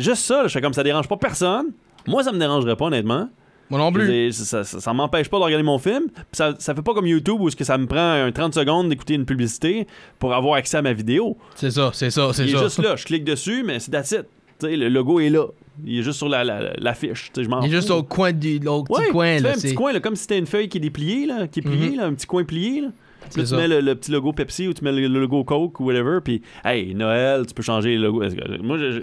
juste 0.00 0.22
ça, 0.22 0.42
là, 0.42 0.48
je 0.48 0.52
fais 0.52 0.60
comme 0.60 0.74
ça 0.74 0.84
dérange 0.84 1.08
pas 1.08 1.16
personne. 1.16 1.72
Moi, 2.06 2.22
ça 2.22 2.30
me 2.30 2.38
dérangerait 2.38 2.76
pas, 2.76 2.84
honnêtement. 2.84 3.28
Moi 3.70 3.78
non 3.80 3.92
plus. 3.92 4.06
dire, 4.06 4.32
Ça, 4.34 4.62
ça, 4.64 4.80
ça 4.80 4.92
m'empêche 4.92 5.28
pas 5.28 5.38
de 5.38 5.42
regarder 5.44 5.64
mon 5.64 5.78
film. 5.78 6.04
Ça, 6.32 6.54
ça 6.58 6.74
fait 6.74 6.82
pas 6.82 6.94
comme 6.94 7.06
YouTube 7.06 7.40
où 7.40 7.50
ce 7.50 7.56
que 7.56 7.64
ça 7.64 7.76
me 7.78 7.86
prend 7.86 8.12
un 8.12 8.30
30 8.30 8.54
secondes 8.54 8.88
d'écouter 8.88 9.14
une 9.14 9.26
publicité 9.26 9.86
pour 10.18 10.32
avoir 10.34 10.54
accès 10.54 10.76
à 10.76 10.82
ma 10.82 10.92
vidéo. 10.92 11.36
C'est 11.56 11.70
ça, 11.70 11.90
c'est 11.92 12.10
ça, 12.10 12.30
c'est 12.32 12.44
Il 12.44 12.50
est 12.50 12.56
ça. 12.58 12.62
juste 12.64 12.78
là, 12.82 12.96
je 12.96 13.04
clique 13.04 13.24
dessus, 13.24 13.62
mais 13.64 13.80
c'est 13.80 13.90
that's 13.90 14.12
it. 14.12 14.22
Tu 14.58 14.66
sais, 14.68 14.76
le 14.76 14.88
logo 14.88 15.20
est 15.20 15.30
là. 15.30 15.46
Il 15.84 15.98
est 15.98 16.02
juste 16.02 16.16
sur 16.18 16.28
la, 16.28 16.42
la, 16.44 16.72
la 16.78 16.94
fiche. 16.94 17.30
Tu 17.34 17.40
sais, 17.40 17.44
je 17.44 17.48
m'en 17.50 17.60
Il 17.60 17.66
est 17.68 17.76
juste 17.76 17.90
au 17.90 18.02
coin 18.02 18.32
du 18.32 18.58
l'autre 18.58 18.90
Ouais, 18.90 19.02
petit 19.06 19.12
coin 19.12 19.36
tu 19.36 19.42
fais 19.42 19.48
là. 19.48 19.50
un 19.50 19.54
petit 19.60 19.74
coin, 19.74 19.92
là, 19.92 20.00
comme 20.00 20.16
si 20.16 20.22
c'était 20.22 20.38
une 20.38 20.46
feuille 20.46 20.68
qui 20.68 20.78
est 20.78 20.80
dépliée, 20.80 21.26
là, 21.26 21.46
qui 21.48 21.58
est 21.60 21.62
pliée, 21.62 21.90
Mhm. 21.90 21.96
là, 21.96 22.04
un 22.06 22.14
petit 22.14 22.26
coin 22.26 22.44
plié. 22.44 22.80
Là. 22.80 22.88
Puis 22.88 23.26
là, 23.26 23.30
C'est 23.30 23.40
tu 23.42 23.46
ça. 23.48 23.56
mets 23.56 23.68
le, 23.68 23.80
le 23.80 23.94
petit 23.96 24.10
logo 24.12 24.32
Pepsi 24.32 24.68
ou 24.68 24.72
tu 24.72 24.84
mets 24.84 24.92
le, 24.92 25.00
le 25.08 25.20
logo 25.20 25.42
Coke 25.44 25.80
ou 25.80 25.84
whatever. 25.86 26.20
Puis, 26.24 26.40
hey, 26.64 26.94
Noël, 26.94 27.44
tu 27.46 27.52
peux 27.52 27.62
changer 27.64 27.96
le 27.96 28.02
logo. 28.04 28.22
Moi, 28.62 28.78
je, 28.78 28.92
je, 28.92 29.00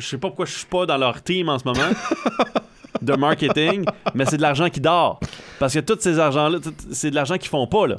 je 0.00 0.06
sais 0.06 0.18
pas 0.18 0.28
pourquoi 0.28 0.44
je 0.46 0.52
suis 0.52 0.66
pas 0.66 0.84
dans 0.84 0.98
leur 0.98 1.22
team 1.22 1.48
en 1.48 1.58
ce 1.58 1.64
moment 1.64 1.80
de 3.00 3.14
marketing, 3.14 3.84
mais 4.14 4.24
c'est 4.26 4.36
de 4.36 4.42
l'argent 4.42 4.68
qui 4.68 4.80
dort. 4.80 5.20
Parce 5.58 5.74
que 5.74 5.80
tous 5.80 5.98
ces 6.00 6.18
argents-là, 6.18 6.58
c'est 6.90 7.10
de 7.10 7.14
l'argent 7.14 7.36
qu'ils 7.36 7.48
font 7.50 7.66
pas, 7.66 7.86
là. 7.86 7.96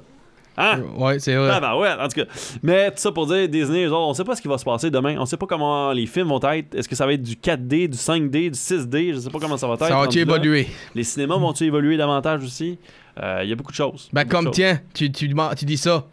Hein? 0.58 0.82
Ouais, 0.98 1.18
c'est 1.18 1.34
vrai. 1.36 1.50
Ah 1.54 1.60
ben 1.62 1.76
ouais, 1.76 1.90
en 1.94 2.08
tout 2.10 2.22
cas. 2.22 2.26
Mais 2.62 2.92
tout 2.92 2.98
ça 2.98 3.12
pour 3.12 3.26
dire, 3.26 3.48
Disney, 3.48 3.88
autres, 3.88 3.96
on 3.98 4.14
sait 4.14 4.26
pas 4.26 4.36
ce 4.36 4.42
qui 4.42 4.50
va 4.50 4.58
se 4.58 4.66
passer 4.66 4.92
demain. 4.92 5.16
On 5.18 5.26
sait 5.26 5.38
pas 5.38 5.46
comment 5.46 5.94
les 5.94 6.06
films 6.06 6.28
vont 6.28 6.42
être. 6.42 6.76
Est-ce 6.76 6.90
que 6.90 6.96
ça 6.96 7.06
va 7.06 7.14
être 7.14 7.24
du 7.24 7.36
4D, 7.36 7.88
du 7.88 7.98
5D, 7.98 8.50
du 8.50 8.58
6D? 8.60 9.14
Je 9.14 9.20
sais 9.20 9.30
pas 9.30 9.40
comment 9.40 9.56
ça 9.56 9.66
va 9.66 9.76
être. 9.76 9.86
Ça 9.86 9.90
va 9.90 9.96
rendu 10.02 10.18
là. 10.18 10.22
évoluer? 10.24 10.68
Les 10.94 11.06
cinémas 11.06 11.38
vont-ils 11.38 11.68
évoluer 11.68 11.96
davantage 11.96 12.44
aussi? 12.44 12.78
Euh, 13.22 13.40
Il 13.44 13.50
y 13.50 13.54
a 13.54 13.56
beaucoup 13.56 13.72
de 13.72 13.78
choses. 13.78 14.10
Ben 14.12 14.26
comme 14.26 14.46
choses. 14.48 14.56
tiens, 14.56 14.80
tu, 14.94 15.10
tu, 15.12 15.30
demandes- 15.30 15.56
tu 15.56 15.64
dis 15.64 15.78
ça. 15.78 16.06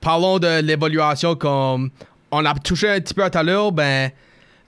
Parlons 0.00 0.38
de 0.38 0.60
l'évaluation 0.60 1.34
comme 1.34 1.90
on 2.30 2.44
a 2.44 2.54
touché 2.54 2.88
un 2.88 3.00
petit 3.00 3.14
peu 3.14 3.28
tout 3.28 3.38
à 3.38 3.42
l'heure, 3.42 3.72
ben 3.72 4.10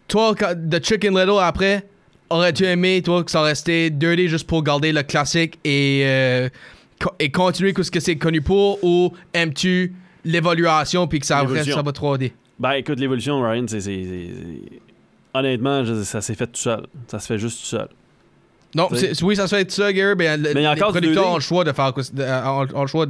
toi 0.08 0.34
de 0.54 0.80
Chicken 0.84 1.16
Little 1.18 1.38
après, 1.40 1.86
aurais-tu 2.34 2.64
aimé 2.64 3.02
toi 3.02 3.22
que 3.24 3.30
ça 3.30 3.42
restait 3.42 3.90
2D 3.90 4.28
juste 4.28 4.46
pour 4.46 4.62
garder 4.62 4.92
le 4.92 5.02
classique 5.02 5.58
et 5.64 6.02
euh, 6.04 6.48
co- 7.00 7.12
et 7.18 7.30
continuer 7.30 7.72
que 7.72 7.82
ce 7.82 7.90
que 7.90 8.00
c'est 8.00 8.16
connu 8.16 8.40
pour 8.42 8.82
ou 8.82 9.12
aimes-tu 9.32 9.94
l'évaluation 10.24 11.06
puis 11.06 11.20
que 11.20 11.26
ça 11.26 11.42
reste 11.42 11.70
ça 11.72 11.82
va 11.82 11.90
3D? 11.92 12.32
Ben 12.58 12.72
écoute, 12.72 13.00
l'évolution, 13.00 13.40
Ryan, 13.42 13.64
c'est. 13.66 13.80
Honnêtement, 15.32 15.84
je- 15.84 16.02
ça 16.04 16.20
s'est 16.20 16.34
fait 16.34 16.46
tout 16.46 16.60
seul. 16.60 16.86
Ça 17.08 17.18
se 17.18 17.26
fait 17.26 17.38
juste 17.38 17.60
tout 17.60 17.66
seul. 17.66 17.88
Non, 18.76 18.88
oui, 19.22 19.36
ça 19.36 19.46
se 19.46 19.54
fait 19.54 19.70
ça, 19.70 19.92
Gary, 19.92 20.14
ben, 20.16 20.40
le- 20.42 20.52
Mais 20.54 20.60
il 20.60 20.64
y 20.64 20.66
a 20.66 20.74
les 20.74 20.80
producteurs 20.80 21.24
2D. 21.24 21.28
ont 21.32 21.34
le 21.36 21.40
choix 21.40 21.62
de 21.64 21.72
faire 21.72 21.92
ont, 21.96 22.66
ont 22.74 22.80
le 22.82 22.86
choix 22.88 23.06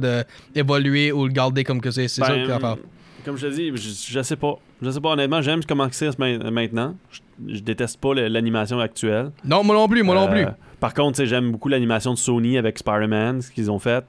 d'évoluer 0.53 1.11
ou 1.11 1.25
le 1.25 1.31
garder 1.31 1.63
comme 1.63 1.81
que 1.81 1.89
c'est. 1.91 2.07
C'est 2.07 2.21
ça 2.21 2.29
Ben, 2.29 2.45
qu'il 2.45 2.59
faire. 2.59 2.77
Comme 3.25 3.37
je 3.37 3.47
te 3.47 3.51
dis, 3.53 3.71
je, 3.75 4.13
je 4.13 4.21
sais 4.21 4.35
pas. 4.35 4.59
Je 4.81 4.89
sais 4.91 4.99
pas, 5.01 5.09
honnêtement, 5.09 5.41
j'aime 5.41 5.61
comment 5.67 5.87
c'est 5.91 6.17
ma- 6.19 6.37
maintenant. 6.51 6.95
Je, 7.11 7.19
je 7.47 7.59
déteste 7.59 7.99
pas 7.99 8.13
l'animation 8.13 8.79
actuelle. 8.79 9.31
Non, 9.43 9.63
moi 9.63 9.75
non 9.75 9.87
plus, 9.87 10.03
moi 10.03 10.15
non 10.15 10.27
Euh, 10.27 10.31
plus. 10.31 10.45
Par 10.79 10.93
contre, 10.93 11.23
j'aime 11.25 11.51
beaucoup 11.51 11.69
l'animation 11.69 12.13
de 12.13 12.17
Sony 12.17 12.57
avec 12.57 12.77
Spider-Man, 12.77 13.41
ce 13.41 13.51
qu'ils 13.51 13.71
ont 13.71 13.79
fait. 13.79 14.03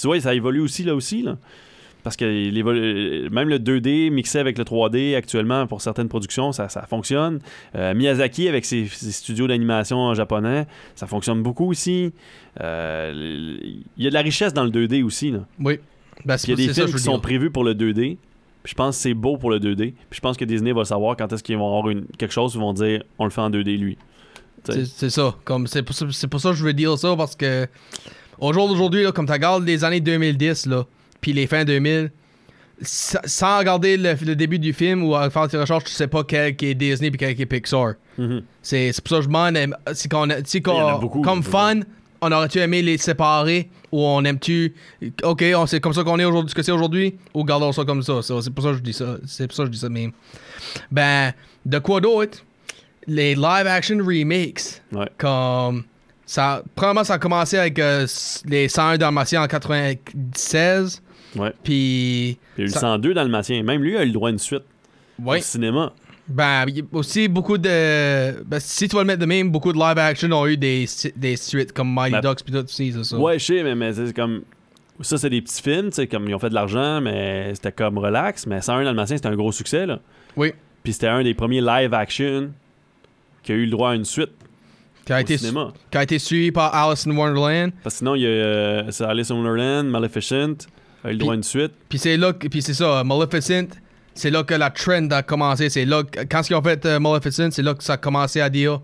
Tu 0.00 0.06
vois, 0.06 0.18
ça 0.20 0.34
évolue 0.34 0.60
aussi 0.60 0.82
là 0.84 0.94
aussi. 0.94 1.22
Là. 1.22 1.36
Parce 2.02 2.16
que 2.16 2.24
l'évolu- 2.24 3.30
même 3.30 3.48
le 3.48 3.58
2D 3.58 4.10
mixé 4.10 4.38
avec 4.38 4.58
le 4.58 4.64
3D 4.64 5.14
actuellement 5.16 5.66
pour 5.66 5.80
certaines 5.80 6.08
productions, 6.08 6.52
ça, 6.52 6.68
ça 6.68 6.82
fonctionne. 6.82 7.38
Euh, 7.76 7.94
Miyazaki 7.94 8.46
avec 8.48 8.64
ses, 8.66 8.86
ses 8.86 9.12
studios 9.12 9.46
d'animation 9.46 10.12
japonais, 10.14 10.66
ça 10.96 11.06
fonctionne 11.06 11.42
beaucoup 11.42 11.66
aussi. 11.70 12.12
Euh, 12.60 13.12
Il 13.96 14.04
y 14.04 14.06
a 14.06 14.10
de 14.10 14.14
la 14.14 14.20
richesse 14.20 14.52
dans 14.52 14.64
le 14.64 14.70
2D 14.70 15.02
aussi. 15.02 15.30
Là. 15.30 15.40
Oui. 15.60 15.78
Ben, 16.24 16.36
Il 16.44 16.50
y 16.50 16.52
a 16.52 16.56
des 16.56 16.74
films 16.74 16.86
qui 16.92 16.98
sont 16.98 17.18
prévus 17.20 17.50
pour 17.50 17.64
le 17.64 17.74
2D. 17.74 18.18
Puis 18.64 18.70
je 18.72 18.74
pense 18.74 18.96
que 18.96 19.02
c'est 19.02 19.14
beau 19.14 19.36
pour 19.36 19.50
le 19.50 19.60
2D. 19.60 19.92
Puis 19.92 20.16
je 20.16 20.20
pense 20.20 20.36
que 20.36 20.44
Disney 20.44 20.72
va 20.72 20.84
savoir 20.84 21.16
quand 21.16 21.32
est-ce 21.32 21.42
qu'ils 21.44 21.56
vont 21.56 21.68
avoir 21.78 21.90
une, 21.90 22.06
quelque 22.18 22.32
chose, 22.32 22.52
ils 22.54 22.60
vont 22.60 22.72
dire 22.72 23.04
on 23.18 23.24
le 23.24 23.30
fait 23.30 23.40
en 23.42 23.50
2D 23.50 23.76
lui. 23.78 23.96
C'est 24.64 24.84
c'est 24.86 25.10
ça. 25.10 25.34
Comme 25.44 25.66
c'est 25.68 25.82
pour 25.82 25.94
ça, 25.94 26.06
c'est 26.10 26.26
pour 26.26 26.40
ça 26.40 26.48
que 26.50 26.56
je 26.56 26.64
veux 26.64 26.72
dire 26.72 26.98
ça 26.98 27.14
parce 27.16 27.36
que 27.36 27.68
au 28.40 28.52
jour 28.52 28.66
d'aujourd'hui, 28.68 29.04
comme 29.14 29.26
tu 29.26 29.32
regardes 29.32 29.64
les 29.64 29.84
années 29.84 30.00
2010 30.00 30.66
là, 30.66 30.84
puis 31.20 31.32
les 31.34 31.46
fins 31.46 31.64
2000, 31.64 32.10
sa- 32.80 33.20
sans 33.26 33.58
regarder 33.58 33.96
le, 33.96 34.14
le 34.24 34.34
début 34.34 34.58
du 34.58 34.72
film 34.72 35.04
ou 35.04 35.12
faire 35.30 35.48
tes 35.48 35.58
recherches, 35.58 35.84
tu 35.84 35.90
sais 35.92 36.08
pas 36.08 36.24
quel 36.24 36.56
qui 36.56 36.66
est 36.66 36.74
Disney 36.74 37.10
puis 37.10 37.18
quel 37.18 37.36
qui 37.36 37.42
est 37.42 37.46
Pixar. 37.46 37.94
Mhm. 38.18 38.42
C'est 38.62 38.92
c'est 38.92 39.02
pour 39.04 39.10
ça 39.10 39.16
que 39.16 39.22
je 39.22 39.28
demande 39.28 39.58
si 39.92 40.08
qu'on 40.08 40.26
comme 41.22 41.42
fan, 41.42 41.84
on 42.24 42.32
aurait-tu 42.32 42.58
aimé 42.58 42.82
les 42.82 42.98
séparer 42.98 43.68
ou 43.92 44.02
on 44.04 44.24
aime-tu 44.24 44.74
OK, 45.22 45.44
on 45.56 45.66
c'est 45.66 45.80
comme 45.80 45.92
ça 45.94 46.02
qu'on 46.04 46.18
est 46.18 46.24
aujourd'hui, 46.24 46.50
ce 46.50 46.54
que 46.54 46.62
c'est 46.62 46.72
aujourd'hui 46.72 47.14
ou 47.32 47.44
gardons 47.44 47.72
ça 47.72 47.84
comme 47.84 48.02
ça. 48.02 48.22
Ça, 48.22 48.40
C'est 48.42 48.50
pour 48.52 48.64
ça 48.64 48.70
que 48.70 48.76
je 48.78 48.82
dis 48.82 48.92
ça. 48.92 49.16
C'est 49.26 49.46
pour 49.46 49.56
ça 49.56 49.62
que 49.62 49.66
je 49.68 49.72
dis 49.72 49.78
ça 49.78 49.88
mais 49.88 50.10
ben 50.90 51.32
de 51.64 51.78
quoi 51.78 52.00
d'autre? 52.00 52.38
Les 53.06 53.34
live 53.34 53.66
action 53.66 53.98
remakes 53.98 54.82
Ouais. 54.92 55.08
comme 55.18 55.84
ça 56.26 56.62
premièrement 56.74 57.04
ça 57.04 57.14
a 57.14 57.18
commencé 57.18 57.58
avec 57.58 57.78
euh, 57.78 58.06
les 58.46 58.68
101 58.68 58.96
Dalmatiens 58.98 59.42
en 59.42 59.46
96 59.46 61.02
Ouais. 61.36 61.52
puis 61.64 62.38
Il 62.56 62.60
y 62.60 62.60
a 62.60 62.62
eu 62.62 62.66
le 62.66 62.68
Ça- 62.68 62.80
102 62.80 63.12
dans 63.12 63.24
le 63.24 63.28
Matien. 63.28 63.62
Même 63.64 63.82
lui 63.82 63.96
a 63.96 64.02
eu 64.04 64.06
le 64.06 64.12
droit 64.12 64.28
à 64.28 64.32
une 64.32 64.38
suite 64.38 64.62
ouais 65.18 65.38
au 65.38 65.42
cinéma. 65.42 65.92
Ben 66.26 66.64
aussi 66.92 67.28
beaucoup 67.28 67.58
de 67.58 68.42
ben, 68.44 68.58
si 68.58 68.88
tu 68.88 68.96
vas 68.96 69.02
le 69.02 69.06
mettre 69.06 69.20
de 69.20 69.26
même 69.26 69.50
beaucoup 69.50 69.72
de 69.72 69.78
live 69.78 69.98
action 69.98 70.32
ont 70.32 70.46
eu 70.46 70.56
des 70.56 70.86
des 71.16 71.36
suites 71.36 71.72
comme 71.72 71.92
Mighty 71.92 72.12
Ben, 72.12 72.20
Ducks 72.22 72.42
puis 72.42 72.52
tout 72.52 72.64
aussi 72.64 72.92
c'est 72.92 73.04
ça 73.04 73.18
Ouais, 73.18 73.38
je 73.38 73.44
sais, 73.44 73.62
mais, 73.62 73.74
mais 73.74 73.92
c'est 73.92 74.14
comme. 74.14 74.42
Ça, 75.00 75.18
c'est 75.18 75.28
des 75.28 75.42
petits 75.42 75.60
films, 75.60 75.90
tu 75.90 75.96
sais, 75.96 76.06
comme 76.06 76.28
ils 76.28 76.34
ont 76.36 76.38
fait 76.38 76.50
de 76.50 76.54
l'argent, 76.54 77.00
mais 77.00 77.52
c'était 77.54 77.72
comme 77.72 77.98
relax. 77.98 78.46
Mais 78.46 78.60
101 78.60 78.84
Dalmatien, 78.84 79.16
c'était 79.16 79.28
un 79.28 79.34
gros 79.34 79.50
succès, 79.50 79.86
là. 79.86 79.98
Oui. 80.36 80.52
Puis 80.84 80.92
c'était 80.92 81.08
un 81.08 81.24
des 81.24 81.34
premiers 81.34 81.60
live 81.60 81.92
action 81.92 82.52
qui 83.42 83.52
a 83.52 83.54
eu 83.56 83.64
le 83.64 83.72
droit 83.72 83.90
à 83.90 83.94
une 83.96 84.04
suite. 84.04 84.30
Qui 85.04 85.12
a, 85.12 85.16
au 85.16 85.20
été, 85.20 85.36
cinéma. 85.36 85.72
qui 85.90 85.98
a 85.98 86.02
été 86.04 86.18
suivi 86.20 86.52
par 86.52 86.74
Alice 86.74 87.06
in 87.08 87.16
Wonderland. 87.16 87.72
Parce 87.82 87.96
que 87.96 87.98
sinon, 87.98 88.14
il 88.14 88.22
y 88.22 88.26
a 88.26 88.28
euh, 88.28 88.90
c'est 88.90 89.04
Alice 89.04 89.30
in 89.30 89.34
Wonderland, 89.34 89.86
Maleficent, 89.86 90.68
a 91.02 91.10
eu 91.10 91.14
le 91.14 91.18
droit 91.18 91.34
à 91.34 91.36
une 91.36 91.42
suite. 91.42 91.72
Puis 91.88 91.98
c'est 91.98 92.16
là, 92.16 92.32
puis 92.32 92.62
c'est 92.62 92.72
ça, 92.72 93.02
Maleficent, 93.04 93.76
c'est 94.14 94.30
là 94.30 94.42
que 94.44 94.54
la 94.54 94.70
trend 94.70 95.08
a 95.10 95.22
commencé. 95.22 95.68
C'est 95.68 95.84
là, 95.84 96.02
que- 96.04 96.20
quand 96.24 96.48
ils 96.48 96.54
ont 96.54 96.62
fait 96.62 96.84
euh, 96.86 96.98
Maleficent, 97.00 97.50
c'est 97.50 97.62
là 97.62 97.74
que 97.74 97.82
ça 97.84 97.94
a 97.94 97.96
commencé 97.96 98.40
à 98.40 98.48
dire, 98.48 98.80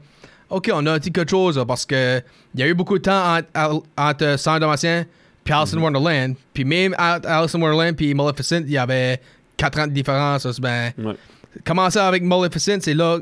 OK, 0.48 0.70
on 0.74 0.84
a 0.86 0.98
dit 0.98 1.12
quelque 1.12 1.30
chose, 1.30 1.62
parce 1.66 1.86
que 1.86 2.20
il 2.54 2.60
y 2.60 2.62
a 2.62 2.66
eu 2.66 2.74
beaucoup 2.74 2.98
de 2.98 3.02
temps 3.04 3.36
entre, 3.36 3.48
entre, 3.54 3.86
entre 3.96 4.38
Cent 4.38 4.58
Dalmatiens 4.58 5.04
puis 5.44 5.54
Alice 5.54 5.72
in 5.74 5.78
Wonderland. 5.78 6.34
Puis 6.52 6.64
même 6.64 6.94
entre 6.98 7.28
Alice 7.28 7.54
in 7.54 7.60
Wonderland 7.60 7.94
puis 7.96 8.12
Maleficent, 8.14 8.62
il 8.66 8.72
y 8.72 8.78
avait 8.78 9.20
4 9.56 9.78
ans 9.80 9.86
de 9.86 9.92
différence. 9.92 10.46
Ben, 10.60 10.92
Ouais. 10.98 11.14
commencer 11.64 11.98
avec 11.98 12.22
Maleficent, 12.22 12.80
c'est 12.80 12.94
là 12.94 13.18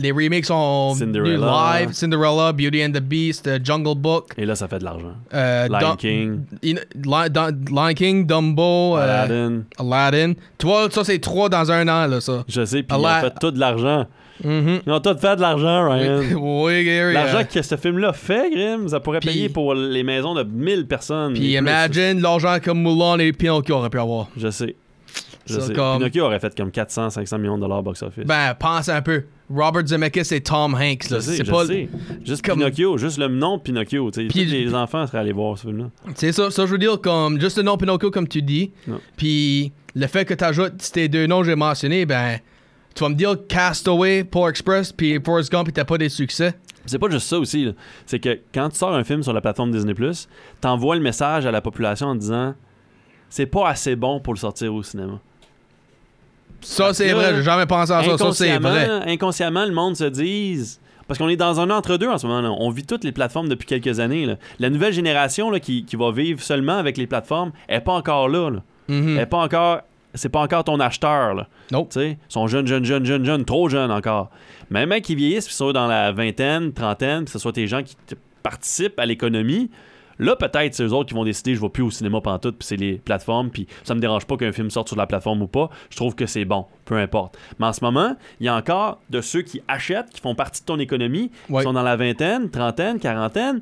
les 0.00 0.12
remakes 0.12 0.46
sont 0.46 0.94
Cinderella. 0.96 1.80
live. 1.80 1.92
Cinderella, 1.92 2.52
Beauty 2.52 2.84
and 2.84 2.92
the 2.92 3.00
Beast, 3.00 3.46
euh, 3.46 3.58
Jungle 3.62 3.94
Book, 3.98 4.32
Et 4.38 4.44
là, 4.46 4.54
ça 4.54 4.68
fait 4.68 4.78
de 4.78 4.84
l'argent. 4.84 5.12
euh, 5.34 5.68
Lion 5.68 5.78
Dum- 5.78 5.96
King, 5.96 6.40
In- 6.64 7.50
Lion 7.70 7.94
King, 7.94 8.26
Dumbo, 8.26 8.96
euh, 8.96 9.02
Aladdin. 9.02 9.62
Aladdin. 9.78 10.32
Tu 10.58 10.66
vois, 10.66 10.90
ça, 10.90 11.04
c'est 11.04 11.18
trois 11.18 11.48
dans 11.48 11.70
un 11.70 11.86
an, 11.88 12.06
là, 12.06 12.20
ça. 12.20 12.44
Je 12.48 12.64
sais, 12.64 12.82
puis 12.82 12.96
ils 12.98 13.04
ont 13.04 13.20
fait 13.20 13.34
tout 13.40 13.50
de 13.50 13.58
l'argent. 13.58 14.06
Mhm. 14.42 14.80
Ils 14.86 14.92
ont 14.92 15.00
tout 15.00 15.16
fait 15.18 15.36
de 15.36 15.42
l'argent, 15.42 15.90
Ryan. 15.90 16.20
oui, 16.40 16.84
Gary. 16.86 17.12
L'argent 17.12 17.42
que 17.52 17.60
ce 17.60 17.76
film-là 17.76 18.14
fait, 18.14 18.50
Grim, 18.50 18.88
ça 18.88 18.98
pourrait 18.98 19.20
payer 19.20 19.50
pour 19.50 19.74
les 19.74 20.02
maisons 20.02 20.32
de 20.34 20.42
1000 20.42 20.86
personnes. 20.86 21.34
Puis 21.34 21.52
imagine 21.56 22.22
l'argent 22.22 22.56
comme 22.64 22.80
Mulan 22.82 23.18
et 23.18 23.32
Pinocchio 23.34 23.74
auraient 23.76 23.90
pu 23.90 23.98
avoir. 23.98 24.28
Je 24.38 24.48
sais. 24.50 24.76
Je 25.46 25.72
comme- 25.72 25.98
Pinocchio 25.98 26.24
aurait 26.24 26.38
fait 26.40 26.54
comme 26.56 26.70
400-500 26.70 27.38
millions 27.38 27.56
de 27.56 27.62
dollars 27.62 27.82
box-office. 27.82 28.24
Ben, 28.24 28.54
pense 28.54 28.88
un 28.88 29.02
peu. 29.02 29.24
Robert 29.52 29.84
Zemeckis 29.86 30.32
et 30.34 30.40
Tom 30.40 30.74
Hanks, 30.74 31.08
je 31.08 31.14
là. 31.16 31.20
sais, 31.20 31.44
je 31.44 31.50
pas. 31.50 31.66
sais. 31.66 31.88
Juste 32.24 32.44
comme- 32.44 32.58
Pinocchio, 32.58 32.96
juste 32.98 33.18
le 33.18 33.26
nom 33.28 33.56
de 33.56 33.62
Pinocchio. 33.62 34.10
Puis- 34.10 34.28
Tous 34.28 34.38
les 34.38 34.74
enfants 34.74 35.06
seraient 35.08 35.18
allés 35.18 35.32
voir 35.32 35.58
ce 35.58 35.62
film-là. 35.66 35.90
C'est 36.14 36.30
ça, 36.32 36.50
ça, 36.52 36.66
je 36.66 36.70
veux 36.70 36.78
dire, 36.78 37.00
comme 37.00 37.40
juste 37.40 37.56
le 37.56 37.64
nom 37.64 37.76
Pinocchio, 37.76 38.10
comme 38.12 38.28
tu 38.28 38.42
dis. 38.42 38.70
Puis 39.16 39.72
le 39.94 40.06
fait 40.06 40.24
que 40.24 40.34
tu 40.34 40.44
ajoutes 40.44 40.80
ces 40.80 41.08
deux 41.08 41.26
noms 41.26 41.40
que 41.40 41.46
j'ai 41.46 41.56
mentionnés, 41.56 42.06
ben, 42.06 42.38
tu 42.94 43.02
vas 43.02 43.08
me 43.08 43.14
dire 43.16 43.34
Castaway, 43.48 44.22
Polar 44.24 44.50
Express, 44.50 44.92
puis 44.92 45.18
Forrest 45.24 45.50
Gump, 45.50 45.64
puis 45.64 45.72
t'as 45.72 45.84
pas 45.84 45.98
des 45.98 46.08
succès. 46.08 46.54
C'est 46.86 46.98
pas 46.98 47.10
juste 47.10 47.26
ça 47.26 47.38
aussi. 47.38 47.72
C'est 48.06 48.20
que 48.20 48.38
quand 48.54 48.68
tu 48.70 48.76
sors 48.76 48.94
un 48.94 49.04
film 49.04 49.22
sur 49.22 49.32
la 49.32 49.40
plateforme 49.40 49.70
Disney+, 49.72 49.94
t'envoies 50.60 50.96
le 50.96 51.02
message 51.02 51.44
à 51.44 51.50
la 51.50 51.60
population 51.60 52.06
en 52.08 52.14
disant 52.14 52.54
c'est 53.28 53.46
pas 53.46 53.68
assez 53.68 53.96
bon 53.96 54.20
pour 54.20 54.32
le 54.34 54.38
sortir 54.38 54.72
au 54.74 54.82
cinéma. 54.82 55.20
Ça, 56.62 56.92
c'est 56.94 57.12
vrai, 57.12 57.34
j'ai 57.36 57.42
jamais 57.42 57.66
pensé 57.66 57.92
à 57.92 58.02
ça. 58.02 58.18
Ça, 58.18 58.32
c'est 58.32 58.50
inconsciemment, 58.50 58.70
vrai. 58.70 59.12
inconsciemment, 59.12 59.64
le 59.64 59.72
monde 59.72 59.96
se 59.96 60.04
dise. 60.04 60.80
Parce 61.08 61.18
qu'on 61.18 61.28
est 61.28 61.36
dans 61.36 61.58
un 61.58 61.70
entre-deux 61.70 62.06
en 62.08 62.18
ce 62.18 62.26
moment. 62.26 62.40
là. 62.40 62.50
On 62.56 62.70
vit 62.70 62.84
toutes 62.86 63.02
les 63.02 63.10
plateformes 63.10 63.48
depuis 63.48 63.66
quelques 63.66 63.98
années. 63.98 64.26
là. 64.26 64.36
La 64.60 64.70
nouvelle 64.70 64.92
génération 64.92 65.50
là, 65.50 65.58
qui, 65.58 65.84
qui 65.84 65.96
va 65.96 66.12
vivre 66.12 66.40
seulement 66.40 66.76
avec 66.76 66.96
les 66.96 67.08
plateformes 67.08 67.50
est 67.68 67.80
pas 67.80 67.94
encore 67.94 68.28
là. 68.28 68.48
là. 68.50 68.62
Mhm. 68.86 69.16
Elle 69.16 69.22
est 69.22 69.26
pas 69.26 69.38
encore. 69.38 69.80
C'est 70.14 70.28
pas 70.28 70.40
encore 70.40 70.64
ton 70.64 70.78
acheteur. 70.80 71.34
Là. 71.34 71.48
Nope. 71.72 71.90
Tu 71.90 72.00
sais, 72.00 72.10
ils 72.10 72.32
sont 72.32 72.46
jeunes, 72.46 72.66
jeunes, 72.66 72.84
jeunes, 72.84 73.04
jeunes, 73.06 73.24
jeunes, 73.24 73.44
trop 73.44 73.68
jeunes 73.68 73.90
encore. 73.90 74.30
Même 74.70 74.92
qui 75.00 75.14
vieillissent, 75.16 75.46
puis 75.46 75.54
sont 75.54 75.72
dans 75.72 75.86
la 75.88 76.12
vingtaine, 76.12 76.72
trentaine, 76.72 77.24
puis 77.24 77.32
ce 77.32 77.38
soit 77.40 77.52
tes 77.52 77.66
gens 77.66 77.82
qui 77.82 77.96
participent 78.42 78.98
à 78.98 79.06
l'économie. 79.06 79.70
Là, 80.20 80.36
peut-être, 80.36 80.74
c'est 80.74 80.84
eux 80.84 80.92
autres 80.92 81.08
qui 81.08 81.14
vont 81.14 81.24
décider, 81.24 81.54
je 81.54 81.60
vais 81.60 81.68
plus 81.68 81.82
au 81.82 81.90
cinéma 81.90 82.20
pantoute, 82.20 82.56
puis 82.58 82.66
c'est 82.66 82.76
les 82.76 82.94
plateformes, 82.94 83.50
puis 83.50 83.66
ça 83.84 83.94
me 83.94 84.00
dérange 84.00 84.26
pas 84.26 84.36
qu'un 84.36 84.52
film 84.52 84.70
sorte 84.70 84.88
sur 84.88 84.96
la 84.96 85.06
plateforme 85.06 85.42
ou 85.42 85.46
pas. 85.48 85.70
Je 85.90 85.96
trouve 85.96 86.14
que 86.14 86.26
c'est 86.26 86.44
bon, 86.44 86.66
peu 86.84 86.96
importe. 86.98 87.36
Mais 87.58 87.66
en 87.66 87.72
ce 87.72 87.82
moment, 87.84 88.16
il 88.38 88.46
y 88.46 88.48
a 88.48 88.54
encore 88.54 89.00
de 89.10 89.20
ceux 89.20 89.42
qui 89.42 89.60
achètent, 89.66 90.10
qui 90.10 90.20
font 90.20 90.34
partie 90.34 90.60
de 90.60 90.66
ton 90.66 90.78
économie, 90.78 91.30
Ouais. 91.48 91.58
qui 91.58 91.64
sont 91.64 91.72
dans 91.72 91.82
la 91.82 91.96
vingtaine, 91.96 92.50
trentaine, 92.50 92.98
quarantaine, 93.00 93.60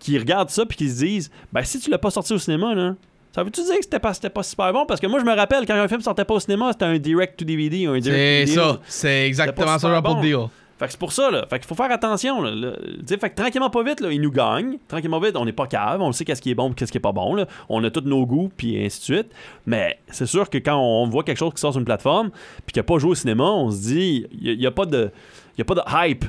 qui 0.00 0.18
regardent 0.18 0.50
ça, 0.50 0.64
puis 0.66 0.76
qui 0.76 0.88
se 0.88 0.98
disent, 1.04 1.30
ben 1.52 1.62
si 1.62 1.78
tu 1.80 1.90
l'as 1.90 1.98
pas 1.98 2.10
sorti 2.10 2.32
au 2.32 2.38
cinéma, 2.38 2.74
là, 2.74 2.94
ça 3.34 3.42
veut-tu 3.44 3.62
dire 3.62 3.76
que 3.76 3.82
c'était 3.84 3.98
pas, 4.00 4.12
pas 4.14 4.42
super 4.42 4.72
bon? 4.72 4.86
Parce 4.86 5.00
que 5.00 5.06
moi, 5.06 5.20
je 5.20 5.24
me 5.24 5.34
rappelle, 5.34 5.66
quand 5.66 5.74
un 5.74 5.86
film 5.88 6.00
sortait 6.00 6.24
pas 6.24 6.34
au 6.34 6.40
cinéma, 6.40 6.70
c'était 6.72 6.86
un 6.86 6.98
direct-to-DVD 6.98 7.86
ou 7.86 7.90
un 7.92 7.94
C'est 7.96 8.00
direct 8.10 8.48
ça. 8.48 8.80
C'est 8.86 9.26
exactement 9.26 9.78
ça, 9.78 10.00
bon. 10.00 10.20
dire. 10.20 10.48
Fait 10.78 10.86
que 10.86 10.92
c'est 10.92 10.98
pour 10.98 11.12
ça, 11.12 11.30
là. 11.30 11.44
Fait 11.50 11.58
qu'il 11.58 11.66
faut 11.66 11.74
faire 11.74 11.90
attention, 11.90 12.40
là. 12.40 12.72
Fait 13.06 13.30
que 13.30 13.34
tranquillement, 13.34 13.68
pas 13.70 13.82
vite, 13.82 14.00
là, 14.00 14.10
ils 14.12 14.20
nous 14.20 14.30
gagnent. 14.30 14.78
Tranquillement, 14.88 15.18
vite, 15.20 15.36
on 15.36 15.44
n'est 15.44 15.52
pas 15.52 15.66
cave. 15.66 16.00
On 16.00 16.12
sait 16.12 16.24
qu'est-ce 16.24 16.40
qui 16.40 16.50
est 16.50 16.54
bon 16.54 16.70
et 16.70 16.74
qu'est-ce 16.74 16.92
qui 16.92 16.98
est 16.98 17.00
pas 17.00 17.12
bon, 17.12 17.34
là. 17.34 17.46
On 17.68 17.82
a 17.84 17.90
tous 17.90 18.02
nos 18.02 18.24
goûts, 18.26 18.50
puis 18.56 18.82
ainsi 18.84 19.00
de 19.00 19.04
suite. 19.04 19.32
Mais 19.66 19.98
c'est 20.08 20.26
sûr 20.26 20.48
que 20.48 20.58
quand 20.58 20.76
on 20.76 21.08
voit 21.08 21.24
quelque 21.24 21.38
chose 21.38 21.52
qui 21.54 21.60
sort 21.60 21.72
sur 21.72 21.80
une 21.80 21.84
plateforme, 21.84 22.30
puis 22.64 22.72
qui 22.72 22.78
n'a 22.78 22.84
pas 22.84 22.98
joué 22.98 23.10
au 23.10 23.14
cinéma, 23.14 23.44
on 23.44 23.70
se 23.70 23.78
dit, 23.78 24.26
il 24.40 24.58
n'y 24.58 24.66
a, 24.66 24.70
pas 24.70 24.86
de. 24.86 25.10
Y 25.58 25.62
a 25.62 25.64
pas 25.64 25.74
de 25.74 25.82
hype. 26.10 26.24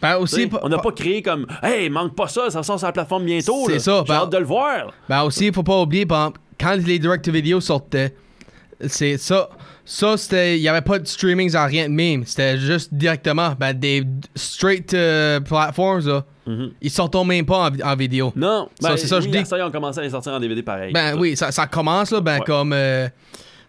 Ben 0.00 0.16
aussi, 0.16 0.48
on 0.62 0.68
n'a 0.68 0.78
pa- 0.78 0.82
pas 0.84 0.92
créé 0.92 1.22
comme 1.22 1.46
Hey, 1.62 1.88
manque 1.88 2.16
pas 2.16 2.26
ça, 2.26 2.50
ça 2.50 2.64
sort 2.64 2.76
sur 2.78 2.88
la 2.88 2.92
plateforme 2.92 3.24
bientôt. 3.24 3.66
C'est 3.68 3.78
ça, 3.78 4.02
J'ai 4.06 4.12
ben- 4.12 4.20
hâte 4.22 4.32
de 4.32 4.38
le 4.38 4.44
voir. 4.44 4.92
Ben 5.08 5.22
aussi, 5.22 5.46
il 5.46 5.52
faut 5.54 5.62
pas 5.62 5.80
oublier, 5.80 6.06
quand 6.08 6.74
les 6.74 6.98
direct 6.98 7.28
vidéo 7.28 7.60
sortaient, 7.60 8.12
c'est 8.88 9.16
ça. 9.16 9.48
Ça, 9.84 10.16
c'était. 10.16 10.58
Il 10.58 10.60
n'y 10.62 10.68
avait 10.68 10.80
pas 10.80 10.98
de 10.98 11.06
streaming 11.06 11.54
à 11.56 11.66
rien 11.66 11.88
de 11.88 11.92
même. 11.94 12.24
C'était 12.24 12.56
juste 12.58 12.94
directement. 12.94 13.54
Ben, 13.58 13.72
des 13.72 14.04
straight 14.36 14.94
euh, 14.94 15.40
platforms, 15.40 16.06
là, 16.06 16.24
Mhm. 16.46 16.70
ils 16.80 16.90
sortent 16.90 17.14
même 17.26 17.44
pas 17.46 17.68
en, 17.70 17.80
en 17.90 17.96
vidéo. 17.96 18.32
Non, 18.36 18.68
Ça, 18.80 18.90
ben, 18.90 18.96
c'est 18.96 19.06
ça, 19.06 19.20
je 19.20 19.26
oui, 19.26 19.32
dis. 19.32 19.38
à 19.38 19.44
Ça, 19.44 19.58
ils 19.58 19.62
ont 19.62 19.70
commencé 19.70 19.98
à 20.00 20.02
les 20.02 20.10
sortir 20.10 20.32
en 20.32 20.40
DVD 20.40 20.62
pareil. 20.62 20.92
Ben 20.92 21.16
oui, 21.18 21.36
ça, 21.36 21.50
ça 21.52 21.66
commence, 21.66 22.10
là, 22.10 22.20
ben 22.20 22.38
Ouais. 22.38 22.44
comme. 22.46 22.72
euh, 22.72 23.08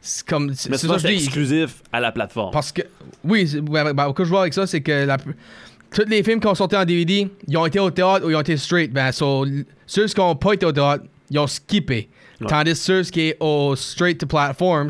c'est 0.02 0.26
comme. 0.28 0.48
Mais 0.48 0.54
c'est 0.78 0.88
ça 0.88 0.94
que 0.96 1.00
je 1.00 1.08
dis. 1.08 1.14
exclusif 1.14 1.82
à 1.92 2.00
la 2.00 2.12
plateforme. 2.12 2.52
Parce 2.52 2.72
que. 2.72 2.82
Oui, 3.24 3.46
ben, 3.62 3.94
ben, 3.94 4.08
ce 4.10 4.14
que 4.14 4.24
je 4.24 4.30
vois 4.30 4.42
avec 4.42 4.54
ça, 4.54 4.68
c'est 4.68 4.82
que 4.82 5.06
la, 5.06 5.18
tous 5.18 6.06
les 6.08 6.24
films 6.24 6.40
qui 6.40 6.48
ont 6.48 6.56
sorti 6.56 6.76
en 6.76 6.86
DVD, 6.86 7.28
ils 7.48 7.58
ont 7.58 7.66
été 7.66 7.80
au 7.80 7.90
théâtre 7.92 8.26
ou 8.26 8.30
ils 8.30 8.36
ont 8.36 8.42
été 8.42 8.58
straight. 8.58 8.92
Ben, 8.92 9.12
so, 9.12 9.46
ceux 9.88 10.06
qui 10.08 10.20
n'ont 10.20 10.36
pas 10.36 10.54
été 10.54 10.66
au 10.66 10.72
théâtre, 10.72 11.04
ils 11.32 11.40
ont 11.40 11.48
skippé. 11.48 12.10
Ouais. 12.42 12.48
Tandis 12.48 12.76
ceux 12.76 13.02
qui 13.04 13.30
sont 13.40 13.46
au 13.46 13.76
straight 13.76 14.20
to 14.20 14.26
platforms, 14.28 14.90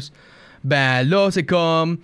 ben 0.63 1.03
là, 1.07 1.29
c'est 1.31 1.43
comme. 1.43 1.97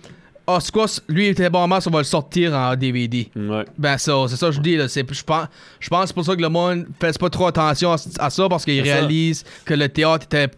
Ah, 0.46 0.58
c'est 0.60 0.72
quoi, 0.72 0.88
c- 0.88 1.00
lui, 1.08 1.26
il 1.26 1.28
était 1.28 1.48
bon 1.48 1.64
masse, 1.68 1.86
on 1.86 1.90
va 1.90 1.98
le 1.98 2.04
sortir 2.04 2.52
en 2.54 2.74
DVD. 2.74 3.28
Ouais. 3.36 3.64
Ben, 3.78 3.96
ça, 3.98 4.14
c'est 4.26 4.34
ça 4.34 4.46
que 4.46 4.52
je 4.52 4.60
dis, 4.60 4.76
là. 4.76 4.88
c'est- 4.88 5.06
Je 5.14 5.22
pense, 5.22 5.46
je 5.78 5.88
pense 5.88 6.00
que 6.02 6.06
c'est 6.08 6.14
pour 6.14 6.24
ça 6.24 6.34
que 6.34 6.40
le 6.42 6.48
monde 6.48 6.86
fait 7.00 7.16
pas 7.16 7.30
trop 7.30 7.46
attention 7.46 7.92
à, 7.92 7.96
à 8.18 8.30
ça, 8.30 8.48
parce 8.48 8.64
qu'il 8.64 8.78
ça. 8.78 8.82
réalise 8.82 9.44
que 9.64 9.74
le 9.74 9.88
théâtre 9.88 10.24
était. 10.24 10.48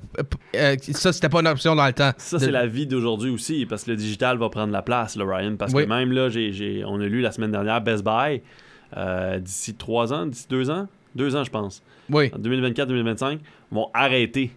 euh, 0.57 0.77
ça, 0.93 1.13
c'était 1.13 1.29
pas 1.29 1.41
une 1.41 1.47
option 1.49 1.75
dans 1.77 1.85
le 1.87 1.93
temps. 1.93 2.13
Ça, 2.17 2.39
De- 2.39 2.45
c'est 2.45 2.51
la 2.51 2.67
vie 2.67 2.87
d'aujourd'hui 2.87 3.29
aussi, 3.31 3.67
parce 3.67 3.85
que 3.85 3.91
le 3.91 3.97
digital 3.99 4.39
va 4.39 4.49
prendre 4.49 4.73
la 4.73 4.81
place, 4.81 5.15
là, 5.15 5.25
Ryan. 5.27 5.57
Parce 5.59 5.75
Oui. 5.75 5.83
que 5.85 5.89
même 5.91 6.11
là, 6.13 6.31
j'ai, 6.31 6.53
j'ai- 6.55 6.85
on 6.87 6.99
a 6.99 7.05
lu 7.05 7.21
la 7.21 7.33
semaine 7.33 7.51
dernière 7.53 7.83
Best 7.83 8.03
Buy, 8.03 8.41
euh, 8.97 9.39
d'ici 9.41 9.75
trois 9.75 10.11
ans, 10.15 10.25
d'ici 10.25 10.47
deux 10.49 10.71
ans, 10.71 10.87
deux 11.15 11.37
ans, 11.37 11.45
je 11.45 11.51
pense, 11.51 11.83
Oui. 12.09 12.31
en 12.35 12.39
2024-2025, 12.39 13.41
vont 13.71 13.89
arrêter 13.93 14.53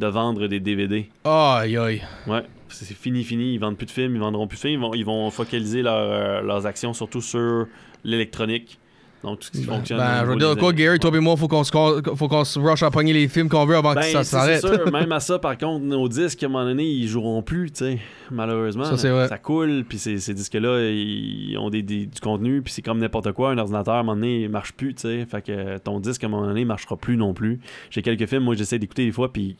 de 0.00 0.06
vendre 0.06 0.46
des 0.48 0.58
DVD. 0.60 1.08
Aïe, 1.24 1.76
aïe. 1.76 2.02
Ouais, 2.26 2.42
c'est 2.68 2.92
fini, 2.96 3.22
fini. 3.22 3.54
Ils 3.54 3.58
vendent 3.58 3.76
plus 3.76 3.86
de 3.86 3.90
films, 3.92 4.14
ils 4.16 4.20
vendront 4.20 4.46
plus 4.48 4.56
de 4.56 4.60
films. 4.62 4.80
Ils 4.80 4.80
vont, 4.80 4.94
ils 4.94 5.04
vont 5.04 5.30
focaliser 5.30 5.82
leur, 5.82 5.94
euh, 5.96 6.40
leurs 6.42 6.66
actions 6.66 6.92
surtout 6.92 7.20
sur 7.20 7.66
l'électronique. 8.04 8.78
Donc, 9.22 9.40
tout 9.40 9.48
ce 9.48 9.50
qui 9.50 9.66
Ben, 9.66 9.74
fonctionne. 9.76 9.98
ben, 9.98 10.20
je 10.24 10.30
veux 10.30 10.36
dire 10.36 10.56
quoi. 10.56 10.72
Gary, 10.72 10.98
toi 10.98 11.10
et 11.14 11.20
moi, 11.20 11.36
faut 11.36 11.46
qu'on 11.46 11.62
se, 11.62 11.70
faut 12.16 12.26
qu'on 12.26 12.42
se 12.42 12.58
rush 12.58 12.82
à 12.82 12.90
pogner 12.90 13.12
les 13.12 13.28
films 13.28 13.50
qu'on 13.50 13.66
veut 13.66 13.76
avant 13.76 13.92
Ben, 13.92 14.00
que 14.00 14.06
ça 14.06 14.24
s'arrête. 14.24 14.62
c'est 14.62 14.66
sûr, 14.74 14.90
même 14.90 15.12
à 15.12 15.20
ça, 15.20 15.38
par 15.38 15.58
contre, 15.58 15.84
nos 15.84 16.08
disques, 16.08 16.42
à 16.42 16.46
un 16.46 16.48
moment 16.48 16.64
donné, 16.64 16.84
ils 16.84 17.06
joueront 17.06 17.42
plus, 17.42 17.70
tu 17.70 17.84
sais, 17.84 17.98
malheureusement. 18.30 18.84
Ça, 18.86 18.96
c'est 18.96 19.10
vrai. 19.10 19.28
Ça 19.28 19.36
coule, 19.36 19.84
puis 19.86 19.98
ces, 19.98 20.16
ces 20.20 20.32
disques-là, 20.32 20.88
ils 20.90 21.54
ont 21.58 21.68
des, 21.68 21.82
des- 21.82 22.06
du 22.06 22.18
contenu, 22.22 22.62
puis 22.62 22.72
c'est 22.72 22.80
comme 22.80 22.98
n'importe 22.98 23.32
quoi. 23.32 23.50
Un 23.50 23.58
ordinateur, 23.58 23.96
à 23.96 23.98
un 23.98 24.02
moment 24.04 24.14
donné, 24.16 24.44
il 24.44 24.48
marche 24.48 24.72
plus, 24.72 24.94
tu 24.94 25.02
sais. 25.02 25.26
Fait 25.30 25.42
que 25.44 25.76
ton 25.76 26.00
disque, 26.00 26.24
à 26.24 26.28
un 26.28 26.30
moment 26.30 26.46
donné, 26.46 26.64
marchera 26.64 26.96
plus 26.96 27.18
non 27.18 27.34
plus. 27.34 27.60
J'ai 27.90 28.00
quelques 28.00 28.24
films, 28.26 28.44
moi, 28.44 28.54
j'essaie 28.54 28.78
d'écouter 28.78 29.04
des 29.04 29.12
fois, 29.12 29.30
puis 29.30 29.54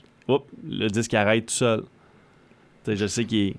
le 0.64 0.88
disque 0.88 1.14
arrête 1.14 1.46
tout 1.46 1.54
seul. 1.54 1.82
Je 2.86 3.06
sais 3.06 3.24
qu'il 3.24 3.54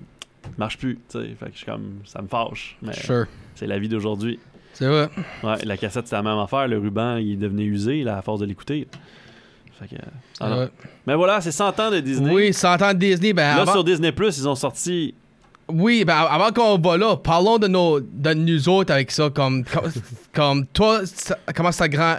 marche 0.58 0.78
plus. 0.78 0.98
Fait 1.10 1.20
que 1.36 1.52
je 1.52 1.56
suis 1.58 1.66
comme, 1.66 2.00
ça 2.04 2.20
me 2.22 2.28
fâche. 2.28 2.76
Mais 2.82 2.92
Sure. 2.92 3.26
c'est 3.54 3.66
la 3.66 3.78
vie 3.78 3.88
d'aujourd'hui. 3.88 4.38
C'est 4.74 4.86
vrai. 4.88 5.08
Ouais, 5.42 5.64
la 5.64 5.76
cassette, 5.76 6.06
c'était 6.06 6.16
la 6.16 6.22
même 6.22 6.38
affaire. 6.38 6.66
Le 6.66 6.78
ruban, 6.78 7.16
il 7.16 7.38
devenait 7.38 7.64
usé, 7.64 8.04
là, 8.04 8.18
à 8.18 8.22
force 8.22 8.40
de 8.40 8.46
l'écouter. 8.46 8.88
Fait 9.78 9.86
que. 9.86 10.02
C'est 10.32 10.44
ah. 10.44 10.68
Mais 11.06 11.14
voilà, 11.14 11.40
c'est 11.40 11.52
100 11.52 11.78
ans 11.80 11.90
de 11.90 12.00
Disney. 12.00 12.32
Oui, 12.32 12.52
100 12.52 12.82
ans 12.82 12.94
de 12.94 12.98
Disney, 12.98 13.32
ben 13.32 13.54
Là, 13.54 13.62
avant, 13.62 13.72
sur 13.72 13.84
Disney 13.84 14.12
Plus, 14.12 14.38
ils 14.38 14.48
ont 14.48 14.54
sorti. 14.54 15.14
Oui, 15.74 16.04
ben 16.04 16.26
avant 16.30 16.50
qu'on 16.52 16.78
va 16.78 16.96
là, 16.96 17.16
parlons 17.16 17.58
de 17.58 17.66
nos, 17.68 18.00
de 18.00 18.34
nous 18.34 18.68
autres 18.68 18.92
avec 18.92 19.10
ça, 19.10 19.30
comme, 19.30 19.64
comme, 19.64 19.90
comme 20.34 20.66
toi, 20.66 21.00
ça- 21.04 21.38
comment 21.54 21.72
ça 21.72 21.88
grand, 21.88 22.16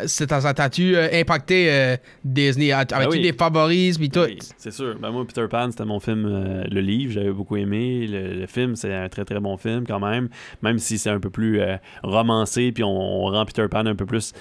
t'a-tu 0.54 0.96
euh, 0.96 1.08
impacté 1.14 1.72
euh, 1.72 1.98
Disney, 2.24 2.72
avec 2.72 3.10
oui. 3.10 3.22
des 3.22 3.34
favoris 3.34 3.98
puis 3.98 4.10
tout? 4.10 4.22
Oui, 4.22 4.38
c'est 4.58 4.72
sûr. 4.72 4.96
Ben, 5.00 5.12
moi, 5.12 5.26
Peter 5.26 5.46
Pan, 5.50 5.70
c'était 5.72 5.86
mon 5.86 6.00
film, 6.00 6.26
euh, 6.26 6.64
le 6.70 6.82
livre, 6.82 7.14
j'avais 7.14 7.32
beaucoup 7.32 7.58
aimé. 7.58 8.08
Le, 8.08 8.34
le 8.42 8.48
film, 8.48 8.76
c'est 8.76 8.94
un 8.94 9.10
très 9.10 9.26
très 9.26 9.40
bon 9.40 9.58
film 9.58 9.86
quand 9.88 10.00
même. 10.00 10.30
Même 10.62 10.80
si 10.80 10.98
c'est 10.98 11.10
un 11.10 11.20
peu 11.20 11.30
plus 11.30 11.60
euh, 11.62 11.78
romancé, 12.04 12.72
puis 12.72 12.84
on, 12.84 12.90
on 12.90 13.26
rend 13.32 13.46
Peter 13.46 13.66
Pan 13.70 13.86
un 13.86 13.96
peu 13.96 14.06
plus. 14.06 14.34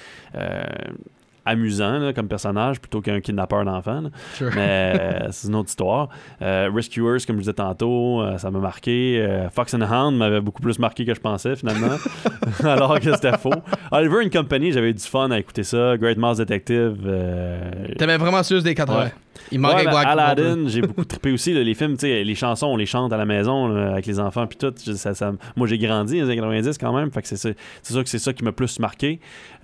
Amusant 1.44 1.98
là, 1.98 2.12
comme 2.12 2.28
personnage 2.28 2.80
plutôt 2.80 3.00
qu'un 3.00 3.20
kidnappeur 3.20 3.64
d'enfants. 3.64 4.04
Sure. 4.34 4.50
Mais 4.54 4.94
euh, 4.98 5.28
c'est 5.30 5.48
une 5.48 5.54
autre 5.54 5.68
histoire. 5.68 6.08
Euh, 6.40 6.70
Rescuers, 6.72 7.18
comme 7.26 7.36
je 7.36 7.42
disais 7.42 7.52
tantôt, 7.52 8.20
euh, 8.20 8.38
ça 8.38 8.50
m'a 8.50 8.58
marqué. 8.58 9.26
Fox 9.54 9.74
and 9.74 9.82
Hound 9.82 10.16
m'avait 10.16 10.40
beaucoup 10.40 10.62
plus 10.62 10.78
marqué 10.78 11.04
que 11.04 11.14
je 11.14 11.20
pensais 11.20 11.56
finalement, 11.56 11.96
alors 12.64 12.98
que 13.00 13.12
c'était 13.14 13.36
faux. 13.38 13.50
Oliver 13.90 14.24
and 14.24 14.30
Company, 14.30 14.72
j'avais 14.72 14.90
eu 14.90 14.94
du 14.94 15.02
fun 15.02 15.30
à 15.30 15.38
écouter 15.38 15.64
ça. 15.64 15.96
Great 15.96 16.18
Mouse 16.18 16.38
Detective. 16.38 16.96
T'aimais 17.98 18.16
vraiment 18.16 18.42
sur 18.42 18.62
des 18.62 18.74
80. 18.74 19.04
Ouais. 19.04 19.12
Il 19.50 19.58
manquait 19.60 19.86
Ouais, 19.86 19.94
Aladdin, 19.96 20.62
j'ai 20.66 20.80
beaucoup 20.82 21.04
trippé 21.04 21.32
aussi. 21.32 21.52
là, 21.52 21.62
les 21.62 21.74
films, 21.74 21.96
les 22.02 22.34
chansons, 22.34 22.66
on 22.68 22.76
les 22.76 22.86
chante 22.86 23.12
à 23.12 23.16
la 23.16 23.24
maison 23.24 23.68
là, 23.68 23.92
avec 23.92 24.06
les 24.06 24.18
enfants 24.20 24.46
puis 24.46 24.56
tout. 24.58 24.72
Je- 24.84 24.92
ça- 24.92 25.14
ça- 25.14 25.32
moi, 25.56 25.66
j'ai 25.66 25.78
grandi 25.78 26.18
dans 26.18 26.26
les 26.26 26.30
années 26.32 26.36
90 26.40 26.78
quand 26.78 26.92
même. 26.92 27.10
Fait 27.10 27.22
que 27.22 27.28
c'est 27.28 27.36
ça- 27.36 27.50
c'est 27.82 27.92
sûr 27.92 28.02
que 28.02 28.08
c'est 28.10 28.18
ça 28.18 28.32
qui 28.32 28.44
m'a 28.44 28.52
plus 28.52 28.78
marqué 28.78 29.20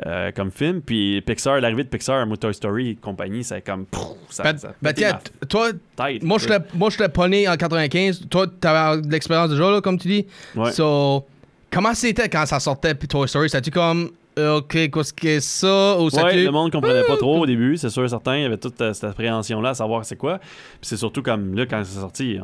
euh, 0.06 0.30
comme 0.32 0.50
film. 0.50 0.80
Puis 0.80 1.20
Pixar, 1.22 1.60
l'arrivée 1.60 1.84
de 1.84 1.88
Pixar, 1.88 2.26
moi, 2.26 2.36
Toy 2.36 2.52
Story 2.54 2.90
et 2.90 2.94
compagnie, 2.96 3.44
c'est 3.44 3.60
comme. 3.62 3.86
pff, 3.86 4.00
ça, 4.30 4.42
Ben, 4.44 4.58
ça 4.58 4.72
ben, 4.82 4.92
tiens, 4.92 5.18
toi, 5.48 5.70
tête. 5.96 6.22
moi, 6.22 6.38
je 6.38 7.06
pas 7.06 7.28
né 7.28 7.48
en 7.48 7.56
95. 7.56 8.26
Toi, 8.28 8.46
t'avais 8.60 9.02
de 9.02 9.10
l'expérience 9.10 9.50
déjà, 9.50 9.70
là, 9.70 9.80
comme 9.80 9.98
tu 9.98 10.08
dis. 10.08 10.26
Ouais. 10.56 10.72
So, 10.72 11.24
comment 11.70 11.94
c'était 11.94 12.28
quand 12.28 12.46
ça 12.46 12.60
sortait, 12.60 12.94
puis 12.94 13.08
Toy 13.08 13.28
Story? 13.28 13.48
C'était-tu 13.48 13.70
comme, 13.70 14.10
OK, 14.38 14.90
qu'est-ce 14.90 15.12
que 15.12 15.40
ça? 15.40 15.98
Ou 15.98 16.08
Ouais, 16.08 16.44
le 16.44 16.50
monde 16.50 16.70
comprenait 16.72 17.04
pas 17.04 17.16
trop 17.16 17.40
au 17.40 17.46
début, 17.46 17.76
c'est 17.76 17.90
sûr, 17.90 18.08
certain. 18.08 18.36
Il 18.36 18.42
y 18.42 18.46
avait 18.46 18.56
toute 18.58 18.80
euh, 18.80 18.92
cette 18.92 19.10
appréhension-là 19.10 19.70
à 19.70 19.74
savoir 19.74 20.04
c'est 20.04 20.16
quoi. 20.16 20.38
Puis 20.38 20.48
c'est 20.82 20.96
surtout 20.96 21.22
comme 21.22 21.54
là, 21.56 21.66
quand 21.66 21.82
c'est 21.84 21.98
sorti, 22.00 22.38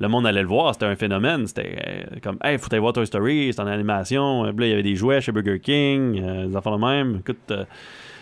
le 0.00 0.08
monde 0.08 0.26
allait 0.26 0.42
le 0.42 0.48
voir, 0.48 0.74
c'était 0.74 0.86
un 0.86 0.96
phénomène. 0.96 1.46
C'était 1.46 1.76
euh, 2.12 2.16
comme, 2.22 2.38
hey, 2.44 2.58
faut 2.58 2.68
aller 2.70 2.78
voir 2.80 2.92
Toy 2.92 3.06
Story, 3.06 3.50
c'est 3.52 3.60
en 3.60 3.66
animation. 3.66 4.44
Euh, 4.44 4.52
Puis 4.52 4.60
là, 4.60 4.66
il 4.66 4.70
y 4.70 4.72
avait 4.74 4.82
des 4.82 4.94
jouets 4.96 5.20
chez 5.20 5.32
Burger 5.32 5.58
King, 5.60 6.20
euh, 6.22 6.46
des 6.46 6.56
affaires 6.56 6.76
de 6.78 6.84
même. 6.84 7.16
Écoute, 7.20 7.38
euh, 7.50 7.64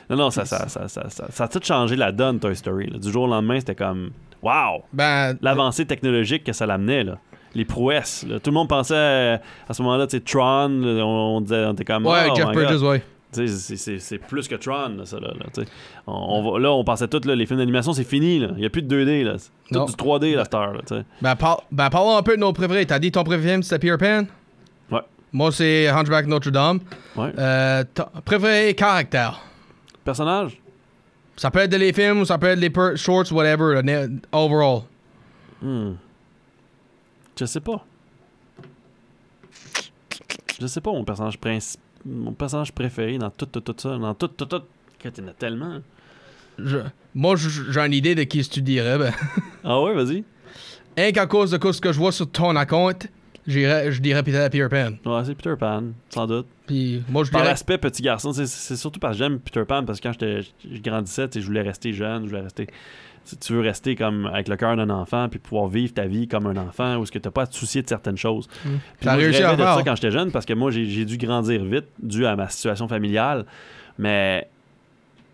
non, 0.09 0.17
non, 0.17 0.31
ça, 0.31 0.45
ça, 0.45 0.69
ça, 0.69 0.89
ça, 0.89 1.11
ça, 1.11 1.27
ça 1.31 1.45
a 1.45 1.49
tout 1.49 1.61
changé 1.63 1.97
la 1.97 2.13
donne, 2.13 2.39
Toy 2.39 2.55
Story. 2.57 2.89
là. 2.91 2.99
Du 2.99 3.11
jour 3.11 3.25
au 3.25 3.27
lendemain, 3.27 3.59
c'était 3.59 3.75
comme, 3.75 4.11
wow, 4.43 4.83
Ben, 4.93 5.37
l'avancée 5.43 5.85
technologique 5.85 6.45
que 6.45 6.53
ça 6.53 6.65
l'amenait, 6.67 7.05
là. 7.05 7.19
Les 7.55 7.65
prouesses. 7.65 8.25
là. 8.29 8.39
Tout 8.39 8.51
le 8.51 8.55
monde 8.55 8.69
pensait 8.69 8.95
euh, 8.95 9.37
à 9.69 9.73
ce 9.75 9.83
moment-là, 9.83 10.07
tu 10.07 10.19
sais, 10.19 10.23
Tron, 10.23 10.69
on, 10.85 11.37
on 11.37 11.41
disait, 11.41 11.65
on 11.67 11.73
était 11.73 11.85
comme, 11.87 12.05
ouais, 12.07 12.29
oh 12.31 12.35
Jeff. 12.37 12.47
Bridges, 12.53 12.83
ouais. 12.83 13.03
C'est- 13.47 14.19
plus 14.19 14.49
que 14.49 14.55
Tron, 14.55 14.97
là, 14.97 15.05
ça. 15.05 15.19
Là, 15.21 15.29
là, 15.29 15.65
on, 16.07 16.13
on 16.13 16.53
va- 16.53 16.59
là, 16.59 16.73
on 16.73 16.85
pensait 16.85 17.09
tout, 17.09 17.21
là, 17.25 17.35
les 17.35 17.47
films 17.47 17.59
d'animation, 17.59 17.93
c'est 17.93 18.05
fini. 18.05 18.37
Il 18.37 18.55
n'y 18.55 18.67
a 18.67 18.71
plus 18.71 18.83
de 18.83 18.89
2D. 18.89 19.25
Là. 19.25 19.37
C'est 19.39 19.51
tout 19.73 19.85
du 19.85 19.93
3D, 19.93 20.35
là, 20.35 20.45
cette 20.45 20.55
heure. 20.55 20.73
Là. 20.75 21.03
Ben, 21.21 21.37
par- 21.37 21.63
ben, 21.71 21.91
parlons 21.91 22.17
un 22.17 22.23
peu 22.23 22.37
de 22.37 22.41
nos 22.41 22.53
préférés. 22.53 22.87
T'as 22.87 22.99
dit 22.99 23.13
ton 23.13 23.25
préféré 23.25 23.51
film, 23.51 23.63
c'était 23.63 23.79
Peter 23.79 23.97
Pan? 23.99 24.27
Ouais. 24.95 25.03
Moi, 25.33 25.53
c'est 25.53 25.89
Hunchback 25.89 26.27
Notre-Dame. 26.27 26.81
Ouais. 27.17 27.33
Euh, 27.39 27.85
préféré 28.25 28.75
caractère? 28.75 29.41
Personnage? 30.05 30.61
Ça 31.37 31.51
peut 31.51 31.59
être 31.59 31.75
les 31.77 31.93
films, 31.93 32.25
ça 32.25 32.39
peut 32.39 32.47
être 32.47 32.69
per- 32.73 32.97
shorts, 32.97 33.31
whatever, 33.33 33.81
overall. 34.33 34.83
Hmm. 35.61 35.93
Je 37.39 37.45
sais 37.45 37.61
pas. 37.61 37.85
Je 40.59 40.67
sais 40.67 40.81
pas 40.81 40.91
mon 40.93 41.05
personnage 41.05 41.37
principal. 41.39 41.83
Mon 42.07 42.33
personnage 42.33 42.73
préféré 42.73 43.19
dans 43.19 43.31
tout, 43.31 43.47
tout, 43.47 43.61
tout 43.61 43.75
ça. 43.77 43.97
Dans 43.99 44.15
tout, 44.15 44.29
tout, 44.29 44.45
tout. 44.47 44.63
Quand 45.03 45.11
il 45.19 45.25
y 45.25 45.27
en 45.27 45.31
a 45.31 45.33
tellement. 45.33 45.79
Je- 46.59 46.79
moi, 47.15 47.35
j'ai 47.37 47.81
une 47.81 47.93
idée 47.93 48.15
de 48.15 48.23
qui 48.23 48.43
tu 48.49 48.63
dirais. 48.63 48.99
Ben. 48.99 49.13
Ah 49.65 49.81
ouais, 49.83 49.93
vas-y. 49.95 50.23
Rien 50.97 51.13
qu'à 51.13 51.27
cause 51.27 51.51
de 51.51 51.73
ce 51.73 51.81
que 51.81 51.93
je 51.93 51.99
vois 51.99 52.13
sur 52.13 52.31
ton 52.31 52.55
compte, 52.67 53.09
je 53.47 53.99
dirais 54.01 54.23
peut-être 54.23 54.51
Peter 54.53 54.69
Pan. 54.71 54.93
Ouais, 55.11 55.25
c'est 55.25 55.35
Peter 55.35 55.55
Pan, 55.59 55.83
sans 56.11 56.27
doute. 56.27 56.47
Puis 56.67 57.03
moi, 57.09 57.25
je 57.25 57.31
Par 57.31 57.41
dirais. 57.43 57.51
l'aspect 57.53 57.79
petit 57.79 58.03
garçon, 58.03 58.33
c'est- 58.33 58.47
surtout 58.77 58.99
parce 59.01 59.15
que 59.15 59.19
j'aime 59.25 59.39
Peter 59.41 59.65
Pan 59.67 59.85
parce 59.85 60.01
que 60.01 60.09
quand 60.09 60.15
je 60.21 60.81
grandissais, 60.81 61.29
je 61.35 61.41
voulais 61.41 61.63
rester 61.63 61.93
jeune, 61.93 62.25
je 62.25 62.29
voulais 62.31 62.43
rester. 62.43 62.67
Si 63.27 63.37
Tu 63.39 63.53
veux 63.53 63.61
rester 63.61 63.97
comme 63.97 64.27
avec 64.27 64.49
le 64.49 64.57
cœur 64.57 64.77
d'un 64.77 64.89
enfant 64.91 65.29
puis 65.29 65.39
pouvoir 65.39 65.67
vivre 65.69 65.93
ta 65.93 66.07
vie 66.07 66.29
comme 66.29 66.47
un 66.47 66.57
enfant 66.57 66.97
où 66.97 67.03
est-ce 67.03 67.13
que 67.13 67.19
t'as 67.19 67.31
pas 67.31 67.43
à 67.43 67.47
te 67.47 67.55
soucier 67.55 67.83
de 67.83 67.89
certaines 67.89 68.17
choses. 68.17 68.49
Mm. 68.65 68.69
Puis 68.69 69.09
moi, 69.09 69.15
je 69.21 69.25
réussi 69.27 69.43
à 69.43 69.57
de 69.57 69.63
ça 69.63 69.83
quand 69.85 69.95
j'étais 69.97 70.11
jeune 70.13 70.31
parce 70.31 70.47
que 70.47 70.55
moi 70.55 70.71
j'ai 70.71 71.05
dû 71.05 71.19
grandir 71.19 71.65
vite 71.65 71.87
dû 72.03 72.25
à 72.25 72.37
ma 72.37 72.49
situation 72.49 72.89
familiale, 72.89 73.45
mais 73.99 74.49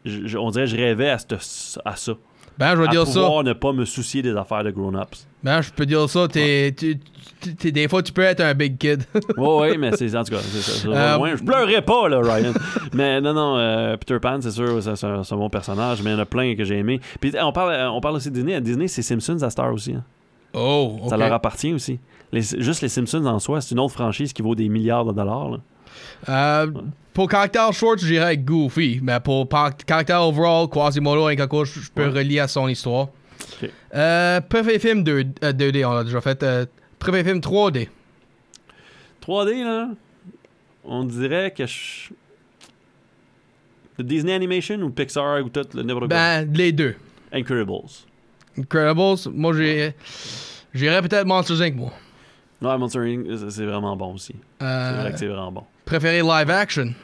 je- 0.04 0.36
on 0.38 0.50
dirait 0.50 0.64
que 0.64 0.70
je 0.70 0.76
rêvais 0.76 1.10
à, 1.10 1.18
cette- 1.18 1.78
à 1.84 1.96
ça, 1.96 2.12
Ben, 2.58 2.76
je 2.76 2.82
vais 2.82 2.88
dire 2.88 3.06
ça. 3.06 3.20
pouvoir 3.20 3.42
ne 3.44 3.52
pas 3.54 3.72
me 3.72 3.84
soucier 3.84 4.22
des 4.22 4.36
affaires 4.36 4.62
de 4.62 4.70
grown-ups. 4.70 5.26
Ben, 5.42 5.60
je 5.62 5.70
peux 5.72 5.86
dire 5.86 6.08
ça. 6.08 6.28
T'es, 6.28 6.72
tu- 6.76 6.98
tu- 7.40 7.54
t'es- 7.56 7.72
des 7.72 7.88
fois, 7.88 8.02
tu 8.02 8.12
peux 8.12 8.22
être 8.22 8.40
un 8.40 8.54
big 8.54 8.78
kid. 8.78 9.02
Ouais, 9.36 9.56
ouais, 9.70 9.76
mais 9.78 9.96
c'est 9.96 10.14
en 10.16 10.22
tout 10.22 10.32
cas, 10.34 10.40
c'est 10.40 10.60
ça. 10.60 10.72
ça 10.82 10.88
Euh, 10.88 11.16
loin. 11.16 11.34
Je 11.36 11.42
pleurais 11.42 11.82
pas, 11.82 12.08
là, 12.08 12.20
Ryan. 12.20 12.52
mais 12.92 13.20
non, 13.20 13.32
non, 13.32 13.56
euh, 13.58 13.96
Peter 13.96 14.18
Pan, 14.20 14.38
c'est 14.40 14.50
sûr, 14.50 14.82
c'est 14.82 14.94
c'est 14.96 15.06
un, 15.06 15.24
c'est 15.24 15.34
un 15.34 15.38
bon 15.38 15.48
personnage, 15.50 16.02
mais 16.02 16.10
il 16.10 16.12
y 16.14 16.16
en 16.16 16.20
a 16.20 16.26
plein 16.26 16.54
que 16.54 16.64
j'ai 16.64 16.78
aimé. 16.78 17.00
Puis 17.20 17.32
on 17.42 17.52
parle, 17.52 17.74
on 17.90 18.00
parle 18.00 18.16
aussi 18.16 18.30
de 18.30 18.34
Disney. 18.34 18.54
À 18.54 18.60
Disney, 18.60 18.86
c'est 18.88 19.02
Simpsons 19.02 19.42
à 19.42 19.50
Star 19.50 19.72
aussi. 19.72 19.94
hein. 19.94 20.04
Oh. 20.54 21.00
Ça 21.08 21.16
leur 21.16 21.32
appartient 21.32 21.72
aussi. 21.72 21.98
Les- 22.30 22.42
juste 22.42 22.82
les 22.82 22.88
Simpsons 22.88 23.24
en 23.24 23.38
soi, 23.38 23.60
c'est 23.62 23.72
une 23.74 23.80
autre 23.80 23.94
franchise 23.94 24.32
qui 24.32 24.42
vaut 24.42 24.54
des 24.54 24.68
milliards 24.68 25.04
de 25.06 25.12
dollars. 25.12 25.48
là. 25.50 25.58
Euh, 26.28 26.70
pour 27.12 27.28
caractère 27.28 27.72
short, 27.72 27.98
je 28.00 28.06
dirais 28.06 28.36
Goofy. 28.38 29.00
Mais 29.02 29.20
pour 29.20 29.48
caractère 29.86 30.22
overall, 30.22 30.68
Quasimodo, 30.68 31.28
qu'à 31.36 31.46
cause, 31.46 31.70
je 31.72 31.90
peux 31.90 32.04
Ouais. 32.08 32.20
relier 32.20 32.38
à 32.40 32.48
son 32.48 32.68
histoire. 32.68 33.08
Ok. 33.62 33.70
Euh, 33.94 34.40
préféré 34.40 34.78
film 34.78 35.02
2, 35.04 35.24
euh, 35.44 35.52
2D, 35.52 35.84
on 35.84 35.92
l'a 35.92 36.04
déjà 36.04 36.20
fait. 36.20 36.42
Euh, 36.42 36.64
préféré 36.98 37.24
film 37.24 37.40
3D. 37.40 37.88
3D, 39.20 39.62
là, 39.64 39.88
on 40.84 41.04
dirait 41.04 41.52
que 41.52 41.66
je... 41.66 42.10
Disney 43.98 44.32
Animation 44.32 44.76
ou 44.82 44.90
Pixar 44.90 45.44
ou 45.44 45.48
tout, 45.48 45.66
le 45.74 45.82
n'importe. 45.82 46.08
Ben, 46.08 46.50
les 46.52 46.72
deux. 46.72 46.96
Incredibles. 47.32 47.72
Incredibles, 48.58 49.30
moi, 49.34 49.52
j'ai. 49.54 49.94
J'irais 50.74 51.02
peut-être 51.02 51.26
Monsters 51.26 51.60
Inc. 51.60 51.74
moi. 51.76 51.92
Ouais, 52.62 52.78
Monster 52.78 53.00
Inc., 53.00 53.26
c'est- 53.50 53.64
vraiment 53.66 53.94
bon 53.96 54.14
aussi. 54.14 54.34
C'est 54.58 54.64
vrai 54.64 55.12
que 55.12 55.18
c'est 55.18 55.26
vraiment 55.26 55.52
bon. 55.52 55.64
Préféré 55.84 56.20
live 56.22 56.50
action? 56.50 56.94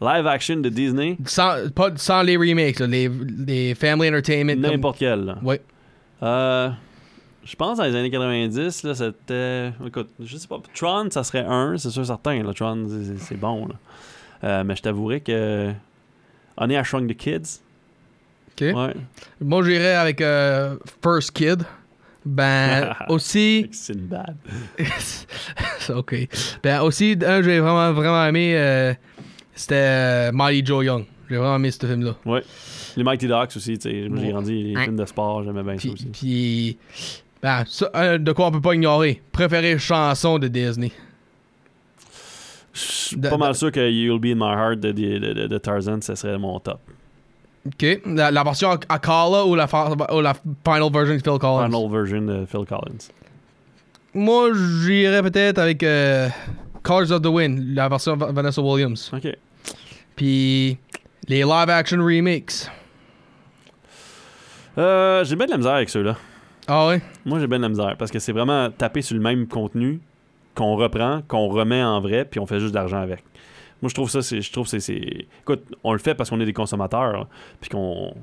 Live 0.00 0.26
action 0.26 0.56
de 0.56 0.68
Disney, 0.68 1.16
Sans, 1.24 1.70
pas, 1.74 1.90
sans 1.96 2.22
les 2.22 2.36
remakes, 2.36 2.78
là, 2.80 2.86
les, 2.86 3.08
les 3.46 3.74
Family 3.74 4.08
Entertainment. 4.08 4.52
comme- 4.60 4.60
n'importe 4.72 4.98
quel. 4.98 5.24
là. 5.24 5.38
Ouais. 5.42 5.60
Euh, 6.22 6.68
je 7.44 7.54
pense 7.56 7.78
dans 7.78 7.84
les 7.84 7.94
années 7.94 8.10
90, 8.10 8.82
là, 8.82 8.94
c'était. 8.94 9.72
Écoute, 9.86 10.10
je 10.22 10.36
sais 10.36 10.48
pas. 10.48 10.60
Tron, 10.74 11.08
ça 11.10 11.22
serait 11.24 11.44
un, 11.46 11.76
c'est 11.78 11.90
sûr 11.90 12.04
certain. 12.04 12.42
Là, 12.42 12.52
Tron, 12.52 12.86
c'est- 13.18 13.36
bon. 13.36 13.66
Là. 13.68 13.74
Euh, 14.44 14.64
mais 14.64 14.74
je 14.76 14.82
t'avouerais 14.82 15.20
que. 15.20 15.72
Honey, 16.56 16.74
I 16.78 16.84
Shrunk 16.84 17.08
the 17.10 17.16
Kids. 17.16 17.60
Ok. 18.52 18.74
Ouais. 18.76 18.94
Moi, 19.40 19.62
j'irais 19.64 19.94
avec 19.94 20.20
euh, 20.20 20.76
First 21.02 21.32
Kid. 21.32 21.62
Ben, 22.26 22.94
aussi. 23.08 23.68
C'est 23.72 23.92
une 23.94 24.06
bad. 24.06 24.36
C'est 25.78 25.92
ok. 25.94 26.28
Ben, 26.62 26.80
aussi, 26.82 27.12
un 27.12 27.38
que 27.40 27.42
j'ai 27.42 27.60
vraiment, 27.60 27.92
vraiment 27.92 28.24
aimé, 28.26 28.54
euh, 28.56 28.94
c'était 29.54 29.74
euh, 29.76 30.32
Mighty 30.32 30.64
Joe 30.66 30.84
Young. 30.84 31.04
J'ai 31.28 31.36
vraiment 31.36 31.56
aimé 31.56 31.70
ce 31.70 31.86
film-là. 31.86 32.14
Les 32.96 33.02
Mighty 33.04 33.26
Ducks 33.26 33.56
aussi, 33.56 33.78
tu 33.78 33.90
sais. 33.90 34.02
J'ai 34.04 34.08
Ouais. 34.08 34.30
grandi, 34.30 34.62
les 34.62 34.74
Hein. 34.76 34.84
films 34.84 34.96
de 34.96 35.04
sport, 35.04 35.42
j'aimais 35.44 35.62
bien 35.62 35.78
ça 35.78 35.88
aussi. 35.88 36.06
puis 36.06 36.78
ben, 37.42 37.64
ça, 37.66 37.90
un 37.94 38.18
de 38.18 38.32
quoi 38.32 38.46
on 38.46 38.50
peut 38.52 38.60
pas 38.60 38.74
ignorer. 38.74 39.20
Préféré 39.32 39.78
chanson 39.78 40.38
de 40.38 40.48
Disney. 40.48 40.92
Je 42.72 42.80
suis 42.80 43.16
pas 43.16 43.36
mal 43.36 43.54
sûr 43.54 43.70
que 43.70 43.88
You'll 43.90 44.18
Be 44.18 44.26
in 44.26 44.34
My 44.36 44.52
Heart 44.52 44.80
de, 44.80 44.92
de, 44.92 45.18
de- 45.32 45.46
de 45.46 45.58
Tarzan, 45.58 46.00
ce 46.00 46.14
serait 46.14 46.38
mon 46.38 46.58
top. 46.58 46.80
Ok. 47.66 48.00
La, 48.06 48.30
la 48.30 48.42
version 48.44 48.76
cappella 48.76 49.44
ou 49.46 49.54
la, 49.54 49.66
fa- 49.66 49.90
ou 50.12 50.20
la 50.20 50.34
final 50.34 50.92
version 50.92 51.14
de 51.14 51.18
Phil 51.22 51.38
Collins? 51.38 51.66
Final 51.70 51.90
version 51.90 52.20
de 52.22 52.46
Phil 52.46 52.64
Collins. 52.66 53.08
Moi, 54.12 54.50
j'irais 54.82 55.22
peut-être 55.22 55.58
avec 55.58 55.82
euh, 55.82 56.28
Colors 56.82 57.10
of 57.12 57.22
the 57.22 57.26
Wind, 57.26 57.74
la 57.74 57.88
version 57.88 58.16
de 58.16 58.24
Vanessa 58.26 58.60
Williams. 58.62 59.10
Ok. 59.14 59.34
Puis 60.14 60.78
les 61.26 61.42
live 61.42 61.70
action 61.70 61.98
remakes. 62.04 62.70
Euh, 64.76 65.24
j'ai 65.24 65.36
bien 65.36 65.46
de 65.46 65.52
la 65.52 65.56
misère 65.56 65.72
avec 65.74 65.88
ceux-là. 65.88 66.16
Ah 66.66 66.86
ouais? 66.88 67.00
Moi, 67.24 67.38
j'ai 67.40 67.46
bien 67.46 67.58
de 67.58 67.62
la 67.62 67.68
misère 67.68 67.96
parce 67.98 68.10
que 68.10 68.18
c'est 68.18 68.32
vraiment 68.32 68.70
taper 68.70 69.02
sur 69.02 69.14
le 69.16 69.22
même 69.22 69.46
contenu 69.46 70.00
qu'on 70.54 70.76
reprend, 70.76 71.22
qu'on 71.26 71.48
remet 71.48 71.82
en 71.82 72.00
vrai, 72.00 72.24
puis 72.24 72.40
on 72.40 72.46
fait 72.46 72.60
juste 72.60 72.72
de 72.72 72.78
l'argent 72.78 73.00
avec. 73.00 73.22
Moi, 73.84 73.90
je 73.90 73.94
trouve 73.94 74.08
ça, 74.08 74.22
c'est, 74.22 74.40
je 74.40 74.50
trouve 74.50 74.66
c'est, 74.66 74.80
c'est- 74.80 75.26
écoute, 75.42 75.62
on 75.84 75.92
le 75.92 75.98
fait 75.98 76.14
parce 76.14 76.30
qu'on 76.30 76.40
est 76.40 76.46
des 76.46 76.54
consommateurs, 76.54 77.28
puis 77.60 77.68
qu'on 77.68 78.14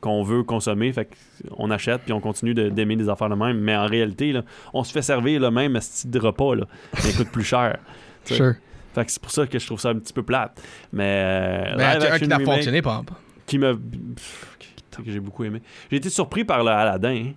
qu'on 0.00 0.22
veut 0.24 0.42
consommer, 0.42 0.92
fait 0.92 1.08
on 1.56 1.70
achète 1.70 2.02
puis 2.02 2.12
on 2.12 2.20
continue 2.20 2.52
de- 2.52 2.68
d'aimer 2.68 2.96
des 2.96 3.08
affaires 3.08 3.28
de 3.30 3.36
même, 3.36 3.58
mais 3.60 3.76
en 3.76 3.86
réalité, 3.86 4.32
là, 4.32 4.42
on 4.72 4.82
se 4.82 4.92
fait 4.92 5.02
servir 5.02 5.40
le 5.40 5.50
même 5.52 5.80
style 5.80 6.10
de 6.10 6.18
repas, 6.18 6.56
là, 6.56 6.66
mais 7.04 7.12
coûte 7.12 7.30
plus 7.30 7.44
cher. 7.44 7.78
Sure. 8.24 8.54
Fait 8.92 9.04
que 9.04 9.12
c'est 9.12 9.22
pour 9.22 9.30
ça 9.30 9.46
que 9.46 9.56
je 9.58 9.64
trouve 9.66 9.78
ça 9.80 9.90
un 9.90 9.94
petit 10.00 10.12
peu 10.12 10.22
plate. 10.24 10.60
Mais 10.92 11.22
euh, 11.24 11.76
Ben, 11.76 11.94
live 11.98 12.02
action 12.10 12.26
qui 12.26 12.32
a 12.32 12.40
fonctionné, 12.40 12.82
par 12.82 13.02
qui 13.46 13.58
me 13.58 13.74
que 13.74 15.10
j'ai 15.10 15.20
beaucoup 15.20 15.44
aimé. 15.44 15.62
J'ai 15.90 15.96
été 15.98 16.10
surpris 16.10 16.44
par 16.44 16.62
le 16.64 16.70
Aladdin. 16.70 17.08
hein. 17.28 17.32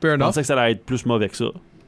Fair 0.00 0.10
Je 0.12 0.14
enough. 0.16 0.26
pensais 0.28 0.40
que 0.42 0.46
ça 0.46 0.60
allait 0.60 0.72
être 0.72 0.84
plus 0.84 1.04
mauvais 1.06 1.28
que 1.28 1.36
ça. 1.36 1.46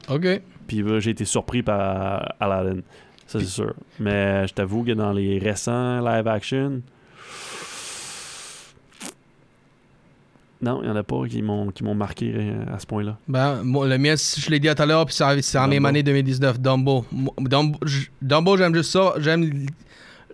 Ok. 0.09 0.41
Puis 0.67 0.81
euh, 0.83 0.99
j'ai 0.99 1.11
été 1.11 1.25
surpris 1.25 1.63
par 1.63 2.33
Aladdin. 2.39 2.81
Ça, 3.29 3.39
c'est 3.39 3.45
sûr. 3.45 3.75
Mais 3.99 4.47
je 4.47 4.53
t'avoue 4.55 4.83
que 4.83 4.91
dans 4.93 5.11
les 5.11 5.37
récents 5.37 5.99
live 5.99 6.27
action, 6.27 6.81
non, 10.63 10.79
il 10.81 10.85
n'y 10.87 10.91
en 10.91 10.95
a 10.95 11.03
pas 11.03 11.27
qui 11.29 11.43
m'ont, 11.43 11.69
qui 11.69 11.83
m'ont 11.83 11.93
marqué 11.93 12.33
euh, 12.35 12.65
à 12.73 12.79
ce 12.79 12.87
point-là. 12.87 13.19
Ben, 13.27 13.61
le 13.63 13.97
mien, 13.99 14.15
je 14.15 14.49
l'ai 14.49 14.59
dit 14.59 14.67
tout 14.67 14.81
à 14.81 14.85
l'heure, 14.87 15.05
puis 15.05 15.15
c'est 15.15 15.57
en 15.59 15.67
même 15.67 15.85
année 15.85 16.01
2019, 16.01 16.59
Dumbo. 16.59 17.05
Dumbo, 18.19 18.57
j'aime 18.57 18.73
juste 18.73 18.93
ça. 18.93 19.13
J'aime 19.19 19.67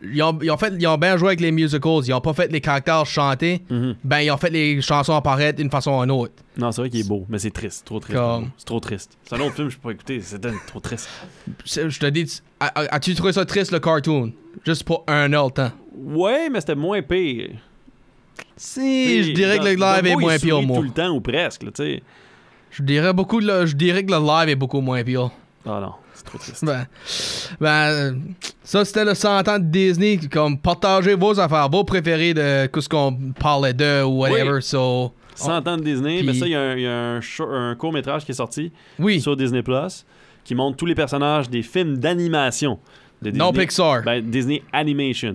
ils 0.04 0.22
ont, 0.22 0.38
ils 0.42 0.52
ont 0.52 0.58
fait, 0.58 0.74
ils 0.78 0.88
ont 0.88 0.98
bien 0.98 1.16
joué 1.18 1.30
avec 1.30 1.40
les 1.42 1.52
musicals. 1.52 2.02
Ils 2.06 2.14
ont 2.14 2.22
pas 2.22 2.34
fait 2.34 2.52
les 2.52 2.60
caractères 2.62 3.06
chantés. 3.06 3.62
Mhm. 3.70 3.96
Ben, 4.04 4.20
ils 4.20 4.32
ont 4.32 4.38
fait 4.38 4.50
les 4.50 4.82
chansons 4.82 5.14
apparaître 5.16 5.58
d'une 5.58 5.70
façon 5.70 5.92
ou 5.98 6.02
d'une 6.02 6.12
autre. 6.12 6.34
Non, 6.58 6.72
c'est 6.72 6.82
vrai 6.82 6.90
qu'il 6.90 7.00
est 7.00 7.08
beau, 7.08 7.26
mais 7.30 7.40
c'est 7.40 7.52
triste, 7.52 7.86
trop 7.86 8.00
triste. 8.00 8.18
Comme- 8.20 8.50
C'est 8.58 8.66
trop 8.66 8.80
triste. 8.80 9.18
C'est 9.24 9.36
un 9.36 9.40
autre 9.40 9.56
film 9.56 9.70
je 9.70 9.76
peux 9.78 9.90
pas 9.90 9.92
écouter, 9.94 10.20
c'est 10.22 10.40
trop 10.68 10.80
triste. 10.80 11.10
Je 11.66 11.98
te 12.00 12.06
dis, 12.08 12.42
as-tu 12.60 13.16
trouvé 13.16 13.34
ça 13.34 13.46
triste, 13.46 13.72
le 13.72 13.80
cartoon? 13.80 14.32
Juste 14.66 14.84
pour 14.84 15.04
un 15.08 15.32
heure 15.34 15.46
le 15.46 15.52
temps. 15.52 15.72
Ouais, 15.98 16.50
mais 16.50 16.60
c'était 16.60 16.76
moins 16.76 17.02
pire. 17.02 17.50
Si, 18.58 19.24
je 19.24 19.32
dirais 19.32 19.60
que 19.60 19.64
le 19.66 19.76
live 19.76 20.06
est 20.08 20.16
moins 20.16 20.38
pire, 20.38 20.62
moi. 20.62 20.78
tout 20.78 20.84
le 20.84 20.92
temps 20.92 21.10
ou 21.10 21.22
presque, 21.22 21.62
tu 21.62 21.72
sais. 21.76 22.04
Je 22.72 22.84
dirais, 22.84 23.14
beaucoup, 23.14 23.40
le- 23.40 23.66
je 23.66 23.76
dirais 23.76 24.04
que 24.06 24.12
le 24.12 24.20
live 24.20 24.50
est 24.50 24.56
beaucoup 24.56 24.82
moins 24.82 25.04
pire. 25.04 25.30
Ah 25.66 25.80
non, 25.82 25.94
c'est 26.16 26.26
trop 26.26 26.38
triste. 26.38 26.66
Ben, 26.66 26.86
ben, 27.60 28.20
ça 28.64 28.84
c'était 28.86 29.06
le 29.06 29.14
100 29.14 29.48
ans 29.48 29.60
de 29.60 29.66
Disney, 29.66 30.20
comme 30.32 30.58
partagez 30.58 31.16
vos 31.16 31.40
affaires, 31.40 31.70
vos 31.70 31.84
préférés 31.84 32.34
de 32.34 32.68
ce 32.80 32.90
qu'on 32.90 33.18
parlait 33.40 33.74
de 33.74 34.04
ou 34.04 34.20
whatever. 34.22 34.54
Oui. 34.56 34.62
So, 34.64 35.14
100 35.36 35.68
ans 35.68 35.78
de 35.78 35.84
Disney, 35.84 36.18
Puis- 36.20 36.28
mais 36.28 36.34
ça, 36.34 36.46
il 36.46 36.52
y 36.52 36.56
a 36.56 36.62
un, 36.62 36.76
il 36.76 36.82
y 36.84 36.88
a 36.88 36.94
un, 37.18 37.20
un 37.72 37.76
court-métrage 37.76 38.24
qui 38.26 38.32
est 38.32 38.36
sorti 38.36 38.72
oui, 39.00 39.20
sur 39.22 39.36
Disney 39.36 39.62
Plus 39.62 40.06
qui 40.44 40.56
montre 40.56 40.78
tous 40.78 40.86
les 40.86 40.96
personnages 40.96 41.50
des 41.50 41.62
films 41.64 41.98
d'animation 41.98 42.80
de 43.22 43.32
Disney. 43.32 43.44
non 43.46 43.52
Pixar. 43.52 44.04
Ben, 44.04 44.22
Disney 44.24 44.62
Animation. 44.72 45.32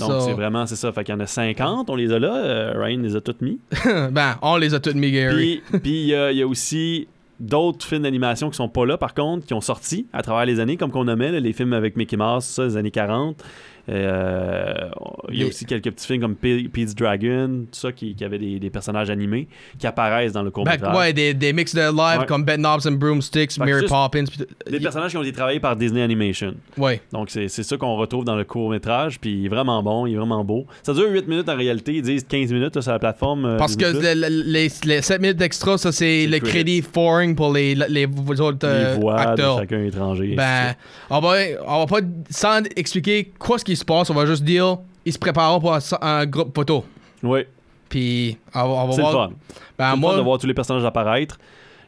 Donc, 0.00 0.10
So- 0.10 0.20
c'est 0.20 0.32
vraiment, 0.32 0.66
c'est 0.66 0.76
ça. 0.76 0.90
Fait 0.92 1.04
qu'il 1.04 1.14
y 1.14 1.16
en 1.16 1.20
a 1.20 1.26
50, 1.26 1.90
on 1.90 1.96
les 1.96 2.10
a 2.12 2.18
là. 2.18 2.34
euh, 2.34 2.72
Ryan 2.76 3.00
les 3.02 3.14
a 3.14 3.20
toutes 3.20 3.42
mis. 3.42 3.58
ben, 4.10 4.36
on 4.42 4.56
les 4.56 4.72
a 4.74 4.80
tous 4.80 4.94
mis, 4.94 5.12
Gary. 5.12 5.62
Puis, 5.82 6.06
y, 6.06 6.12
il 6.12 6.36
y 6.38 6.42
a 6.42 6.46
aussi 6.46 7.06
d'autres 7.40 7.84
films 7.84 8.02
d'animation 8.02 8.50
qui 8.50 8.56
sont 8.56 8.68
pas 8.68 8.86
là, 8.86 8.96
par 8.96 9.14
contre, 9.14 9.46
qui 9.46 9.54
ont 9.54 9.60
sorti 9.60 10.06
à 10.12 10.22
travers 10.22 10.46
les 10.46 10.60
années, 10.60 10.76
comme 10.76 10.90
qu'on 10.90 11.04
nommait, 11.04 11.40
les 11.40 11.52
films 11.52 11.72
avec 11.72 11.96
Mickey 11.96 12.16
Mouse, 12.16 12.44
ça, 12.44 12.64
les 12.64 12.76
années 12.76 12.90
40. 12.90 13.42
Euh, 13.88 14.88
il 15.30 15.40
y 15.40 15.44
a 15.44 15.46
aussi 15.46 15.64
quelques 15.64 15.90
petits 15.90 16.06
films 16.06 16.20
comme 16.20 16.34
Pe- 16.36 16.68
Pete's 16.72 16.94
Dragon, 16.94 17.64
tout 17.70 17.78
ça, 17.78 17.92
qui, 17.92 18.14
qui 18.14 18.24
avaient 18.24 18.38
des, 18.38 18.58
des 18.58 18.70
personnages 18.70 19.10
animés 19.10 19.48
qui 19.78 19.86
apparaissent 19.86 20.32
dans 20.32 20.42
le 20.42 20.48
Ben, 20.50 20.52
court-métrage. 20.52 20.96
ouais, 20.96 21.12
des, 21.12 21.34
des 21.34 21.52
mix 21.52 21.74
de 21.74 21.80
live 21.80 22.20
Ouais. 22.20 22.26
comme 22.26 22.44
Ben 22.44 22.60
Knobs 22.60 22.86
and 22.86 22.92
Broomsticks, 22.92 23.58
Mary 23.58 23.72
juste- 23.80 23.88
Poppins. 23.88 24.24
pis 24.24 24.38
Des 24.70 24.80
personnages 24.80 25.10
qui 25.10 25.16
ont 25.16 25.22
été 25.22 25.32
travaillés 25.32 25.60
par 25.60 25.76
Disney 25.76 26.02
Animation. 26.02 26.54
Ouais. 26.78 27.00
Donc, 27.12 27.30
c'est 27.30 27.48
ça 27.48 27.76
qu'on 27.76 27.96
retrouve 27.96 28.24
dans 28.24 28.36
le 28.36 28.44
court-métrage. 28.44 29.18
Puis, 29.20 29.32
il 29.40 29.46
est 29.46 29.48
vraiment 29.48 29.82
bon, 29.82 30.06
il 30.06 30.14
est 30.14 30.18
vraiment 30.18 30.44
beau. 30.44 30.66
Ça 30.82 30.92
dure 30.94 31.08
8 31.10 31.26
minutes 31.28 31.48
en 31.48 31.56
réalité. 31.56 31.94
Ils 31.94 32.02
disent 32.02 32.24
15 32.28 32.52
minutes 32.52 32.76
là, 32.76 32.82
sur 32.82 32.92
la 32.92 32.98
plateforme. 32.98 33.44
euh, 33.44 33.56
Parce 33.56 33.76
que 33.76 33.84
le- 33.86 34.44
les, 34.52 34.68
les 34.84 35.02
7 35.02 35.20
minutes 35.20 35.36
d'extra, 35.38 35.78
ça 35.78 35.90
c'est 35.92 36.26
le 36.26 36.34
le 36.34 36.40
crédit 36.40 36.82
foreign 36.82 37.34
pour 37.36 37.52
les, 37.52 37.74
les, 37.76 38.06
les 38.06 38.40
autres 38.40 38.66
euh, 38.66 38.94
les 38.94 39.00
voix 39.00 39.18
acteurs. 39.20 39.56
de 39.56 39.60
chacun 39.60 39.84
étranger. 39.84 40.34
Ben, 40.36 40.74
on 41.10 41.20
va, 41.20 41.36
on 41.66 41.78
va 41.80 41.86
pas, 41.86 42.06
sans 42.28 42.60
expliquer 42.76 43.32
quoi 43.38 43.58
ce 43.58 43.64
qui 43.64 43.73
se 43.76 43.84
passe, 43.84 44.10
on 44.10 44.14
va 44.14 44.26
juste 44.26 44.44
dire, 44.44 44.78
ils 45.04 45.12
se 45.12 45.18
préparent 45.18 45.60
pour 45.60 45.76
un, 46.00 46.26
groupe 46.26 46.54
photo. 46.54 46.84
Oui, 47.22 47.40
Puis, 47.88 48.36
on 48.54 48.58
va, 48.60 48.64
on 48.66 48.86
va 48.88 48.92
c'est 48.92 49.02
le 49.02 49.08
voir. 49.08 49.28
fun. 49.28 49.34
Ben, 49.78 49.88
c'est 49.90 49.94
le 49.94 50.00
moi, 50.00 50.12
fun 50.12 50.18
de 50.18 50.22
voir 50.22 50.38
tous 50.38 50.46
les 50.46 50.54
personnages 50.54 50.84
apparaître. 50.84 51.38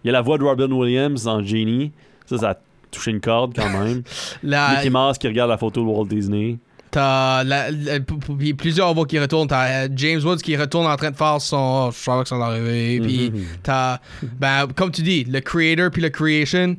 Il 0.04 0.08
y 0.08 0.10
a 0.10 0.12
la 0.12 0.22
voix 0.22 0.38
de 0.38 0.44
Robin 0.44 0.70
Williams 0.70 1.24
dans 1.24 1.42
Genie. 1.42 1.92
Ça, 2.26 2.38
ça 2.38 2.50
a 2.50 2.54
touché 2.90 3.10
une 3.10 3.20
corde 3.20 3.54
quand 3.56 3.68
même. 3.68 4.02
la, 4.42 4.76
Mickey 4.76 4.90
Mouse 4.90 5.18
qui 5.18 5.26
regarde 5.28 5.50
la 5.50 5.58
photo 5.58 5.80
de 5.82 5.86
Walt 5.86 6.06
Disney. 6.06 6.58
t'as 6.90 7.42
la- 7.44 7.70
la- 7.70 8.00
p- 8.00 8.14
p- 8.14 8.32
puis 8.38 8.54
plusieurs 8.54 8.94
voix 8.94 9.04
qui 9.04 9.18
retournent. 9.18 9.48
T'as 9.48 9.84
euh, 9.84 9.88
James 9.96 10.20
Woods 10.24 10.36
qui 10.38 10.56
retourne 10.56 10.86
en 10.86 10.96
train 10.96 11.10
de 11.10 11.16
faire 11.16 11.40
son. 11.40 11.90
Je 11.90 11.96
savais 11.98 12.22
que 12.22 12.28
ça 12.28 12.36
allait 12.36 12.44
arriver. 12.44 13.00
Puis, 13.00 13.30
Mhm. 13.30 13.44
t'as. 13.62 13.98
Ben, 14.22 14.66
comme 14.74 14.90
tu 14.90 15.02
dis, 15.02 15.24
le 15.24 15.40
creator 15.40 15.90
puis 15.90 16.00
le 16.02 16.08
creation. 16.10 16.76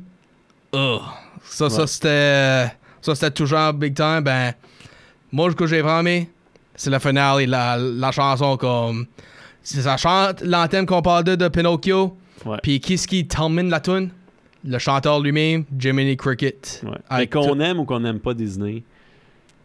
Ugh. 0.74 1.00
Ça, 1.44 1.70
ça 1.70 1.86
c'était. 1.86 2.72
Ça, 3.00 3.14
c'était 3.14 3.30
toujours 3.30 3.72
big 3.74 3.94
time. 3.94 4.20
Ben, 4.22 4.52
moi, 5.32 5.50
ce 5.50 5.56
que 5.56 5.66
j'ai 5.66 5.82
vraiment 5.82 6.00
aimé, 6.00 6.30
c'est 6.74 6.90
le 6.90 6.98
finale, 6.98 7.44
la, 7.44 7.76
la 7.76 8.10
chanson 8.10 8.56
comme. 8.56 9.06
C'est 9.62 9.82
ça 9.82 9.96
chante 9.96 10.40
l'antenne 10.42 10.86
qu'on 10.86 11.02
parle 11.02 11.24
de, 11.24 11.34
de 11.34 11.48
Pinocchio. 11.48 12.16
Puis, 12.62 12.80
qui 12.80 12.96
ce 12.96 13.06
qui 13.06 13.26
termine 13.26 13.68
la 13.68 13.80
tune? 13.80 14.10
Le 14.64 14.78
chanteur 14.78 15.20
lui-même, 15.20 15.64
Jiminy 15.76 16.16
Cricket. 16.16 16.84
Ouais. 17.10 17.26
Qu'on 17.26 17.60
aime 17.60 17.80
ou 17.80 17.84
qu'on 17.84 18.00
n'aime 18.00 18.18
pas 18.18 18.34
Disney, 18.34 18.82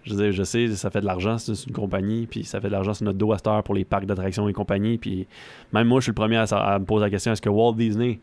je, 0.03 0.13
veux 0.13 0.23
dire, 0.23 0.31
je 0.31 0.43
sais, 0.43 0.75
ça 0.75 0.89
fait 0.89 1.01
de 1.01 1.05
l'argent, 1.05 1.37
c'est 1.37 1.53
une 1.65 1.73
compagnie, 1.73 2.27
puis 2.27 2.43
ça 2.43 2.59
fait 2.59 2.67
de 2.67 2.73
l'argent 2.73 2.93
sur 2.93 3.05
notre 3.05 3.17
dos 3.17 3.31
à 3.31 3.37
cette 3.37 3.47
heure 3.47 3.63
pour 3.63 3.75
les 3.75 3.85
parcs 3.85 4.05
d'attractions 4.05 4.47
et 4.49 4.53
compagnie. 4.53 4.97
Puis 4.97 5.27
même 5.71 5.87
moi, 5.87 5.99
je 5.99 6.03
suis 6.03 6.11
le 6.11 6.15
premier 6.15 6.37
à, 6.37 6.79
me 6.79 6.85
poser 6.85 7.05
la 7.05 7.09
question 7.09 7.31
est-ce 7.31 7.41
que 7.41 7.49
Walt 7.49 7.73
Disney 7.73 8.19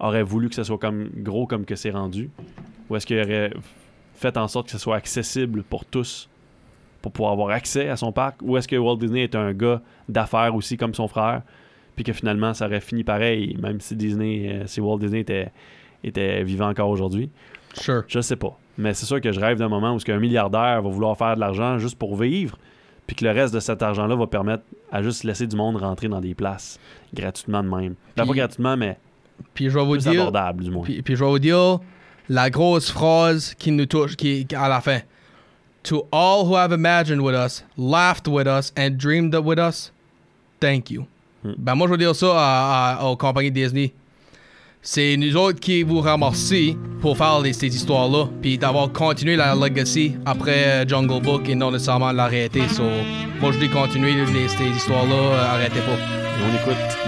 aurait 0.00 0.22
voulu 0.22 0.48
que 0.48 0.54
ce 0.54 0.64
soit 0.64 0.78
comme 0.78 1.10
gros 1.16 1.46
comme 1.46 1.64
que 1.64 1.76
c'est 1.76 1.90
rendu? 1.90 2.30
Ou 2.88 2.96
est-ce 2.96 3.06
qu'il 3.06 3.18
aurait 3.18 3.52
fait 4.14 4.36
en 4.36 4.48
sorte 4.48 4.66
que 4.66 4.72
ce 4.72 4.78
soit 4.78 4.96
accessible 4.96 5.62
pour 5.62 5.84
tous? 5.84 6.28
Pour 7.02 7.12
pouvoir 7.12 7.32
avoir 7.32 7.50
accès 7.50 7.88
à 7.88 7.96
son 7.96 8.12
parc 8.12 8.40
Ou 8.42 8.56
est-ce 8.56 8.68
que 8.68 8.76
Walt 8.76 8.96
Disney 8.96 9.22
est 9.22 9.34
un 9.34 9.52
gars 9.52 9.80
d'affaires 10.08 10.54
aussi 10.54 10.76
comme 10.76 10.94
son 10.94 11.08
frère 11.08 11.42
Puis 11.96 12.04
que 12.04 12.12
finalement, 12.12 12.54
ça 12.54 12.66
aurait 12.66 12.80
fini 12.80 13.04
pareil, 13.04 13.56
même 13.60 13.80
si 13.80 13.94
Disney, 13.96 14.48
euh, 14.52 14.66
si 14.66 14.80
Walt 14.80 14.98
Disney 14.98 15.20
était, 15.20 15.50
était 16.04 16.42
vivant 16.42 16.68
encore 16.68 16.88
aujourd'hui? 16.90 17.30
Sure. 17.74 18.02
je 18.08 18.20
sais 18.20 18.36
pas. 18.36 18.58
Mais 18.76 18.94
c'est 18.94 19.06
sûr 19.06 19.20
que 19.20 19.30
je 19.32 19.38
rêve 19.40 19.58
d'un 19.58 19.68
moment 19.68 19.94
où 19.94 19.98
un 20.10 20.18
milliardaire 20.18 20.82
va 20.82 20.88
vouloir 20.88 21.16
faire 21.16 21.34
de 21.34 21.40
l'argent 21.40 21.78
juste 21.78 21.98
pour 21.98 22.16
vivre, 22.16 22.56
puis 23.06 23.14
que 23.16 23.24
le 23.24 23.30
reste 23.32 23.52
de 23.54 23.60
cet 23.60 23.82
argent-là 23.82 24.14
va 24.16 24.26
permettre 24.26 24.64
à 24.92 25.02
juste 25.02 25.24
laisser 25.24 25.46
du 25.46 25.56
monde 25.56 25.76
rentrer 25.76 26.08
dans 26.08 26.20
des 26.20 26.34
places 26.34 26.78
gratuitement 27.14 27.62
de 27.62 27.68
même. 27.68 27.94
Ben, 28.16 28.26
pas 28.26 28.32
gratuitement, 28.32 28.76
mais 28.76 28.98
Puis, 29.54 29.68
je 29.70 29.78
vais 29.78 29.84
vous 29.84 29.92
plus 29.92 30.02
dire. 30.08 30.20
abordable 30.22 30.64
du 30.64 30.70
moins. 30.70 30.82
Puis, 30.84 31.02
puis 31.02 31.14
je 31.16 31.24
vais 31.24 31.30
vous 31.30 31.38
dire 31.38 31.78
la 32.28 32.50
grosse 32.50 32.90
phrase 32.90 33.54
qui 33.54 33.70
nous 33.70 33.86
touche 33.86 34.16
qui, 34.16 34.46
qui- 34.46 34.54
à 34.54 34.68
la 34.68 34.80
fin. 34.80 34.98
To 35.88 36.06
all 36.12 36.44
who 36.44 36.54
have 36.56 36.70
imagined 36.72 37.22
with 37.22 37.34
us, 37.34 37.62
laughed 37.78 38.28
with 38.28 38.46
us, 38.46 38.72
and 38.76 38.98
dreamed 38.98 39.34
with 39.34 39.58
us, 39.58 39.90
thank 40.60 40.90
you. 40.90 41.06
Hmm. 41.42 41.54
Ben 41.56 41.74
moi 41.74 41.86
je 41.86 41.92
veux 41.92 41.98
dire 41.98 42.14
ça 42.14 42.26
à- 42.36 42.98
à- 43.00 43.04
aux 43.06 43.16
compagnies 43.16 43.50
Disney. 43.50 43.92
C'est 44.82 45.16
nous 45.16 45.34
autres 45.36 45.58
qui 45.60 45.82
vous 45.82 46.00
remercions 46.00 46.76
pour 47.00 47.16
faire 47.16 47.40
les- 47.40 47.52
ces 47.54 47.68
histoires-là, 47.74 48.28
puis 48.42 48.58
d'avoir 48.58 48.92
continué 48.92 49.34
la 49.36 49.54
legacy 49.54 50.14
après 50.26 50.64
euh, 50.84 50.86
Jungle 50.86 51.22
Book 51.22 51.48
et 51.48 51.54
non 51.54 51.70
nécessairement 51.70 52.12
l'arrêter. 52.12 52.68
So, 52.68 52.82
moi 53.40 53.52
je 53.52 53.58
dis 53.58 53.68
continuer 53.70 54.12
les, 54.14 54.48
ces 54.48 54.68
histoires-là, 54.68 55.14
euh, 55.14 55.54
arrêtez 55.54 55.80
pas. 55.80 55.92
Et 55.96 56.42
on 56.44 56.54
écoute. 56.70 57.07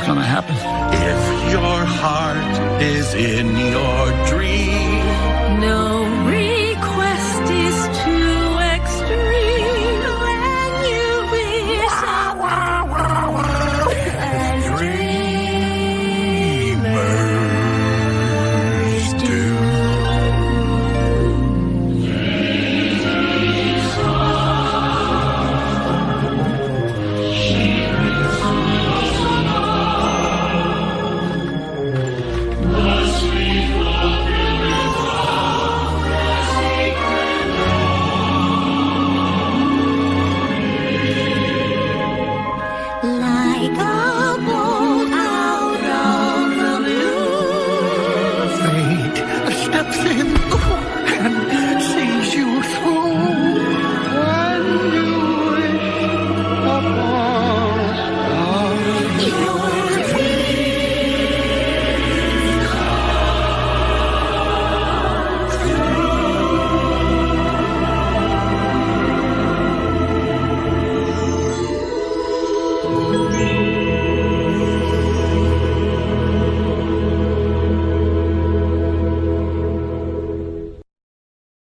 I 0.00 0.02
was 0.02 0.08
gonna 0.08 0.24
happen. 0.24 0.56
If 1.10 1.52
your 1.52 1.84
heart 1.84 2.82
is 2.82 3.12
in 3.12 3.48
your 3.74 4.26
dream, 4.32 5.60
No 5.60 5.99